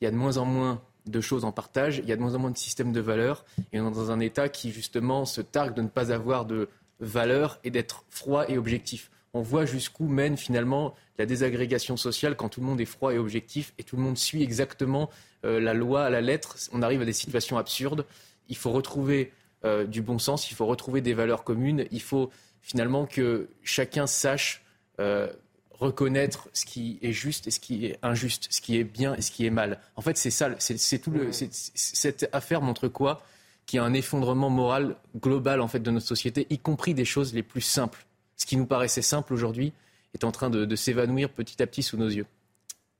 il 0.00 0.04
y 0.04 0.06
a 0.08 0.10
de 0.10 0.16
moins 0.16 0.36
en 0.36 0.44
moins 0.44 0.82
de 1.06 1.20
choses 1.20 1.44
en 1.44 1.52
partage, 1.52 1.98
il 1.98 2.08
y 2.08 2.12
a 2.12 2.16
de 2.16 2.20
moins 2.20 2.34
en 2.34 2.38
moins 2.38 2.50
de 2.50 2.58
systèmes 2.58 2.92
de 2.92 3.00
valeurs, 3.00 3.44
et 3.72 3.80
on 3.80 3.90
est 3.90 3.94
dans 3.94 4.10
un 4.10 4.20
État 4.20 4.48
qui, 4.48 4.72
justement, 4.72 5.26
se 5.26 5.42
targue 5.42 5.74
de 5.74 5.82
ne 5.82 5.88
pas 5.88 6.12
avoir 6.12 6.46
de 6.46 6.68
valeurs 6.98 7.60
et 7.62 7.70
d'être 7.70 8.04
froid 8.08 8.46
et 8.48 8.56
objectif. 8.56 9.10
On 9.34 9.42
voit 9.42 9.66
jusqu'où 9.66 10.06
mène 10.06 10.36
finalement 10.36 10.94
la 11.18 11.26
désagrégation 11.26 11.96
sociale 11.96 12.36
quand 12.36 12.48
tout 12.48 12.60
le 12.60 12.66
monde 12.66 12.80
est 12.80 12.86
froid 12.86 13.12
et 13.12 13.18
objectif 13.18 13.74
et 13.78 13.84
tout 13.84 13.96
le 13.96 14.02
monde 14.02 14.16
suit 14.16 14.42
exactement 14.42 15.10
la 15.42 15.74
loi 15.74 16.04
à 16.04 16.10
la 16.10 16.22
lettre. 16.22 16.56
On 16.72 16.80
arrive 16.80 17.02
à 17.02 17.04
des 17.04 17.12
situations 17.12 17.58
absurdes. 17.58 18.06
Il 18.48 18.56
faut 18.56 18.70
retrouver 18.70 19.32
euh, 19.64 19.86
du 19.86 20.02
bon 20.02 20.18
sens, 20.18 20.50
il 20.50 20.54
faut 20.54 20.66
retrouver 20.66 21.00
des 21.00 21.14
valeurs 21.14 21.42
communes, 21.42 21.86
il 21.90 22.02
faut 22.02 22.30
finalement 22.60 23.06
que 23.06 23.48
chacun 23.62 24.06
sache 24.06 24.62
euh, 25.00 25.32
reconnaître 25.70 26.50
ce 26.52 26.66
qui 26.66 26.98
est 27.00 27.12
juste 27.12 27.46
et 27.46 27.50
ce 27.50 27.60
qui 27.60 27.86
est 27.86 27.98
injuste, 28.02 28.46
ce 28.50 28.60
qui 28.60 28.78
est 28.78 28.84
bien 28.84 29.14
et 29.14 29.22
ce 29.22 29.30
qui 29.30 29.46
est 29.46 29.50
mal. 29.50 29.80
En 29.96 30.02
fait, 30.02 30.18
c'est 30.18 30.30
ça, 30.30 30.50
c'est 30.58 30.98
tout 30.98 31.10
le, 31.10 31.30
cette 31.32 32.28
affaire 32.32 32.60
montre 32.60 32.88
quoi? 32.88 33.22
Qu'il 33.64 33.78
y 33.78 33.80
a 33.80 33.84
un 33.84 33.94
effondrement 33.94 34.50
moral 34.50 34.96
global 35.16 35.62
en 35.62 35.68
fait 35.68 35.80
de 35.80 35.90
notre 35.90 36.06
société, 36.06 36.46
y 36.50 36.58
compris 36.58 36.92
des 36.92 37.06
choses 37.06 37.32
les 37.32 37.42
plus 37.42 37.62
simples. 37.62 38.04
Ce 38.36 38.46
qui 38.46 38.56
nous 38.56 38.66
paraissait 38.66 39.02
simple 39.02 39.32
aujourd'hui 39.32 39.72
est 40.14 40.24
en 40.24 40.32
train 40.32 40.50
de 40.50 40.76
s'évanouir 40.76 41.30
petit 41.30 41.62
à 41.62 41.66
petit 41.66 41.82
sous 41.82 41.96
nos 41.96 42.08
yeux. 42.08 42.26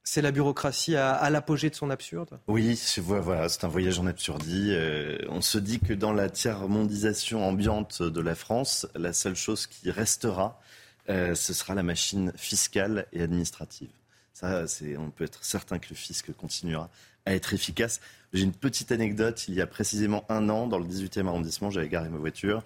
C'est 0.06 0.20
la 0.20 0.32
bureaucratie 0.32 0.96
à, 0.96 1.30
l'apogée 1.30 1.70
de 1.70 1.74
son 1.74 1.88
absurde? 1.88 2.38
Oui, 2.46 2.78
voilà, 2.98 3.48
c'est 3.48 3.64
un 3.64 3.68
voyage 3.68 3.98
en 3.98 4.06
absurdie. 4.06 4.68
Euh, 4.72 5.16
on 5.30 5.40
se 5.40 5.56
dit 5.56 5.80
que 5.80 5.94
dans 5.94 6.12
la 6.12 6.28
tiers-mondisation 6.28 7.42
ambiante 7.42 8.02
de 8.02 8.20
la 8.20 8.34
France, 8.34 8.86
la 8.94 9.14
seule 9.14 9.34
chose 9.34 9.66
qui 9.66 9.90
restera, 9.90 10.60
euh, 11.08 11.34
ce 11.34 11.54
sera 11.54 11.74
la 11.74 11.82
machine 11.82 12.32
fiscale 12.36 13.06
et 13.14 13.22
administrative. 13.22 13.88
Ça, 14.34 14.66
on 14.98 15.08
peut 15.08 15.24
être 15.24 15.42
certain 15.42 15.78
que 15.78 15.86
le 15.88 15.96
fisc 15.96 16.30
continuera 16.34 16.90
à 17.24 17.34
être 17.34 17.54
efficace. 17.54 18.02
J'ai 18.34 18.42
une 18.42 18.52
petite 18.52 18.92
anecdote. 18.92 19.46
Il 19.48 19.54
y 19.54 19.62
a 19.62 19.66
précisément 19.66 20.26
un 20.28 20.50
an, 20.50 20.66
dans 20.66 20.78
le 20.78 20.84
18e 20.84 21.28
arrondissement, 21.28 21.70
j'avais 21.70 21.88
garé 21.88 22.10
ma 22.10 22.18
voiture 22.18 22.62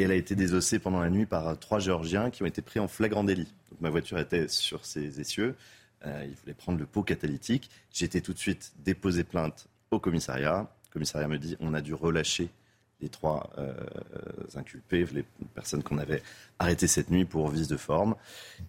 et 0.00 0.04
elle 0.04 0.12
a 0.12 0.16
été 0.16 0.34
désossée 0.34 0.78
pendant 0.78 1.00
la 1.00 1.10
nuit 1.10 1.26
par 1.26 1.58
trois 1.58 1.78
Géorgiens 1.78 2.30
qui 2.30 2.42
ont 2.42 2.46
été 2.46 2.62
pris 2.62 2.80
en 2.80 2.88
flagrant 2.88 3.22
délit. 3.22 3.52
Donc 3.70 3.82
ma 3.82 3.90
voiture 3.90 4.18
était 4.18 4.48
sur 4.48 4.86
ses 4.86 5.20
essieux. 5.20 5.54
Euh, 6.06 6.24
il 6.26 6.34
voulait 6.36 6.54
prendre 6.54 6.78
le 6.78 6.86
pot 6.86 7.02
catalytique. 7.02 7.68
J'ai 7.92 8.06
été 8.06 8.22
tout 8.22 8.32
de 8.32 8.38
suite 8.38 8.72
déposé 8.82 9.24
plainte 9.24 9.68
au 9.90 9.98
commissariat. 9.98 10.70
Le 10.88 10.92
commissariat 10.94 11.28
me 11.28 11.36
dit 11.36 11.54
on 11.60 11.74
a 11.74 11.82
dû 11.82 11.92
relâcher 11.92 12.48
les 13.02 13.10
trois 13.10 13.50
euh, 13.58 13.74
inculpés, 14.54 15.06
les 15.12 15.24
personnes 15.54 15.82
qu'on 15.82 15.98
avait 15.98 16.22
arrêtées 16.58 16.86
cette 16.86 17.10
nuit 17.10 17.26
pour 17.26 17.48
vice 17.48 17.68
de 17.68 17.76
forme. 17.76 18.14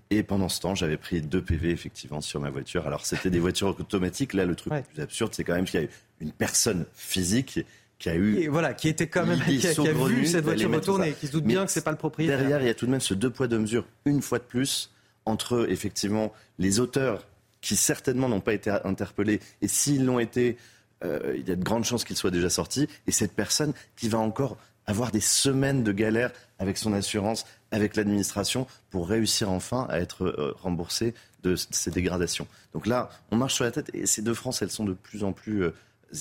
Et 0.09 0.23
pendant 0.23 0.49
ce 0.49 0.59
temps, 0.59 0.75
j'avais 0.75 0.97
pris 0.97 1.21
deux 1.21 1.41
PV 1.41 1.69
effectivement 1.69 2.19
sur 2.19 2.41
ma 2.41 2.49
voiture. 2.49 2.87
Alors 2.87 3.05
c'était 3.05 3.29
des 3.29 3.39
voitures 3.39 3.69
automatiques. 3.69 4.33
Là, 4.33 4.43
le 4.43 4.55
truc 4.55 4.73
le 4.73 4.81
plus 4.81 5.01
absurde, 5.01 5.33
c'est 5.33 5.45
quand 5.45 5.55
même 5.55 5.65
qu'il 5.65 5.81
y 5.81 5.85
a 5.85 5.87
une 6.19 6.33
personne 6.33 6.85
physique 6.93 7.61
qui 8.01 8.09
a 8.09 8.15
eu 8.15 8.39
et 8.39 8.47
voilà 8.47 8.73
qui 8.73 8.89
était 8.89 9.07
quand 9.07 9.25
même 9.25 9.39
qui 9.39 9.65
a, 9.67 9.71
vu 9.71 10.25
cette 10.25 10.43
voiture 10.43 10.71
retourner, 10.71 11.13
qui 11.13 11.27
se 11.27 11.31
doute 11.31 11.45
bien 11.45 11.65
que 11.65 11.71
c'est 11.71 11.83
pas 11.83 11.91
le 11.91 11.97
propriétaire. 11.97 12.39
Derrière, 12.39 12.61
il 12.61 12.67
y 12.67 12.69
a 12.69 12.73
tout 12.73 12.87
de 12.87 12.91
même 12.91 12.99
ce 12.99 13.13
deux 13.13 13.29
poids 13.29 13.47
deux 13.47 13.59
mesures. 13.59 13.85
Une 14.05 14.21
fois 14.21 14.39
de 14.39 14.43
plus, 14.43 14.91
entre 15.25 15.67
effectivement 15.69 16.33
les 16.57 16.79
auteurs 16.79 17.27
qui 17.61 17.75
certainement 17.75 18.27
n'ont 18.27 18.41
pas 18.41 18.53
été 18.53 18.71
interpellés 18.83 19.39
et 19.61 19.67
s'ils 19.67 20.03
l'ont 20.03 20.17
été, 20.17 20.57
euh, 21.03 21.35
il 21.37 21.47
y 21.47 21.51
a 21.51 21.55
de 21.55 21.63
grandes 21.63 21.85
chances 21.85 22.03
qu'ils 22.03 22.17
soient 22.17 22.31
déjà 22.31 22.49
sortis 22.49 22.87
et 23.05 23.11
cette 23.11 23.33
personne 23.33 23.73
qui 23.95 24.09
va 24.09 24.17
encore 24.17 24.57
avoir 24.87 25.11
des 25.11 25.21
semaines 25.21 25.83
de 25.83 25.91
galère 25.91 26.31
avec 26.57 26.77
son 26.77 26.93
assurance, 26.93 27.45
avec 27.69 27.95
l'administration 27.95 28.65
pour 28.89 29.07
réussir 29.07 29.51
enfin 29.51 29.85
à 29.91 29.99
être 29.99 30.25
euh, 30.25 30.55
remboursé 30.59 31.13
de 31.43 31.55
ces 31.55 31.91
dégradations. 31.91 32.47
Donc 32.73 32.87
là, 32.87 33.11
on 33.29 33.37
marche 33.37 33.53
sur 33.53 33.63
la 33.63 33.71
tête 33.71 33.91
et 33.93 34.07
ces 34.07 34.23
deux 34.23 34.33
France, 34.33 34.63
elles 34.63 34.71
sont 34.71 34.85
de 34.85 34.93
plus 34.93 35.23
en 35.23 35.33
plus 35.33 35.63
euh, 35.63 35.73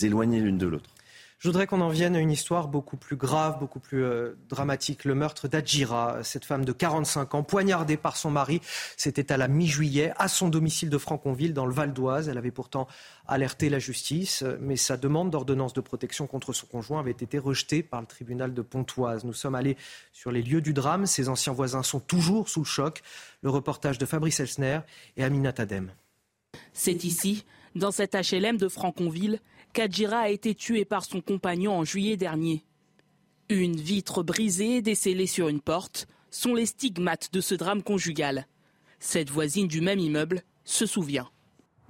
éloignées 0.03 0.41
l'une 0.41 0.59
de 0.59 0.67
l'autre. 0.67 0.91
Je 1.41 1.49
voudrais 1.49 1.67
qu'on 1.67 1.81
en 1.81 1.89
vienne 1.89 2.17
à 2.17 2.21
une 2.21 2.31
histoire 2.31 2.69
beaucoup 2.69 2.99
plus 2.99 3.17
grave, 3.17 3.59
beaucoup 3.59 3.81
plus 3.81 4.05
euh, 4.05 4.37
dramatique. 4.51 5.07
Le 5.07 5.15
meurtre 5.15 5.49
d'Adjira, 5.49 6.23
cette 6.23 6.45
femme 6.45 6.67
de 6.67 6.73
45 6.73 7.35
ans, 7.35 7.43
poignardée 7.43 7.97
par 7.97 8.19
son 8.19 8.31
mari. 8.31 8.61
C'était 8.99 9.33
à 9.33 9.39
la 9.39 9.49
mi-juillet, 9.49 10.13
à 10.19 10.29
son 10.29 10.51
domicile 10.51 10.91
de 10.91 10.99
Franconville, 10.99 11.55
dans 11.55 11.65
le 11.65 11.73
Val 11.73 11.95
d'Oise. 11.95 12.29
Elle 12.29 12.37
avait 12.37 12.51
pourtant 12.51 12.89
alerté 13.27 13.71
la 13.71 13.79
justice, 13.79 14.45
mais 14.61 14.77
sa 14.77 14.99
demande 14.99 15.31
d'ordonnance 15.31 15.73
de 15.73 15.81
protection 15.81 16.27
contre 16.27 16.53
son 16.53 16.67
conjoint 16.67 17.01
avait 17.01 17.13
été 17.13 17.39
rejetée 17.39 17.83
par 17.83 18.03
le 18.03 18.07
tribunal 18.07 18.53
de 18.53 18.61
Pontoise. 18.61 19.25
Nous 19.25 19.33
sommes 19.33 19.55
allés 19.55 19.79
sur 20.13 20.33
les 20.33 20.43
lieux 20.43 20.61
du 20.61 20.75
drame. 20.75 21.07
Ses 21.07 21.31
anciens 21.31 21.55
voisins 21.55 21.83
sont 21.83 22.01
toujours 22.01 22.51
sous 22.51 22.61
le 22.61 22.67
choc. 22.67 23.01
Le 23.41 23.49
reportage 23.49 23.97
de 23.97 24.05
Fabrice 24.05 24.41
Elsner 24.41 24.81
et 25.17 25.25
Aminat 25.25 25.55
Adem. 25.57 25.91
C'est 26.75 27.05
ici, 27.05 27.47
dans 27.77 27.93
cet 27.93 28.15
HLM 28.15 28.59
de 28.59 28.69
Franconville, 28.69 29.41
Kadjira 29.73 30.21
a 30.21 30.29
été 30.29 30.55
tué 30.55 30.85
par 30.85 31.05
son 31.05 31.21
compagnon 31.21 31.79
en 31.79 31.85
juillet 31.85 32.17
dernier. 32.17 32.65
Une 33.49 33.77
vitre 33.77 34.23
brisée 34.23 34.83
décellée 34.83 35.27
sur 35.27 35.49
une 35.49 35.61
porte 35.61 36.09
sont 36.31 36.55
les 36.55 36.67
stigmates 36.67 37.33
de 37.33 37.41
ce 37.41 37.55
drame 37.55 37.83
conjugal. 37.83 38.47
Cette 38.99 39.31
voisine 39.31 39.69
du 39.69 39.81
même 39.81 39.99
immeuble 39.99 40.43
se 40.65 40.87
souvient. 40.87 41.29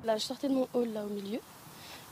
Là, 0.05 0.16
je 0.16 0.47
de 0.47 0.53
mon 0.53 0.68
hall 0.74 0.93
là 0.93 1.05
au 1.05 1.09
milieu. 1.09 1.41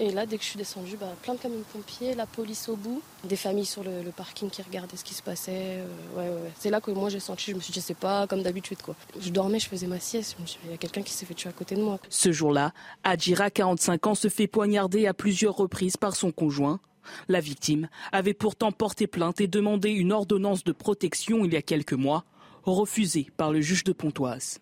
Et 0.00 0.10
là, 0.10 0.26
dès 0.26 0.38
que 0.38 0.44
je 0.44 0.50
suis 0.50 0.58
descendue, 0.58 0.96
bah, 0.96 1.12
plein 1.22 1.34
de 1.34 1.40
camions 1.40 1.58
de 1.58 1.64
pompiers, 1.64 2.14
la 2.14 2.26
police 2.26 2.68
au 2.68 2.76
bout, 2.76 3.02
des 3.24 3.36
familles 3.36 3.64
sur 3.66 3.82
le, 3.82 3.90
parking 4.16 4.48
qui 4.48 4.62
regardaient 4.62 4.96
ce 4.96 5.04
qui 5.04 5.14
se 5.14 5.22
passait. 5.22 5.82
Euh, 6.16 6.48
C'est 6.58 6.70
là 6.70 6.80
que 6.80 6.90
moi 6.90 7.08
j'ai 7.08 7.20
senti, 7.20 7.50
je 7.50 7.56
me 7.56 7.60
suis 7.60 7.72
dit, 7.72 7.80
c'est 7.80 7.94
pas 7.94 8.26
comme 8.26 8.42
d'habitude 8.42 8.80
quoi. 8.80 8.94
Je 9.20 9.30
dormais, 9.30 9.58
je 9.58 9.68
faisais 9.68 9.86
ma 9.86 9.98
sieste, 9.98 10.36
je 10.36 10.42
me 10.42 10.46
suis 10.46 10.58
dit, 10.60 10.68
il 10.68 10.70
y 10.70 10.74
a 10.74 10.78
quelqu'un 10.78 11.02
qui 11.02 11.12
s'est 11.12 11.26
fait 11.26 11.34
tuer 11.34 11.48
à 11.48 11.52
côté 11.52 11.74
de 11.74 11.82
moi. 11.82 11.98
Ce 12.08 12.30
jour-là, 12.30 12.72
Adjira, 13.02 13.50
45 13.50 14.06
ans, 14.06 14.14
se 14.14 14.28
fait 14.28 14.46
poignarder 14.46 15.06
à 15.06 15.14
plusieurs 15.14 15.56
reprises 15.56 15.96
par 15.96 16.14
son 16.14 16.30
conjoint. 16.30 16.80
La 17.28 17.40
victime 17.40 17.88
avait 18.12 18.34
pourtant 18.34 18.70
porté 18.70 19.06
plainte 19.06 19.40
et 19.40 19.48
demandé 19.48 19.90
une 19.90 20.12
ordonnance 20.12 20.62
de 20.62 20.72
protection 20.72 21.44
il 21.44 21.52
y 21.52 21.56
a 21.56 21.62
quelques 21.62 21.94
mois, 21.94 22.24
refusée 22.64 23.28
par 23.36 23.50
le 23.52 23.60
juge 23.60 23.84
de 23.84 23.92
Pontoise. 23.92 24.60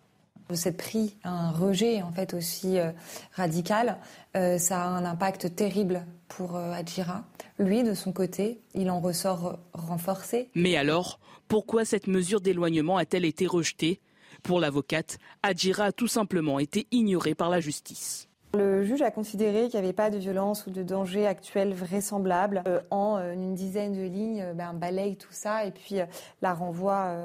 Cette 0.54 0.76
pris 0.76 1.16
un 1.24 1.50
rejet 1.50 2.02
en 2.02 2.12
fait 2.12 2.32
aussi 2.32 2.78
euh, 2.78 2.92
radical, 3.32 3.98
euh, 4.36 4.58
ça 4.58 4.82
a 4.82 4.86
un 4.86 5.04
impact 5.04 5.56
terrible 5.56 6.06
pour 6.28 6.56
euh, 6.56 6.72
Adjira. 6.72 7.24
Lui, 7.58 7.82
de 7.82 7.94
son 7.94 8.12
côté, 8.12 8.60
il 8.74 8.90
en 8.90 9.00
ressort 9.00 9.58
renforcé. 9.72 10.50
Mais 10.54 10.76
alors, 10.76 11.18
pourquoi 11.48 11.84
cette 11.84 12.06
mesure 12.06 12.40
d'éloignement 12.40 12.96
a-t-elle 12.96 13.24
été 13.24 13.46
rejetée? 13.46 14.00
Pour 14.44 14.60
l'avocate, 14.60 15.18
Adjira 15.42 15.86
a 15.86 15.92
tout 15.92 16.06
simplement 16.06 16.60
été 16.60 16.86
ignorée 16.92 17.34
par 17.34 17.50
la 17.50 17.58
justice. 17.58 18.28
Le 18.54 18.84
juge 18.84 19.02
a 19.02 19.10
considéré 19.10 19.68
qu'il 19.68 19.80
n'y 19.80 19.86
avait 19.86 19.92
pas 19.92 20.10
de 20.10 20.18
violence 20.18 20.66
ou 20.66 20.70
de 20.70 20.82
danger 20.82 21.26
actuel 21.26 21.74
vraisemblable. 21.74 22.62
en 22.90 23.18
une 23.18 23.54
dizaine 23.54 23.94
de 23.94 24.02
lignes, 24.02 24.52
ben, 24.54 24.72
balaye 24.72 25.16
tout 25.16 25.32
ça 25.32 25.64
et 25.64 25.72
puis 25.72 25.96
la 26.40 26.54
renvoie 26.54 27.16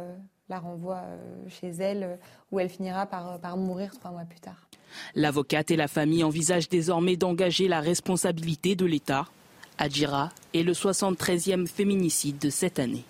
la 0.52 0.60
renvoie 0.60 1.02
euh, 1.06 1.18
chez 1.48 1.70
elle, 1.70 2.04
euh, 2.04 2.16
où 2.52 2.60
elle 2.60 2.70
finira 2.70 3.06
par, 3.06 3.32
euh, 3.32 3.38
par 3.38 3.58
mourir 3.58 3.92
trois 3.98 4.12
mois 4.12 4.26
plus 4.26 4.42
tard. 4.42 4.68
L'avocate 5.16 5.72
et 5.72 5.78
la 5.78 5.88
famille 5.88 6.24
envisagent 6.24 6.68
désormais 6.68 7.16
d'engager 7.16 7.70
la 7.70 7.80
responsabilité 7.80 8.76
de 8.76 8.86
l'État. 8.86 9.26
Adjira 9.78 10.30
est 10.54 10.64
le 10.64 10.74
73e 10.74 11.68
féminicide 11.68 12.38
de 12.38 12.50
cette 12.50 12.80
année. 12.80 13.06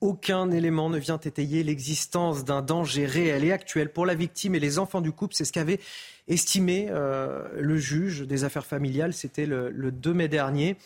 Aucun 0.00 0.50
élément 0.50 0.90
ne 0.90 0.98
vient 0.98 1.18
étayer 1.18 1.62
l'existence 1.62 2.44
d'un 2.44 2.62
danger 2.62 3.06
réel 3.06 3.44
et 3.44 3.52
actuel 3.52 3.92
pour 3.92 4.04
la 4.04 4.14
victime 4.14 4.56
et 4.56 4.60
les 4.60 4.78
enfants 4.80 5.00
du 5.00 5.12
couple. 5.12 5.34
C'est 5.34 5.44
ce 5.44 5.52
qu'avait 5.52 5.80
estimé 6.28 6.88
le 6.88 7.76
juge 7.78 8.20
des 8.22 8.44
affaires 8.44 8.66
familiales. 8.66 9.12
C'était 9.12 9.46
le, 9.46 9.70
le 9.70 9.90
2 9.90 10.14
mai 10.14 10.28
dernier. 10.28 10.76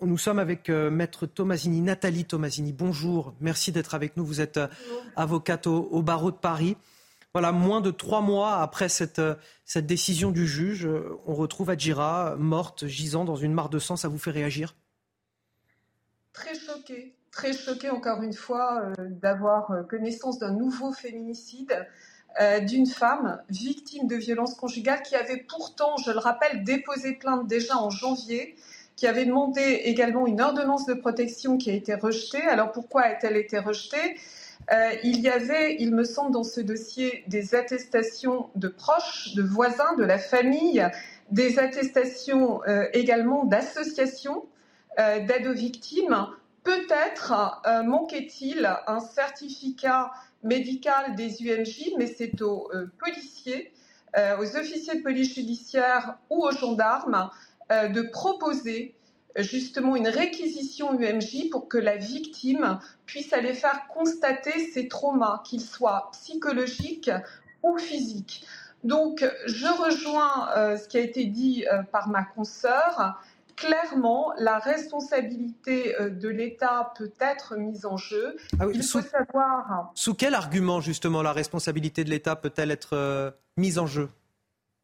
Nous 0.00 0.18
sommes 0.18 0.38
avec 0.38 0.70
euh, 0.70 0.90
Maître 0.90 1.26
Tomasini, 1.26 1.80
Nathalie 1.80 2.24
Tomasini. 2.24 2.72
Bonjour, 2.72 3.34
merci 3.40 3.72
d'être 3.72 3.96
avec 3.96 4.16
nous. 4.16 4.24
Vous 4.24 4.40
êtes 4.40 4.60
avocate 5.16 5.66
au, 5.66 6.02
barreau 6.02 6.30
de 6.30 6.36
Paris. 6.36 6.76
Voilà, 7.32 7.50
moins 7.50 7.80
de 7.80 7.90
trois 7.90 8.20
mois 8.20 8.62
après 8.62 8.88
cette, 8.88 9.20
cette 9.64 9.86
décision 9.86 10.30
du 10.30 10.46
juge, 10.46 10.88
on 11.26 11.34
retrouve 11.34 11.70
Adjira 11.70 12.36
morte, 12.36 12.86
gisant 12.86 13.24
dans 13.24 13.36
une 13.36 13.52
mare 13.52 13.68
de 13.70 13.80
sang. 13.80 13.96
Ça 13.96 14.06
vous 14.08 14.18
fait 14.18 14.30
réagir? 14.30 14.76
Très 16.32 16.54
choquée, 16.54 17.14
très 17.32 17.52
choquée 17.52 17.90
encore 17.90 18.22
une 18.22 18.32
fois 18.32 18.92
d'avoir 18.98 19.86
connaissance 19.88 20.38
d'un 20.38 20.52
nouveau 20.52 20.92
féminicide. 20.92 21.86
Euh, 22.40 22.60
d'une 22.60 22.86
femme 22.86 23.42
victime 23.48 24.06
de 24.06 24.14
violences 24.14 24.54
conjugales 24.54 25.02
qui 25.02 25.16
avait 25.16 25.44
pourtant, 25.48 25.96
je 25.96 26.12
le 26.12 26.18
rappelle, 26.18 26.62
déposé 26.62 27.14
plainte 27.14 27.48
déjà 27.48 27.76
en 27.76 27.90
janvier, 27.90 28.54
qui 28.98 29.06
avait 29.06 29.24
demandé 29.24 29.60
également 29.84 30.26
une 30.26 30.40
ordonnance 30.40 30.86
de 30.86 30.94
protection 30.94 31.56
qui 31.56 31.70
a 31.70 31.74
été 31.74 31.94
rejetée. 31.94 32.42
Alors 32.42 32.72
pourquoi 32.72 33.02
a-t-elle 33.02 33.36
été 33.36 33.58
rejetée? 33.58 34.16
Euh, 34.72 34.90
il 35.04 35.20
y 35.20 35.28
avait, 35.28 35.76
il 35.78 35.94
me 35.94 36.04
semble, 36.04 36.32
dans 36.32 36.44
ce 36.44 36.60
dossier 36.60 37.24
des 37.28 37.54
attestations 37.54 38.50
de 38.56 38.68
proches, 38.68 39.34
de 39.34 39.42
voisins, 39.42 39.94
de 39.96 40.04
la 40.04 40.18
famille, 40.18 40.86
des 41.30 41.58
attestations 41.58 42.60
euh, 42.66 42.86
également 42.92 43.44
d'associations 43.44 44.44
d'aide 44.96 45.46
aux 45.46 45.54
victimes. 45.54 46.26
Peut-être 46.64 47.62
manquait-il 47.84 48.68
un 48.88 48.98
certificat 48.98 50.10
médical 50.42 51.14
des 51.14 51.42
UMJ, 51.42 51.92
mais 51.98 52.06
c'est 52.06 52.40
aux 52.42 52.70
euh, 52.74 52.86
policiers, 52.98 53.72
euh, 54.16 54.38
aux 54.38 54.56
officiers 54.56 54.96
de 54.96 55.02
police 55.02 55.34
judiciaire 55.34 56.18
ou 56.30 56.44
aux 56.44 56.52
gendarmes 56.52 57.30
euh, 57.72 57.88
de 57.88 58.02
proposer 58.02 58.94
justement 59.36 59.94
une 59.94 60.08
réquisition 60.08 60.98
UMJ 60.98 61.50
pour 61.50 61.68
que 61.68 61.78
la 61.78 61.96
victime 61.96 62.80
puisse 63.06 63.32
aller 63.32 63.54
faire 63.54 63.86
constater 63.88 64.70
ses 64.72 64.88
traumas, 64.88 65.42
qu'ils 65.44 65.60
soient 65.60 66.08
psychologiques 66.12 67.10
ou 67.62 67.78
physiques. 67.78 68.44
Donc, 68.84 69.24
je 69.46 69.66
rejoins 69.66 70.76
ce 70.76 70.88
qui 70.88 70.96
a 70.96 71.00
été 71.00 71.26
dit 71.26 71.64
par 71.92 72.08
ma 72.08 72.24
consoeur 72.24 73.20
clairement, 73.58 74.32
la 74.38 74.58
responsabilité 74.58 75.94
euh, 76.00 76.10
de 76.10 76.28
l'État 76.28 76.92
peut 76.96 77.12
être 77.20 77.56
mise 77.56 77.86
en 77.86 77.96
jeu. 77.96 78.36
Ah 78.58 78.66
Il 78.72 78.82
faut 78.82 79.02
savoir. 79.02 79.90
Sous 79.94 80.14
quel 80.14 80.34
argument, 80.34 80.80
justement, 80.80 81.22
la 81.22 81.32
responsabilité 81.32 82.04
de 82.04 82.10
l'État 82.10 82.36
peut-elle 82.36 82.70
être 82.70 82.94
euh, 82.94 83.30
mise 83.56 83.78
en 83.78 83.86
jeu? 83.86 84.08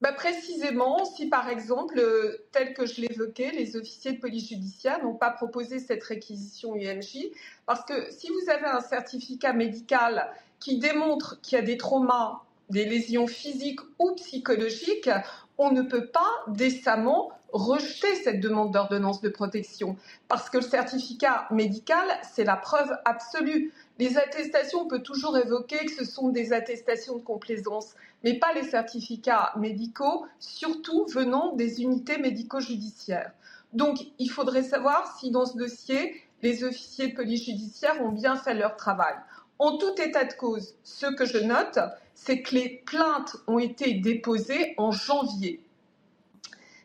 Bah 0.05 0.13
précisément, 0.13 1.07
si 1.07 1.31
par 1.31 1.49
exemple, 1.49 1.99
euh, 1.99 2.47
tel 2.53 2.75
que 2.75 2.85
je 2.85 3.01
l'évoquais, 3.01 3.53
les 3.53 3.75
officiers 3.75 4.13
de 4.13 4.21
police 4.21 4.51
judiciaire 4.51 5.03
n'ont 5.03 5.15
pas 5.15 5.31
proposé 5.31 5.79
cette 5.79 6.05
réquisition 6.05 6.75
UMJ, 6.75 7.31
parce 7.65 7.87
que 7.87 8.13
si 8.13 8.29
vous 8.29 8.51
avez 8.51 8.67
un 8.67 8.83
certificat 8.83 9.55
médical 9.55 10.31
qui 10.61 10.79
démontre 10.79 11.41
qu'il 11.41 11.57
y 11.57 11.59
a 11.59 11.65
des 11.65 11.79
traumas, 11.79 12.43
des 12.69 12.85
lésions 12.85 13.27
physiques 13.27 13.81
ou 13.99 14.13
psychologiques, 14.17 15.09
on 15.57 15.71
ne 15.71 15.81
peut 15.81 16.09
pas 16.09 16.31
décemment 16.49 17.31
rejeter 17.55 18.15
cette 18.17 18.41
demande 18.41 18.73
d'ordonnance 18.73 19.23
de 19.23 19.31
protection 19.31 19.97
parce 20.29 20.51
que 20.51 20.59
le 20.59 20.65
certificat 20.65 21.47
médical, 21.51 22.05
c'est 22.35 22.45
la 22.45 22.57
preuve 22.57 22.93
absolue. 23.07 23.73
Les 23.99 24.19
attestations, 24.19 24.81
on 24.81 24.89
peut 24.89 25.03
toujours 25.03 25.39
évoquer 25.39 25.85
que 25.87 25.93
ce 25.93 26.05
sont 26.05 26.31
des 26.31 26.53
attestations 26.53 27.17
de 27.17 27.23
complaisance, 27.23 27.95
mais 28.25 28.39
pas 28.39 28.53
les 28.53 28.65
certificats 28.65 29.53
médicaux, 29.57 30.27
surtout 30.41 31.07
venant 31.07 31.55
des 31.55 31.81
unités 31.83 32.19
médico-judiciaires. 32.19 33.33
Donc, 33.73 33.99
il 34.19 34.31
faudrait 34.31 34.65
savoir 34.65 35.17
si 35.19 35.31
dans 35.31 35.47
ce 35.47 35.57
dossier, 35.57 36.21
les 36.43 36.65
officiers 36.65 37.09
de 37.09 37.15
police 37.15 37.45
judiciaire 37.45 38.03
ont 38.03 38.11
bien 38.11 38.37
fait 38.37 38.55
leur 38.55 38.77
travail. 38.77 39.15
En 39.59 39.79
tout 39.79 39.95
état 40.01 40.25
de 40.25 40.33
cause, 40.33 40.75
ce 40.83 41.07
que 41.07 41.25
je 41.25 41.39
note, 41.39 41.79
c'est 42.15 42.43
que 42.43 42.55
les 42.55 42.83
plaintes 42.85 43.37
ont 43.47 43.61
été 43.61 43.95
déposées 43.95 44.75
en 44.77 44.91
janvier. 44.91 45.61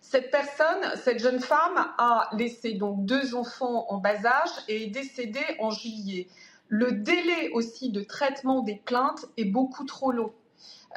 Cette 0.02 0.32
personne, 0.32 0.96
cette 1.04 1.20
jeune 1.20 1.40
femme, 1.40 1.78
a 1.98 2.30
laissé 2.34 2.74
donc 2.74 3.06
deux 3.06 3.36
enfants 3.36 3.86
en 3.90 3.98
bas 3.98 4.26
âge 4.26 4.50
et 4.68 4.84
est 4.84 4.88
décédée 4.88 5.46
en 5.60 5.70
juillet. 5.70 6.28
Le 6.70 6.92
délai 6.92 7.50
aussi 7.54 7.90
de 7.90 8.02
traitement 8.02 8.62
des 8.62 8.76
plaintes 8.76 9.26
est 9.38 9.46
beaucoup 9.46 9.86
trop 9.86 10.12
long. 10.12 10.32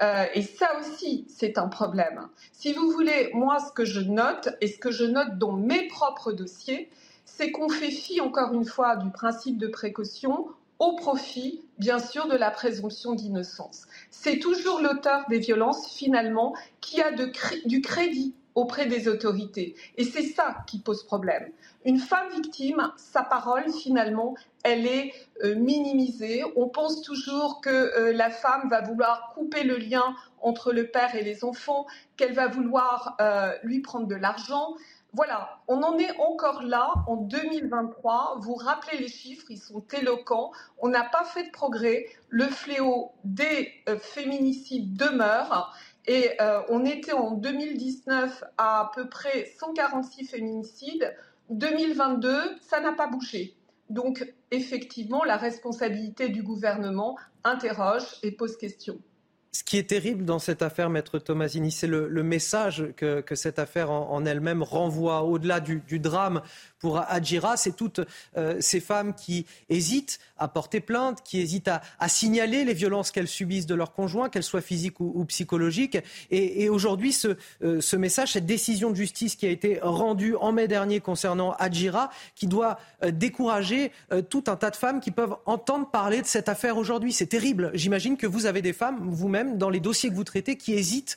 Euh, 0.02 0.24
et 0.34 0.42
ça 0.42 0.78
aussi, 0.78 1.26
c'est 1.28 1.58
un 1.58 1.68
problème. 1.68 2.28
Si 2.52 2.72
vous 2.72 2.90
voulez, 2.90 3.30
moi, 3.34 3.58
ce 3.58 3.72
que 3.72 3.84
je 3.84 4.00
note 4.00 4.50
et 4.60 4.68
ce 4.68 4.78
que 4.78 4.90
je 4.90 5.04
note 5.04 5.38
dans 5.38 5.52
mes 5.52 5.88
propres 5.88 6.32
dossiers, 6.32 6.90
c'est 7.24 7.50
qu'on 7.50 7.68
fait 7.68 7.90
fi, 7.90 8.20
encore 8.20 8.52
une 8.52 8.64
fois, 8.64 8.96
du 8.96 9.10
principe 9.10 9.58
de 9.58 9.66
précaution 9.66 10.46
au 10.78 10.96
profit, 10.96 11.62
bien 11.78 11.98
sûr, 11.98 12.26
de 12.26 12.36
la 12.36 12.50
présomption 12.50 13.14
d'innocence. 13.14 13.86
C'est 14.10 14.38
toujours 14.38 14.80
l'auteur 14.80 15.24
des 15.28 15.38
violences, 15.38 15.90
finalement, 15.92 16.54
qui 16.80 17.00
a 17.00 17.12
du 17.12 17.80
crédit 17.80 18.34
auprès 18.54 18.86
des 18.86 19.08
autorités. 19.08 19.74
Et 19.96 20.04
c'est 20.04 20.22
ça 20.22 20.56
qui 20.66 20.78
pose 20.78 21.04
problème. 21.04 21.50
Une 21.84 21.98
femme 21.98 22.30
victime, 22.34 22.92
sa 22.96 23.22
parole, 23.22 23.70
finalement, 23.72 24.34
elle 24.62 24.86
est 24.86 25.12
euh, 25.42 25.54
minimisée. 25.56 26.44
On 26.56 26.68
pense 26.68 27.02
toujours 27.02 27.60
que 27.60 27.70
euh, 27.70 28.12
la 28.12 28.30
femme 28.30 28.68
va 28.68 28.80
vouloir 28.80 29.32
couper 29.34 29.64
le 29.64 29.76
lien 29.76 30.14
entre 30.40 30.72
le 30.72 30.86
père 30.86 31.14
et 31.14 31.22
les 31.22 31.44
enfants, 31.44 31.86
qu'elle 32.16 32.34
va 32.34 32.46
vouloir 32.46 33.16
euh, 33.20 33.52
lui 33.62 33.80
prendre 33.80 34.06
de 34.06 34.14
l'argent. 34.14 34.74
Voilà, 35.14 35.58
on 35.68 35.82
en 35.82 35.98
est 35.98 36.16
encore 36.18 36.62
là 36.62 36.90
en 37.06 37.16
2023. 37.16 38.38
Vous 38.40 38.54
rappelez 38.54 38.98
les 38.98 39.08
chiffres, 39.08 39.46
ils 39.50 39.58
sont 39.58 39.84
éloquents. 39.92 40.52
On 40.78 40.88
n'a 40.88 41.04
pas 41.04 41.24
fait 41.24 41.44
de 41.44 41.50
progrès. 41.50 42.06
Le 42.30 42.46
fléau 42.46 43.12
des 43.24 43.70
féminicides 44.00 44.96
demeure. 44.96 45.76
Et 46.06 46.30
euh, 46.40 46.60
on 46.68 46.84
était 46.84 47.12
en 47.12 47.32
2019 47.32 48.44
à 48.58 48.80
à 48.80 48.90
peu 48.94 49.08
près 49.08 49.52
146 49.58 50.26
féminicides. 50.26 51.14
2022, 51.50 52.58
ça 52.60 52.80
n'a 52.80 52.92
pas 52.92 53.06
bougé. 53.06 53.54
Donc, 53.90 54.24
effectivement, 54.50 55.22
la 55.24 55.36
responsabilité 55.36 56.28
du 56.28 56.42
gouvernement 56.42 57.18
interroge 57.44 58.04
et 58.22 58.32
pose 58.32 58.56
question. 58.56 58.98
Ce 59.54 59.64
qui 59.64 59.76
est 59.76 59.82
terrible 59.82 60.24
dans 60.24 60.38
cette 60.38 60.62
affaire, 60.62 60.88
Maître 60.88 61.18
Tomasini, 61.18 61.70
c'est 61.70 61.86
le, 61.86 62.08
message 62.22 62.86
que, 62.96 63.22
cette 63.34 63.58
affaire 63.58 63.90
en, 63.90 64.24
elle-même 64.24 64.62
renvoie 64.62 65.24
au-delà 65.24 65.60
du, 65.60 65.98
drame 65.98 66.40
pour 66.78 66.98
Adjira. 66.98 67.58
C'est 67.58 67.76
toutes 67.76 68.00
euh, 68.38 68.56
ces 68.60 68.80
femmes 68.80 69.12
qui 69.14 69.44
hésitent 69.68 70.20
à 70.38 70.48
porter 70.48 70.80
plainte, 70.80 71.22
qui 71.22 71.38
hésitent 71.38 71.68
à, 71.68 72.08
signaler 72.08 72.64
les 72.64 72.72
violences 72.72 73.10
qu'elles 73.10 73.28
subissent 73.28 73.66
de 73.66 73.74
leur 73.74 73.92
conjoint, 73.92 74.30
qu'elles 74.30 74.42
soient 74.42 74.62
physiques 74.62 75.00
ou, 75.00 75.22
psychologiques. 75.26 75.98
Et, 76.30 76.70
aujourd'hui, 76.70 77.14
euh, 77.62 77.82
ce, 77.82 77.96
message, 77.96 78.32
cette 78.32 78.46
décision 78.46 78.88
de 78.88 78.96
justice 78.96 79.36
qui 79.36 79.44
a 79.44 79.50
été 79.50 79.80
rendue 79.82 80.34
en 80.36 80.52
mai 80.52 80.66
dernier 80.66 81.00
concernant 81.00 81.52
Adjira, 81.58 82.08
qui 82.34 82.46
doit 82.46 82.78
euh, 83.04 83.10
décourager 83.10 83.92
tout 84.30 84.44
un 84.46 84.56
tas 84.56 84.70
de 84.70 84.76
femmes 84.76 85.00
qui 85.00 85.10
peuvent 85.10 85.36
entendre 85.44 85.90
parler 85.90 86.22
de 86.22 86.26
cette 86.26 86.48
affaire 86.48 86.78
aujourd'hui. 86.78 87.12
C'est 87.12 87.26
terrible. 87.26 87.70
J'imagine 87.74 88.16
que 88.16 88.26
vous 88.26 88.46
avez 88.46 88.62
des 88.62 88.72
femmes, 88.72 88.98
vous-même, 89.02 89.41
dans 89.44 89.70
les 89.70 89.80
dossiers 89.80 90.10
que 90.10 90.14
vous 90.14 90.24
traitez 90.24 90.56
qui 90.56 90.74
hésitent 90.74 91.16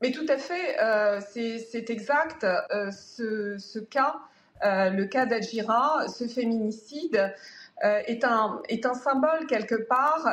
mais 0.00 0.12
tout 0.12 0.26
à 0.28 0.38
fait, 0.38 0.80
euh, 0.80 1.20
c'est 1.20 1.90
exact. 1.90 2.44
Euh, 2.44 2.90
ce, 2.92 3.78
cas, 3.78 4.16
euh, 4.64 4.90
le 4.90 5.06
cas 5.06 5.26
d'Ajira, 5.26 6.06
ce 6.08 6.26
féminicide, 6.28 7.34
est, 7.80 8.24
un, 8.24 8.60
est 8.68 8.86
un 8.86 8.94
symbole 8.94 9.46
quelque 9.46 9.76
part 9.76 10.24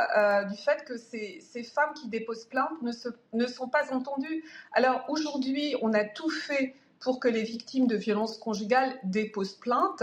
du 0.50 0.58
fait 0.58 0.84
que 0.84 0.98
ces, 0.98 1.40
ces, 1.42 1.62
femmes 1.62 1.94
qui 1.94 2.08
déposent 2.08 2.46
plainte 2.46 2.82
ne, 2.82 2.92
ne 3.34 3.46
sont 3.46 3.68
pas 3.68 3.94
entendues. 3.94 4.44
Alors 4.74 5.06
aujourd'hui, 5.10 5.76
on 5.84 5.94
a 5.94 6.06
tout 6.06 6.32
fait 6.32 6.74
pour 7.00 7.20
que 7.20 7.28
les 7.28 7.44
victimes 7.44 7.86
de 7.86 7.98
violences 7.98 8.40
conjugales 8.40 8.98
déposent 9.04 9.58
plainte. 9.58 10.02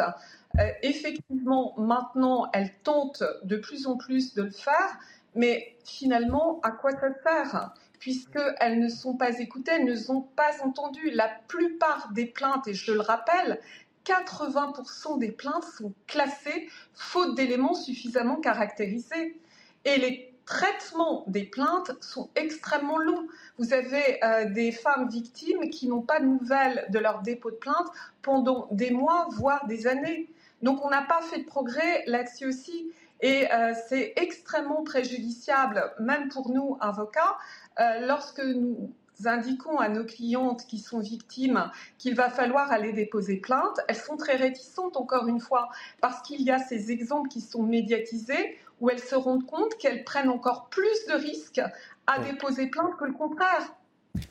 effectivement, 0.83 1.75
maintenant, 1.79 2.49
elles 2.53 2.73
tentent 2.85 3.25
de 3.43 3.57
plus 3.57 3.89
en 3.89 3.97
plus 3.97 4.35
de 4.35 4.45
le 4.45 4.51
faire. 4.51 5.01
Mais 5.35 5.77
finalement, 5.85 6.61
à 6.63 6.71
quoi 6.71 6.93
ça 6.93 7.09
sert? 7.23 7.75
Puisqu'elles 7.99 8.81
ne 8.81 8.89
sont 8.89 9.17
pas 9.17 9.39
écoutées, 9.39 9.73
elles 9.77 9.85
ne 9.85 9.95
sont 9.95 10.23
pas 10.23 10.63
entendues. 10.65 11.11
La 11.11 11.29
plupart 11.49 12.11
des 12.13 12.27
plaintes, 12.27 12.67
et 12.67 12.75
je 12.75 12.93
le 12.93 13.01
rappelle, 13.01 13.61
80% 14.05 15.19
des 15.19 15.31
plaintes 15.31 15.65
sont 15.65 15.93
classées 16.07 16.69
faute 16.95 17.37
d'éléments 17.37 17.75
suffisamment 17.75 18.37
caractérisés. 18.37 19.39
Et 19.85 19.97
les 19.99 20.33
traitements 20.45 21.25
des 21.29 21.45
plaintes 21.45 21.93
sont 22.01 22.29
extrêmement 22.35 22.99
longs. 22.99 23.27
Vous 23.59 23.73
avez 23.73 24.23
euh, 24.25 24.51
des 24.51 24.73
femmes 24.73 25.09
victimes 25.09 25.71
qui 25.71 25.89
n'ont 25.89 26.03
pas 26.03 26.21
de 26.21 26.27
nouvelles 26.27 26.87
de 26.91 26.99
leur 26.99 27.23
dépôt 27.23 27.51
de 27.51 27.57
plainte 27.57 27.87
pendant 28.23 28.69
des 28.71 28.91
mois, 28.91 29.29
voire 29.31 29.67
des 29.67 29.87
années. 29.87 30.29
Donc 30.63 30.85
on 30.85 30.91
n'a 30.91 31.03
pas 31.03 31.21
fait 31.23 31.39
de 31.39 31.45
progrès 31.45 32.05
là-dessus 32.07 32.47
aussi. 32.47 32.91
Et 33.23 33.51
euh, 33.53 33.73
c'est 33.89 34.13
extrêmement 34.17 34.83
préjudiciable, 34.83 35.95
même 36.01 36.29
pour 36.29 36.51
nous, 36.51 36.77
avocats, 36.81 37.39
euh, 37.81 38.07
lorsque 38.07 38.43
nous 38.43 38.93
indiquons 39.25 39.79
à 39.79 39.89
nos 39.89 40.05
clientes 40.05 40.67
qui 40.67 40.79
sont 40.79 40.99
victimes 40.99 41.71
qu'il 41.99 42.17
va 42.17 42.29
falloir 42.29 42.73
aller 42.73 42.93
déposer 42.93 43.37
plainte, 43.37 43.79
elles 43.87 43.97
sont 43.97 44.17
très 44.17 44.35
réticentes, 44.35 44.97
encore 44.97 45.29
une 45.29 45.41
fois, 45.41 45.69
parce 46.01 46.21
qu'il 46.23 46.43
y 46.43 46.51
a 46.51 46.59
ces 46.59 46.91
exemples 46.91 47.29
qui 47.29 47.41
sont 47.41 47.63
médiatisés 47.63 48.59
où 48.81 48.91
elles 48.91 48.99
se 48.99 49.15
rendent 49.15 49.47
compte 49.47 49.77
qu'elles 49.79 50.03
prennent 50.03 50.29
encore 50.29 50.69
plus 50.69 51.07
de 51.07 51.15
risques 51.15 51.63
à 52.09 52.19
déposer 52.19 52.67
plainte 52.67 52.97
que 52.99 53.05
le 53.05 53.13
contraire. 53.13 53.73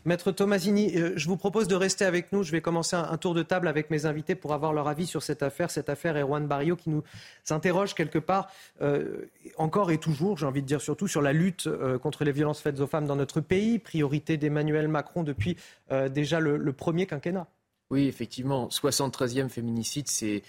Maître 0.05 0.31
Tomasini, 0.31 0.95
euh, 0.95 1.13
je 1.15 1.27
vous 1.27 1.37
propose 1.37 1.67
de 1.67 1.75
rester 1.75 2.05
avec 2.05 2.31
nous. 2.31 2.43
Je 2.43 2.51
vais 2.51 2.61
commencer 2.61 2.95
un, 2.95 3.17
tour 3.17 3.33
de 3.33 3.43
table 3.43 3.67
avec 3.67 3.89
mes 3.89 4.05
invités 4.05 4.35
pour 4.35 4.53
avoir 4.53 4.73
leur 4.73 4.87
avis 4.87 5.07
sur 5.07 5.23
cette 5.23 5.43
affaire. 5.43 5.71
Cette 5.71 5.89
affaire 5.89 6.15
Erwan 6.15 6.47
Barrio 6.47 6.75
qui 6.75 6.89
nous 6.89 7.03
interroge 7.49 7.95
quelque 7.95 8.19
part, 8.19 8.51
euh, 8.81 9.25
encore 9.57 9.91
et 9.91 9.97
toujours, 9.97 10.37
j'ai 10.37 10.45
envie 10.45 10.61
de 10.61 10.67
dire 10.67 10.81
surtout, 10.81 11.07
sur 11.07 11.21
la 11.21 11.33
lutte 11.33 11.67
euh, 11.67 11.97
contre 11.97 12.23
les 12.23 12.31
violences 12.31 12.61
faites 12.61 12.79
aux 12.79 12.87
femmes 12.87 13.07
dans 13.07 13.15
notre 13.15 13.41
pays, 13.41 13.79
priorité 13.79 14.37
d'Emmanuel 14.37 14.87
Macron 14.87 15.23
depuis 15.23 15.57
déjà 16.09 16.39
le, 16.39 16.71
premier 16.71 17.05
quinquennat. 17.05 17.47
Oui, 17.89 18.07
effectivement, 18.07 18.67
73e 18.69 19.49
féminicide, 19.49 20.07
c'est 20.07 20.41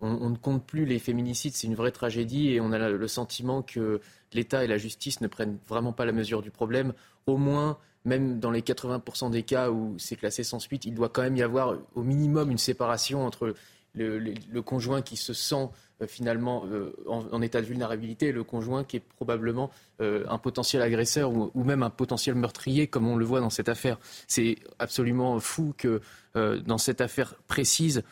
on, 0.00 0.30
ne 0.30 0.36
compte 0.36 0.64
plus 0.66 0.84
les 0.84 0.98
féminicides, 0.98 1.54
c'est 1.54 1.66
une 1.66 1.74
vraie 1.74 1.90
tragédie 1.90 2.50
et 2.50 2.60
on 2.60 2.72
a 2.72 2.90
le 2.90 3.08
sentiment 3.08 3.62
que 3.62 4.00
l'État 4.32 4.62
et 4.64 4.66
la 4.66 4.76
justice 4.76 5.20
ne 5.20 5.26
prennent 5.26 5.58
vraiment 5.68 5.92
pas 5.92 6.04
la 6.04 6.12
mesure 6.12 6.42
du 6.42 6.50
problème. 6.50 6.92
Au 7.26 7.38
moins, 7.38 7.78
même 8.04 8.40
dans 8.40 8.50
les 8.50 8.62
80% 8.62 9.30
des 9.30 9.42
cas 9.42 9.70
où 9.70 9.94
c'est 9.98 10.16
classé 10.16 10.42
sans 10.42 10.58
suite, 10.58 10.84
il 10.84 10.94
doit 10.94 11.08
quand 11.08 11.22
même 11.22 11.36
y 11.36 11.42
avoir 11.42 11.76
au 11.94 12.02
minimum 12.02 12.50
une 12.50 12.58
séparation 12.58 13.26
entre 13.26 13.54
le, 13.94 14.60
conjoint 14.60 15.02
qui 15.02 15.16
se 15.16 15.32
sent 15.32 15.68
euh, 16.00 16.06
finalement 16.06 16.64
euh, 16.66 16.92
en, 17.06 17.42
état 17.42 17.60
de 17.60 17.66
vulnérabilité 17.66 18.28
et 18.28 18.32
le 18.32 18.44
conjoint 18.44 18.84
qui 18.84 18.98
est 18.98 19.04
probablement 19.16 19.70
euh, 20.00 20.24
un 20.28 20.38
potentiel 20.38 20.82
agresseur 20.82 21.32
ou, 21.32 21.64
même 21.64 21.82
un 21.82 21.90
potentiel 21.90 22.34
meurtrier, 22.34 22.86
comme 22.86 23.08
on 23.08 23.16
le 23.16 23.24
voit 23.24 23.40
dans 23.40 23.50
cette 23.50 23.68
affaire. 23.68 23.98
C'est 24.28 24.56
absolument 24.78 25.40
fou 25.40 25.74
que 25.76 26.00
dans 26.34 26.78
cette 26.78 27.00
affaire 27.00 27.34
précise, 27.48 28.04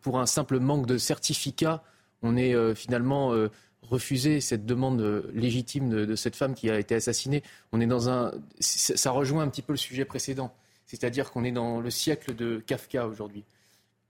pour 0.00 0.18
un 0.18 0.26
simple 0.26 0.58
manque 0.58 0.86
de 0.86 0.98
certificat, 0.98 1.84
on 2.20 2.36
ait 2.36 2.74
finalement 2.74 3.32
refusé 3.82 4.40
cette 4.40 4.66
demande 4.66 5.24
légitime 5.34 5.88
de, 5.90 6.16
cette 6.16 6.36
femme 6.36 6.54
qui 6.54 6.70
a 6.70 6.78
été 6.78 6.94
assassinée. 6.94 7.42
On 7.72 7.80
est 7.80 7.86
dans 7.86 8.08
un, 8.08 8.32
ça 8.60 9.10
rejoint 9.10 9.42
un 9.42 9.48
petit 9.48 9.62
peu 9.62 9.72
le 9.72 9.78
sujet 9.78 10.04
précédent, 10.04 10.52
c'est-à-dire 10.86 11.30
qu'on 11.30 11.44
est 11.44 11.52
dans 11.52 11.80
le 11.80 11.90
siècle 11.90 12.34
de 12.34 12.58
Kafka 12.58 13.06
aujourd'hui. 13.06 13.44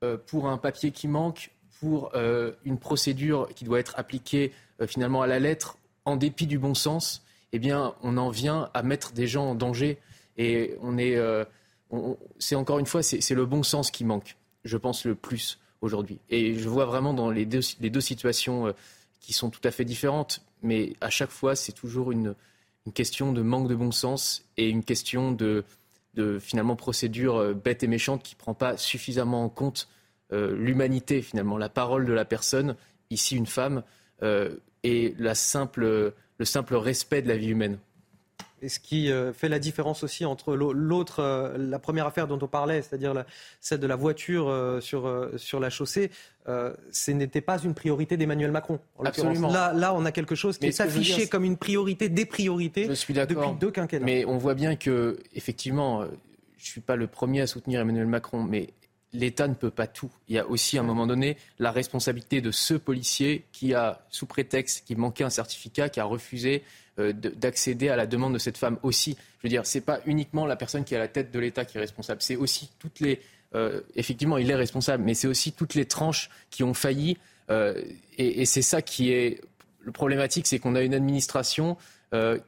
Euh, 0.02 0.16
pour 0.16 0.48
un 0.48 0.56
papier 0.56 0.92
qui 0.92 1.08
manque, 1.08 1.50
pour 1.78 2.12
euh, 2.14 2.52
une 2.64 2.78
procédure 2.78 3.48
qui 3.54 3.64
doit 3.64 3.78
être 3.78 3.98
appliquée 3.98 4.52
euh, 4.80 4.86
finalement 4.86 5.20
à 5.20 5.26
la 5.26 5.38
lettre, 5.38 5.76
en 6.06 6.16
dépit 6.16 6.46
du 6.46 6.58
bon 6.58 6.74
sens, 6.74 7.22
eh 7.52 7.58
bien, 7.58 7.94
on 8.02 8.16
en 8.16 8.30
vient 8.30 8.70
à 8.72 8.82
mettre 8.82 9.12
des 9.12 9.26
gens 9.26 9.50
en 9.50 9.54
danger. 9.54 9.98
Et 10.38 10.76
on 10.80 10.96
est, 10.96 11.18
c'est 12.38 12.54
encore 12.54 12.78
une 12.78 12.86
fois, 12.86 13.02
c'est 13.02 13.34
le 13.34 13.44
bon 13.44 13.62
sens 13.62 13.90
qui 13.90 14.04
manque, 14.04 14.36
je 14.64 14.78
pense 14.78 15.04
le 15.04 15.14
plus 15.14 15.58
aujourd'hui. 15.82 16.18
Et 16.30 16.54
je 16.54 16.68
vois 16.68 16.86
vraiment 16.86 17.12
dans 17.12 17.30
les 17.30 17.44
deux 17.44 18.00
situations 18.00 18.72
qui 19.20 19.32
sont 19.32 19.50
tout 19.50 19.60
à 19.64 19.70
fait 19.70 19.84
différentes, 19.84 20.42
mais 20.62 20.94
à 21.00 21.10
chaque 21.10 21.30
fois, 21.30 21.54
c'est 21.54 21.72
toujours 21.72 22.12
une, 22.12 22.34
question 22.94 23.32
de 23.32 23.40
manque 23.40 23.68
de 23.68 23.76
bon 23.76 23.92
sens 23.92 24.44
et 24.56 24.68
une 24.68 24.82
question 24.82 25.30
de, 25.30 25.64
finalement 26.40 26.74
procédure 26.74 27.36
euh, 27.36 27.54
bête 27.54 27.84
et 27.84 27.86
méchante 27.86 28.24
qui 28.24 28.34
ne 28.34 28.38
prend 28.38 28.54
pas 28.54 28.76
suffisamment 28.76 29.44
en 29.44 29.48
compte 29.48 29.88
euh, 30.32 30.56
l'humanité, 30.56 31.22
finalement, 31.22 31.56
la 31.56 31.68
parole 31.68 32.04
de 32.04 32.12
la 32.12 32.24
personne, 32.24 32.74
ici 33.10 33.36
une 33.36 33.46
femme, 33.46 33.84
euh, 34.22 34.56
et 34.82 35.14
le 35.18 35.34
simple 35.34 36.74
respect 36.74 37.22
de 37.22 37.28
la 37.28 37.36
vie 37.36 37.50
humaine. 37.50 37.78
Et 38.62 38.68
ce 38.68 38.78
qui 38.78 39.10
euh, 39.10 39.32
fait 39.32 39.48
la 39.48 39.58
différence 39.58 40.02
aussi 40.02 40.24
entre 40.24 40.54
l'autre, 40.54 41.20
euh, 41.20 41.56
la 41.56 41.78
première 41.78 42.06
affaire 42.06 42.26
dont 42.26 42.38
on 42.42 42.46
parlait, 42.46 42.82
c'est-à-dire 42.82 43.24
celle 43.60 43.80
de 43.80 43.86
la 43.86 43.96
voiture 43.96 44.48
euh, 44.48 44.80
sur, 44.80 45.10
sur 45.36 45.60
la 45.60 45.70
chaussée, 45.70 46.10
ce 46.46 47.10
n'était 47.12 47.40
pas 47.40 47.58
une 47.62 47.74
priorité 47.74 48.16
d'Emmanuel 48.16 48.50
Macron. 48.50 48.80
Absolument. 49.04 49.52
Là, 49.52 49.72
là, 49.72 49.94
on 49.94 50.04
a 50.04 50.10
quelque 50.10 50.34
chose 50.34 50.58
qui 50.58 50.66
est 50.66 50.80
affiché 50.80 51.28
comme 51.28 51.44
une 51.44 51.56
priorité 51.56 52.08
des 52.08 52.24
priorités 52.24 52.86
je 52.88 52.94
suis 52.94 53.14
depuis 53.14 53.36
deux 53.60 53.70
quinquennats. 53.70 54.04
Mais 54.04 54.24
on 54.24 54.36
voit 54.36 54.54
bien 54.54 54.74
que, 54.74 55.20
effectivement, 55.34 56.02
je 56.02 56.06
ne 56.06 56.66
suis 56.66 56.80
pas 56.80 56.96
le 56.96 57.06
premier 57.06 57.40
à 57.42 57.46
soutenir 57.46 57.80
Emmanuel 57.80 58.06
Macron, 58.06 58.42
mais 58.42 58.70
l'État 59.12 59.48
ne 59.48 59.54
peut 59.54 59.70
pas 59.70 59.86
tout. 59.86 60.10
Il 60.28 60.36
y 60.36 60.38
a 60.38 60.46
aussi, 60.46 60.78
à 60.78 60.80
un 60.80 60.84
moment 60.84 61.06
donné, 61.06 61.36
la 61.58 61.72
responsabilité 61.72 62.40
de 62.40 62.50
ce 62.50 62.74
policier 62.74 63.44
qui 63.52 63.74
a, 63.74 64.04
sous 64.10 64.26
prétexte 64.26 64.86
qu'il 64.86 64.98
manquait 64.98 65.24
un 65.24 65.30
certificat, 65.30 65.88
qui 65.88 66.00
a 66.00 66.04
refusé 66.04 66.62
euh, 66.98 67.12
d'accéder 67.12 67.88
à 67.88 67.96
la 67.96 68.06
demande 68.06 68.34
de 68.34 68.38
cette 68.38 68.58
femme 68.58 68.78
aussi. 68.82 69.16
Je 69.38 69.42
veux 69.44 69.48
dire, 69.48 69.66
c'est 69.66 69.80
pas 69.80 70.00
uniquement 70.06 70.46
la 70.46 70.56
personne 70.56 70.84
qui 70.84 70.94
est 70.94 70.96
à 70.96 71.00
la 71.00 71.08
tête 71.08 71.32
de 71.32 71.38
l'État 71.38 71.64
qui 71.64 71.78
est 71.78 71.80
responsable, 71.80 72.22
c'est 72.22 72.36
aussi 72.36 72.70
toutes 72.78 73.00
les. 73.00 73.20
Euh, 73.54 73.80
effectivement, 73.96 74.38
il 74.38 74.48
est 74.50 74.54
responsable, 74.54 75.02
mais 75.02 75.14
c'est 75.14 75.26
aussi 75.26 75.52
toutes 75.52 75.74
les 75.74 75.86
tranches 75.86 76.30
qui 76.50 76.62
ont 76.62 76.74
failli. 76.74 77.16
Euh, 77.50 77.82
et, 78.16 78.44
c'est 78.44 78.62
ça 78.62 78.80
qui 78.80 79.10
est 79.12 79.40
le 79.80 79.90
problématique, 79.90 80.46
c'est 80.46 80.60
qu'on 80.60 80.76
a 80.76 80.82
une 80.82 80.94
administration 80.94 81.76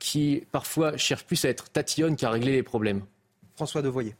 qui 0.01 0.43
parfois 0.51 0.97
cherche 0.97 1.24
plus 1.24 1.44
à 1.44 1.48
être 1.48 1.70
tatillonne 1.70 2.16
qu'à 2.16 2.30
régler 2.30 2.51
les 2.51 2.64
problèmes. 2.64 3.02
François 3.55 3.80
Devoyer. 3.80 4.16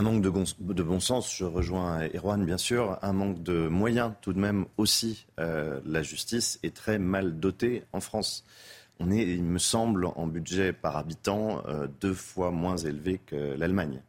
Un 0.00 0.02
manque 0.02 0.22
de 0.22 0.82
bon, 0.82 0.98
sens, 0.98 1.36
je 1.36 1.44
rejoins 1.44 2.08
Erwan 2.14 2.42
bien 2.42 2.56
sûr, 2.56 2.98
un 3.02 3.12
manque 3.12 3.42
de 3.42 3.68
moyens 3.68 4.14
tout 4.22 4.32
de 4.32 4.38
même 4.38 4.64
aussi. 4.78 5.26
la 5.36 6.02
justice 6.02 6.58
est 6.62 6.74
très 6.74 6.98
mal 6.98 7.38
dotée 7.38 7.84
en 7.92 8.00
France 8.00 8.46
on 8.98 9.10
est, 9.10 9.22
il 9.22 9.42
me 9.42 9.58
semble, 9.58 10.06
en 10.06 10.26
budget 10.26 10.72
par 10.72 10.96
habitant 10.96 11.62
euh, 11.66 11.86
deux 12.00 12.14
fois 12.14 12.50
moins 12.50 12.78
élevé 12.78 13.20
que 13.26 13.54
l'Allemagne. 13.58 14.00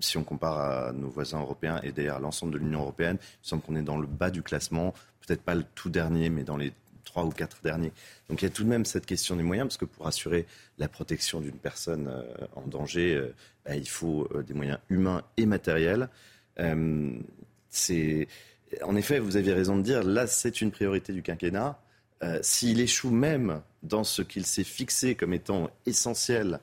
si 0.00 0.18
on 0.18 0.24
compare 0.24 0.58
à 0.58 0.92
nos 0.92 1.08
voisins 1.08 1.40
européens 1.40 1.80
et 1.84 1.92
d'ailleurs 1.92 2.18
l'ensemble 2.18 2.52
de 2.52 2.58
l'Union 2.58 2.80
européenne, 2.80 3.18
il 3.20 3.38
me 3.42 3.46
semble 3.46 3.62
qu'on 3.62 3.76
est 3.76 3.82
dans 3.82 3.98
le 3.98 4.08
bas 4.08 4.30
du 4.30 4.42
classement, 4.42 4.94
peut-être 5.24 5.42
pas 5.42 5.54
le 5.54 5.64
tout 5.76 5.90
dernier, 5.90 6.28
mais 6.28 6.42
dans 6.42 6.56
les 6.56 6.72
trois 7.08 7.24
ou 7.24 7.30
quatre 7.30 7.58
derniers. 7.62 7.92
Donc 8.28 8.42
il 8.42 8.44
y 8.44 8.48
a 8.48 8.50
tout 8.50 8.64
de 8.64 8.68
même 8.68 8.84
cette 8.84 9.06
question 9.06 9.34
des 9.36 9.42
moyens, 9.42 9.68
parce 9.68 9.78
que 9.78 9.84
pour 9.84 10.06
assurer 10.06 10.46
la 10.78 10.88
protection 10.88 11.40
d'une 11.40 11.58
personne 11.58 12.08
euh, 12.08 12.46
en 12.54 12.62
danger, 12.62 13.14
euh, 13.14 13.34
bah, 13.64 13.74
il 13.74 13.88
faut 13.88 14.28
des 14.46 14.54
moyens 14.54 14.78
humains 14.88 15.22
et 15.36 15.46
matériels. 15.46 16.08
c'est 17.70 18.28
en 18.82 18.96
effet, 18.96 19.18
vous 19.18 19.36
avez 19.36 19.52
raison 19.52 19.76
de 19.76 19.82
dire, 19.82 20.02
là, 20.02 20.26
c'est 20.26 20.60
une 20.60 20.70
priorité 20.70 21.12
du 21.12 21.22
quinquennat. 21.22 21.80
Euh, 22.22 22.38
s'il 22.42 22.80
échoue 22.80 23.10
même 23.10 23.62
dans 23.82 24.02
ce 24.04 24.22
qu'il 24.22 24.44
s'est 24.44 24.64
fixé 24.64 25.14
comme 25.14 25.32
étant 25.32 25.70
essentiel 25.86 26.58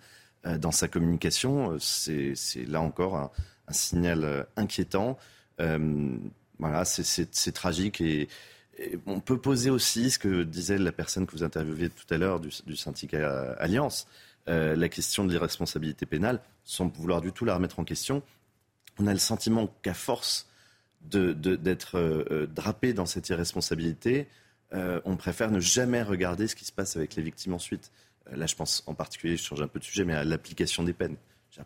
euh, 0.45 0.57
dans 0.57 0.72
sa 0.72 0.88
communication, 0.88 1.72
euh, 1.72 1.80
c'est 1.80 2.65
là 2.65 2.81
encore 2.81 3.15
un, 3.15 3.31
signal 3.72 4.45
inquiétant. 4.57 5.17
voilà, 5.57 6.85
c'est 6.85 7.51
tragique 7.51 7.99
et, 7.99 8.27
on 9.06 9.19
peut 9.19 9.39
poser 9.39 9.69
aussi 9.69 10.11
ce 10.11 10.19
que 10.19 10.43
disait 10.43 10.77
la 10.77 10.91
personne 10.91 11.26
que 11.26 11.31
vous 11.31 11.43
interviewez 11.43 11.89
tout 11.89 12.14
à 12.14 12.18
l'heure 12.18 12.39
du, 12.39 12.76
syndicat 12.76 13.53
Alliance, 13.60 14.07
la 14.47 14.89
question 14.89 15.23
de 15.23 15.31
l'irresponsabilité 15.31 16.06
pénale, 16.06 16.41
sans 16.64 16.88
vouloir 16.88 17.22
du 17.22 17.31
tout 17.31 17.45
la 17.45 17.56
remettre 17.56 17.80
en 17.80 17.84
question. 17.84 18.22
On 18.99 19.07
a 19.07 19.14
le 19.14 19.19
sentiment 19.19 19.73
qu'à 19.81 19.93
force 19.93 20.49
d'être 21.02 22.47
drapé 22.53 22.93
dans 22.93 23.06
cette 23.06 23.30
irresponsabilité, 23.30 24.27
euh, 24.73 24.99
on 25.06 25.15
préfère 25.15 25.52
ne 25.52 25.60
jamais 25.60 26.02
regarder 26.02 26.47
ce 26.47 26.56
qui 26.56 26.65
se 26.65 26.72
passe 26.72 26.95
avec 26.95 27.15
les 27.15 27.23
victimes 27.23 27.53
ensuite. 27.53 27.91
Euh, 28.31 28.35
là, 28.35 28.45
je 28.45 28.56
pense 28.56 28.84
en 28.88 28.93
particulier, 28.93 29.38
je 29.38 29.43
change 29.43 29.61
un 29.61 29.68
peu 29.68 29.80
de 29.80 29.84
sujet, 29.84 30.06
mais 30.06 30.14
à 30.14 30.23
l'application 30.23 30.84
des 30.84 30.93
peines. 30.93 31.18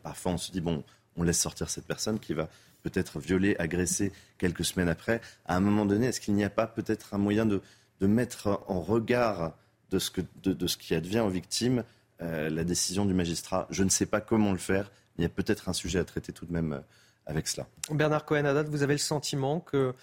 Parfois, 0.04 0.34
on 0.34 0.38
se 0.38 0.52
dit, 0.52 0.62
bon, 0.62 0.84
on 1.16 1.24
laisse 1.24 1.40
sortir 1.40 1.70
cette 1.70 1.86
personne 1.88 2.20
qui 2.20 2.34
va 2.34 2.50
peut-être 2.84 3.20
violer, 3.20 3.56
agresser 3.60 4.12
quelques 4.38 4.66
semaines 4.66 4.90
après. 4.90 5.22
À 5.46 5.56
un 5.56 5.60
moment 5.60 5.86
donné, 5.86 6.08
est-ce 6.08 6.22
qu'il 6.22 6.34
n'y 6.34 6.44
a 6.44 6.50
pas 6.50 6.68
peut-être 6.68 7.14
un 7.14 7.18
moyen 7.18 7.46
de, 7.46 7.62
mettre 8.02 8.64
en 8.68 8.80
regard 8.82 9.54
de 9.92 10.00
ce, 10.00 10.78
qui 10.78 10.96
advient 10.96 11.20
aux 11.20 11.30
victimes 11.30 11.84
euh, 12.22 12.50
la 12.50 12.64
décision 12.64 13.06
du 13.06 13.14
magistrat? 13.14 13.68
Je 13.70 13.84
ne 13.84 13.90
sais 13.90 14.06
pas 14.06 14.22
comment 14.22 14.52
le 14.52 14.58
faire. 14.58 14.92
Il 15.18 15.24
y 15.24 15.26
a 15.26 15.30
peut-être 15.30 15.68
un 15.68 15.74
sujet 15.74 16.00
à 16.00 16.06
traiter 16.06 16.32
tout 16.32 16.46
de 16.46 16.54
même 16.54 16.82
avec 17.26 17.48
cela. 17.48 17.68
Bernard 17.92 18.26
Cohen-Haddad, 18.26 18.68
vous 18.68 18.84
avez 18.84 18.94
le 18.94 19.00
sentiment 19.00 19.60
que 19.60 19.94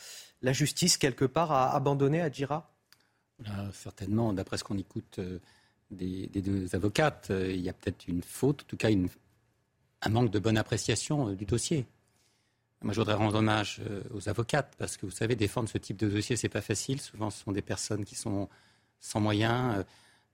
la 0.42 0.52
justice, 0.52 0.96
quelque 0.96 1.24
part, 1.24 1.52
a 1.52 1.74
abandonné 1.74 2.20
Adjira? 2.20 2.70
Certainement, 3.72 4.32
d'après 4.32 4.56
ce 4.56 4.64
qu'on 4.64 4.78
écoute 4.78 5.18
euh, 5.18 5.38
des, 5.90 6.28
deux 6.28 6.74
avocates, 6.74 7.28
euh, 7.30 7.52
il 7.52 7.60
y 7.60 7.68
a 7.68 7.72
peut-être 7.72 8.08
une 8.08 8.22
faute, 8.22 8.62
en 8.62 8.66
tout 8.66 8.76
cas 8.76 8.88
un 10.02 10.08
manque 10.08 10.30
de 10.30 10.38
bonne 10.38 10.56
appréciation 10.56 11.28
euh, 11.28 11.34
du 11.34 11.44
dossier. 11.44 11.86
Moi, 12.82 12.92
je 12.92 13.00
voudrais 13.00 13.14
rendre 13.14 13.36
hommage 13.36 13.80
aux 14.14 14.28
avocates 14.28 14.74
parce 14.78 14.96
que 14.96 15.06
vous 15.06 15.12
savez, 15.12 15.34
défendre 15.34 15.68
ce 15.68 15.78
type 15.78 15.96
de 15.96 16.08
dossier, 16.08 16.36
c'est 16.36 16.48
pas 16.48 16.60
facile. 16.60 17.00
Souvent, 17.00 17.30
ce 17.30 17.42
sont 17.42 17.52
des 17.52 17.62
personnes 17.62 18.04
qui 18.04 18.14
sont 18.14 18.48
sans 19.00 19.20
moyens, 19.20 19.84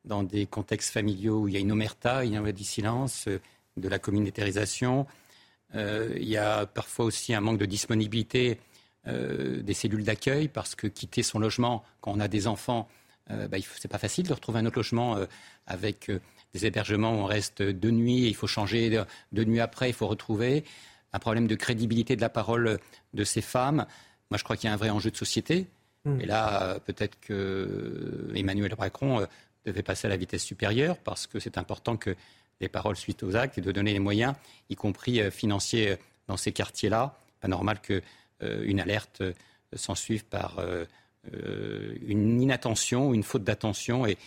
dans 0.05 0.23
des 0.23 0.47
contextes 0.47 0.93
familiaux 0.93 1.43
où 1.43 1.49
il 1.49 1.55
y 1.55 1.57
a 1.57 1.61
une 1.61 1.73
omerta, 1.73 2.25
il 2.25 2.33
y 2.33 2.37
a 2.37 2.41
un 2.41 2.57
silence, 2.57 3.29
de 3.77 3.89
la 3.89 3.99
communautarisation. 3.99 5.07
il 5.75 6.29
y 6.29 6.37
a 6.37 6.67
parfois 6.67 7.05
aussi 7.05 7.33
un 7.33 7.41
manque 7.41 7.59
de 7.59 7.67
disponibilité 7.67 8.59
euh, 9.09 9.63
des 9.63 9.75
cellules 9.75 10.05
d'accueil 10.05 10.47
parce 10.47 10.77
que 10.77 10.87
quitter 10.87 11.25
son 11.25 11.41
logement 11.41 11.83
quand 12.01 12.13
on 12.13 12.21
a 12.21 12.29
des 12.29 12.47
enfants, 12.47 12.89
euh, 13.33 13.49
bah, 13.49 13.57
c'est 13.77 13.91
pas 13.91 13.99
facile 13.99 14.29
de 14.29 14.33
retrouver 14.33 14.61
un 14.61 14.67
autre 14.67 14.79
logement 14.79 15.17
euh, 15.17 15.27
avec 15.67 16.09
des 16.55 16.67
hébergements 16.67 17.13
où 17.13 17.17
on 17.17 17.25
reste 17.25 17.63
deux 17.63 17.91
nuits, 17.91 18.29
il 18.29 18.37
faut 18.37 18.47
changer 18.47 19.03
deux 19.33 19.43
nuits 19.43 19.59
après, 19.59 19.91
il 19.91 19.93
faut 19.93 20.07
retrouver. 20.07 20.63
Un 21.13 21.19
problème 21.19 21.47
de 21.47 21.55
crédibilité 21.55 22.17
de 22.17 22.21
la 22.21 22.29
parole 22.29 22.79
de 23.15 23.25
ces 23.25 23.43
femmes. 23.43 23.87
Moi, 24.31 24.39
je 24.39 24.45
crois 24.45 24.57
qu'il 24.57 24.69
y 24.69 24.71
a 24.71 24.75
un 24.75 24.79
vrai 24.79 24.91
enjeu 24.91 25.11
de 25.11 25.17
société. 25.17 25.67
Hmm. 26.05 26.21
Et 26.21 26.27
là, 26.27 26.79
peut-être 26.87 27.19
que 27.21 28.31
Emmanuel 28.35 28.75
Macron 28.79 29.27
devait 29.65 29.83
passer 29.83 30.07
à 30.07 30.11
la 30.11 30.17
vitesse 30.17 30.43
supérieure 30.43 30.97
parce 30.99 31.27
que 31.27 31.39
c'est 31.39 31.59
important 31.59 31.97
que 31.97 32.17
les 32.63 32.69
paroles 32.69 32.97
suite 32.97 33.23
aux 33.23 33.37
actes 33.37 33.59
et 33.59 33.61
de 33.61 33.73
donner 33.73 33.93
les 33.93 33.99
moyens, 33.99 34.35
y 34.71 34.77
compris 34.77 35.21
euh, 35.21 35.31
financiers, 35.31 35.91
euh, 35.91 35.97
dans 36.29 36.37
ces 36.37 36.53
quartiers-là. 36.53 37.17
Pas 37.41 37.49
normal 37.49 37.81
qu'une 37.81 38.01
euh, 38.43 38.83
alerte 38.83 39.23
s'en 39.75 39.95
suive 39.95 40.25
par 40.25 40.61
une 42.07 42.43
inattention, 42.43 43.15
une 43.15 43.23
faute 43.23 43.43
d'attention 43.43 44.07
et, 44.07 44.19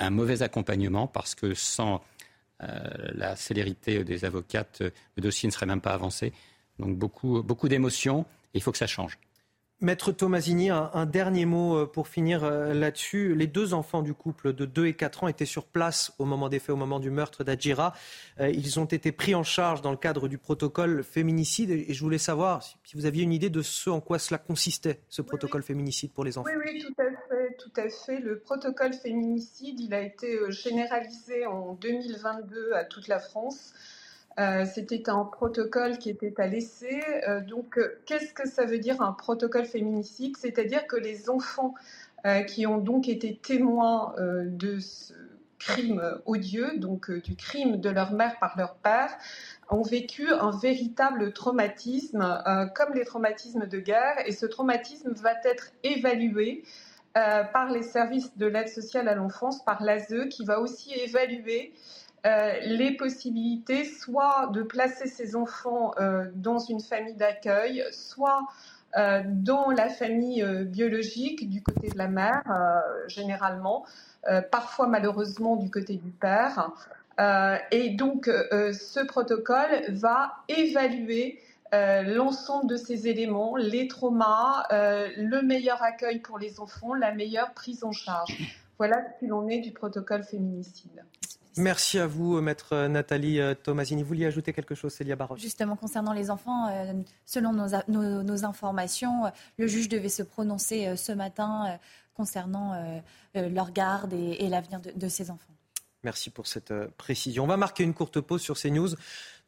un 0.00 0.10
mauvais 0.10 0.42
accompagnement 0.42 1.06
parce 1.06 1.36
que 1.36 1.54
sans 1.54 2.02
la 2.60 3.36
célérité 3.36 4.04
des 4.04 4.24
avocates, 4.24 4.80
le 4.80 5.22
dossier 5.22 5.46
ne 5.48 5.52
serait 5.52 5.66
même 5.66 5.80
pas 5.80 5.92
avancé. 5.92 6.32
Donc 6.78 6.96
beaucoup, 6.96 7.42
beaucoup 7.42 7.68
d'émotions 7.68 8.22
et 8.54 8.58
il 8.58 8.62
faut 8.62 8.72
que 8.72 8.78
ça 8.78 8.86
change. 8.86 9.18
Maître 9.80 10.10
Tomasini, 10.10 10.70
un, 10.70 11.06
dernier 11.06 11.46
mot 11.46 11.76
euh, 11.76 11.86
pour 11.86 12.08
finir 12.08 12.42
euh, 12.42 12.74
là-dessus. 12.74 13.36
Les 13.36 13.46
deux 13.46 13.74
enfants 13.74 14.02
du 14.02 14.12
couple 14.12 14.52
de 14.52 14.64
2 14.64 14.86
et 14.86 14.94
4 14.94 15.22
ans 15.22 15.28
étaient 15.28 15.44
sur 15.44 15.66
place 15.66 16.12
au 16.18 16.24
moment 16.24 16.48
des 16.48 16.58
faits, 16.58 16.70
au 16.70 16.76
moment 16.76 16.98
du 16.98 17.12
meurtre 17.12 17.44
d'Adjira. 17.44 17.94
Euh, 18.40 18.50
ils 18.50 18.80
ont 18.80 18.86
été 18.86 19.12
pris 19.12 19.36
en 19.36 19.44
charge 19.44 19.80
dans 19.80 19.92
le 19.92 19.96
cadre 19.96 20.26
du 20.26 20.36
protocole 20.36 21.04
féminicide. 21.04 21.70
Et 21.70 21.94
je 21.94 22.00
voulais 22.00 22.18
savoir 22.18 22.64
si 22.82 22.96
vous 22.96 23.06
aviez 23.06 23.22
une 23.22 23.32
idée 23.32 23.50
de 23.50 23.62
ce 23.62 23.88
en 23.88 24.00
quoi 24.00 24.18
cela 24.18 24.38
consistait, 24.38 24.98
ce 25.08 25.22
protocole 25.22 25.62
féminicide 25.62 26.12
pour 26.12 26.24
les 26.24 26.38
enfants. 26.38 26.50
Oui, 26.52 26.72
oui, 26.72 26.82
tout 26.82 27.00
à 27.00 27.04
fait, 27.04 27.27
tout 27.58 27.72
à 27.76 27.88
fait. 27.88 28.20
Le 28.20 28.38
protocole 28.38 28.94
féminicide, 28.94 29.80
il 29.80 29.92
a 29.94 30.00
été 30.00 30.38
généralisé 30.50 31.46
en 31.46 31.74
2022 31.74 32.72
à 32.74 32.84
toute 32.84 33.08
la 33.08 33.18
France. 33.18 33.74
Euh, 34.38 34.64
c'était 34.72 35.10
un 35.10 35.24
protocole 35.24 35.98
qui 35.98 36.10
était 36.10 36.32
à 36.40 36.46
l'essai. 36.46 37.02
Euh, 37.26 37.40
donc, 37.40 37.76
euh, 37.76 38.00
qu'est-ce 38.06 38.32
que 38.32 38.48
ça 38.48 38.64
veut 38.64 38.78
dire 38.78 39.02
un 39.02 39.12
protocole 39.12 39.64
féminicide? 39.64 40.36
C'est-à-dire 40.36 40.86
que 40.86 40.96
les 40.96 41.28
enfants 41.28 41.74
qui 42.48 42.66
ont 42.66 42.78
donc 42.78 43.08
été 43.08 43.36
témoins 43.36 44.12
de 44.18 44.80
ce 44.80 45.14
crime 45.60 46.02
odieux, 46.26 46.76
donc 46.76 47.12
du 47.12 47.36
crime 47.36 47.80
de 47.80 47.88
leur 47.88 48.12
mère 48.12 48.40
par 48.40 48.58
leur 48.58 48.74
père, 48.74 49.16
ont 49.70 49.82
vécu 49.82 50.28
un 50.28 50.50
véritable 50.50 51.32
traumatisme, 51.32 52.42
comme 52.74 52.92
les 52.94 53.04
traumatismes 53.04 53.68
de 53.68 53.78
guerre, 53.78 54.16
et 54.26 54.32
ce 54.32 54.46
traumatisme 54.46 55.12
va 55.12 55.30
être 55.44 55.70
évalué 55.84 56.64
par 57.14 57.70
les 57.70 57.82
services 57.82 58.36
de 58.36 58.46
l'aide 58.46 58.68
sociale 58.68 59.08
à 59.08 59.14
l'enfance, 59.14 59.64
par 59.64 59.82
l'ASE, 59.82 60.28
qui 60.30 60.44
va 60.44 60.60
aussi 60.60 60.94
évaluer 60.94 61.72
euh, 62.26 62.52
les 62.62 62.96
possibilités 62.96 63.84
soit 63.84 64.50
de 64.52 64.62
placer 64.62 65.06
ces 65.06 65.36
enfants 65.36 65.92
euh, 66.00 66.24
dans 66.34 66.58
une 66.58 66.80
famille 66.80 67.14
d'accueil, 67.14 67.84
soit 67.92 68.48
euh, 68.96 69.22
dans 69.24 69.70
la 69.70 69.88
famille 69.88 70.44
biologique 70.66 71.48
du 71.48 71.62
côté 71.62 71.88
de 71.88 71.98
la 71.98 72.08
mère, 72.08 72.42
généralement, 73.06 73.84
parfois 74.50 74.88
malheureusement 74.88 75.56
du 75.56 75.70
côté 75.70 75.96
du 75.96 76.10
père. 76.10 76.70
et 77.70 77.90
donc, 77.90 78.26
ce 78.26 79.04
protocole 79.06 79.84
va 79.88 80.32
évaluer 80.48 81.40
l'ensemble 81.72 82.68
de 82.68 82.76
ces 82.76 83.08
éléments, 83.08 83.56
les 83.56 83.88
traumas, 83.88 84.66
le 84.70 85.40
meilleur 85.42 85.82
accueil 85.82 86.20
pour 86.20 86.38
les 86.38 86.60
enfants, 86.60 86.94
la 86.94 87.12
meilleure 87.12 87.52
prise 87.52 87.84
en 87.84 87.92
charge. 87.92 88.36
Voilà 88.78 89.02
ce 89.04 89.18
qu'il 89.18 89.32
en 89.32 89.48
est 89.48 89.58
du 89.58 89.72
protocole 89.72 90.22
féminicide. 90.22 91.04
Merci 91.58 91.98
à 91.98 92.06
vous, 92.06 92.40
maître 92.40 92.86
Nathalie 92.86 93.40
euh, 93.40 93.54
Tomasini. 93.54 94.02
Vous 94.02 94.08
vouliez 94.08 94.26
ajouter 94.26 94.52
quelque 94.52 94.76
chose, 94.76 94.92
Célia 94.92 95.16
Baroche 95.16 95.40
Justement, 95.40 95.74
concernant 95.74 96.12
les 96.12 96.30
enfants, 96.30 96.68
euh, 96.68 96.92
selon 97.26 97.52
nos, 97.52 98.44
informations, 98.44 99.26
euh, 99.26 99.30
le 99.58 99.66
juge 99.66 99.88
devait 99.88 100.08
se 100.08 100.22
prononcer 100.22 100.96
ce 100.96 101.10
matin 101.10 101.78
concernant 102.14 103.00
leur 103.34 103.72
garde 103.72 104.12
et, 104.12 104.48
l'avenir 104.48 104.80
de, 104.80 105.08
ces 105.08 105.30
enfants. 105.30 105.52
Merci 106.04 106.30
pour 106.30 106.46
cette 106.46 106.72
précision. 106.96 107.44
On 107.44 107.48
va 107.48 107.56
marquer 107.56 107.82
une 107.84 107.94
courte 107.94 108.20
pause 108.20 108.40
sur 108.40 108.56
CNews. 108.56 108.90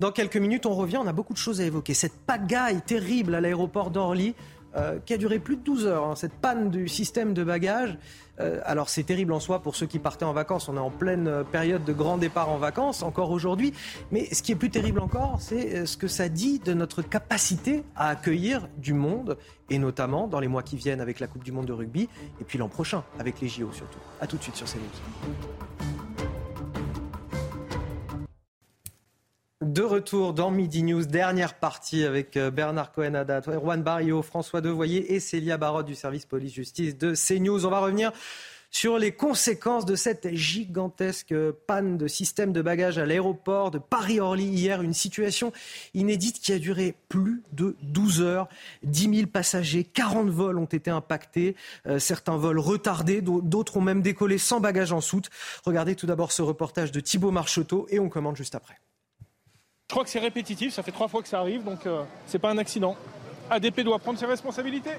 Dans 0.00 0.10
quelques 0.10 0.36
minutes, 0.36 0.66
on 0.66 0.74
revient. 0.74 0.96
On 0.96 1.06
a 1.06 1.12
beaucoup 1.12 1.32
de 1.32 1.38
choses 1.38 1.60
à 1.60 1.64
évoquer. 1.64 1.94
Cette 1.94 2.18
pagaille 2.26 2.82
terrible 2.82 3.34
à 3.34 3.40
l'aéroport 3.40 3.90
d'Orly. 3.90 4.34
Euh, 4.76 5.00
qui 5.04 5.14
a 5.14 5.16
duré 5.16 5.40
plus 5.40 5.56
de 5.56 5.62
12 5.62 5.86
heures, 5.86 6.04
hein, 6.04 6.14
cette 6.14 6.34
panne 6.34 6.70
du 6.70 6.86
système 6.86 7.34
de 7.34 7.42
bagages. 7.42 7.98
Euh, 8.38 8.60
alors 8.64 8.88
c'est 8.88 9.02
terrible 9.02 9.32
en 9.32 9.40
soi 9.40 9.62
pour 9.62 9.74
ceux 9.74 9.86
qui 9.86 9.98
partaient 9.98 10.24
en 10.24 10.32
vacances. 10.32 10.68
On 10.68 10.76
est 10.76 10.80
en 10.80 10.92
pleine 10.92 11.26
euh, 11.26 11.42
période 11.42 11.84
de 11.84 11.92
grand 11.92 12.18
départ 12.18 12.48
en 12.50 12.56
vacances, 12.56 13.02
encore 13.02 13.32
aujourd'hui. 13.32 13.72
Mais 14.12 14.32
ce 14.32 14.44
qui 14.44 14.52
est 14.52 14.56
plus 14.56 14.70
terrible 14.70 15.00
encore, 15.00 15.38
c'est 15.40 15.86
ce 15.86 15.96
que 15.96 16.06
ça 16.06 16.28
dit 16.28 16.60
de 16.60 16.72
notre 16.72 17.02
capacité 17.02 17.82
à 17.96 18.10
accueillir 18.10 18.68
du 18.78 18.92
monde, 18.92 19.38
et 19.70 19.78
notamment 19.80 20.28
dans 20.28 20.38
les 20.38 20.48
mois 20.48 20.62
qui 20.62 20.76
viennent 20.76 21.00
avec 21.00 21.18
la 21.18 21.26
Coupe 21.26 21.42
du 21.42 21.50
Monde 21.50 21.66
de 21.66 21.72
rugby, 21.72 22.08
et 22.40 22.44
puis 22.44 22.56
l'an 22.56 22.68
prochain 22.68 23.02
avec 23.18 23.40
les 23.40 23.48
JO 23.48 23.72
surtout. 23.72 23.98
A 24.20 24.28
tout 24.28 24.36
de 24.36 24.42
suite 24.42 24.54
sur 24.54 24.68
CNews. 24.68 25.99
De 29.62 29.82
retour 29.82 30.32
dans 30.32 30.50
Midi 30.50 30.82
News, 30.82 31.04
dernière 31.04 31.52
partie 31.52 32.04
avec 32.04 32.38
euh, 32.38 32.50
Bernard 32.50 32.92
Cohen-Haddad, 32.92 33.46
Erwan 33.46 33.82
Barrio, 33.82 34.22
François 34.22 34.62
Devoyer 34.62 35.12
et 35.12 35.20
Célia 35.20 35.58
Barotte 35.58 35.84
du 35.84 35.94
service 35.94 36.24
police-justice 36.24 36.96
de 36.96 37.12
CNews. 37.14 37.66
On 37.66 37.68
va 37.68 37.80
revenir 37.80 38.10
sur 38.70 38.96
les 38.96 39.12
conséquences 39.12 39.84
de 39.84 39.96
cette 39.96 40.34
gigantesque 40.34 41.34
panne 41.66 41.98
de 41.98 42.06
système 42.08 42.54
de 42.54 42.62
bagages 42.62 42.96
à 42.96 43.04
l'aéroport 43.04 43.70
de 43.70 43.76
Paris-Orly 43.76 44.46
hier. 44.46 44.80
Une 44.80 44.94
situation 44.94 45.52
inédite 45.92 46.40
qui 46.40 46.54
a 46.54 46.58
duré 46.58 46.94
plus 47.10 47.42
de 47.52 47.76
12 47.82 48.22
heures. 48.22 48.48
10 48.84 49.14
000 49.14 49.26
passagers, 49.26 49.84
40 49.84 50.30
vols 50.30 50.58
ont 50.58 50.64
été 50.64 50.90
impactés, 50.90 51.54
euh, 51.86 51.98
certains 51.98 52.38
vols 52.38 52.58
retardés, 52.60 53.20
d'autres 53.20 53.76
ont 53.76 53.82
même 53.82 54.00
décollé 54.00 54.38
sans 54.38 54.58
bagages 54.58 54.92
en 54.92 55.02
soute. 55.02 55.28
Regardez 55.66 55.96
tout 55.96 56.06
d'abord 56.06 56.32
ce 56.32 56.40
reportage 56.40 56.92
de 56.92 57.00
Thibault 57.00 57.30
Marcheteau 57.30 57.86
et 57.90 57.98
on 57.98 58.08
commande 58.08 58.36
juste 58.36 58.54
après. 58.54 58.78
Je 59.90 59.92
crois 59.92 60.04
que 60.04 60.10
c'est 60.10 60.20
répétitif, 60.20 60.72
ça 60.72 60.84
fait 60.84 60.92
trois 60.92 61.08
fois 61.08 61.20
que 61.20 61.26
ça 61.26 61.40
arrive, 61.40 61.64
donc 61.64 61.84
euh, 61.84 62.04
c'est 62.24 62.38
pas 62.38 62.48
un 62.48 62.58
accident. 62.58 62.94
ADP 63.50 63.80
doit 63.80 63.98
prendre 63.98 64.20
ses 64.20 64.24
responsabilités. 64.24 64.92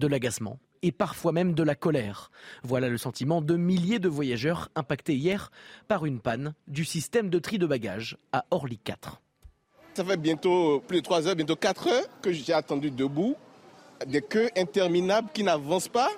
De 0.00 0.06
l'agacement 0.06 0.58
et 0.80 0.90
parfois 0.90 1.32
même 1.32 1.52
de 1.52 1.62
la 1.62 1.74
colère. 1.74 2.30
Voilà 2.62 2.88
le 2.88 2.96
sentiment 2.96 3.42
de 3.42 3.56
milliers 3.56 3.98
de 3.98 4.08
voyageurs 4.08 4.70
impactés 4.74 5.14
hier 5.16 5.50
par 5.86 6.06
une 6.06 6.18
panne 6.18 6.54
du 6.66 6.86
système 6.86 7.28
de 7.28 7.38
tri 7.38 7.58
de 7.58 7.66
bagages 7.66 8.16
à 8.32 8.46
Orly 8.50 8.78
4. 8.78 9.20
Ça 9.92 10.02
fait 10.02 10.16
bientôt 10.16 10.80
plus 10.80 11.00
de 11.00 11.04
3 11.04 11.28
heures, 11.28 11.36
bientôt 11.36 11.56
4 11.56 11.88
heures 11.88 12.20
que 12.22 12.32
j'ai 12.32 12.54
attendu 12.54 12.90
debout. 12.90 13.36
Des 14.06 14.22
queues 14.22 14.48
interminables 14.56 15.28
qui 15.34 15.44
n'avancent 15.44 15.88
pas. 15.88 16.08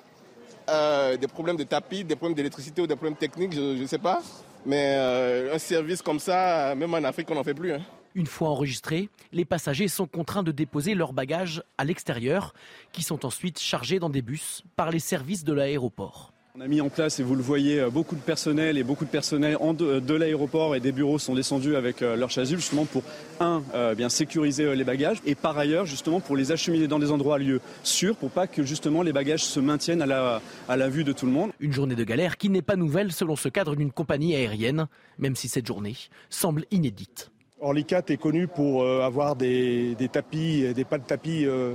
Euh, 0.69 1.17
des 1.17 1.27
problèmes 1.27 1.57
de 1.57 1.65
tapis, 1.65 2.05
des 2.05 2.15
problèmes 2.15 2.35
d'électricité 2.37 2.81
ou 2.81 2.87
des 2.87 2.95
problèmes 2.95 3.17
techniques, 3.17 3.51
je 3.51 3.81
ne 3.81 3.87
sais 3.87 3.99
pas. 3.99 4.21
Mais 4.65 4.95
euh, 4.95 5.53
un 5.53 5.59
service 5.59 6.01
comme 6.01 6.19
ça, 6.19 6.73
même 6.75 6.93
en 6.93 7.03
Afrique, 7.03 7.29
on 7.29 7.35
n'en 7.35 7.43
fait 7.43 7.53
plus. 7.53 7.73
Hein. 7.73 7.81
Une 8.15 8.27
fois 8.27 8.47
enregistrés, 8.47 9.09
les 9.33 9.43
passagers 9.43 9.89
sont 9.89 10.07
contraints 10.07 10.41
de 10.41 10.53
déposer 10.53 10.95
leurs 10.95 11.11
bagages 11.11 11.61
à 11.77 11.83
l'extérieur, 11.83 12.53
qui 12.93 13.03
sont 13.03 13.25
ensuite 13.25 13.59
chargés 13.59 13.99
dans 13.99 14.09
des 14.09 14.21
bus 14.21 14.63
par 14.77 14.89
les 14.89 14.99
services 14.99 15.43
de 15.43 15.51
l'aéroport. 15.51 16.31
On 16.57 16.61
a 16.61 16.67
mis 16.69 16.79
en 16.79 16.87
place, 16.87 17.19
et 17.19 17.23
vous 17.23 17.35
le 17.35 17.41
voyez, 17.41 17.81
euh, 17.81 17.89
beaucoup 17.89 18.15
de 18.15 18.21
personnel 18.21 18.77
et 18.77 18.83
beaucoup 18.83 19.03
de 19.03 19.09
personnel 19.09 19.57
de, 19.77 20.13
l'aéroport 20.13 20.77
et 20.77 20.79
des 20.79 20.93
bureaux 20.93 21.19
sont 21.19 21.35
descendus 21.35 21.75
avec 21.75 22.01
euh, 22.01 22.15
leurs 22.15 22.29
chasubles 22.29 22.61
justement 22.61 22.85
pour, 22.85 23.03
un, 23.41 23.61
euh, 23.73 23.93
bien 23.93 24.07
sécuriser 24.07 24.73
les 24.73 24.83
bagages 24.85 25.17
et 25.25 25.35
par 25.35 25.57
ailleurs 25.57 25.85
justement 25.85 26.21
pour 26.21 26.37
les 26.37 26.53
acheminer 26.53 26.87
dans 26.87 26.99
des 26.99 27.11
endroits 27.11 27.37
lieux 27.37 27.59
sûrs 27.83 28.15
pour 28.15 28.31
pas 28.31 28.47
que 28.47 28.63
justement 28.63 29.01
les 29.01 29.11
bagages 29.11 29.43
se 29.43 29.59
maintiennent 29.59 30.01
à 30.01 30.05
la, 30.05 30.41
à 30.69 30.77
la 30.77 30.87
vue 30.87 31.03
de 31.03 31.11
tout 31.11 31.25
le 31.25 31.33
monde. 31.33 31.51
Une 31.59 31.73
journée 31.73 31.95
de 31.95 32.05
galère 32.05 32.37
qui 32.37 32.47
n'est 32.49 32.61
pas 32.61 32.77
nouvelle 32.77 33.11
selon 33.11 33.35
ce 33.35 33.49
cadre 33.49 33.75
d'une 33.75 33.91
compagnie 33.91 34.33
aérienne, 34.33 34.87
même 35.19 35.35
si 35.35 35.49
cette 35.49 35.67
journée 35.67 35.97
semble 36.29 36.63
inédite. 36.71 37.31
Orlicat 37.65 38.03
est 38.09 38.17
connu 38.17 38.47
pour 38.47 38.83
euh, 38.83 39.01
avoir 39.01 39.35
des, 39.35 39.95
tapis, 40.11 40.71
des 40.75 40.85
pas 40.85 40.99
de 40.99 41.03
tapis 41.03 41.45
euh, 41.47 41.73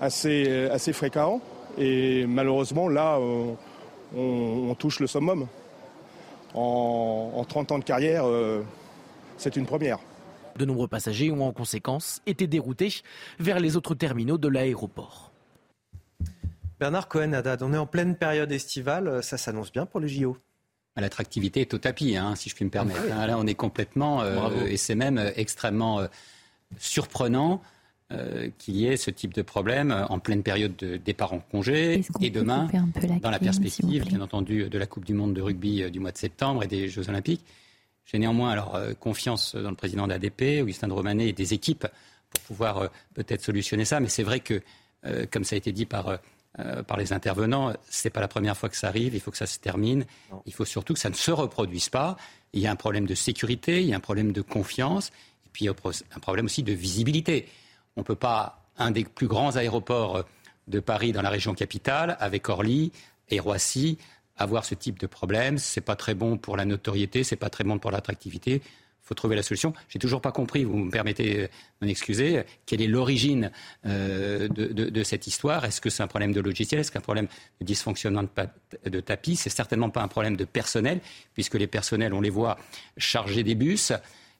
assez, 0.00 0.68
assez 0.70 0.92
fréquents. 0.92 1.40
Et 1.76 2.26
malheureusement, 2.26 2.88
là, 2.88 3.18
euh, 3.18 3.52
on, 4.16 4.74
touche 4.76 5.00
le 5.00 5.08
summum. 5.08 5.48
En, 6.54 7.32
en 7.34 7.44
30 7.44 7.72
ans 7.72 7.78
de 7.80 7.84
carrière, 7.84 8.24
c'est 9.36 9.56
une 9.56 9.66
première. 9.66 9.98
De 10.56 10.64
nombreux 10.64 10.88
passagers 10.88 11.32
ont 11.32 11.42
en 11.42 11.52
conséquence 11.52 12.22
été 12.26 12.46
déroutés 12.46 13.02
vers 13.40 13.58
les 13.58 13.76
autres 13.76 13.96
terminaux 13.96 14.38
de 14.38 14.48
l'aéroport. 14.48 15.32
Bernard 16.78 17.08
Cohen-Haddad, 17.08 17.62
on 17.62 17.74
est 17.74 17.78
en 17.78 17.86
pleine 17.86 18.16
période 18.16 18.52
estivale, 18.52 19.22
ça 19.22 19.36
s'annonce 19.36 19.72
bien 19.72 19.86
pour 19.86 19.98
les 19.98 20.08
JO 20.08 20.36
L'attractivité 20.96 21.60
est 21.60 21.74
au 21.74 21.78
tapis, 21.78 22.16
hein, 22.16 22.34
si 22.36 22.48
je 22.48 22.54
puis 22.54 22.64
me 22.64 22.70
permettre. 22.70 23.02
Ah 23.12 23.26
là, 23.26 23.38
on 23.38 23.46
est 23.46 23.54
complètement, 23.54 24.22
euh, 24.22 24.64
et 24.66 24.78
c'est 24.78 24.94
même 24.94 25.18
euh, 25.18 25.30
extrêmement 25.36 26.00
euh, 26.00 26.06
surprenant 26.78 27.62
qu'il 28.58 28.76
y 28.76 28.86
ait 28.86 28.96
ce 28.96 29.10
type 29.10 29.34
de 29.34 29.42
problème 29.42 30.06
en 30.08 30.20
pleine 30.20 30.44
période 30.44 30.76
de 30.76 30.96
départ 30.96 31.32
en 31.32 31.40
congé 31.40 32.02
et 32.20 32.30
demain, 32.30 32.68
dans 33.20 33.32
la 33.32 33.40
perspective, 33.40 34.04
bien 34.04 34.20
entendu, 34.20 34.68
de 34.68 34.78
la 34.78 34.86
Coupe 34.86 35.04
du 35.04 35.12
Monde 35.12 35.34
de 35.34 35.40
rugby 35.42 35.90
du 35.90 35.98
mois 35.98 36.12
de 36.12 36.16
septembre 36.16 36.62
et 36.62 36.68
des 36.68 36.88
Jeux 36.88 37.08
Olympiques. 37.08 37.44
J'ai 38.04 38.20
néanmoins 38.20 38.50
alors 38.50 38.78
confiance 39.00 39.56
dans 39.56 39.70
le 39.70 39.74
président 39.74 40.06
d'ADP, 40.06 40.62
Augustin 40.62 40.86
de 40.86 40.92
Romanet, 40.92 41.30
et 41.30 41.32
des 41.32 41.52
équipes 41.52 41.88
pour 42.30 42.40
pouvoir 42.42 42.90
peut-être 43.14 43.42
solutionner 43.42 43.84
ça. 43.84 43.98
Mais 43.98 44.08
c'est 44.08 44.22
vrai 44.22 44.38
que, 44.38 44.62
comme 45.32 45.42
ça 45.42 45.56
a 45.56 45.58
été 45.58 45.72
dit 45.72 45.84
par 45.84 46.20
euh, 46.58 46.82
par 46.82 46.96
les 46.96 47.12
intervenants. 47.12 47.72
Ce 47.90 48.06
n'est 48.06 48.10
pas 48.10 48.20
la 48.20 48.28
première 48.28 48.56
fois 48.56 48.68
que 48.68 48.76
ça 48.76 48.88
arrive, 48.88 49.14
il 49.14 49.20
faut 49.20 49.30
que 49.30 49.36
ça 49.36 49.46
se 49.46 49.58
termine. 49.58 50.06
Il 50.46 50.54
faut 50.54 50.64
surtout 50.64 50.94
que 50.94 51.00
ça 51.00 51.10
ne 51.10 51.14
se 51.14 51.30
reproduise 51.30 51.88
pas. 51.88 52.16
Il 52.52 52.60
y 52.60 52.66
a 52.66 52.70
un 52.70 52.76
problème 52.76 53.06
de 53.06 53.14
sécurité, 53.14 53.82
il 53.82 53.88
y 53.88 53.92
a 53.92 53.96
un 53.96 54.00
problème 54.00 54.32
de 54.32 54.40
confiance, 54.40 55.08
et 55.44 55.48
puis 55.52 55.64
il 55.64 55.68
y 55.68 55.68
a 55.68 55.74
un 56.14 56.20
problème 56.20 56.46
aussi 56.46 56.62
de 56.62 56.72
visibilité. 56.72 57.46
On 57.96 58.00
ne 58.00 58.04
peut 58.04 58.14
pas, 58.14 58.64
un 58.78 58.90
des 58.90 59.04
plus 59.04 59.26
grands 59.26 59.56
aéroports 59.56 60.24
de 60.66 60.80
Paris 60.80 61.12
dans 61.12 61.22
la 61.22 61.30
région 61.30 61.54
capitale, 61.54 62.16
avec 62.20 62.48
Orly 62.48 62.92
et 63.28 63.38
Roissy, 63.38 63.98
avoir 64.36 64.64
ce 64.64 64.74
type 64.74 64.98
de 64.98 65.06
problème. 65.06 65.58
Ce 65.58 65.78
n'est 65.78 65.84
pas 65.84 65.96
très 65.96 66.14
bon 66.14 66.38
pour 66.38 66.56
la 66.56 66.64
notoriété, 66.64 67.24
ce 67.24 67.34
n'est 67.34 67.38
pas 67.38 67.50
très 67.50 67.64
bon 67.64 67.78
pour 67.78 67.90
l'attractivité 67.90 68.62
faut 69.06 69.14
trouver 69.14 69.36
la 69.36 69.42
solution. 69.42 69.72
J'ai 69.88 70.00
toujours 70.00 70.20
pas 70.20 70.32
compris, 70.32 70.64
vous 70.64 70.76
me 70.76 70.90
permettez 70.90 71.36
de 71.36 71.48
m'en 71.80 71.88
excuser, 71.88 72.42
quelle 72.66 72.82
est 72.82 72.88
l'origine 72.88 73.52
euh, 73.86 74.48
de, 74.48 75.02
cette 75.04 75.28
histoire. 75.28 75.64
Est-ce 75.64 75.80
que 75.80 75.90
c'est 75.90 76.02
un 76.02 76.08
problème 76.08 76.32
de 76.32 76.40
logiciel? 76.40 76.80
Est-ce 76.80 76.90
qu'un 76.90 77.00
problème 77.00 77.28
de 77.60 77.66
dysfonctionnement 77.66 78.24
de, 78.24 78.90
de 78.90 79.00
tapis? 79.00 79.36
C'est 79.36 79.50
certainement 79.50 79.90
pas 79.90 80.02
un 80.02 80.08
problème 80.08 80.36
de 80.36 80.44
personnel, 80.44 81.00
puisque 81.34 81.54
les 81.54 81.68
personnels, 81.68 82.12
on 82.14 82.20
les 82.20 82.30
voit 82.30 82.58
charger 82.96 83.44
des 83.44 83.54
bus. 83.54 83.92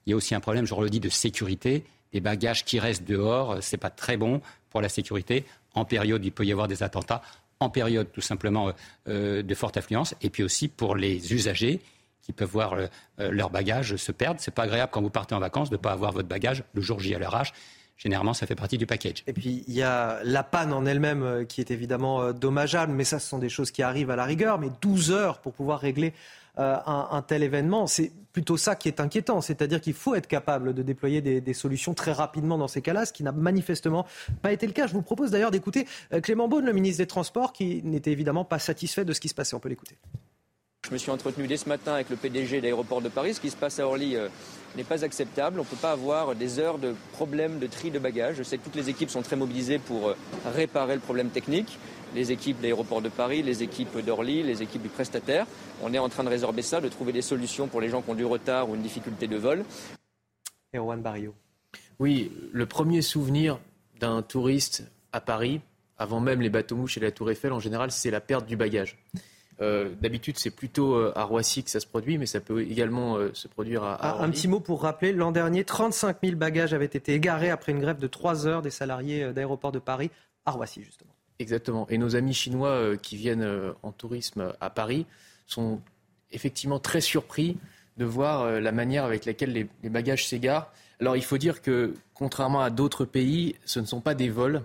Il 0.05 0.11
y 0.11 0.13
a 0.15 0.17
aussi 0.17 0.35
un 0.35 0.41
problème, 0.41 0.67
je 0.67 0.75
le 0.75 0.91
dis, 0.91 1.01
de 1.01 1.09
sécurité. 1.09 1.85
Des 2.13 2.21
bagages 2.21 2.65
qui 2.65 2.81
restent 2.81 3.05
dehors, 3.05 3.59
c'est 3.61 3.77
pas 3.77 3.91
très 3.91 4.17
bon 4.17 4.41
pour 4.71 4.81
la 4.81 4.89
sécurité. 4.89 5.45
En 5.75 5.85
période, 5.85 6.25
il 6.25 6.33
peut 6.33 6.45
y 6.45 6.51
avoir 6.51 6.67
des 6.67 6.83
attentats. 6.83 7.23
En 7.61 7.71
période, 7.71 8.11
tout 8.13 8.21
simplement, 8.21 8.73
euh, 9.09 9.43
de 9.43 9.55
forte 9.55 9.77
affluence. 9.77 10.15
Et 10.23 10.31
puis 10.31 10.43
aussi 10.43 10.67
pour 10.67 10.97
les 10.97 11.33
usagers 11.33 11.81
qui 12.27 12.33
peuvent 12.33 12.51
voir 12.51 12.73
euh, 12.73 12.87
euh, 13.21 13.31
leur 13.31 13.51
bagage 13.51 13.95
se 13.95 14.11
perdre. 14.11 14.41
C'est 14.41 14.53
pas 14.53 14.65
agréable 14.65 14.91
quand 14.93 15.01
vous 15.01 15.11
partez 15.11 15.37
en 15.37 15.39
vacances 15.39 15.71
de 15.71 15.77
ne 15.77 15.81
pas 15.81 15.93
avoir 15.93 16.11
votre 16.11 16.27
bagage 16.27 16.65
le 16.75 16.83
jour 16.83 16.99
J 16.99 17.15
à 17.15 17.21
l'arrache. 17.21 17.53
Généralement, 17.97 18.35
ça 18.35 18.47
fait 18.49 18.57
partie 18.57 18.79
du 18.79 18.85
package. 18.85 19.23
Et 19.29 19.33
puis, 19.33 19.65
il 19.69 19.75
y 19.75 19.83
a 19.83 20.21
la 20.25 20.43
panne 20.43 20.73
en 20.73 20.85
elle-même 20.85 21.23
euh, 21.23 21.45
qui 21.45 21.61
est 21.61 21.71
évidemment 21.71 22.33
dommageable, 22.33 22.93
mais 22.93 23.05
ça, 23.05 23.21
ce 23.21 23.29
sont 23.29 23.39
des 23.39 23.49
choses 23.49 23.71
qui 23.71 23.83
arrivent 23.83 24.11
à 24.11 24.17
la 24.17 24.25
rigueur. 24.25 24.59
Mais 24.59 24.71
12 24.83 25.13
heures 25.13 25.39
pour 25.39 25.53
pouvoir 25.53 25.79
régler 25.79 26.13
un, 26.59 27.23
tel 27.29 27.43
événement, 27.43 27.87
c'est 27.87 28.11
plutôt 28.33 28.57
ça 28.57 28.77
qui 28.77 28.89
est 28.89 28.99
inquiétant. 28.99 29.43
C'est-à-dire 29.43 29.79
qu'il 29.79 29.93
faut 29.93 30.15
être 30.15 30.27
capable 30.27 30.73
de 30.73 30.83
déployer 30.83 31.21
des, 31.21 31.43
des 31.43 31.53
solutions 31.53 31.93
très 31.93 32.13
rapidement 32.13 32.57
dans 32.57 32.67
ces 32.67 32.81
cas-là, 32.81 33.05
ce 33.05 33.13
qui 33.13 33.23
n'a 33.23 33.33
manifestement 33.33 34.07
pas 34.41 34.53
été 34.53 34.67
le 34.67 34.73
cas. 34.73 34.87
Je 34.87 34.95
vous 34.95 35.03
propose 35.03 35.31
d'ailleurs 35.31 35.51
d'écouter 35.51 35.87
Clément 36.23 36.49
Beaune, 36.49 36.65
le 36.65 36.73
ministre 36.73 37.03
des 37.03 37.07
Transports, 37.07 37.53
qui 37.53 37.83
n'était 37.85 38.11
évidemment 38.11 38.47
pas 38.47 38.59
satisfait 38.59 39.05
de 39.05 39.13
ce 39.13 39.21
qui 39.21 39.29
se 39.29 39.35
passait. 39.35 39.55
On 39.55 39.61
peut 39.61 39.69
l'écouter. 39.69 39.99
Je 40.87 40.93
me 40.93 40.99
suis 40.99 41.11
entretenu 41.11 41.49
dès 41.49 41.57
ce 41.57 41.69
matin 41.69 41.95
avec 41.95 42.11
le 42.11 42.17
PDG 42.17 42.59
de 42.59 42.63
l'aéroport 42.63 43.03
de 43.03 43.09
Paris. 43.09 43.35
Ce 43.35 43.41
qui 43.41 43.51
se 43.51 43.57
passe 43.57 43.81
à 43.81 43.87
Orly 43.89 44.15
euh, 44.15 44.29
n'est 44.77 44.85
pas 44.85 45.05
acceptable. 45.05 45.59
On 45.59 45.65
ne 45.65 45.69
peut 45.69 45.75
pas 45.75 45.91
avoir 45.91 46.37
des 46.37 46.61
heures 46.61 46.79
de 46.79 46.95
problèmes 47.11 47.59
de 47.59 47.67
tri 47.67 47.91
de 47.91 47.99
bagages. 47.99 48.37
Je 48.37 48.45
sais 48.45 48.57
que 48.57 48.63
toutes 48.63 48.77
les 48.77 48.89
équipes 48.89 49.11
sont 49.11 49.23
très 49.23 49.35
mobilisées 49.35 49.81
pour 49.81 50.11
euh, 50.11 50.17
réparer 50.55 50.95
le 50.95 51.01
problème 51.01 51.31
technique. 51.31 51.77
Les 52.15 52.31
équipes 52.31 52.59
de 52.59 52.63
l'aéroport 52.63 53.03
de 53.03 53.09
Paris, 53.09 53.43
les 53.43 53.65
équipes 53.65 53.99
d'Orly, 53.99 54.45
les 54.45 54.63
équipes 54.63 54.83
du 54.83 54.89
prestataire. 54.89 55.45
On 55.83 55.93
est 55.93 55.99
en 55.99 56.09
train 56.09 56.23
de 56.23 56.29
résorber 56.29 56.63
ça, 56.63 56.81
de 56.81 56.89
trouver 56.89 57.13
des 57.13 57.21
solutions 57.21 57.67
pour 57.67 57.81
les 57.81 57.89
gens 57.89 58.01
qui 58.01 58.11
ont 58.11 58.15
du 58.15 58.25
retard 58.25 58.71
ou 58.71 58.77
une 58.77 58.83
difficulté 58.83 59.27
de 59.27 59.37
vol. 59.37 59.65
Erwan 60.73 61.03
Barrio. 61.03 61.35
Oui, 61.99 62.31
le 62.53 62.67
premier 62.67 63.03
souvenir 63.03 63.59
d'un 63.99 64.23
touriste 64.23 64.85
à 65.13 65.21
Paris, 65.21 65.61
avant 65.99 66.21
même 66.21 66.41
les 66.41 66.51
bateaux 66.51 66.77
mouches 66.77 66.97
et 66.97 67.01
la 67.01 67.11
tour 67.11 67.29
Eiffel, 67.29 67.53
en 67.53 67.61
général, 67.61 67.91
c'est 67.91 68.13
la 68.13 68.21
perte 68.21 68.47
du 68.47 68.57
bagage. 68.57 68.97
Euh, 69.63 69.95
d'habitude, 70.01 70.39
c'est 70.39 70.51
plutôt 70.51 70.95
euh, 70.95 71.13
à 71.17 71.25
Roissy 71.25 71.65
que 71.65 71.71
ça 71.71 71.81
se 71.81 71.87
produit, 71.87 72.19
mais 72.19 72.27
ça 72.27 72.41
peut 72.41 72.61
également 72.63 73.17
euh, 73.17 73.31
se 73.33 73.49
produire 73.49 73.85
à, 73.85 73.95
à 73.95 74.11
ah, 74.11 74.23
Un 74.23 74.31
petit 74.31 74.49
mot 74.49 74.61
pour 74.61 74.83
rappeler, 74.83 75.13
l'an 75.13 75.33
dernier, 75.33 75.65
35 75.65 76.19
000 76.23 76.37
bagages 76.37 76.75
avaient 76.75 76.85
été 76.85 77.15
égarés 77.15 77.51
après 77.51 77.73
une 77.73 77.81
grève 77.81 77.99
de 77.99 78.07
3 78.07 78.47
heures 78.47 78.63
des 78.63 78.71
salariés 78.71 79.33
d'aéroport 79.33 79.73
de 79.73 79.79
Paris 79.79 80.11
à 80.45 80.51
Roissy, 80.51 80.83
justement. 80.83 81.11
Exactement. 81.39 81.87
Et 81.89 81.97
nos 81.97 82.17
amis 82.17 82.35
chinois 82.35 82.97
qui 82.97 83.17
viennent 83.17 83.47
en 83.83 83.93
tourisme 83.93 84.55
à 84.61 84.71
Paris 84.71 85.05
sont 85.47 85.81
effectivement 86.33 86.79
très 86.79 87.03
surpris 87.03 87.59
de 87.99 88.05
voir 88.07 88.61
la 88.61 88.73
manière 88.73 89.05
avec 89.05 89.27
laquelle 89.27 89.53
les, 89.53 89.69
les 89.83 89.91
bagages 89.91 90.27
s'égarent. 90.27 90.71
Alors, 90.99 91.15
il 91.15 91.23
faut 91.23 91.37
dire 91.37 91.61
que, 91.61 91.93
contrairement 92.15 92.63
à 92.63 92.71
d'autres 92.71 93.05
pays, 93.05 93.55
ce 93.67 93.81
ne 93.81 93.85
sont 93.85 94.01
pas 94.01 94.15
des 94.15 94.31
vols. 94.31 94.63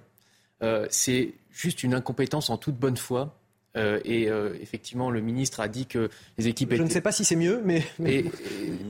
c'est 0.89 1.33
juste 1.51 1.83
une 1.83 1.93
incompétence 1.93 2.49
en 2.49 2.57
toute 2.57 2.75
bonne 2.75 2.97
foi 2.97 3.40
euh, 3.77 3.99
et 4.03 4.29
euh, 4.29 4.53
effectivement, 4.61 5.09
le 5.09 5.21
ministre 5.21 5.61
a 5.61 5.67
dit 5.67 5.85
que 5.85 6.09
les 6.37 6.47
équipes. 6.47 6.73
Je 6.73 6.83
ne 6.83 6.89
sais 6.89 7.01
pas 7.01 7.11
si 7.11 7.23
c'est 7.23 7.35
mieux, 7.35 7.61
mais. 7.63 7.83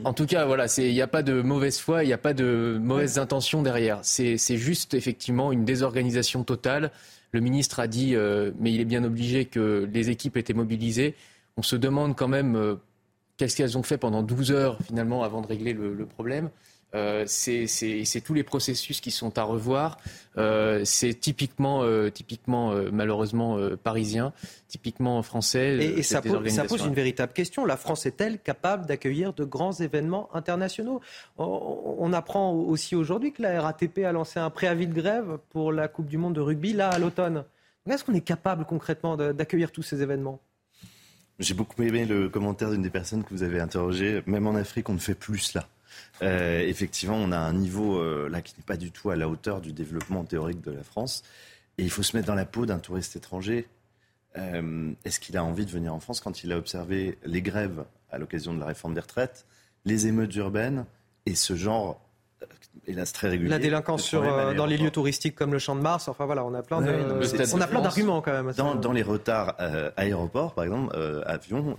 en 0.04 0.12
tout 0.12 0.26
cas, 0.26 0.44
voilà, 0.44 0.66
il 0.78 0.92
n'y 0.92 1.02
a 1.02 1.06
pas 1.06 1.22
de 1.22 1.40
mauvaise 1.40 1.78
foi, 1.78 2.02
il 2.04 2.08
n'y 2.08 2.12
a 2.12 2.18
pas 2.18 2.34
de 2.34 2.78
mauvaises 2.80 3.18
intentions 3.18 3.62
derrière. 3.62 4.00
C'est 4.02 4.36
juste 4.56 4.94
effectivement 4.94 5.52
une 5.52 5.64
désorganisation 5.64 6.44
totale. 6.44 6.90
Le 7.30 7.40
ministre 7.40 7.80
a 7.80 7.86
dit, 7.86 8.14
euh, 8.14 8.50
mais 8.58 8.72
il 8.72 8.80
est 8.80 8.86
bien 8.86 9.04
obligé 9.04 9.46
que 9.46 9.88
les 9.92 10.10
équipes 10.10 10.36
étaient 10.36 10.52
mobilisées. 10.52 11.14
On 11.56 11.62
se 11.62 11.76
demande 11.76 12.16
quand 12.16 12.28
même 12.28 12.78
qu'est-ce 13.36 13.56
qu'elles 13.56 13.78
ont 13.78 13.82
fait 13.82 13.98
pendant 13.98 14.22
12 14.22 14.52
heures 14.52 14.78
finalement 14.84 15.22
avant 15.22 15.40
de 15.42 15.46
régler 15.46 15.72
le 15.72 16.06
problème. 16.06 16.50
Euh, 16.94 17.24
c'est 17.26 18.20
tous 18.24 18.34
les 18.34 18.42
processus 18.42 19.00
qui 19.00 19.10
sont 19.10 19.38
à 19.38 19.42
revoir. 19.42 19.98
Euh, 20.36 20.82
c'est 20.84 21.14
typiquement, 21.14 21.82
euh, 21.82 22.10
typiquement 22.10 22.74
malheureusement 22.92 23.58
parisien, 23.82 24.32
typiquement 24.68 25.22
français. 25.22 25.76
Et, 25.76 26.02
ça, 26.02 26.20
pose, 26.22 26.48
ça, 26.48 26.64
pose, 26.64 26.84
une 26.84 26.94
véritable 26.94 27.32
question. 27.32 27.64
La 27.64 27.76
France 27.76 28.06
est-elle 28.06 28.38
capable 28.38 28.86
d'accueillir 28.86 29.32
de 29.32 29.44
grands 29.44 29.72
événements 29.72 30.28
internationaux? 30.34 31.00
On, 31.38 32.12
apprend 32.12 32.52
aussi 32.52 32.94
aujourd'hui 32.94 33.32
que 33.32 33.40
la 33.40 33.62
RATP 33.62 34.00
a 34.00 34.12
lancé 34.12 34.38
un 34.38 34.50
préavis 34.50 34.86
de 34.86 34.92
grève 34.92 35.38
pour 35.48 35.72
la 35.72 35.88
Coupe 35.88 36.08
du 36.08 36.18
Monde 36.18 36.34
de 36.34 36.40
rugby 36.40 36.74
là 36.74 36.90
à 36.90 36.98
l'automne. 36.98 37.44
Est-ce 37.88 38.04
qu'on 38.04 38.14
est 38.14 38.20
capable 38.20 38.64
concrètement 38.64 39.16
d'accueillir 39.16 39.72
tous 39.72 39.82
ces 39.82 40.02
événements? 40.02 40.40
J'ai 41.38 41.54
beaucoup 41.54 41.82
aimé 41.82 42.04
le 42.04 42.28
commentaire 42.28 42.70
d'une 42.70 42.82
des 42.82 42.90
personnes 42.90 43.24
que 43.24 43.30
vous 43.30 43.42
avez 43.42 43.60
interrogées. 43.60 44.22
Même 44.26 44.46
en 44.46 44.54
Afrique, 44.54 44.88
on 44.88 44.94
ne 44.94 44.98
fait 44.98 45.14
plus 45.14 45.38
cela. 45.38 45.66
Euh, 46.22 46.60
effectivement, 46.60 47.16
on 47.16 47.32
a 47.32 47.38
un 47.38 47.52
niveau 47.52 47.98
euh, 47.98 48.28
là 48.28 48.42
qui 48.42 48.54
n'est 48.56 48.64
pas 48.64 48.76
du 48.76 48.90
tout 48.90 49.10
à 49.10 49.16
la 49.16 49.28
hauteur 49.28 49.60
du 49.60 49.72
développement 49.72 50.24
théorique 50.24 50.60
de 50.60 50.70
la 50.70 50.82
France. 50.82 51.22
Et 51.78 51.82
il 51.84 51.90
faut 51.90 52.02
se 52.02 52.16
mettre 52.16 52.28
dans 52.28 52.34
la 52.34 52.44
peau 52.44 52.66
d'un 52.66 52.78
touriste 52.78 53.16
étranger. 53.16 53.66
Euh, 54.36 54.92
est-ce 55.04 55.20
qu'il 55.20 55.36
a 55.36 55.44
envie 55.44 55.66
de 55.66 55.70
venir 55.70 55.94
en 55.94 56.00
France 56.00 56.20
quand 56.20 56.44
il 56.44 56.52
a 56.52 56.58
observé 56.58 57.18
les 57.24 57.42
grèves 57.42 57.84
à 58.10 58.18
l'occasion 58.18 58.54
de 58.54 58.60
la 58.60 58.66
réforme 58.66 58.94
des 58.94 59.00
retraites, 59.00 59.46
les 59.84 60.06
émeutes 60.06 60.34
urbaines 60.36 60.86
et 61.26 61.34
ce 61.34 61.54
genre 61.54 62.00
hélas 62.86 63.12
très 63.12 63.28
régulier. 63.28 63.50
La 63.50 63.58
délinquance 63.58 64.02
sur, 64.02 64.22
euh, 64.22 64.54
dans 64.54 64.66
les 64.66 64.76
lieux 64.76 64.90
touristiques 64.90 65.34
comme 65.34 65.52
le 65.52 65.58
Champ 65.58 65.76
de 65.76 65.80
Mars, 65.80 66.08
enfin 66.08 66.26
voilà, 66.26 66.44
on 66.44 66.54
a 66.54 66.62
plein 66.62 66.80
de, 66.80 67.54
on 67.54 67.60
a 67.60 67.66
plein 67.66 67.80
d'arguments 67.80 68.20
quand 68.22 68.32
même. 68.32 68.52
Dans, 68.56 68.74
dans 68.74 68.92
les 68.92 69.02
retards 69.02 69.54
euh, 69.60 69.90
aéroports, 69.96 70.54
par 70.54 70.64
exemple, 70.64 70.94
euh, 70.96 71.22
avions, 71.26 71.76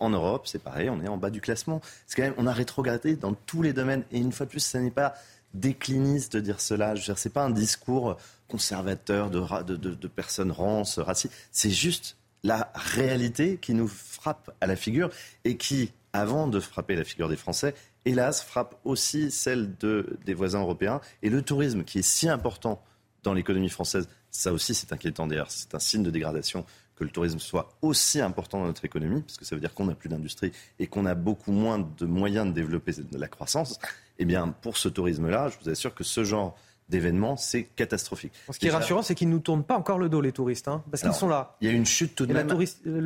en 0.00 0.10
Europe, 0.10 0.46
c'est 0.46 0.62
pareil, 0.62 0.90
on 0.90 1.00
est 1.02 1.08
en 1.08 1.16
bas 1.16 1.30
du 1.30 1.40
classement. 1.40 1.80
C'est 2.06 2.16
quand 2.16 2.22
même, 2.22 2.34
on 2.38 2.46
a 2.46 2.52
rétrogradé 2.52 3.16
dans 3.16 3.34
tous 3.34 3.62
les 3.62 3.72
domaines. 3.72 4.04
Et 4.12 4.18
une 4.18 4.32
fois 4.32 4.46
de 4.46 4.50
plus, 4.50 4.64
ce 4.64 4.78
n'est 4.78 4.90
pas 4.90 5.14
décliniste 5.54 6.34
de 6.36 6.40
dire 6.40 6.60
cela. 6.60 6.94
Je 6.94 7.10
veux 7.10 7.16
c'est 7.16 7.32
pas 7.32 7.44
un 7.44 7.50
discours 7.50 8.16
conservateur 8.48 9.30
de, 9.30 9.40
de, 9.62 9.76
de, 9.76 9.94
de 9.94 10.08
personnes 10.08 10.50
rances, 10.50 10.98
racistes. 10.98 11.34
C'est 11.50 11.70
juste 11.70 12.16
la 12.42 12.72
réalité 12.74 13.58
qui 13.60 13.74
nous 13.74 13.88
frappe 13.88 14.50
à 14.60 14.66
la 14.66 14.76
figure 14.76 15.10
et 15.44 15.56
qui, 15.56 15.92
avant 16.12 16.46
de 16.46 16.60
frapper 16.60 16.96
la 16.96 17.04
figure 17.04 17.28
des 17.28 17.36
Français, 17.36 17.74
hélas, 18.04 18.42
frappe 18.42 18.78
aussi 18.84 19.30
celle 19.30 19.76
de, 19.76 20.18
des 20.24 20.34
voisins 20.34 20.60
européens. 20.60 21.00
Et 21.22 21.30
le 21.30 21.42
tourisme, 21.42 21.84
qui 21.84 22.00
est 22.00 22.02
si 22.02 22.28
important 22.28 22.82
dans 23.22 23.34
l'économie 23.34 23.68
française, 23.68 24.08
ça 24.30 24.52
aussi 24.52 24.74
c'est 24.74 24.92
inquiétant 24.92 25.26
d'ailleurs, 25.26 25.50
c'est 25.50 25.74
un 25.74 25.78
signe 25.78 26.02
de 26.02 26.10
dégradation 26.10 26.64
que 26.96 27.04
le 27.04 27.10
tourisme 27.10 27.38
soit 27.38 27.70
aussi 27.82 28.20
important 28.20 28.60
dans 28.60 28.66
notre 28.66 28.84
économie, 28.84 29.22
parce 29.22 29.36
que 29.38 29.44
ça 29.44 29.54
veut 29.54 29.60
dire 29.60 29.74
qu'on 29.74 29.86
n'a 29.86 29.94
plus 29.94 30.08
d'industrie 30.08 30.52
et 30.78 30.86
qu'on 30.86 31.06
a 31.06 31.14
beaucoup 31.14 31.52
moins 31.52 31.78
de 31.78 32.06
moyens 32.06 32.46
de 32.46 32.52
développer 32.52 32.92
la 33.12 33.28
croissance. 33.28 33.78
Eh 34.18 34.24
bien, 34.24 34.48
pour 34.48 34.76
ce 34.76 34.88
tourisme-là, 34.88 35.48
je 35.48 35.58
vous 35.62 35.70
assure 35.70 35.94
que 35.94 36.04
ce 36.04 36.22
genre 36.24 36.56
d'événements, 36.88 37.36
c'est 37.36 37.64
catastrophique. 37.64 38.32
Ce 38.50 38.58
qui 38.58 38.66
est 38.66 38.70
rassurant, 38.70 39.02
c'est 39.02 39.14
qu'ils 39.14 39.28
ne 39.28 39.34
nous 39.34 39.40
tournent 39.40 39.64
pas 39.64 39.76
encore 39.76 39.98
le 39.98 40.08
dos, 40.08 40.20
les 40.20 40.32
touristes, 40.32 40.68
hein, 40.68 40.82
parce 40.90 41.02
qu'ils 41.02 41.14
sont 41.14 41.28
là. 41.28 41.56
Il 41.60 41.68
y 41.68 41.70
a 41.70 41.74
une 41.74 41.86
chute 41.86 42.14
tout 42.14 42.26
de 42.26 42.32
même. 42.32 42.50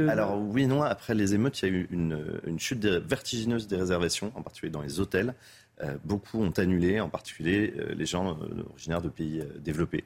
Alors 0.09 0.39
oui, 0.39 0.67
non, 0.67 0.83
après 0.83 1.15
les 1.15 1.35
émeutes, 1.35 1.61
il 1.63 1.69
y 1.69 1.69
a 1.69 1.73
eu 1.73 1.89
une, 1.91 2.41
une 2.47 2.59
chute 2.59 2.85
vertigineuse 2.85 3.67
des 3.69 3.77
réservations, 3.77 4.33
en 4.35 4.43
particulier 4.43 4.73
dans 4.73 4.83
les 4.83 5.01
hôtels. 5.01 5.35
Euh, 5.83 5.97
beaucoup 6.05 6.43
ont 6.43 6.53
annulé, 6.53 7.01
en 7.01 7.11
particulier 7.11 7.75
euh, 7.77 7.95
les 7.95 8.07
gens 8.07 8.39
euh, 8.39 8.65
originaires 8.71 9.03
de 9.03 9.11
pays 9.11 9.43
développés, 9.59 10.05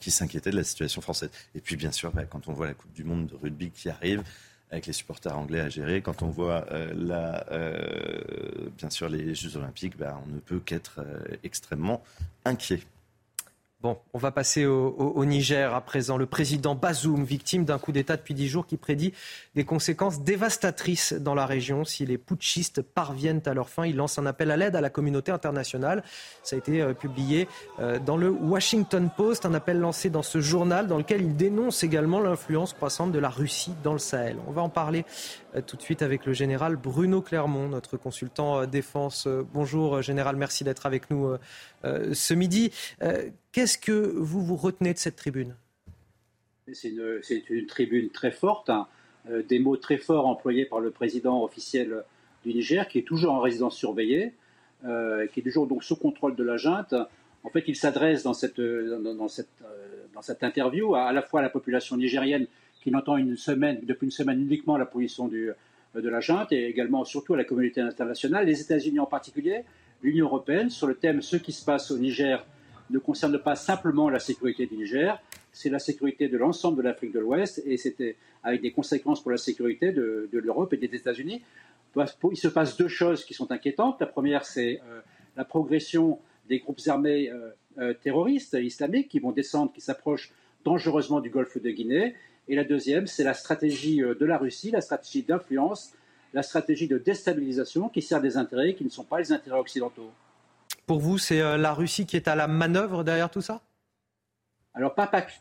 qui 0.00 0.12
s'inquiétaient 0.12 0.52
de 0.52 0.56
la 0.56 0.62
situation 0.62 1.00
française. 1.00 1.30
Et 1.56 1.60
puis 1.60 1.74
bien 1.74 1.90
sûr, 1.90 2.12
bah, 2.12 2.22
quand 2.26 2.46
on 2.46 2.52
voit 2.52 2.66
la 2.66 2.74
Coupe 2.74 2.92
du 2.92 3.02
Monde 3.02 3.26
de 3.26 3.34
rugby 3.34 3.72
qui 3.72 3.88
arrive, 3.88 4.22
avec 4.70 4.86
les 4.86 4.92
supporters 4.92 5.36
anglais 5.36 5.58
à 5.58 5.68
gérer. 5.68 6.00
Quand 6.00 6.22
on 6.22 6.28
voit 6.28 6.64
la, 6.94 7.44
bien 8.78 8.90
sûr 8.90 9.08
les 9.08 9.34
Jeux 9.34 9.56
Olympiques, 9.56 9.96
bah, 9.96 10.20
on 10.24 10.32
ne 10.32 10.38
peut 10.38 10.60
qu'être 10.60 11.04
extrêmement 11.42 12.04
inquiet. 12.44 12.80
Bon, 13.84 13.98
on 14.14 14.18
va 14.18 14.30
passer 14.30 14.64
au, 14.64 15.24
Niger 15.26 15.74
à 15.74 15.82
présent. 15.82 16.16
Le 16.16 16.24
président 16.24 16.74
Bazoum, 16.74 17.22
victime 17.22 17.66
d'un 17.66 17.78
coup 17.78 17.92
d'État 17.92 18.16
depuis 18.16 18.32
dix 18.32 18.48
jours, 18.48 18.66
qui 18.66 18.78
prédit 18.78 19.12
des 19.56 19.64
conséquences 19.64 20.22
dévastatrices 20.22 21.12
dans 21.12 21.34
la 21.34 21.44
région 21.44 21.84
si 21.84 22.06
les 22.06 22.16
putschistes 22.16 22.80
parviennent 22.80 23.42
à 23.44 23.52
leur 23.52 23.68
fin. 23.68 23.84
Il 23.84 23.96
lance 23.96 24.18
un 24.18 24.24
appel 24.24 24.50
à 24.50 24.56
l'aide 24.56 24.74
à 24.74 24.80
la 24.80 24.88
communauté 24.88 25.32
internationale. 25.32 26.02
Ça 26.42 26.56
a 26.56 26.58
été 26.60 26.80
euh, 26.80 26.94
publié 26.94 27.46
euh, 27.78 27.98
dans 27.98 28.16
le 28.16 28.30
Washington 28.30 29.10
Post, 29.14 29.44
un 29.44 29.52
appel 29.52 29.78
lancé 29.78 30.08
dans 30.08 30.22
ce 30.22 30.40
journal 30.40 30.86
dans 30.86 30.96
lequel 30.96 31.20
il 31.20 31.36
dénonce 31.36 31.84
également 31.84 32.20
l'influence 32.20 32.72
croissante 32.72 33.12
de 33.12 33.18
la 33.18 33.28
Russie 33.28 33.74
dans 33.82 33.92
le 33.92 33.98
Sahel. 33.98 34.38
On 34.48 34.52
va 34.52 34.62
en 34.62 34.70
parler 34.70 35.04
tout 35.66 35.76
de 35.76 35.82
suite 35.82 36.02
avec 36.02 36.26
le 36.26 36.32
général 36.32 36.76
Bruno 36.76 37.22
Clermont, 37.22 37.68
notre 37.68 37.96
consultant 37.96 38.66
défense. 38.66 39.28
Bonjour 39.52 40.02
général, 40.02 40.36
merci 40.36 40.64
d'être 40.64 40.86
avec 40.86 41.10
nous 41.10 41.36
ce 41.82 42.34
midi. 42.34 42.72
Qu'est-ce 43.52 43.78
que 43.78 43.92
vous 43.92 44.44
vous 44.44 44.56
retenez 44.56 44.92
de 44.94 44.98
cette 44.98 45.16
tribune? 45.16 45.54
C'est 46.72 46.88
une, 47.50 47.66
tribune 47.66 48.08
très 48.08 48.30
forte, 48.30 48.70
hein. 48.70 48.86
euh, 49.28 49.42
des 49.42 49.58
mots 49.58 49.76
très 49.76 49.98
forts 49.98 50.26
employés 50.26 50.64
par 50.64 50.80
le 50.80 50.90
président 50.90 51.42
officiel 51.44 52.04
du 52.44 52.54
Niger, 52.54 52.88
qui 52.88 52.98
est 52.98 53.02
toujours 53.02 53.32
en 53.32 53.40
résidence 53.40 53.76
surveillée, 53.76 54.32
euh, 54.86 55.26
qui 55.26 55.40
est 55.40 55.42
toujours 55.42 55.66
donc 55.66 55.84
sous 55.84 55.96
contrôle 55.96 56.34
de 56.36 56.42
la 56.42 56.56
junte. 56.56 56.94
En 57.42 57.50
fait, 57.50 57.64
il 57.68 57.76
s'adresse 57.76 58.26
euh, 58.58 59.14
dans 60.14 60.22
cette 60.22 60.42
interview 60.42 60.94
à, 60.94 61.12
la 61.12 61.20
fois 61.20 61.40
à 61.40 61.42
la 61.42 61.50
population 61.50 61.98
nigérienne 61.98 62.46
qui 62.84 62.90
n'entend 62.90 63.16
depuis 63.18 64.04
une 64.04 64.10
semaine 64.10 64.40
uniquement 64.40 64.76
la 64.76 64.84
position 64.84 65.26
du, 65.26 65.50
de 65.94 66.08
la 66.08 66.20
junte 66.20 66.52
et 66.52 66.66
également 66.66 67.04
surtout 67.06 67.32
à 67.32 67.38
la 67.38 67.44
communauté 67.44 67.80
internationale, 67.80 68.46
les 68.46 68.60
États-Unis 68.60 69.00
en 69.00 69.06
particulier, 69.06 69.62
l'Union 70.02 70.26
européenne, 70.26 70.68
sur 70.68 70.86
le 70.86 70.94
thème 70.94 71.22
ce 71.22 71.36
qui 71.36 71.52
se 71.52 71.64
passe 71.64 71.90
au 71.90 71.96
Niger 71.98 72.44
ne 72.90 72.98
concerne 72.98 73.38
pas 73.38 73.56
simplement 73.56 74.10
la 74.10 74.18
sécurité 74.18 74.66
du 74.66 74.76
Niger, 74.76 75.18
c'est 75.50 75.70
la 75.70 75.78
sécurité 75.78 76.28
de 76.28 76.36
l'ensemble 76.36 76.76
de 76.76 76.82
l'Afrique 76.82 77.12
de 77.12 77.20
l'Ouest 77.20 77.62
et 77.64 77.78
c'était 77.78 78.16
avec 78.42 78.60
des 78.60 78.70
conséquences 78.70 79.22
pour 79.22 79.30
la 79.30 79.38
sécurité 79.38 79.90
de, 79.92 80.28
l'Europe 80.32 80.74
et 80.74 80.76
des 80.76 80.94
États-Unis. 80.94 81.40
Il 81.96 82.36
se 82.36 82.48
passe 82.48 82.76
deux 82.76 82.88
choses 82.88 83.24
qui 83.24 83.32
sont 83.32 83.50
inquiétantes. 83.50 83.98
La 83.98 84.06
première, 84.06 84.44
c'est 84.44 84.82
euh, 84.86 85.00
la 85.38 85.44
progression 85.46 86.18
des 86.50 86.58
groupes 86.58 86.80
armés 86.88 87.30
euh, 87.30 87.50
euh, 87.78 87.94
terroristes 87.94 88.58
islamiques 88.60 89.08
qui 89.08 89.20
vont 89.20 89.32
descendre, 89.32 89.72
qui 89.72 89.80
s'approchent 89.80 90.32
dangereusement 90.66 91.20
du 91.20 91.30
golfe 91.30 91.56
de 91.62 91.70
Guinée. 91.70 92.14
Et 92.48 92.56
la 92.56 92.64
deuxième, 92.64 93.06
c'est 93.06 93.24
la 93.24 93.34
stratégie 93.34 93.98
de 93.98 94.24
la 94.24 94.38
Russie, 94.38 94.70
la 94.70 94.80
stratégie 94.80 95.22
d'influence, 95.22 95.92
la 96.34 96.42
stratégie 96.42 96.88
de 96.88 96.98
déstabilisation 96.98 97.88
qui 97.88 98.02
sert 98.02 98.20
des 98.20 98.36
intérêts 98.36 98.74
qui 98.74 98.84
ne 98.84 98.90
sont 98.90 99.04
pas 99.04 99.18
les 99.18 99.32
intérêts 99.32 99.58
occidentaux. 99.58 100.10
Pour 100.86 100.98
vous, 100.98 101.16
c'est 101.16 101.40
euh, 101.40 101.56
la 101.56 101.72
Russie 101.72 102.04
qui 102.04 102.16
est 102.16 102.28
à 102.28 102.34
la 102.34 102.46
manœuvre 102.46 103.04
derrière 103.04 103.30
tout 103.30 103.40
ça? 103.40 103.62
Alors, 104.74 104.94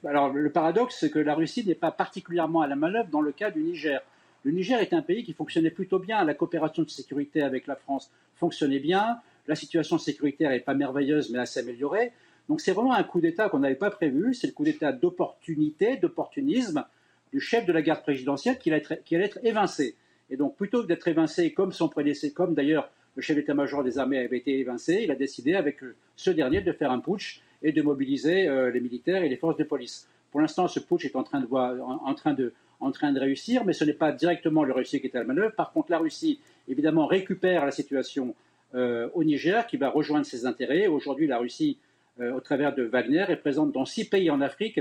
alors, 0.06 0.30
le 0.30 0.52
paradoxe, 0.52 0.98
c'est 1.00 1.10
que 1.10 1.20
la 1.20 1.34
Russie 1.34 1.66
n'est 1.66 1.74
pas 1.76 1.92
particulièrement 1.92 2.62
à 2.62 2.68
la 2.68 2.76
manœuvre 2.76 3.10
dans 3.10 3.22
le 3.22 3.32
cas 3.32 3.50
du 3.50 3.62
Niger. 3.62 4.02
Le 4.44 4.52
Niger 4.52 4.80
est 4.80 4.94
un 4.94 5.02
pays 5.02 5.24
qui 5.24 5.34
fonctionnait 5.34 5.72
plutôt 5.72 5.98
bien. 6.00 6.24
La 6.24 6.36
coopération 6.36 6.84
de 6.84 6.90
sécurité 6.90 7.42
avec 7.42 7.66
la 7.66 7.76
France 7.76 8.12
fonctionnait 8.36 8.80
bien. 8.80 9.18
La 9.48 9.56
situation 9.56 9.98
sécuritaire 9.98 10.52
n'est 10.52 10.60
pas 10.60 10.76
merveilleuse, 10.76 11.32
mais 11.32 11.40
assez 11.40 11.60
améliorée. 11.60 12.14
Donc 12.50 12.62
c'est 12.62 12.72
vraiment 12.72 12.94
un 12.94 13.04
coup 13.04 13.22
d'État 13.22 13.50
qu'on 13.50 13.60
n'avait 13.60 13.76
pas 13.76 13.92
prévu. 13.92 14.34
C'est 14.34 14.48
le 14.48 14.54
coup 14.54 14.64
d'État 14.64 14.92
d'opportunité, 14.92 15.98
d'opportunisme 15.98 16.86
du 17.32 17.40
chef 17.40 17.66
de 17.66 17.74
la 17.74 17.82
garde 17.82 18.04
présidentielle 18.04 18.60
qui 18.60 18.72
allait, 18.72 18.84
être, 19.12 19.40
évincé. 19.44 19.96
Et 20.30 20.38
donc 20.38 20.56
plutôt 20.56 20.84
que 20.84 20.88
d'être 20.88 21.08
évincé 21.08 21.52
comme 21.52 21.72
son 21.72 21.90
prédécesseur, 21.90 22.36
comme 22.36 22.54
d'ailleurs 22.54 22.90
le 23.16 23.22
chef 23.22 23.36
d'état-major 23.36 23.84
des 23.84 23.98
armées 23.98 24.20
avait 24.20 24.38
été 24.38 24.60
évincé, 24.60 25.02
il 25.04 25.12
a 25.12 25.16
décidé 25.16 25.56
avec 25.56 25.84
euh, 25.84 25.96
ce 26.16 26.32
dernier 26.32 26.62
de 26.62 26.72
faire 26.72 26.92
un 26.92 27.00
putsch 27.00 27.42
et 27.62 27.72
de 27.72 27.82
mobiliser 27.82 28.48
euh, 28.48 28.72
les 28.72 28.80
militaires 28.80 29.24
et 29.24 29.30
les 29.30 29.38
forces 29.38 29.58
de 29.58 29.64
police. 29.64 30.08
Pour 30.32 30.42
l'instant, 30.42 30.68
ce 30.68 30.80
putsch 30.80 31.06
est 31.06 31.16
en 31.16 31.24
train, 31.24 31.42
de, 31.42 33.20
réussir, 33.20 33.64
mais 33.66 33.74
ce 33.74 33.84
n'est 33.84 33.94
pas 33.94 34.12
directement 34.12 34.64
la 34.64 34.74
Russie 34.74 35.00
qui 35.00 35.08
est 35.08 35.16
à 35.16 35.20
la 35.20 35.26
manœuvre. 35.26 35.54
Par 35.56 35.72
contre, 35.72 35.92
la 35.92 36.00
Russie, 36.00 36.40
évidemment, 36.68 37.06
récupère 37.06 37.66
la 37.66 37.72
situation 37.72 38.34
euh, 38.74 39.10
au 39.14 39.24
Niger, 39.24 39.68
qui 39.68 39.78
va 39.78 39.90
rejoindre 39.92 40.26
ses 40.26 40.48
intérêts. 40.48 40.88
Aujourd'hui, 40.88 41.28
la 41.28 41.38
Russie, 41.38 41.78
au 42.20 42.40
travers 42.40 42.76
de 42.76 42.84
Wagner, 42.84 43.26
est 43.30 43.36
présente 43.38 43.72
dans 43.72 43.86
six 43.86 44.06
pays 44.06 44.30
en 44.30 44.42
Afrique 44.42 44.80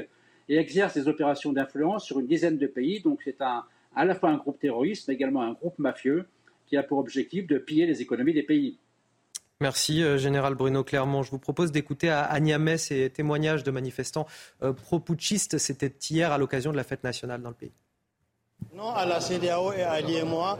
et 0.48 0.56
exerce 0.56 0.94
des 0.94 1.08
opérations 1.08 1.52
d'influence 1.52 2.04
sur 2.04 2.20
une 2.20 2.26
dizaine 2.26 2.58
de 2.58 2.66
pays. 2.66 3.00
Donc, 3.00 3.20
c'est 3.24 3.40
à 3.40 3.64
la 4.04 4.14
fois 4.14 4.30
un 4.30 4.36
groupe 4.36 4.58
terroriste, 4.58 5.08
mais 5.08 5.14
également 5.14 5.42
un 5.42 5.52
groupe 5.52 5.78
mafieux 5.78 6.26
qui 6.66 6.76
a 6.76 6.82
pour 6.82 6.98
objectif 6.98 7.46
de 7.46 7.58
piller 7.58 7.86
les 7.86 8.02
économies 8.02 8.34
des 8.34 8.42
pays. 8.42 8.78
Merci, 9.60 10.02
euh, 10.02 10.18
Général 10.18 10.56
Bruno 10.56 10.82
Clermont. 10.82 11.22
Je 11.22 11.30
vous 11.30 11.38
propose 11.38 11.70
d'écouter 11.70 12.10
à 12.10 12.38
Niamey 12.40 12.78
ces 12.78 13.10
témoignages 13.10 13.62
de 13.62 13.70
manifestants 13.70 14.26
euh, 14.62 14.72
pro-putschistes. 14.72 15.58
C'était 15.58 15.94
hier 16.10 16.32
à 16.32 16.38
l'occasion 16.38 16.72
de 16.72 16.76
la 16.76 16.82
fête 16.82 17.04
nationale 17.04 17.40
dans 17.42 17.50
le 17.50 17.54
pays. 17.54 17.72
Non 18.74 18.90
à 18.90 19.06
la 19.06 19.20
CDAO 19.20 19.72
et 19.72 19.82
à 19.82 20.00
l'IMOA, 20.00 20.58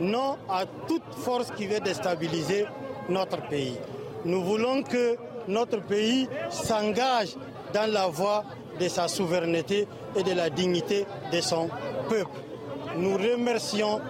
non 0.00 0.36
à 0.48 0.64
toute 0.88 1.14
force 1.14 1.50
qui 1.52 1.66
veut 1.66 1.80
déstabiliser 1.80 2.64
notre 3.08 3.46
pays. 3.48 3.76
Nous 4.24 4.42
voulons 4.42 4.82
que 4.82 5.16
notre 5.48 5.80
pays 5.80 6.28
s'engage 6.50 7.36
dans 7.72 7.90
la 7.90 8.06
voie 8.06 8.44
de 8.78 8.88
sa 8.88 9.08
souveraineté 9.08 9.86
et 10.16 10.22
de 10.22 10.32
la 10.32 10.50
dignité 10.50 11.06
de 11.32 11.40
son 11.40 11.68
peuple. 12.08 12.30
Nous 12.96 13.16
remercions 13.16 14.00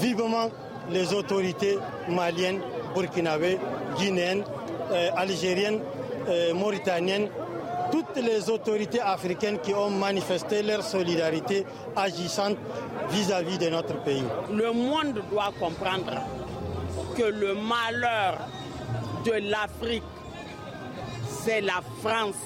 vivement 0.00 0.50
les 0.90 1.12
autorités 1.14 1.78
maliennes, 2.08 2.60
burkinabées, 2.94 3.58
guinéennes, 3.96 4.44
euh, 4.92 5.10
algériennes, 5.16 5.80
euh, 6.28 6.54
mauritaniennes, 6.54 7.28
toutes 7.90 8.16
les 8.16 8.50
autorités 8.50 9.00
africaines 9.00 9.58
qui 9.60 9.72
ont 9.74 9.90
manifesté 9.90 10.62
leur 10.62 10.82
solidarité 10.82 11.64
agissante 11.96 12.56
vis-à-vis 13.10 13.58
de 13.58 13.68
notre 13.68 14.02
pays. 14.02 14.24
Le 14.52 14.72
monde 14.72 15.20
doit 15.30 15.52
comprendre 15.58 16.12
que 17.16 17.22
le 17.22 17.54
malheur 17.54 18.38
de 19.24 19.32
l'Afrique, 19.32 20.02
c'est 21.44 21.60
la 21.60 21.82
France, 22.00 22.36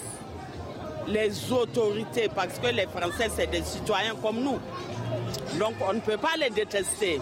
les 1.06 1.52
autorités, 1.52 2.28
parce 2.34 2.58
que 2.58 2.66
les 2.66 2.86
Français, 2.86 3.28
c'est 3.34 3.46
des 3.46 3.62
citoyens 3.62 4.16
comme 4.16 4.40
nous. 4.40 4.58
Donc 5.58 5.74
on 5.88 5.92
ne 5.92 6.00
peut 6.00 6.16
pas 6.16 6.36
les 6.38 6.50
détester. 6.50 7.20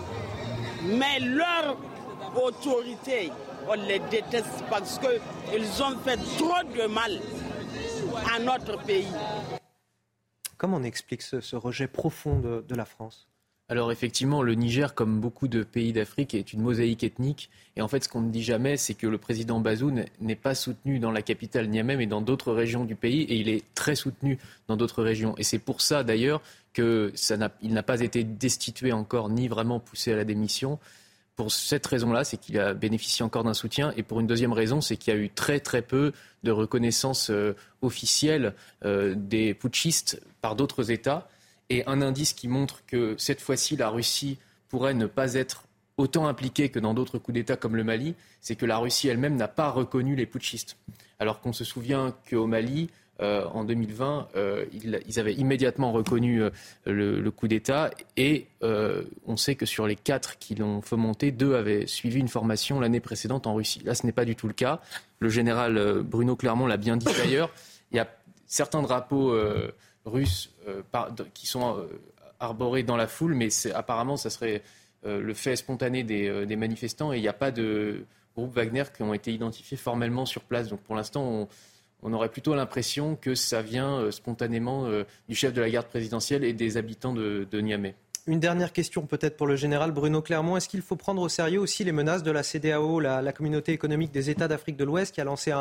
Mais 0.85 1.19
leur 1.21 1.77
autorité, 2.35 3.31
on 3.69 3.75
les 3.75 3.99
déteste 3.99 4.65
parce 4.71 4.99
qu'ils 4.99 5.83
ont 5.83 5.99
fait 5.99 6.17
trop 6.39 6.63
de 6.75 6.87
mal 6.87 7.21
à 8.35 8.39
notre 8.39 8.79
pays. 8.85 9.09
Comment 10.57 10.79
on 10.79 10.83
explique 10.85 11.21
ce, 11.21 11.57
rejet 11.57 11.89
profond 11.89 12.39
de, 12.39 12.75
la 12.75 12.87
France? 12.87 13.29
Alors 13.69 13.91
effectivement, 13.91 14.43
le 14.43 14.55
Niger, 14.55 14.95
comme 14.95 15.21
beaucoup 15.21 15.49
de 15.49 15.65
pays 15.65 15.93
d'Afrique, 15.93 16.35
est 16.35 16.53
une 16.53 16.61
mosaïque 16.63 17.03
ethnique. 17.03 17.51
Et 17.75 17.83
en 17.83 17.89
fait, 17.89 18.05
ce 18.05 18.09
qu'on 18.09 18.21
ne 18.21 18.31
dit 18.31 18.45
jamais, 18.45 18.77
c'est 18.77 18.95
que 18.95 19.09
le 19.09 19.19
président 19.19 19.59
Bazoum 19.59 20.05
n'est 20.21 20.37
pas 20.37 20.55
soutenu 20.55 21.01
dans 21.01 21.11
la 21.11 21.21
capitale 21.21 21.67
Niamey, 21.69 21.97
mais 21.97 22.07
dans 22.07 22.21
d'autres 22.21 22.53
régions 22.53 22.85
du 22.85 22.95
pays. 22.95 23.23
Et 23.23 23.37
il 23.37 23.49
est 23.49 23.65
très 23.75 23.97
soutenu 23.97 24.39
dans 24.69 24.77
d'autres 24.77 25.03
régions. 25.03 25.35
Et 25.37 25.43
c'est 25.43 25.59
pour 25.59 25.81
ça, 25.81 26.05
d'ailleurs, 26.05 26.43
qu'il 26.75 27.13
n'a 27.65 27.83
pas 27.83 28.01
été 28.01 28.23
destitué 28.23 28.93
encore 28.93 29.31
ni 29.31 29.49
vraiment 29.49 29.81
poussé 29.81 30.13
à 30.13 30.17
la 30.17 30.25
démission. 30.25 30.79
Pour 31.35 31.51
cette 31.51 31.87
raison-là, 31.87 32.23
c'est 32.23 32.37
qu'il 32.37 32.59
a 32.61 32.73
bénéficié 32.73 33.25
encore 33.25 33.43
d'un 33.43 33.53
soutien. 33.53 33.93
Et 33.97 34.05
pour 34.05 34.21
une 34.21 34.29
deuxième 34.29 34.53
raison, 34.53 34.81
c'est 34.81 34.97
qu'il 34.97 35.13
y 35.13 35.17
a 35.17 35.21
eu 35.21 35.29
très 35.29 35.59
très 35.59 35.83
peu 35.83 36.13
de 36.45 36.53
reconnaissance 36.53 37.31
euh, 37.31 37.55
officielle 37.83 38.55
euh, 38.85 39.15
des 39.17 39.55
putschistes 39.55 40.23
par 40.41 40.55
d'autres 40.55 40.93
États. 40.93 41.29
Et 41.71 41.85
un 41.87 42.01
indice 42.01 42.33
qui 42.33 42.49
montre 42.49 42.85
que 42.87 43.15
cette 43.19 43.41
fois-ci, 43.41 43.77
la 43.77 43.89
Russie 43.89 44.39
pourrait 44.69 44.95
ne 44.95 45.07
pas 45.07 45.35
être 45.35 45.65
autant 45.97 46.27
impliquée 46.27 46.69
que 46.69 46.79
dans 46.79 46.95
d'autres 46.95 47.19
coups 47.19 47.35
d'État 47.35 47.57
comme 47.57 47.77
le 47.77 47.85
Mali, 47.85 48.15
c'est 48.41 48.57
que 48.57 48.67
la 48.67 48.79
Russie 48.79 49.09
elle-même 49.09 49.37
n'a 49.37 49.49
pas 49.49 49.71
reconnu 49.71 50.15
les 50.15 50.27
putschistes. 50.27 50.77
Alors 51.19 51.41
qu'on 51.41 51.53
se 51.53 51.65
souvient 51.65 52.15
qu'au 52.29 52.47
Mali, 52.47 52.91
euh, 53.21 53.47
en 53.47 53.65
2020, 53.65 54.29
euh, 54.37 54.67
ils, 54.75 55.19
avaient 55.19 55.33
immédiatement 55.33 55.91
reconnu 55.91 56.43
euh, 56.43 56.51
le, 56.85 57.31
coup 57.31 57.49
d'État 57.49 57.91
et 58.19 58.47
on 58.61 59.37
sait 59.39 59.55
que 59.55 59.65
sur 59.65 59.87
les 59.87 59.97
quatre 59.97 60.39
qui 60.39 60.55
l'ont 60.55 60.83
fomenté, 60.83 61.31
deux 61.31 61.55
avaient 61.55 61.87
suivi 61.87 62.21
une 62.21 62.29
formation 62.29 62.79
l'année 62.79 63.01
précédente 63.01 63.47
en 63.47 63.55
Russie. 63.55 63.81
Là, 63.85 63.95
ce 63.95 64.05
n'est 64.05 64.13
pas 64.13 64.27
du 64.27 64.37
tout 64.37 64.49
le 64.49 64.53
cas. 64.53 64.81
Le 65.21 65.31
général 65.31 66.03
Bruno 66.03 66.37
Clermont 66.37 66.67
l'a 66.67 66.77
bien 66.77 66.97
dit 66.97 67.07
d'ailleurs. 67.07 67.51
Il 67.91 67.97
y 67.97 68.01
a 68.01 68.09
certains 68.47 68.83
drapeaux 68.83 69.35
russes 70.07 70.55
qui 71.35 71.47
sont 71.47 71.87
arborés 72.41 72.83
dans 72.83 72.97
la 72.97 73.07
foule, 73.07 73.35
mais 73.35 73.49
apparemment, 73.75 74.17
ça 74.17 74.31
serait 74.31 74.63
le 75.05 75.35
fait 75.35 75.57
spontané 75.57 76.03
des, 76.03 76.57
manifestants 76.57 77.13
et 77.13 77.19
il 77.19 77.23
n'y 77.23 77.29
a 77.29 77.33
pas 77.35 77.51
de 77.51 78.07
groupe 78.37 78.55
Wagner 78.55 78.85
qui 78.95 79.03
ont 79.03 79.15
été 79.15 79.33
identifiés 79.33 79.77
formellement 79.77 80.27
sur 80.27 80.43
place. 80.43 80.69
Donc 80.69 80.81
pour 80.81 80.95
l'instant, 80.95 81.49
on 82.03 82.13
aurait 82.13 82.29
plutôt 82.29 82.55
l'impression 82.55 83.17
que 83.17 83.35
ça 83.35 83.63
vient 83.63 83.99
euh, 83.99 84.11
spontanément 84.11 84.87
euh, 84.87 85.05
du 85.29 85.35
chef 85.35 85.53
de 85.53 85.61
la 85.61 85.71
garde 85.71 85.87
présidentielle 85.87 86.45
et 86.45 86.53
des 86.53 86.77
habitants 86.77 87.13
de, 87.13 87.47
Niamey. 87.53 87.95
Une 88.29 88.41
dernière 88.41 88.73
question 88.73 89.07
peut-être 89.07 89.37
pour 89.37 89.47
le 89.47 89.55
général 89.55 89.93
Bruno 89.93 90.21
Clermont. 90.21 90.57
Est-ce 90.57 90.69
qu'il 90.69 90.83
faut 90.83 90.97
prendre 90.97 91.23
au 91.23 91.29
sérieux 91.29 91.61
aussi 91.61 91.85
les 91.85 91.93
menaces 91.93 92.25
de 92.25 92.33
la 92.33 92.43
CDAO, 92.43 92.99
la, 92.99 93.33
communauté 93.33 93.73
économique 93.73 94.11
des 94.11 94.31
États 94.31 94.49
d'Afrique 94.49 94.77
de 94.77 94.83
l'Ouest, 94.83 95.15
qui 95.15 95.21
a 95.21 95.25
lancé 95.25 95.53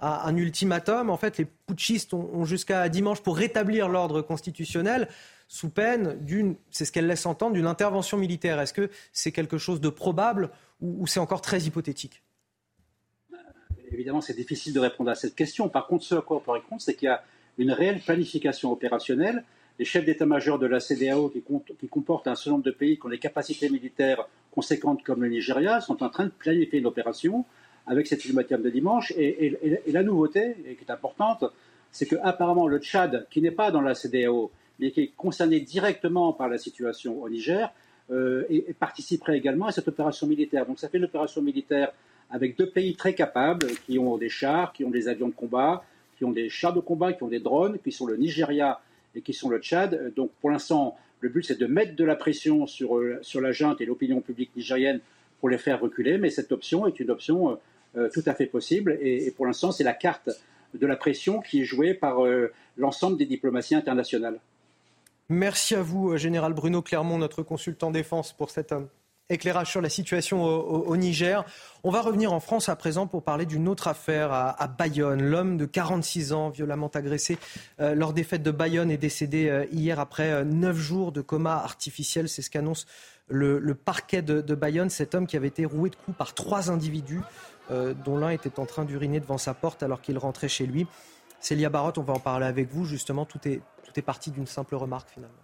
un, 0.00 0.36
ultimatum? 0.36 1.10
En 1.10 1.16
fait, 1.16 1.38
les 1.38 1.44
putschistes 1.44 2.14
ont, 2.14 2.44
jusqu'à 2.44 2.88
dimanche 2.88 3.20
pour 3.20 3.36
rétablir 3.36 3.88
l'ordre 3.88 4.22
constitutionnel 4.22 5.08
sous 5.48 5.70
peine 5.70 6.16
d'une, 6.20 6.54
c'est 6.70 6.84
ce 6.84 6.92
qu'elle 6.92 7.08
laisse 7.08 7.26
entendre, 7.26 7.54
d'une 7.54 7.66
intervention 7.66 8.16
militaire. 8.16 8.60
Est-ce 8.60 8.72
que 8.72 8.90
c'est 9.12 9.32
quelque 9.32 9.58
chose 9.58 9.80
de 9.80 9.88
probable 9.88 10.50
ou, 10.80 11.08
c'est 11.08 11.20
encore 11.20 11.40
très 11.40 11.62
hypothétique? 11.62 12.22
Évidemment, 13.90 14.20
c'est 14.20 14.36
difficile 14.36 14.72
de 14.72 14.80
répondre 14.80 15.10
à 15.10 15.16
cette 15.16 15.34
question. 15.34 15.68
Par 15.68 15.88
contre, 15.88 16.04
ce 16.04 16.14
à 16.14 16.22
quoi 16.22 16.36
on 16.36 16.40
peut 16.40 16.52
répondre, 16.52 16.80
c'est 16.80 16.94
qu'il 16.94 17.06
y 17.06 17.10
a 17.10 17.24
une 17.58 17.72
réelle 17.72 18.00
planification 18.00 18.70
opérationnelle 18.70 19.44
les 19.78 19.84
chefs 19.84 20.04
d'état-major 20.04 20.58
de 20.58 20.66
la 20.66 20.80
CDAO, 20.80 21.28
qui, 21.30 21.42
qui, 21.78 21.88
comportent 21.88 22.28
un 22.28 22.34
certain 22.34 22.52
nombre 22.52 22.64
de 22.64 22.70
pays 22.70 22.96
qui 22.98 23.06
ont 23.06 23.10
des 23.10 23.18
capacités 23.18 23.68
militaires 23.68 24.28
conséquentes 24.52 25.02
comme 25.02 25.22
le 25.22 25.28
Nigeria, 25.28 25.80
sont 25.80 26.02
en 26.02 26.08
train 26.08 26.26
de 26.26 26.30
planifier 26.30 26.78
une 26.78 26.86
opération 26.86 27.44
avec 27.86 28.06
cette 28.06 28.24
ultimatum 28.24 28.62
de 28.62 28.70
dimanche. 28.70 29.12
Et, 29.16 29.82
la 29.88 30.02
nouveauté, 30.02 30.54
qui 30.78 30.84
est 30.84 30.90
importante, 30.90 31.44
c'est 31.90 32.06
qu'apparemment 32.06 32.66
le 32.66 32.78
Tchad, 32.78 33.26
qui 33.30 33.40
n'est 33.40 33.50
pas 33.50 33.70
dans 33.70 33.80
la 33.80 33.94
CDAO, 33.94 34.50
mais 34.78 34.90
qui 34.90 35.00
est 35.02 35.12
concerné 35.16 35.60
directement 35.60 36.32
par 36.32 36.48
la 36.48 36.58
situation 36.58 37.22
au 37.22 37.28
Niger, 37.28 37.72
euh, 38.10 38.44
participerait 38.78 39.36
également 39.36 39.66
à 39.66 39.72
cette 39.72 39.88
opération 39.88 40.26
militaire. 40.26 40.66
Donc 40.66 40.78
ça 40.78 40.88
fait 40.88 40.98
une 40.98 41.04
opération 41.04 41.42
militaire 41.42 41.92
avec 42.30 42.56
deux 42.58 42.68
pays 42.68 42.94
très 42.94 43.14
capables, 43.14 43.66
qui 43.86 43.98
ont 43.98 44.16
des 44.18 44.28
chars, 44.28 44.72
qui 44.72 44.84
ont 44.84 44.90
des 44.90 45.08
avions 45.08 45.28
de 45.28 45.34
combat, 45.34 45.84
qui 46.16 46.24
ont 46.24 46.32
des 46.32 46.48
chars 46.48 46.72
de 46.72 46.80
combat, 46.80 47.12
qui 47.12 47.22
ont 47.22 47.28
des 47.28 47.40
drones, 47.40 47.78
qui 47.78 47.92
sont 47.92 48.06
le 48.06 48.16
Nigeria 48.16 48.80
et 49.14 49.22
qui 49.22 49.32
sont 49.32 49.48
le 49.48 49.58
Tchad. 49.58 49.94
Euh, 49.94 50.10
donc 50.10 50.30
pour 50.40 50.50
l'instant, 50.50 50.96
le 51.20 51.28
but 51.28 51.44
c'est 51.44 51.58
de 51.58 51.66
mettre 51.66 51.96
de 51.96 52.04
la 52.04 52.16
pression 52.16 52.66
sur, 52.66 52.98
euh, 52.98 53.20
la 53.34 53.52
junte 53.52 53.80
et 53.80 53.86
l'opinion 53.86 54.20
publique 54.20 54.50
nigérienne 54.56 55.00
pour 55.40 55.48
les 55.48 55.58
faire 55.58 55.80
reculer, 55.80 56.18
mais 56.18 56.30
cette 56.30 56.52
option 56.52 56.86
est 56.86 56.98
une 57.00 57.10
option 57.10 57.58
euh, 57.96 58.08
tout 58.12 58.22
à 58.26 58.34
fait 58.34 58.46
possible 58.46 58.98
et, 59.00 59.30
pour 59.30 59.46
l'instant 59.46 59.72
c'est 59.72 59.84
la 59.84 59.92
carte 59.92 60.30
de 60.74 60.86
la 60.86 60.96
pression 60.96 61.40
qui 61.40 61.60
est 61.60 61.64
jouée 61.64 61.94
par 61.94 62.18
l'ensemble 62.76 63.16
des 63.16 63.26
diplomaties 63.26 63.76
internationales. 63.76 64.40
Merci 65.28 65.76
à 65.76 65.82
vous, 65.82 66.16
Général 66.16 66.52
Bruno 66.52 66.82
Clermont, 66.82 67.16
notre 67.16 67.44
consultant 67.44 67.92
défense, 67.92 68.32
pour 68.32 68.50
cet 68.50 68.72
homme 68.72 68.88
éclairage 69.30 69.70
sur 69.70 69.80
la 69.80 69.88
situation 69.88 70.44
au, 70.44 70.96
Niger. 70.96 71.44
On 71.82 71.90
va 71.90 72.02
revenir 72.02 72.32
en 72.32 72.40
France 72.40 72.68
à 72.68 72.76
présent 72.76 73.06
pour 73.06 73.22
parler 73.22 73.46
d'une 73.46 73.68
autre 73.68 73.88
affaire 73.88 74.32
à, 74.32 74.66
Bayonne. 74.66 75.22
L'homme 75.22 75.56
de 75.56 75.64
46 75.64 76.32
ans, 76.32 76.50
violemment 76.50 76.88
agressé 76.88 77.38
euh, 77.80 77.94
lors 77.94 78.12
des 78.12 78.24
fêtes 78.24 78.42
de 78.42 78.50
Bayonne, 78.50 78.90
est 78.90 78.98
décédé 78.98 79.48
euh, 79.48 79.64
hier 79.72 79.98
après 79.98 80.30
euh, 80.30 80.44
neuf 80.44 80.76
jours 80.76 81.10
de 81.10 81.22
coma 81.22 81.54
artificiel. 81.54 82.28
C'est 82.28 82.42
ce 82.42 82.50
qu'annonce 82.50 82.86
le, 83.28 83.74
parquet 83.74 84.20
de, 84.20 84.54
Bayonne. 84.54 84.90
Cet 84.90 85.14
homme 85.14 85.26
qui 85.26 85.36
avait 85.36 85.48
été 85.48 85.64
roué 85.64 85.88
de 85.88 85.96
coups 85.96 86.16
par 86.16 86.34
trois 86.34 86.70
individus, 86.70 87.22
dont 87.70 88.18
l'un 88.18 88.28
était 88.28 88.60
en 88.60 88.66
train 88.66 88.84
d'uriner 88.84 89.20
devant 89.20 89.38
sa 89.38 89.54
porte 89.54 89.82
alors 89.82 90.02
qu'il 90.02 90.18
rentrait 90.18 90.48
chez 90.48 90.66
lui. 90.66 90.86
Célia 91.40 91.70
Barotte, 91.70 91.96
on 91.96 92.02
va 92.02 92.12
en 92.12 92.18
parler 92.18 92.44
avec 92.44 92.70
vous. 92.70 92.84
Justement, 92.84 93.24
tout 93.24 93.38
est, 93.48 93.62
tout 93.94 94.02
parti 94.02 94.30
d'une 94.30 94.46
simple 94.46 94.74
remarque 94.74 95.08
finalement. 95.10 95.34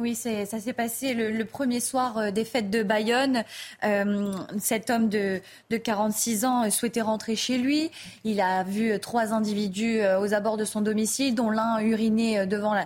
Oui, 0.00 0.14
ça 0.14 0.46
s'est 0.46 0.72
passé 0.72 1.12
le, 1.12 1.44
premier 1.44 1.80
soir 1.80 2.18
euh, 2.18 2.30
des 2.30 2.44
fêtes 2.44 2.70
de 2.70 2.84
Bayonne. 2.84 3.42
Euh, 3.82 4.32
cet 4.60 4.90
homme 4.90 5.08
de, 5.08 5.40
de 5.70 5.76
46 5.76 6.44
ans 6.44 6.70
souhaitait 6.70 7.00
rentrer 7.00 7.34
chez 7.34 7.58
lui. 7.58 7.90
Il 8.22 8.40
a 8.40 8.62
vu 8.62 8.96
trois 9.00 9.32
individus 9.32 9.98
euh, 9.98 10.20
aux 10.20 10.34
abords 10.34 10.56
de 10.56 10.64
son 10.64 10.82
domicile, 10.82 11.34
dont 11.34 11.50
l'un 11.50 11.80
uriné 11.80 12.46
devant 12.46 12.76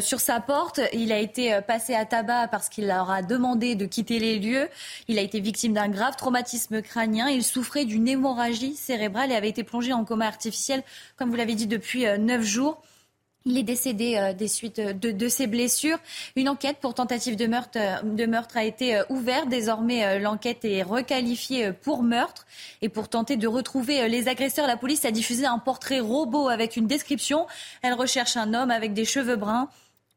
sur 0.00 0.18
sa 0.18 0.40
porte. 0.40 0.80
Il 0.92 1.12
a 1.12 1.20
été 1.20 1.60
passé 1.64 1.94
à 1.94 2.04
tabac 2.04 2.48
parce 2.48 2.68
qu'il 2.68 2.88
leur 2.88 3.12
a 3.12 3.22
demandé 3.22 3.76
de 3.76 3.86
quitter 3.86 4.18
les 4.18 4.40
lieux. 4.40 4.68
Il 5.06 5.20
a 5.20 5.22
été 5.22 5.38
victime 5.38 5.72
d'un 5.72 5.88
grave 5.88 6.16
traumatisme 6.16 6.82
crânien. 6.82 7.28
Il 7.28 7.44
souffrait 7.44 7.84
d'une 7.84 8.08
hémorragie 8.08 8.74
cérébrale 8.74 9.30
et 9.30 9.36
avait 9.36 9.50
été 9.50 9.62
plongé 9.62 9.92
en 9.92 10.04
coma 10.04 10.26
artificiel, 10.26 10.82
comme 11.16 11.30
vous 11.30 11.36
l'avez 11.36 11.54
dit, 11.54 11.68
depuis 11.68 12.06
neuf 12.18 12.42
jours. 12.42 12.82
Il 13.48 13.56
est 13.56 13.62
décédé 13.62 14.16
euh, 14.16 14.32
des 14.32 14.48
suites 14.48 14.80
de, 14.80 15.28
ses 15.28 15.46
blessures. 15.46 15.98
Une 16.34 16.48
enquête 16.48 16.78
pour 16.80 16.94
tentative 16.94 17.36
de 17.36 17.46
meurtre, 17.46 17.78
euh, 17.78 18.02
de 18.02 18.26
meurtre 18.26 18.56
a 18.56 18.64
été 18.64 18.96
euh, 18.96 19.04
ouverte. 19.08 19.48
Désormais, 19.48 20.18
l'enquête 20.18 20.64
est 20.64 20.82
requalifiée 20.82 21.72
pour 21.72 22.02
meurtre. 22.02 22.44
Et 22.82 22.88
pour 22.88 23.08
tenter 23.08 23.36
de 23.36 23.46
retrouver 23.46 24.08
les 24.08 24.26
agresseurs, 24.26 24.66
la 24.66 24.76
police 24.76 25.04
a 25.04 25.12
diffusé 25.12 25.46
un 25.46 25.58
portrait 25.58 26.00
robot 26.00 26.48
avec 26.48 26.76
une 26.76 26.88
description. 26.88 27.46
Elle 27.82 27.94
recherche 27.94 28.36
un 28.36 28.52
homme 28.52 28.72
avec 28.72 28.92
des 28.92 29.04
cheveux 29.04 29.36
bruns 29.36 29.68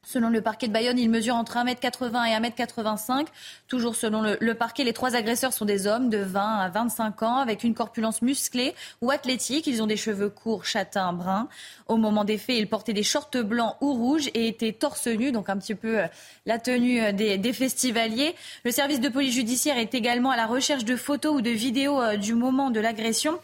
Selon 0.06 0.30
le 0.30 0.42
parquet 0.42 0.68
de 0.68 0.74
Bayonne, 0.74 0.98
il 0.98 1.10
mesure 1.10 1.36
entre 1.36 1.58
1m80 1.58 2.26
et 2.26 2.50
1m85. 2.50 3.28
Toujours 3.68 3.96
selon 3.96 4.22
le, 4.22 4.54
parquet, 4.54 4.86
les 4.86 4.94
trois 4.94 5.16
agresseurs 5.16 5.52
sont 5.52 5.66
des 5.66 5.88
hommes 5.88 6.10
de 6.10 6.18
20 6.18 6.42
à 6.42 6.70
25 6.70 7.22
ans 7.24 7.38
avec 7.38 7.64
une 7.66 7.74
corpulence 7.74 8.22
musclée 8.22 8.74
ou 9.02 9.12
athlétique. 9.12 9.68
Ils 9.68 9.84
ont 9.84 9.88
des 9.88 9.98
cheveux 9.98 10.30
courts, 10.30 10.66
châtains, 10.66 11.12
bruns. 11.12 11.50
Au 11.88 11.98
moment 11.98 12.24
des 12.24 12.38
faits, 12.38 12.58
ils 12.58 12.70
portaient 12.70 12.94
des 12.94 13.04
shorts 13.04 13.44
blancs 13.44 13.76
ou 13.82 13.94
rouges 13.94 14.30
et 14.34 14.48
étaient 14.48 14.72
torse 14.72 15.08
nu, 15.08 15.34
donc 15.34 15.50
un 15.50 15.58
petit 15.58 15.76
peu 15.76 16.00
euh, 16.00 16.08
la 16.46 16.60
tenue 16.60 17.04
euh, 17.04 17.12
des, 17.12 17.54
festivaliers. 17.54 18.36
Le 18.64 18.72
service 18.72 19.02
de 19.02 19.10
police 19.10 19.36
judiciaire 19.36 19.78
est 19.78 19.94
également 19.94 20.32
à 20.32 20.38
la 20.38 20.46
recherche 20.46 20.86
de 20.86 20.96
photos 20.96 21.36
ou 21.36 21.42
de 21.42 21.52
vidéos 21.52 22.02
euh, 22.02 22.16
du 22.16 22.36
moment 22.36 22.72
de 22.72 22.80
l'agression. 22.80 23.38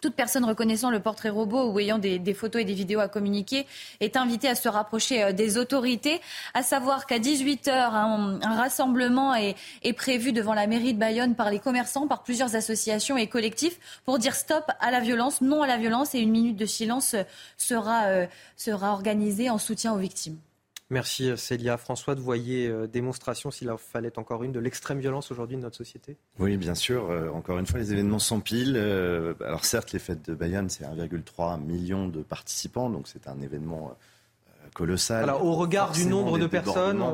Toute 0.00 0.14
personne 0.14 0.44
reconnaissant 0.44 0.90
le 0.90 1.00
portrait 1.00 1.28
robot 1.28 1.72
ou 1.72 1.80
ayant 1.80 1.98
des, 1.98 2.34
photos 2.34 2.62
et 2.62 2.64
des 2.64 2.74
vidéos 2.74 3.00
à 3.00 3.08
communiquer 3.08 3.66
est 4.00 4.16
invitée 4.16 4.48
à 4.48 4.54
se 4.54 4.68
rapprocher 4.68 5.24
euh, 5.24 5.32
des 5.32 5.58
autorités. 5.58 6.20
À 6.54 6.62
savoir 6.62 7.06
qu'à 7.06 7.18
18h, 7.18 7.70
un, 7.70 8.38
rassemblement 8.56 9.34
est, 9.34 9.56
prévu 9.96 10.32
devant 10.32 10.54
la 10.54 10.66
mairie 10.66 10.94
de 10.94 10.98
Bayonne 10.98 11.34
par 11.34 11.50
les 11.50 11.58
commerçants, 11.58 12.06
par 12.06 12.22
plusieurs 12.22 12.54
associations 12.54 13.16
et 13.16 13.26
collectifs 13.26 13.78
pour 14.04 14.18
dire 14.18 14.34
stop 14.34 14.64
à 14.80 14.90
la 14.90 15.00
violence, 15.00 15.40
non 15.40 15.62
à 15.62 15.66
la 15.66 15.76
violence 15.76 16.14
et 16.14 16.20
une 16.20 16.30
minute 16.30 16.56
de 16.56 16.66
silence 16.66 17.16
sera, 17.56 18.04
euh, 18.04 18.26
sera 18.56 18.92
organisée 18.92 19.50
en 19.50 19.58
soutien 19.58 19.92
aux 19.92 19.98
victimes. 19.98 20.38
Merci 20.90 21.36
Célia. 21.36 21.76
François, 21.76 22.14
de 22.14 22.20
voyer 22.20 22.66
euh, 22.66 22.86
démonstration, 22.86 23.50
s'il 23.50 23.70
en 23.70 23.76
fallait 23.76 24.18
encore 24.18 24.42
une, 24.42 24.52
de 24.52 24.60
l'extrême 24.60 24.98
violence 25.00 25.30
aujourd'hui 25.30 25.56
de 25.56 25.62
notre 25.62 25.76
société? 25.76 26.16
Oui, 26.38 26.56
bien 26.56 26.74
sûr. 26.74 27.10
Euh, 27.10 27.28
encore 27.30 27.58
une 27.58 27.66
fois, 27.66 27.78
les 27.78 27.92
événements 27.92 28.18
s'empilent. 28.18 28.76
Euh, 28.76 29.34
alors 29.44 29.66
certes, 29.66 29.92
les 29.92 29.98
fêtes 29.98 30.30
de 30.30 30.34
Bayonne, 30.34 30.70
c'est 30.70 30.84
1,3 30.84 31.60
million 31.60 32.08
de 32.08 32.22
participants, 32.22 32.88
donc 32.88 33.06
c'est 33.06 33.28
un 33.28 33.38
événement 33.42 33.94
colossal. 34.72 35.24
Alors, 35.24 35.44
au 35.44 35.54
regard 35.54 35.92
du 35.92 36.06
nombre 36.06 36.38
de 36.38 36.46
personnes. 36.46 37.04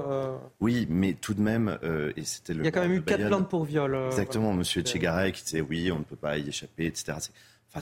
Oui, 0.60 0.86
mais 0.88 1.14
tout 1.14 1.34
de 1.34 1.40
même, 1.40 1.76
et 2.16 2.24
c'était 2.24 2.54
le. 2.54 2.60
Il 2.60 2.64
y 2.64 2.68
a 2.68 2.70
quand 2.70 2.82
même 2.82 2.92
eu 2.92 3.02
quatre 3.02 3.26
plaintes 3.26 3.48
pour 3.48 3.64
viol. 3.64 3.96
Exactement, 4.06 4.52
Monsieur 4.52 4.82
Tchegaray 4.82 5.32
qui 5.32 5.42
disait 5.42 5.60
oui, 5.60 5.90
on 5.90 5.98
ne 5.98 6.04
peut 6.04 6.16
pas 6.16 6.38
y 6.38 6.48
échapper, 6.48 6.86
etc 6.86 7.14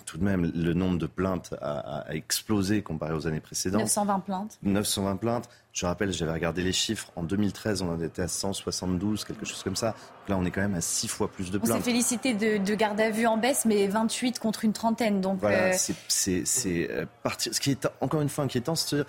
tout 0.00 0.16
de 0.16 0.24
même, 0.24 0.50
le 0.54 0.72
nombre 0.72 0.98
de 0.98 1.06
plaintes 1.06 1.54
a, 1.60 2.04
explosé 2.10 2.82
comparé 2.82 3.12
aux 3.12 3.26
années 3.26 3.40
précédentes. 3.40 3.82
920 3.82 4.20
plaintes. 4.20 4.58
920 4.62 5.16
plaintes. 5.16 5.48
Je 5.72 5.86
rappelle, 5.86 6.12
j'avais 6.12 6.32
regardé 6.32 6.62
les 6.62 6.72
chiffres. 6.72 7.10
En 7.16 7.22
2013, 7.22 7.82
on 7.82 7.90
en 7.90 8.00
était 8.00 8.22
à 8.22 8.28
172, 8.28 9.24
quelque 9.24 9.44
chose 9.44 9.62
comme 9.62 9.76
ça. 9.76 9.94
là, 10.28 10.36
on 10.38 10.44
est 10.44 10.50
quand 10.50 10.60
même 10.60 10.74
à 10.74 10.80
6 10.80 11.08
fois 11.08 11.30
plus 11.30 11.50
de 11.50 11.58
plaintes. 11.58 11.70
On 11.70 11.76
s'est 11.76 11.82
félicité 11.82 12.34
de, 12.34 12.74
garde 12.74 13.00
à 13.00 13.10
vue 13.10 13.26
en 13.26 13.36
baisse, 13.36 13.64
mais 13.64 13.86
28 13.86 14.38
contre 14.38 14.64
une 14.64 14.72
trentaine. 14.72 15.20
Donc 15.20 15.40
voilà, 15.40 15.74
euh, 15.74 15.92
c'est 16.08 16.90
euh, 16.90 17.06
partir. 17.22 17.54
Ce 17.54 17.60
qui 17.60 17.70
est 17.70 17.88
encore 18.00 18.20
une 18.20 18.28
fois 18.28 18.44
inquiétant, 18.44 18.74
c'est 18.74 19.04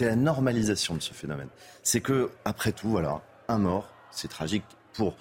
la 0.00 0.16
normalisation 0.16 0.94
de 0.94 1.00
ce 1.00 1.14
phénomène. 1.14 1.48
C'est 1.82 2.00
que 2.00 2.30
après 2.44 2.72
tout, 2.72 2.88
voilà, 2.88 3.20
un 3.48 3.58
mort, 3.58 3.88
c'est 4.10 4.28
tragique 4.28 4.64
pour 4.92 5.14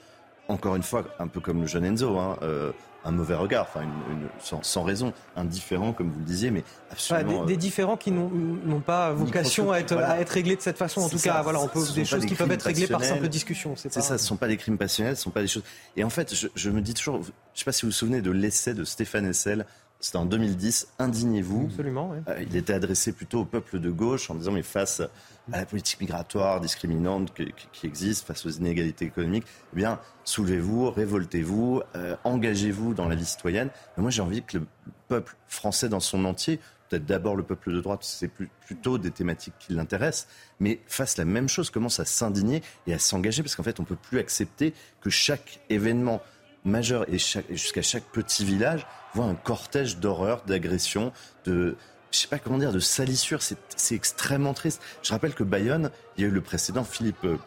encore 0.51 0.75
une 0.75 0.83
fois, 0.83 1.05
un 1.19 1.27
peu 1.27 1.39
comme 1.39 1.61
le 1.61 1.67
jeune 1.67 1.85
Enzo, 1.85 2.17
hein, 2.17 2.37
euh, 2.41 2.71
un 3.03 3.11
mauvais 3.11 3.35
regard, 3.35 3.67
enfin 3.67 3.81
une, 3.81 4.27
sans, 4.39 4.83
raison, 4.83 5.13
indifférent 5.35 5.93
comme 5.93 6.11
vous 6.11 6.19
le 6.19 6.25
disiez, 6.25 6.51
mais 6.51 6.63
absolument. 6.91 7.45
des, 7.45 7.53
euh, 7.53 7.57
différents 7.57 7.97
qui 7.97 8.11
n'ont 8.11 8.79
pas 8.79 9.11
vocation 9.11 9.71
à 9.71 9.79
être, 9.79 9.97
à 9.97 10.19
être 10.19 10.29
réglés 10.29 10.55
de 10.55 10.61
cette 10.61 10.77
façon. 10.77 11.01
En 11.01 11.09
tout 11.09 11.19
cas, 11.19 11.41
voilà, 11.41 11.59
on 11.59 11.67
peut 11.67 11.83
des 11.95 12.05
choses 12.05 12.25
qui 12.25 12.35
peuvent 12.35 12.51
être 12.51 12.63
réglées 12.63 12.87
par 12.87 13.03
simple 13.03 13.27
discussion. 13.27 13.75
C'est 13.75 13.91
ça, 13.91 14.01
ce 14.01 14.13
ne 14.13 14.17
sont 14.17 14.37
pas 14.37 14.47
des 14.47 14.57
crimes 14.57 14.77
passionnels, 14.77 15.17
ce 15.17 15.23
sont 15.23 15.31
pas 15.31 15.41
des 15.41 15.47
choses. 15.47 15.63
Et 15.95 16.03
en 16.03 16.09
fait, 16.09 16.33
je, 16.55 16.69
me 16.69 16.81
dis 16.81 16.93
toujours, 16.93 17.15
je 17.15 17.29
ne 17.29 17.33
sais 17.53 17.65
pas 17.65 17.71
si 17.71 17.83
vous 17.83 17.89
vous 17.89 17.97
souvenez 17.97 18.21
de 18.21 18.31
l'essai 18.31 18.73
de 18.73 18.83
Stéphane 18.83 19.25
Hessel. 19.25 19.65
C'était 19.99 20.17
en 20.17 20.25
2010, 20.25 20.87
Indignez-vous. 20.97 21.67
Absolument. 21.69 22.15
Euh, 22.27 22.35
il 22.41 22.55
était 22.55 22.73
adressé 22.73 23.11
plutôt 23.11 23.41
au 23.41 23.45
peuple 23.45 23.79
de 23.79 23.91
gauche 23.91 24.31
en 24.31 24.35
disant 24.35 24.51
mais 24.51 24.63
face 24.63 25.03
à 25.51 25.57
la 25.59 25.65
politique 25.65 25.99
migratoire 25.99 26.61
discriminante 26.61 27.33
qui, 27.33 27.87
existe 27.87 28.25
face 28.25 28.45
aux 28.45 28.49
inégalités 28.49 29.05
économiques, 29.05 29.45
eh 29.73 29.75
bien, 29.75 29.99
soulevez-vous, 30.23 30.91
révoltez-vous, 30.91 31.81
euh, 31.95 32.15
engagez-vous 32.23 32.93
dans 32.93 33.07
la 33.07 33.15
vie 33.15 33.25
citoyenne. 33.25 33.69
Moi, 33.97 34.11
j'ai 34.11 34.21
envie 34.21 34.43
que 34.43 34.59
le 34.59 34.65
peuple 35.07 35.35
français 35.47 35.89
dans 35.89 35.99
son 35.99 36.25
entier, 36.25 36.59
peut-être 36.89 37.05
d'abord 37.05 37.35
le 37.35 37.43
peuple 37.43 37.73
de 37.73 37.81
droite, 37.81 38.03
c'est 38.03 38.29
plutôt 38.29 38.97
des 38.97 39.11
thématiques 39.11 39.55
qui 39.59 39.73
l'intéressent, 39.73 40.27
mais 40.59 40.79
fasse 40.87 41.17
la 41.17 41.25
même 41.25 41.49
chose, 41.49 41.69
commence 41.69 41.99
à 41.99 42.05
s'indigner 42.05 42.61
et 42.87 42.93
à 42.93 42.99
s'engager, 42.99 43.41
parce 43.43 43.55
qu'en 43.55 43.63
fait, 43.63 43.79
on 43.79 43.83
ne 43.83 43.87
peut 43.87 43.95
plus 43.95 44.19
accepter 44.19 44.73
que 45.01 45.09
chaque 45.09 45.61
événement 45.69 46.21
majeur 46.63 47.09
et, 47.09 47.15
et 47.15 47.57
jusqu'à 47.57 47.81
chaque 47.81 48.03
petit 48.03 48.45
village 48.45 48.85
voit 49.13 49.25
un 49.25 49.35
cortège 49.35 49.97
d'horreur, 49.97 50.43
d'agression, 50.45 51.11
de 51.45 51.75
je 52.11 52.17
sais 52.17 52.27
pas 52.27 52.39
comment 52.39 52.57
dire, 52.57 52.71
de 52.71 52.79
salissure. 52.79 53.41
C'est 53.41 53.95
extrêmement 53.95 54.53
triste. 54.53 54.81
Je 55.01 55.11
rappelle 55.11 55.33
que 55.33 55.43
Bayonne, 55.43 55.91
il 56.17 56.21
y 56.21 56.25
a 56.25 56.27
eu 56.27 56.31
le 56.31 56.41
précédent 56.41 56.83
Philippe 56.83 57.23
euh, 57.23 57.37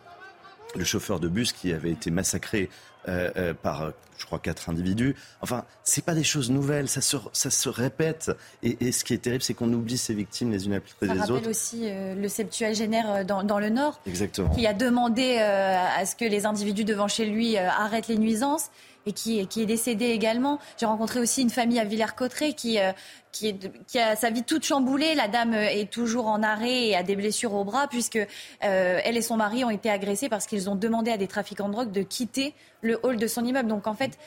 le 0.77 0.85
chauffeur 0.85 1.21
de 1.21 1.29
bus 1.29 1.53
qui 1.53 1.73
avait 1.73 1.91
été 1.91 2.11
massacré 2.11 2.69
euh, 3.07 3.31
euh, 3.37 3.55
par, 3.55 3.93
je 4.17 4.25
crois, 4.25 4.39
quatre 4.39 4.71
individus. 4.71 5.15
Enfin, 5.41 5.65
c'est 5.83 6.05
pas 6.05 6.15
des 6.15 6.25
choses 6.25 6.51
nouvelles, 6.51 6.89
ça 6.89 7.01
se, 7.01 7.17
ça 7.33 7.51
se 7.51 7.69
répète. 7.69 8.31
Et, 8.63 8.93
ce 8.93 9.05
qui 9.05 9.15
est 9.15 9.19
terrible, 9.19 9.43
c'est 9.43 9.55
qu'on 9.55 9.73
oublie 9.73 9.99
ces 9.99 10.15
victimes 10.15 10.51
les 10.51 10.67
unes 10.67 10.75
après 10.75 11.07
les 11.07 11.13
autres. 11.13 11.27
Ça 11.27 11.33
rappelle 11.35 11.49
aussi 11.49 11.83
euh, 11.85 12.15
le 12.15 12.29
septuagénaire 12.29 13.25
dans, 13.25 13.43
dans, 13.43 13.59
le 13.59 13.69
Nord, 13.69 14.01
Exactement. 14.07 14.49
qui 14.51 14.67
a 14.67 14.73
demandé 14.73 15.37
à 15.39 16.05
ce 16.07 16.17
que 16.17 16.25
les 16.25 16.47
individus 16.47 16.85
devant 16.85 17.09
chez 17.09 17.27
lui 17.27 17.59
arrêtent 17.59 18.09
les 18.09 18.19
nuisances 18.19 18.71
et 19.07 19.13
qui, 19.13 19.47
qui 19.47 19.63
est 19.63 19.67
décédé 19.67 20.07
également. 20.07 20.59
J'ai 20.79 20.87
rencontré 20.87 21.21
aussi 21.21 21.43
une 21.43 21.51
famille 21.51 21.79
à 21.79 21.85
Villers-Cotterêts 21.85 22.55
qui, 22.55 22.79
euh, 22.79 22.93
qui, 23.33 23.49
est, 23.49 23.87
qui, 23.87 23.99
a 23.99 24.17
sa 24.17 24.31
vie 24.31 24.43
toute 24.43 24.65
chamboulée. 24.65 25.15
La 25.15 25.29
dame 25.29 25.55
est 25.55 25.91
toujours 25.91 26.27
en 26.27 26.43
arrêt 26.43 26.89
et 26.89 26.97
a 26.97 27.03
des 27.03 27.17
blessures 27.17 27.55
au 27.55 27.65
bras 27.65 27.87
puisque 27.89 28.17
euh, 28.17 28.27
elle 28.63 29.17
et 29.17 29.23
son 29.23 29.37
mari 29.37 29.65
ont 29.65 29.71
été 29.71 29.91
agressés 29.91 30.29
parce 30.29 30.47
qu'ils 30.47 30.71
ont 30.71 30.77
demandé 30.77 31.11
à 31.11 31.17
des 31.17 31.29
trafiquants 31.29 31.69
de 31.69 31.73
drogue 31.73 31.93
de 31.93 32.03
quitter 32.03 32.55
le 32.81 32.99
hall 33.03 33.17
de 33.17 33.27
son 33.27 33.45
immeuble. 33.45 33.69
Donc 33.69 33.87
en 33.87 33.95
fait, 33.95 34.19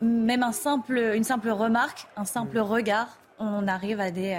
même 0.00 0.42
un 0.42 0.52
simple, 0.52 0.98
une 1.14 1.24
simple 1.24 1.50
remarque, 1.50 2.06
un 2.16 2.24
simple 2.24 2.58
regard, 2.58 3.18
on 3.38 3.66
arrive 3.66 4.00
à 4.00 4.10
des, 4.10 4.34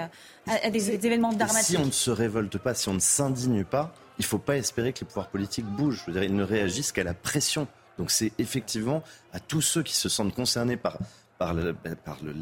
euh, 0.48 0.52
à 0.62 0.70
des 0.70 0.90
événements 1.06 1.32
dramatiques. 1.32 1.62
Si 1.62 1.76
on 1.76 1.86
ne 1.86 1.90
se 1.90 2.10
révolte 2.10 2.58
pas, 2.58 2.74
si 2.74 2.88
on 2.88 2.94
ne 2.94 3.00
s'indigne 3.00 3.64
pas, 3.64 3.92
il 4.18 4.22
ne 4.22 4.26
faut 4.26 4.38
pas 4.38 4.56
espérer 4.56 4.92
que 4.92 5.00
les 5.00 5.06
pouvoirs 5.06 5.28
politiques 5.28 5.66
bougent. 5.66 6.02
Je 6.06 6.10
veux 6.10 6.12
dire, 6.12 6.22
ils 6.22 6.34
ne 6.34 6.42
réagissent 6.42 6.92
qu'à 6.92 7.04
la 7.04 7.14
pression 7.14 7.66
donc 7.98 8.10
c'est 8.10 8.32
effectivement 8.38 9.02
à 9.32 9.40
tous 9.40 9.62
ceux 9.62 9.82
qui 9.82 9.94
se 9.94 10.08
sentent 10.08 10.34
concernés 10.34 10.76
par, 10.76 10.98
par, 11.38 11.54
le, 11.54 11.74
par 11.74 12.18
le, 12.22 12.34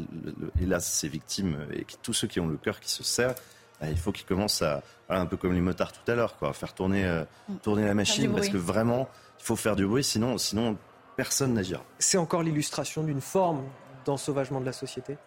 hélas 0.61 0.85
ces 0.85 1.07
victimes 1.07 1.57
et 1.73 1.85
tous 2.01 2.13
ceux 2.13 2.27
qui 2.27 2.39
ont 2.39 2.47
le 2.47 2.57
cœur 2.57 2.79
qui 2.79 2.89
se 2.89 3.03
serre, 3.03 3.35
bah, 3.79 3.87
il 3.89 3.97
faut 3.97 4.11
qu'ils 4.11 4.25
commencent 4.25 4.61
à, 4.61 4.83
un 5.09 5.25
peu 5.25 5.37
comme 5.37 5.53
les 5.53 5.61
motards 5.61 5.91
tout 5.91 6.09
à 6.11 6.15
l'heure, 6.15 6.37
quoi, 6.37 6.49
à 6.49 6.53
faire 6.53 6.73
tourner, 6.73 7.05
euh, 7.05 7.23
mm. 7.49 7.55
tourner 7.57 7.85
la 7.85 7.93
machine 7.93 8.33
parce 8.33 8.49
que 8.49 8.57
vraiment 8.57 9.09
il 9.39 9.43
faut 9.43 9.55
faire 9.55 9.75
du 9.75 9.85
bruit, 9.85 10.03
sinon, 10.03 10.37
sinon 10.37 10.77
personne 11.15 11.53
n'agira. 11.53 11.83
C'est 11.99 12.17
encore 12.17 12.43
l'illustration 12.43 13.03
d'une 13.03 13.21
forme 13.21 13.63
d'ensauvagement 14.05 14.61
de 14.61 14.65
la 14.65 14.73
société? 14.73 15.17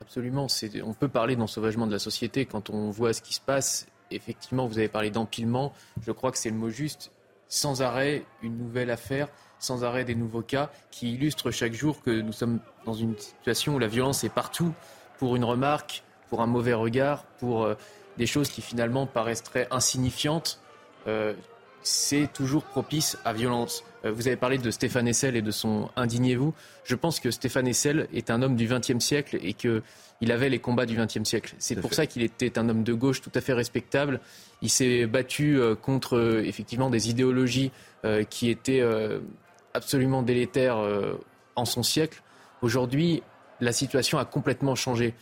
Absolument, 0.00 0.46
on 0.84 0.94
peut 0.94 1.08
parler 1.08 1.34
d'ensauvagement 1.34 1.86
de 1.86 1.92
la 1.92 1.98
société 1.98 2.46
quand 2.46 2.70
on 2.70 2.90
voit 2.90 3.12
ce 3.12 3.20
qui 3.20 3.34
se 3.34 3.40
passe. 3.40 3.86
Effectivement, 4.10 4.66
vous 4.66 4.78
avez 4.78 4.88
parlé 4.88 5.10
d'empilement, 5.10 5.72
je 6.02 6.12
crois 6.12 6.30
que 6.30 6.38
c'est 6.38 6.50
le 6.50 6.56
mot 6.56 6.70
juste. 6.70 7.10
Sans 7.48 7.82
arrêt, 7.82 8.24
une 8.42 8.56
nouvelle 8.56 8.90
affaire, 8.90 9.28
sans 9.58 9.84
arrêt 9.84 10.04
des 10.04 10.14
nouveaux 10.14 10.42
cas 10.42 10.70
qui 10.90 11.14
illustrent 11.14 11.50
chaque 11.50 11.74
jour 11.74 12.02
que 12.02 12.10
nous 12.10 12.32
sommes 12.32 12.60
dans 12.86 12.94
une 12.94 13.16
situation 13.18 13.74
où 13.74 13.78
la 13.78 13.88
violence 13.88 14.24
est 14.24 14.28
partout 14.28 14.72
pour 15.18 15.36
une 15.36 15.44
remarque, 15.44 16.02
pour 16.28 16.40
un 16.40 16.46
mauvais 16.46 16.74
regard, 16.74 17.24
pour 17.38 17.64
euh, 17.64 17.74
des 18.16 18.26
choses 18.26 18.48
qui 18.48 18.62
finalement 18.62 19.06
paraissent 19.06 19.42
très 19.42 19.68
insignifiantes. 19.70 20.60
Euh, 21.06 21.34
c'est 21.82 22.32
toujours 22.32 22.64
propice 22.64 23.16
à 23.24 23.32
violence. 23.32 23.84
Euh, 24.04 24.12
vous 24.12 24.26
avez 24.26 24.36
parlé 24.36 24.58
de 24.58 24.70
Stéphane 24.70 25.08
Hessel 25.08 25.36
et 25.36 25.42
de 25.42 25.50
son 25.50 25.90
Indignez-vous. 25.96 26.54
Je 26.84 26.94
pense 26.94 27.20
que 27.20 27.30
Stéphane 27.30 27.66
Hessel 27.66 28.08
est 28.12 28.30
un 28.30 28.42
homme 28.42 28.56
du 28.56 28.66
XXe 28.66 28.98
siècle 28.98 29.38
et 29.42 29.54
qu'il 29.54 30.32
avait 30.32 30.48
les 30.48 30.58
combats 30.58 30.86
du 30.86 30.96
XXe 30.96 31.24
siècle. 31.24 31.54
C'est 31.58 31.80
pour 31.80 31.94
ça 31.94 32.06
qu'il 32.06 32.22
était 32.22 32.58
un 32.58 32.68
homme 32.68 32.84
de 32.84 32.92
gauche 32.92 33.20
tout 33.20 33.32
à 33.34 33.40
fait 33.40 33.52
respectable. 33.52 34.20
Il 34.60 34.70
s'est 34.70 35.06
battu 35.06 35.60
contre 35.82 36.42
effectivement 36.44 36.90
des 36.90 37.10
idéologies 37.10 37.70
qui 38.28 38.50
étaient 38.50 38.82
absolument 39.74 40.22
délétère 40.22 40.78
euh, 40.78 41.14
en 41.56 41.64
son 41.64 41.82
siècle. 41.82 42.22
Aujourd'hui, 42.62 43.22
la 43.60 43.72
situation 43.72 44.18
a 44.18 44.24
complètement 44.24 44.74
changé. 44.74 45.14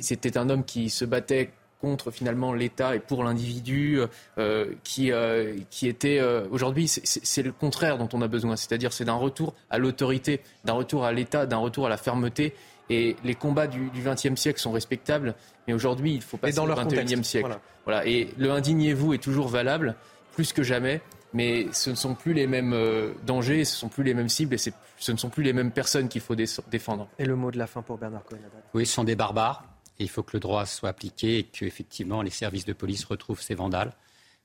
C'était 0.00 0.38
un 0.38 0.50
homme 0.50 0.64
qui 0.64 0.90
se 0.90 1.04
battait 1.04 1.50
contre 1.80 2.10
finalement 2.10 2.52
l'État 2.52 2.94
et 2.94 3.00
pour 3.00 3.24
l'individu, 3.24 4.00
euh, 4.38 4.66
qui, 4.84 5.12
euh, 5.12 5.56
qui 5.70 5.88
était 5.88 6.20
aujourd'hui, 6.50 6.88
c'est 6.88 7.42
le 7.42 7.52
contraire 7.52 7.96
dont 7.96 8.08
on 8.12 8.20
a 8.20 8.28
besoin, 8.28 8.56
c'est-à-dire 8.56 8.92
c'est 8.92 9.06
d'un 9.06 9.14
retour 9.14 9.54
à 9.70 9.78
l'autorité, 9.78 10.42
d'un 10.64 10.74
retour 10.74 11.04
à 11.04 11.12
l'État, 11.12 11.46
d'un 11.46 11.56
retour 11.56 11.86
à 11.86 11.88
la 11.88 11.96
fermeté. 11.96 12.54
Et 12.90 13.16
les 13.24 13.34
combats 13.34 13.68
du 13.68 13.88
XXe 13.94 14.34
siècle 14.34 14.60
sont 14.60 14.72
respectables, 14.72 15.34
mais 15.66 15.72
aujourd'hui 15.72 16.12
il 16.12 16.22
faut 16.22 16.36
passer 16.36 16.56
dans 16.56 16.68
au 16.68 16.74
XXIe 16.74 17.24
siècle. 17.24 17.56
voilà. 17.84 18.04
Et 18.06 18.28
le 18.36 18.50
indignez-vous 18.50 19.14
est 19.14 19.22
toujours 19.22 19.48
valable, 19.48 19.94
plus 20.32 20.52
que 20.52 20.64
jamais 20.64 21.00
mais 21.32 21.68
ce 21.72 21.90
ne 21.90 21.94
sont 21.94 22.14
plus 22.14 22.32
les 22.32 22.46
mêmes 22.46 22.72
euh, 22.72 23.12
dangers, 23.24 23.64
ce 23.64 23.74
ne 23.74 23.78
sont 23.78 23.88
plus 23.88 24.04
les 24.04 24.14
mêmes 24.14 24.28
cibles 24.28 24.54
et 24.54 24.58
ce 24.58 25.12
ne 25.12 25.16
sont 25.16 25.28
plus 25.30 25.42
les 25.42 25.52
mêmes 25.52 25.70
personnes 25.70 26.08
qu'il 26.08 26.20
faut 26.20 26.34
défendre. 26.34 27.08
Et 27.18 27.24
le 27.24 27.36
mot 27.36 27.50
de 27.50 27.58
la 27.58 27.66
fin 27.66 27.82
pour 27.82 27.98
Bernard 27.98 28.24
Cohen 28.24 28.38
Oui, 28.74 28.86
ce 28.86 28.94
sont 28.94 29.04
des 29.04 29.16
barbares. 29.16 29.64
il 29.98 30.08
faut 30.08 30.22
que 30.22 30.32
le 30.34 30.40
droit 30.40 30.66
soit 30.66 30.88
appliqué 30.88 31.38
et 31.38 31.44
qu'effectivement 31.44 32.22
les 32.22 32.30
services 32.30 32.64
de 32.64 32.72
police 32.72 33.04
retrouvent 33.04 33.40
ces 33.40 33.54
vandales. 33.54 33.92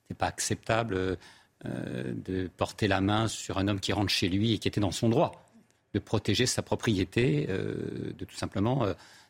Ce 0.08 0.14
n'est 0.14 0.18
pas 0.18 0.28
acceptable 0.28 0.96
euh, 0.96 2.14
de 2.26 2.50
porter 2.56 2.88
la 2.88 3.02
main 3.02 3.28
sur 3.28 3.58
un 3.58 3.68
homme 3.68 3.80
qui 3.80 3.92
rentre 3.94 4.12
chez 4.12 4.30
lui 4.30 4.54
et 4.54 4.60
qui 4.60 4.68
était 4.68 4.82
dans 4.82 4.92
son 4.92 5.10
droit 5.10 5.44
de 5.94 6.00
protéger 6.00 6.46
sa 6.46 6.62
propriété, 6.62 7.48
euh, 7.50 8.14
de 8.18 8.26
tout 8.26 8.36
simplement 8.36 8.86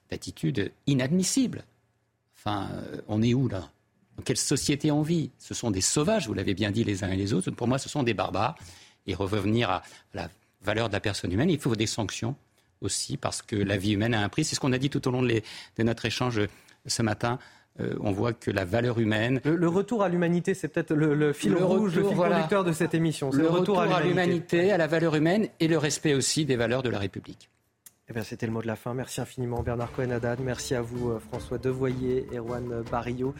d'attitude 0.09 0.71
inadmissible. 0.87 1.63
Enfin, 2.37 2.69
on 3.07 3.21
est 3.21 3.33
où 3.33 3.47
là? 3.47 3.69
Dans 4.17 4.23
quelle 4.23 4.37
société 4.37 4.91
on 4.91 5.01
vit? 5.01 5.31
Ce 5.39 5.53
sont 5.53 5.71
des 5.71 5.81
sauvages, 5.81 6.27
vous 6.27 6.33
l'avez 6.33 6.53
bien 6.53 6.71
dit 6.71 6.83
les 6.83 7.03
uns 7.03 7.11
et 7.11 7.17
les 7.17 7.33
autres. 7.33 7.51
Pour 7.51 7.67
moi, 7.67 7.77
ce 7.77 7.89
sont 7.89 8.03
des 8.03 8.13
barbares. 8.13 8.55
Et 9.07 9.13
revenir 9.13 9.69
à 9.69 9.83
la 10.13 10.29
valeur 10.61 10.87
de 10.89 10.93
la 10.93 10.99
personne 10.99 11.31
humaine, 11.31 11.49
il 11.49 11.59
faut 11.59 11.75
des 11.75 11.85
sanctions 11.85 12.35
aussi, 12.81 13.17
parce 13.17 13.41
que 13.41 13.55
la 13.55 13.77
vie 13.77 13.93
humaine 13.93 14.13
a 14.13 14.21
un 14.21 14.29
prix. 14.29 14.43
C'est 14.43 14.55
ce 14.55 14.59
qu'on 14.59 14.73
a 14.73 14.77
dit 14.77 14.89
tout 14.89 15.07
au 15.07 15.11
long 15.11 15.21
de, 15.21 15.41
notre 15.79 16.05
échange 16.05 16.41
ce 16.85 17.01
matin. 17.01 17.39
Euh, 17.79 17.95
on 17.99 18.11
voit 18.11 18.33
que 18.33 18.51
la 18.51 18.63
valeur 18.63 18.99
humaine. 18.99 19.41
Le, 19.43 19.67
retour 19.67 20.01
à 20.01 20.09
l'humanité, 20.09 20.53
c'est 20.53 20.69
peut-être 20.69 20.93
le, 20.93 21.33
fil 21.33 21.55
rouge, 21.55 21.95
le 21.95 22.07
fil 22.07 22.15
conducteur 22.15 22.63
de 22.63 22.71
cette 22.71 22.93
émission. 22.93 23.29
Le, 23.31 23.47
retour, 23.47 23.81
à 23.81 24.01
l'humanité, 24.01 24.71
à 24.71 24.77
la 24.77 24.87
valeur 24.87 25.15
humaine 25.15 25.49
et 25.59 25.67
le 25.67 25.77
respect 25.77 26.13
aussi 26.13 26.45
des 26.45 26.55
valeurs 26.55 26.83
de 26.83 26.89
la 26.89 26.99
République. 26.99 27.49
Eh 28.07 28.13
bien, 28.13 28.23
c'était 28.23 28.45
le 28.45 28.51
mot 28.51 28.61
de 28.61 28.67
la 28.67 28.75
fin. 28.75 28.93
Merci 28.93 29.19
infiniment 29.19 29.63
Bernard 29.63 29.91
Cohen-Haddad. 29.91 30.39
Merci 30.39 30.75
à 30.75 30.81
vous 30.81 31.09
euh, 31.09 31.19
François 31.19 31.57
Devoyer, 31.57 32.27
Erwan 32.35 32.83
Barillot 32.91 33.33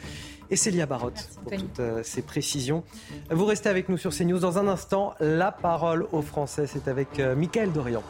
et 0.49 0.55
Célia 0.55 0.87
Barotte 0.87 1.29
pour 1.43 1.51
toutes 1.51 1.79
euh, 1.79 2.01
ces 2.03 2.23
précisions. 2.23 2.83
Vous 3.29 3.45
restez 3.45 3.69
avec 3.69 3.89
nous 3.89 3.97
sur 3.97 4.11
CNews. 4.11 4.39
Dans 4.39 4.57
un 4.57 4.67
instant, 4.67 5.13
la 5.19 5.51
parole 5.51 6.07
aux 6.11 6.23
Français, 6.23 6.65
c'est 6.65 6.87
avec 6.87 7.19
euh, 7.19 7.35
Mickaël 7.35 7.71
Dorian. 7.71 8.01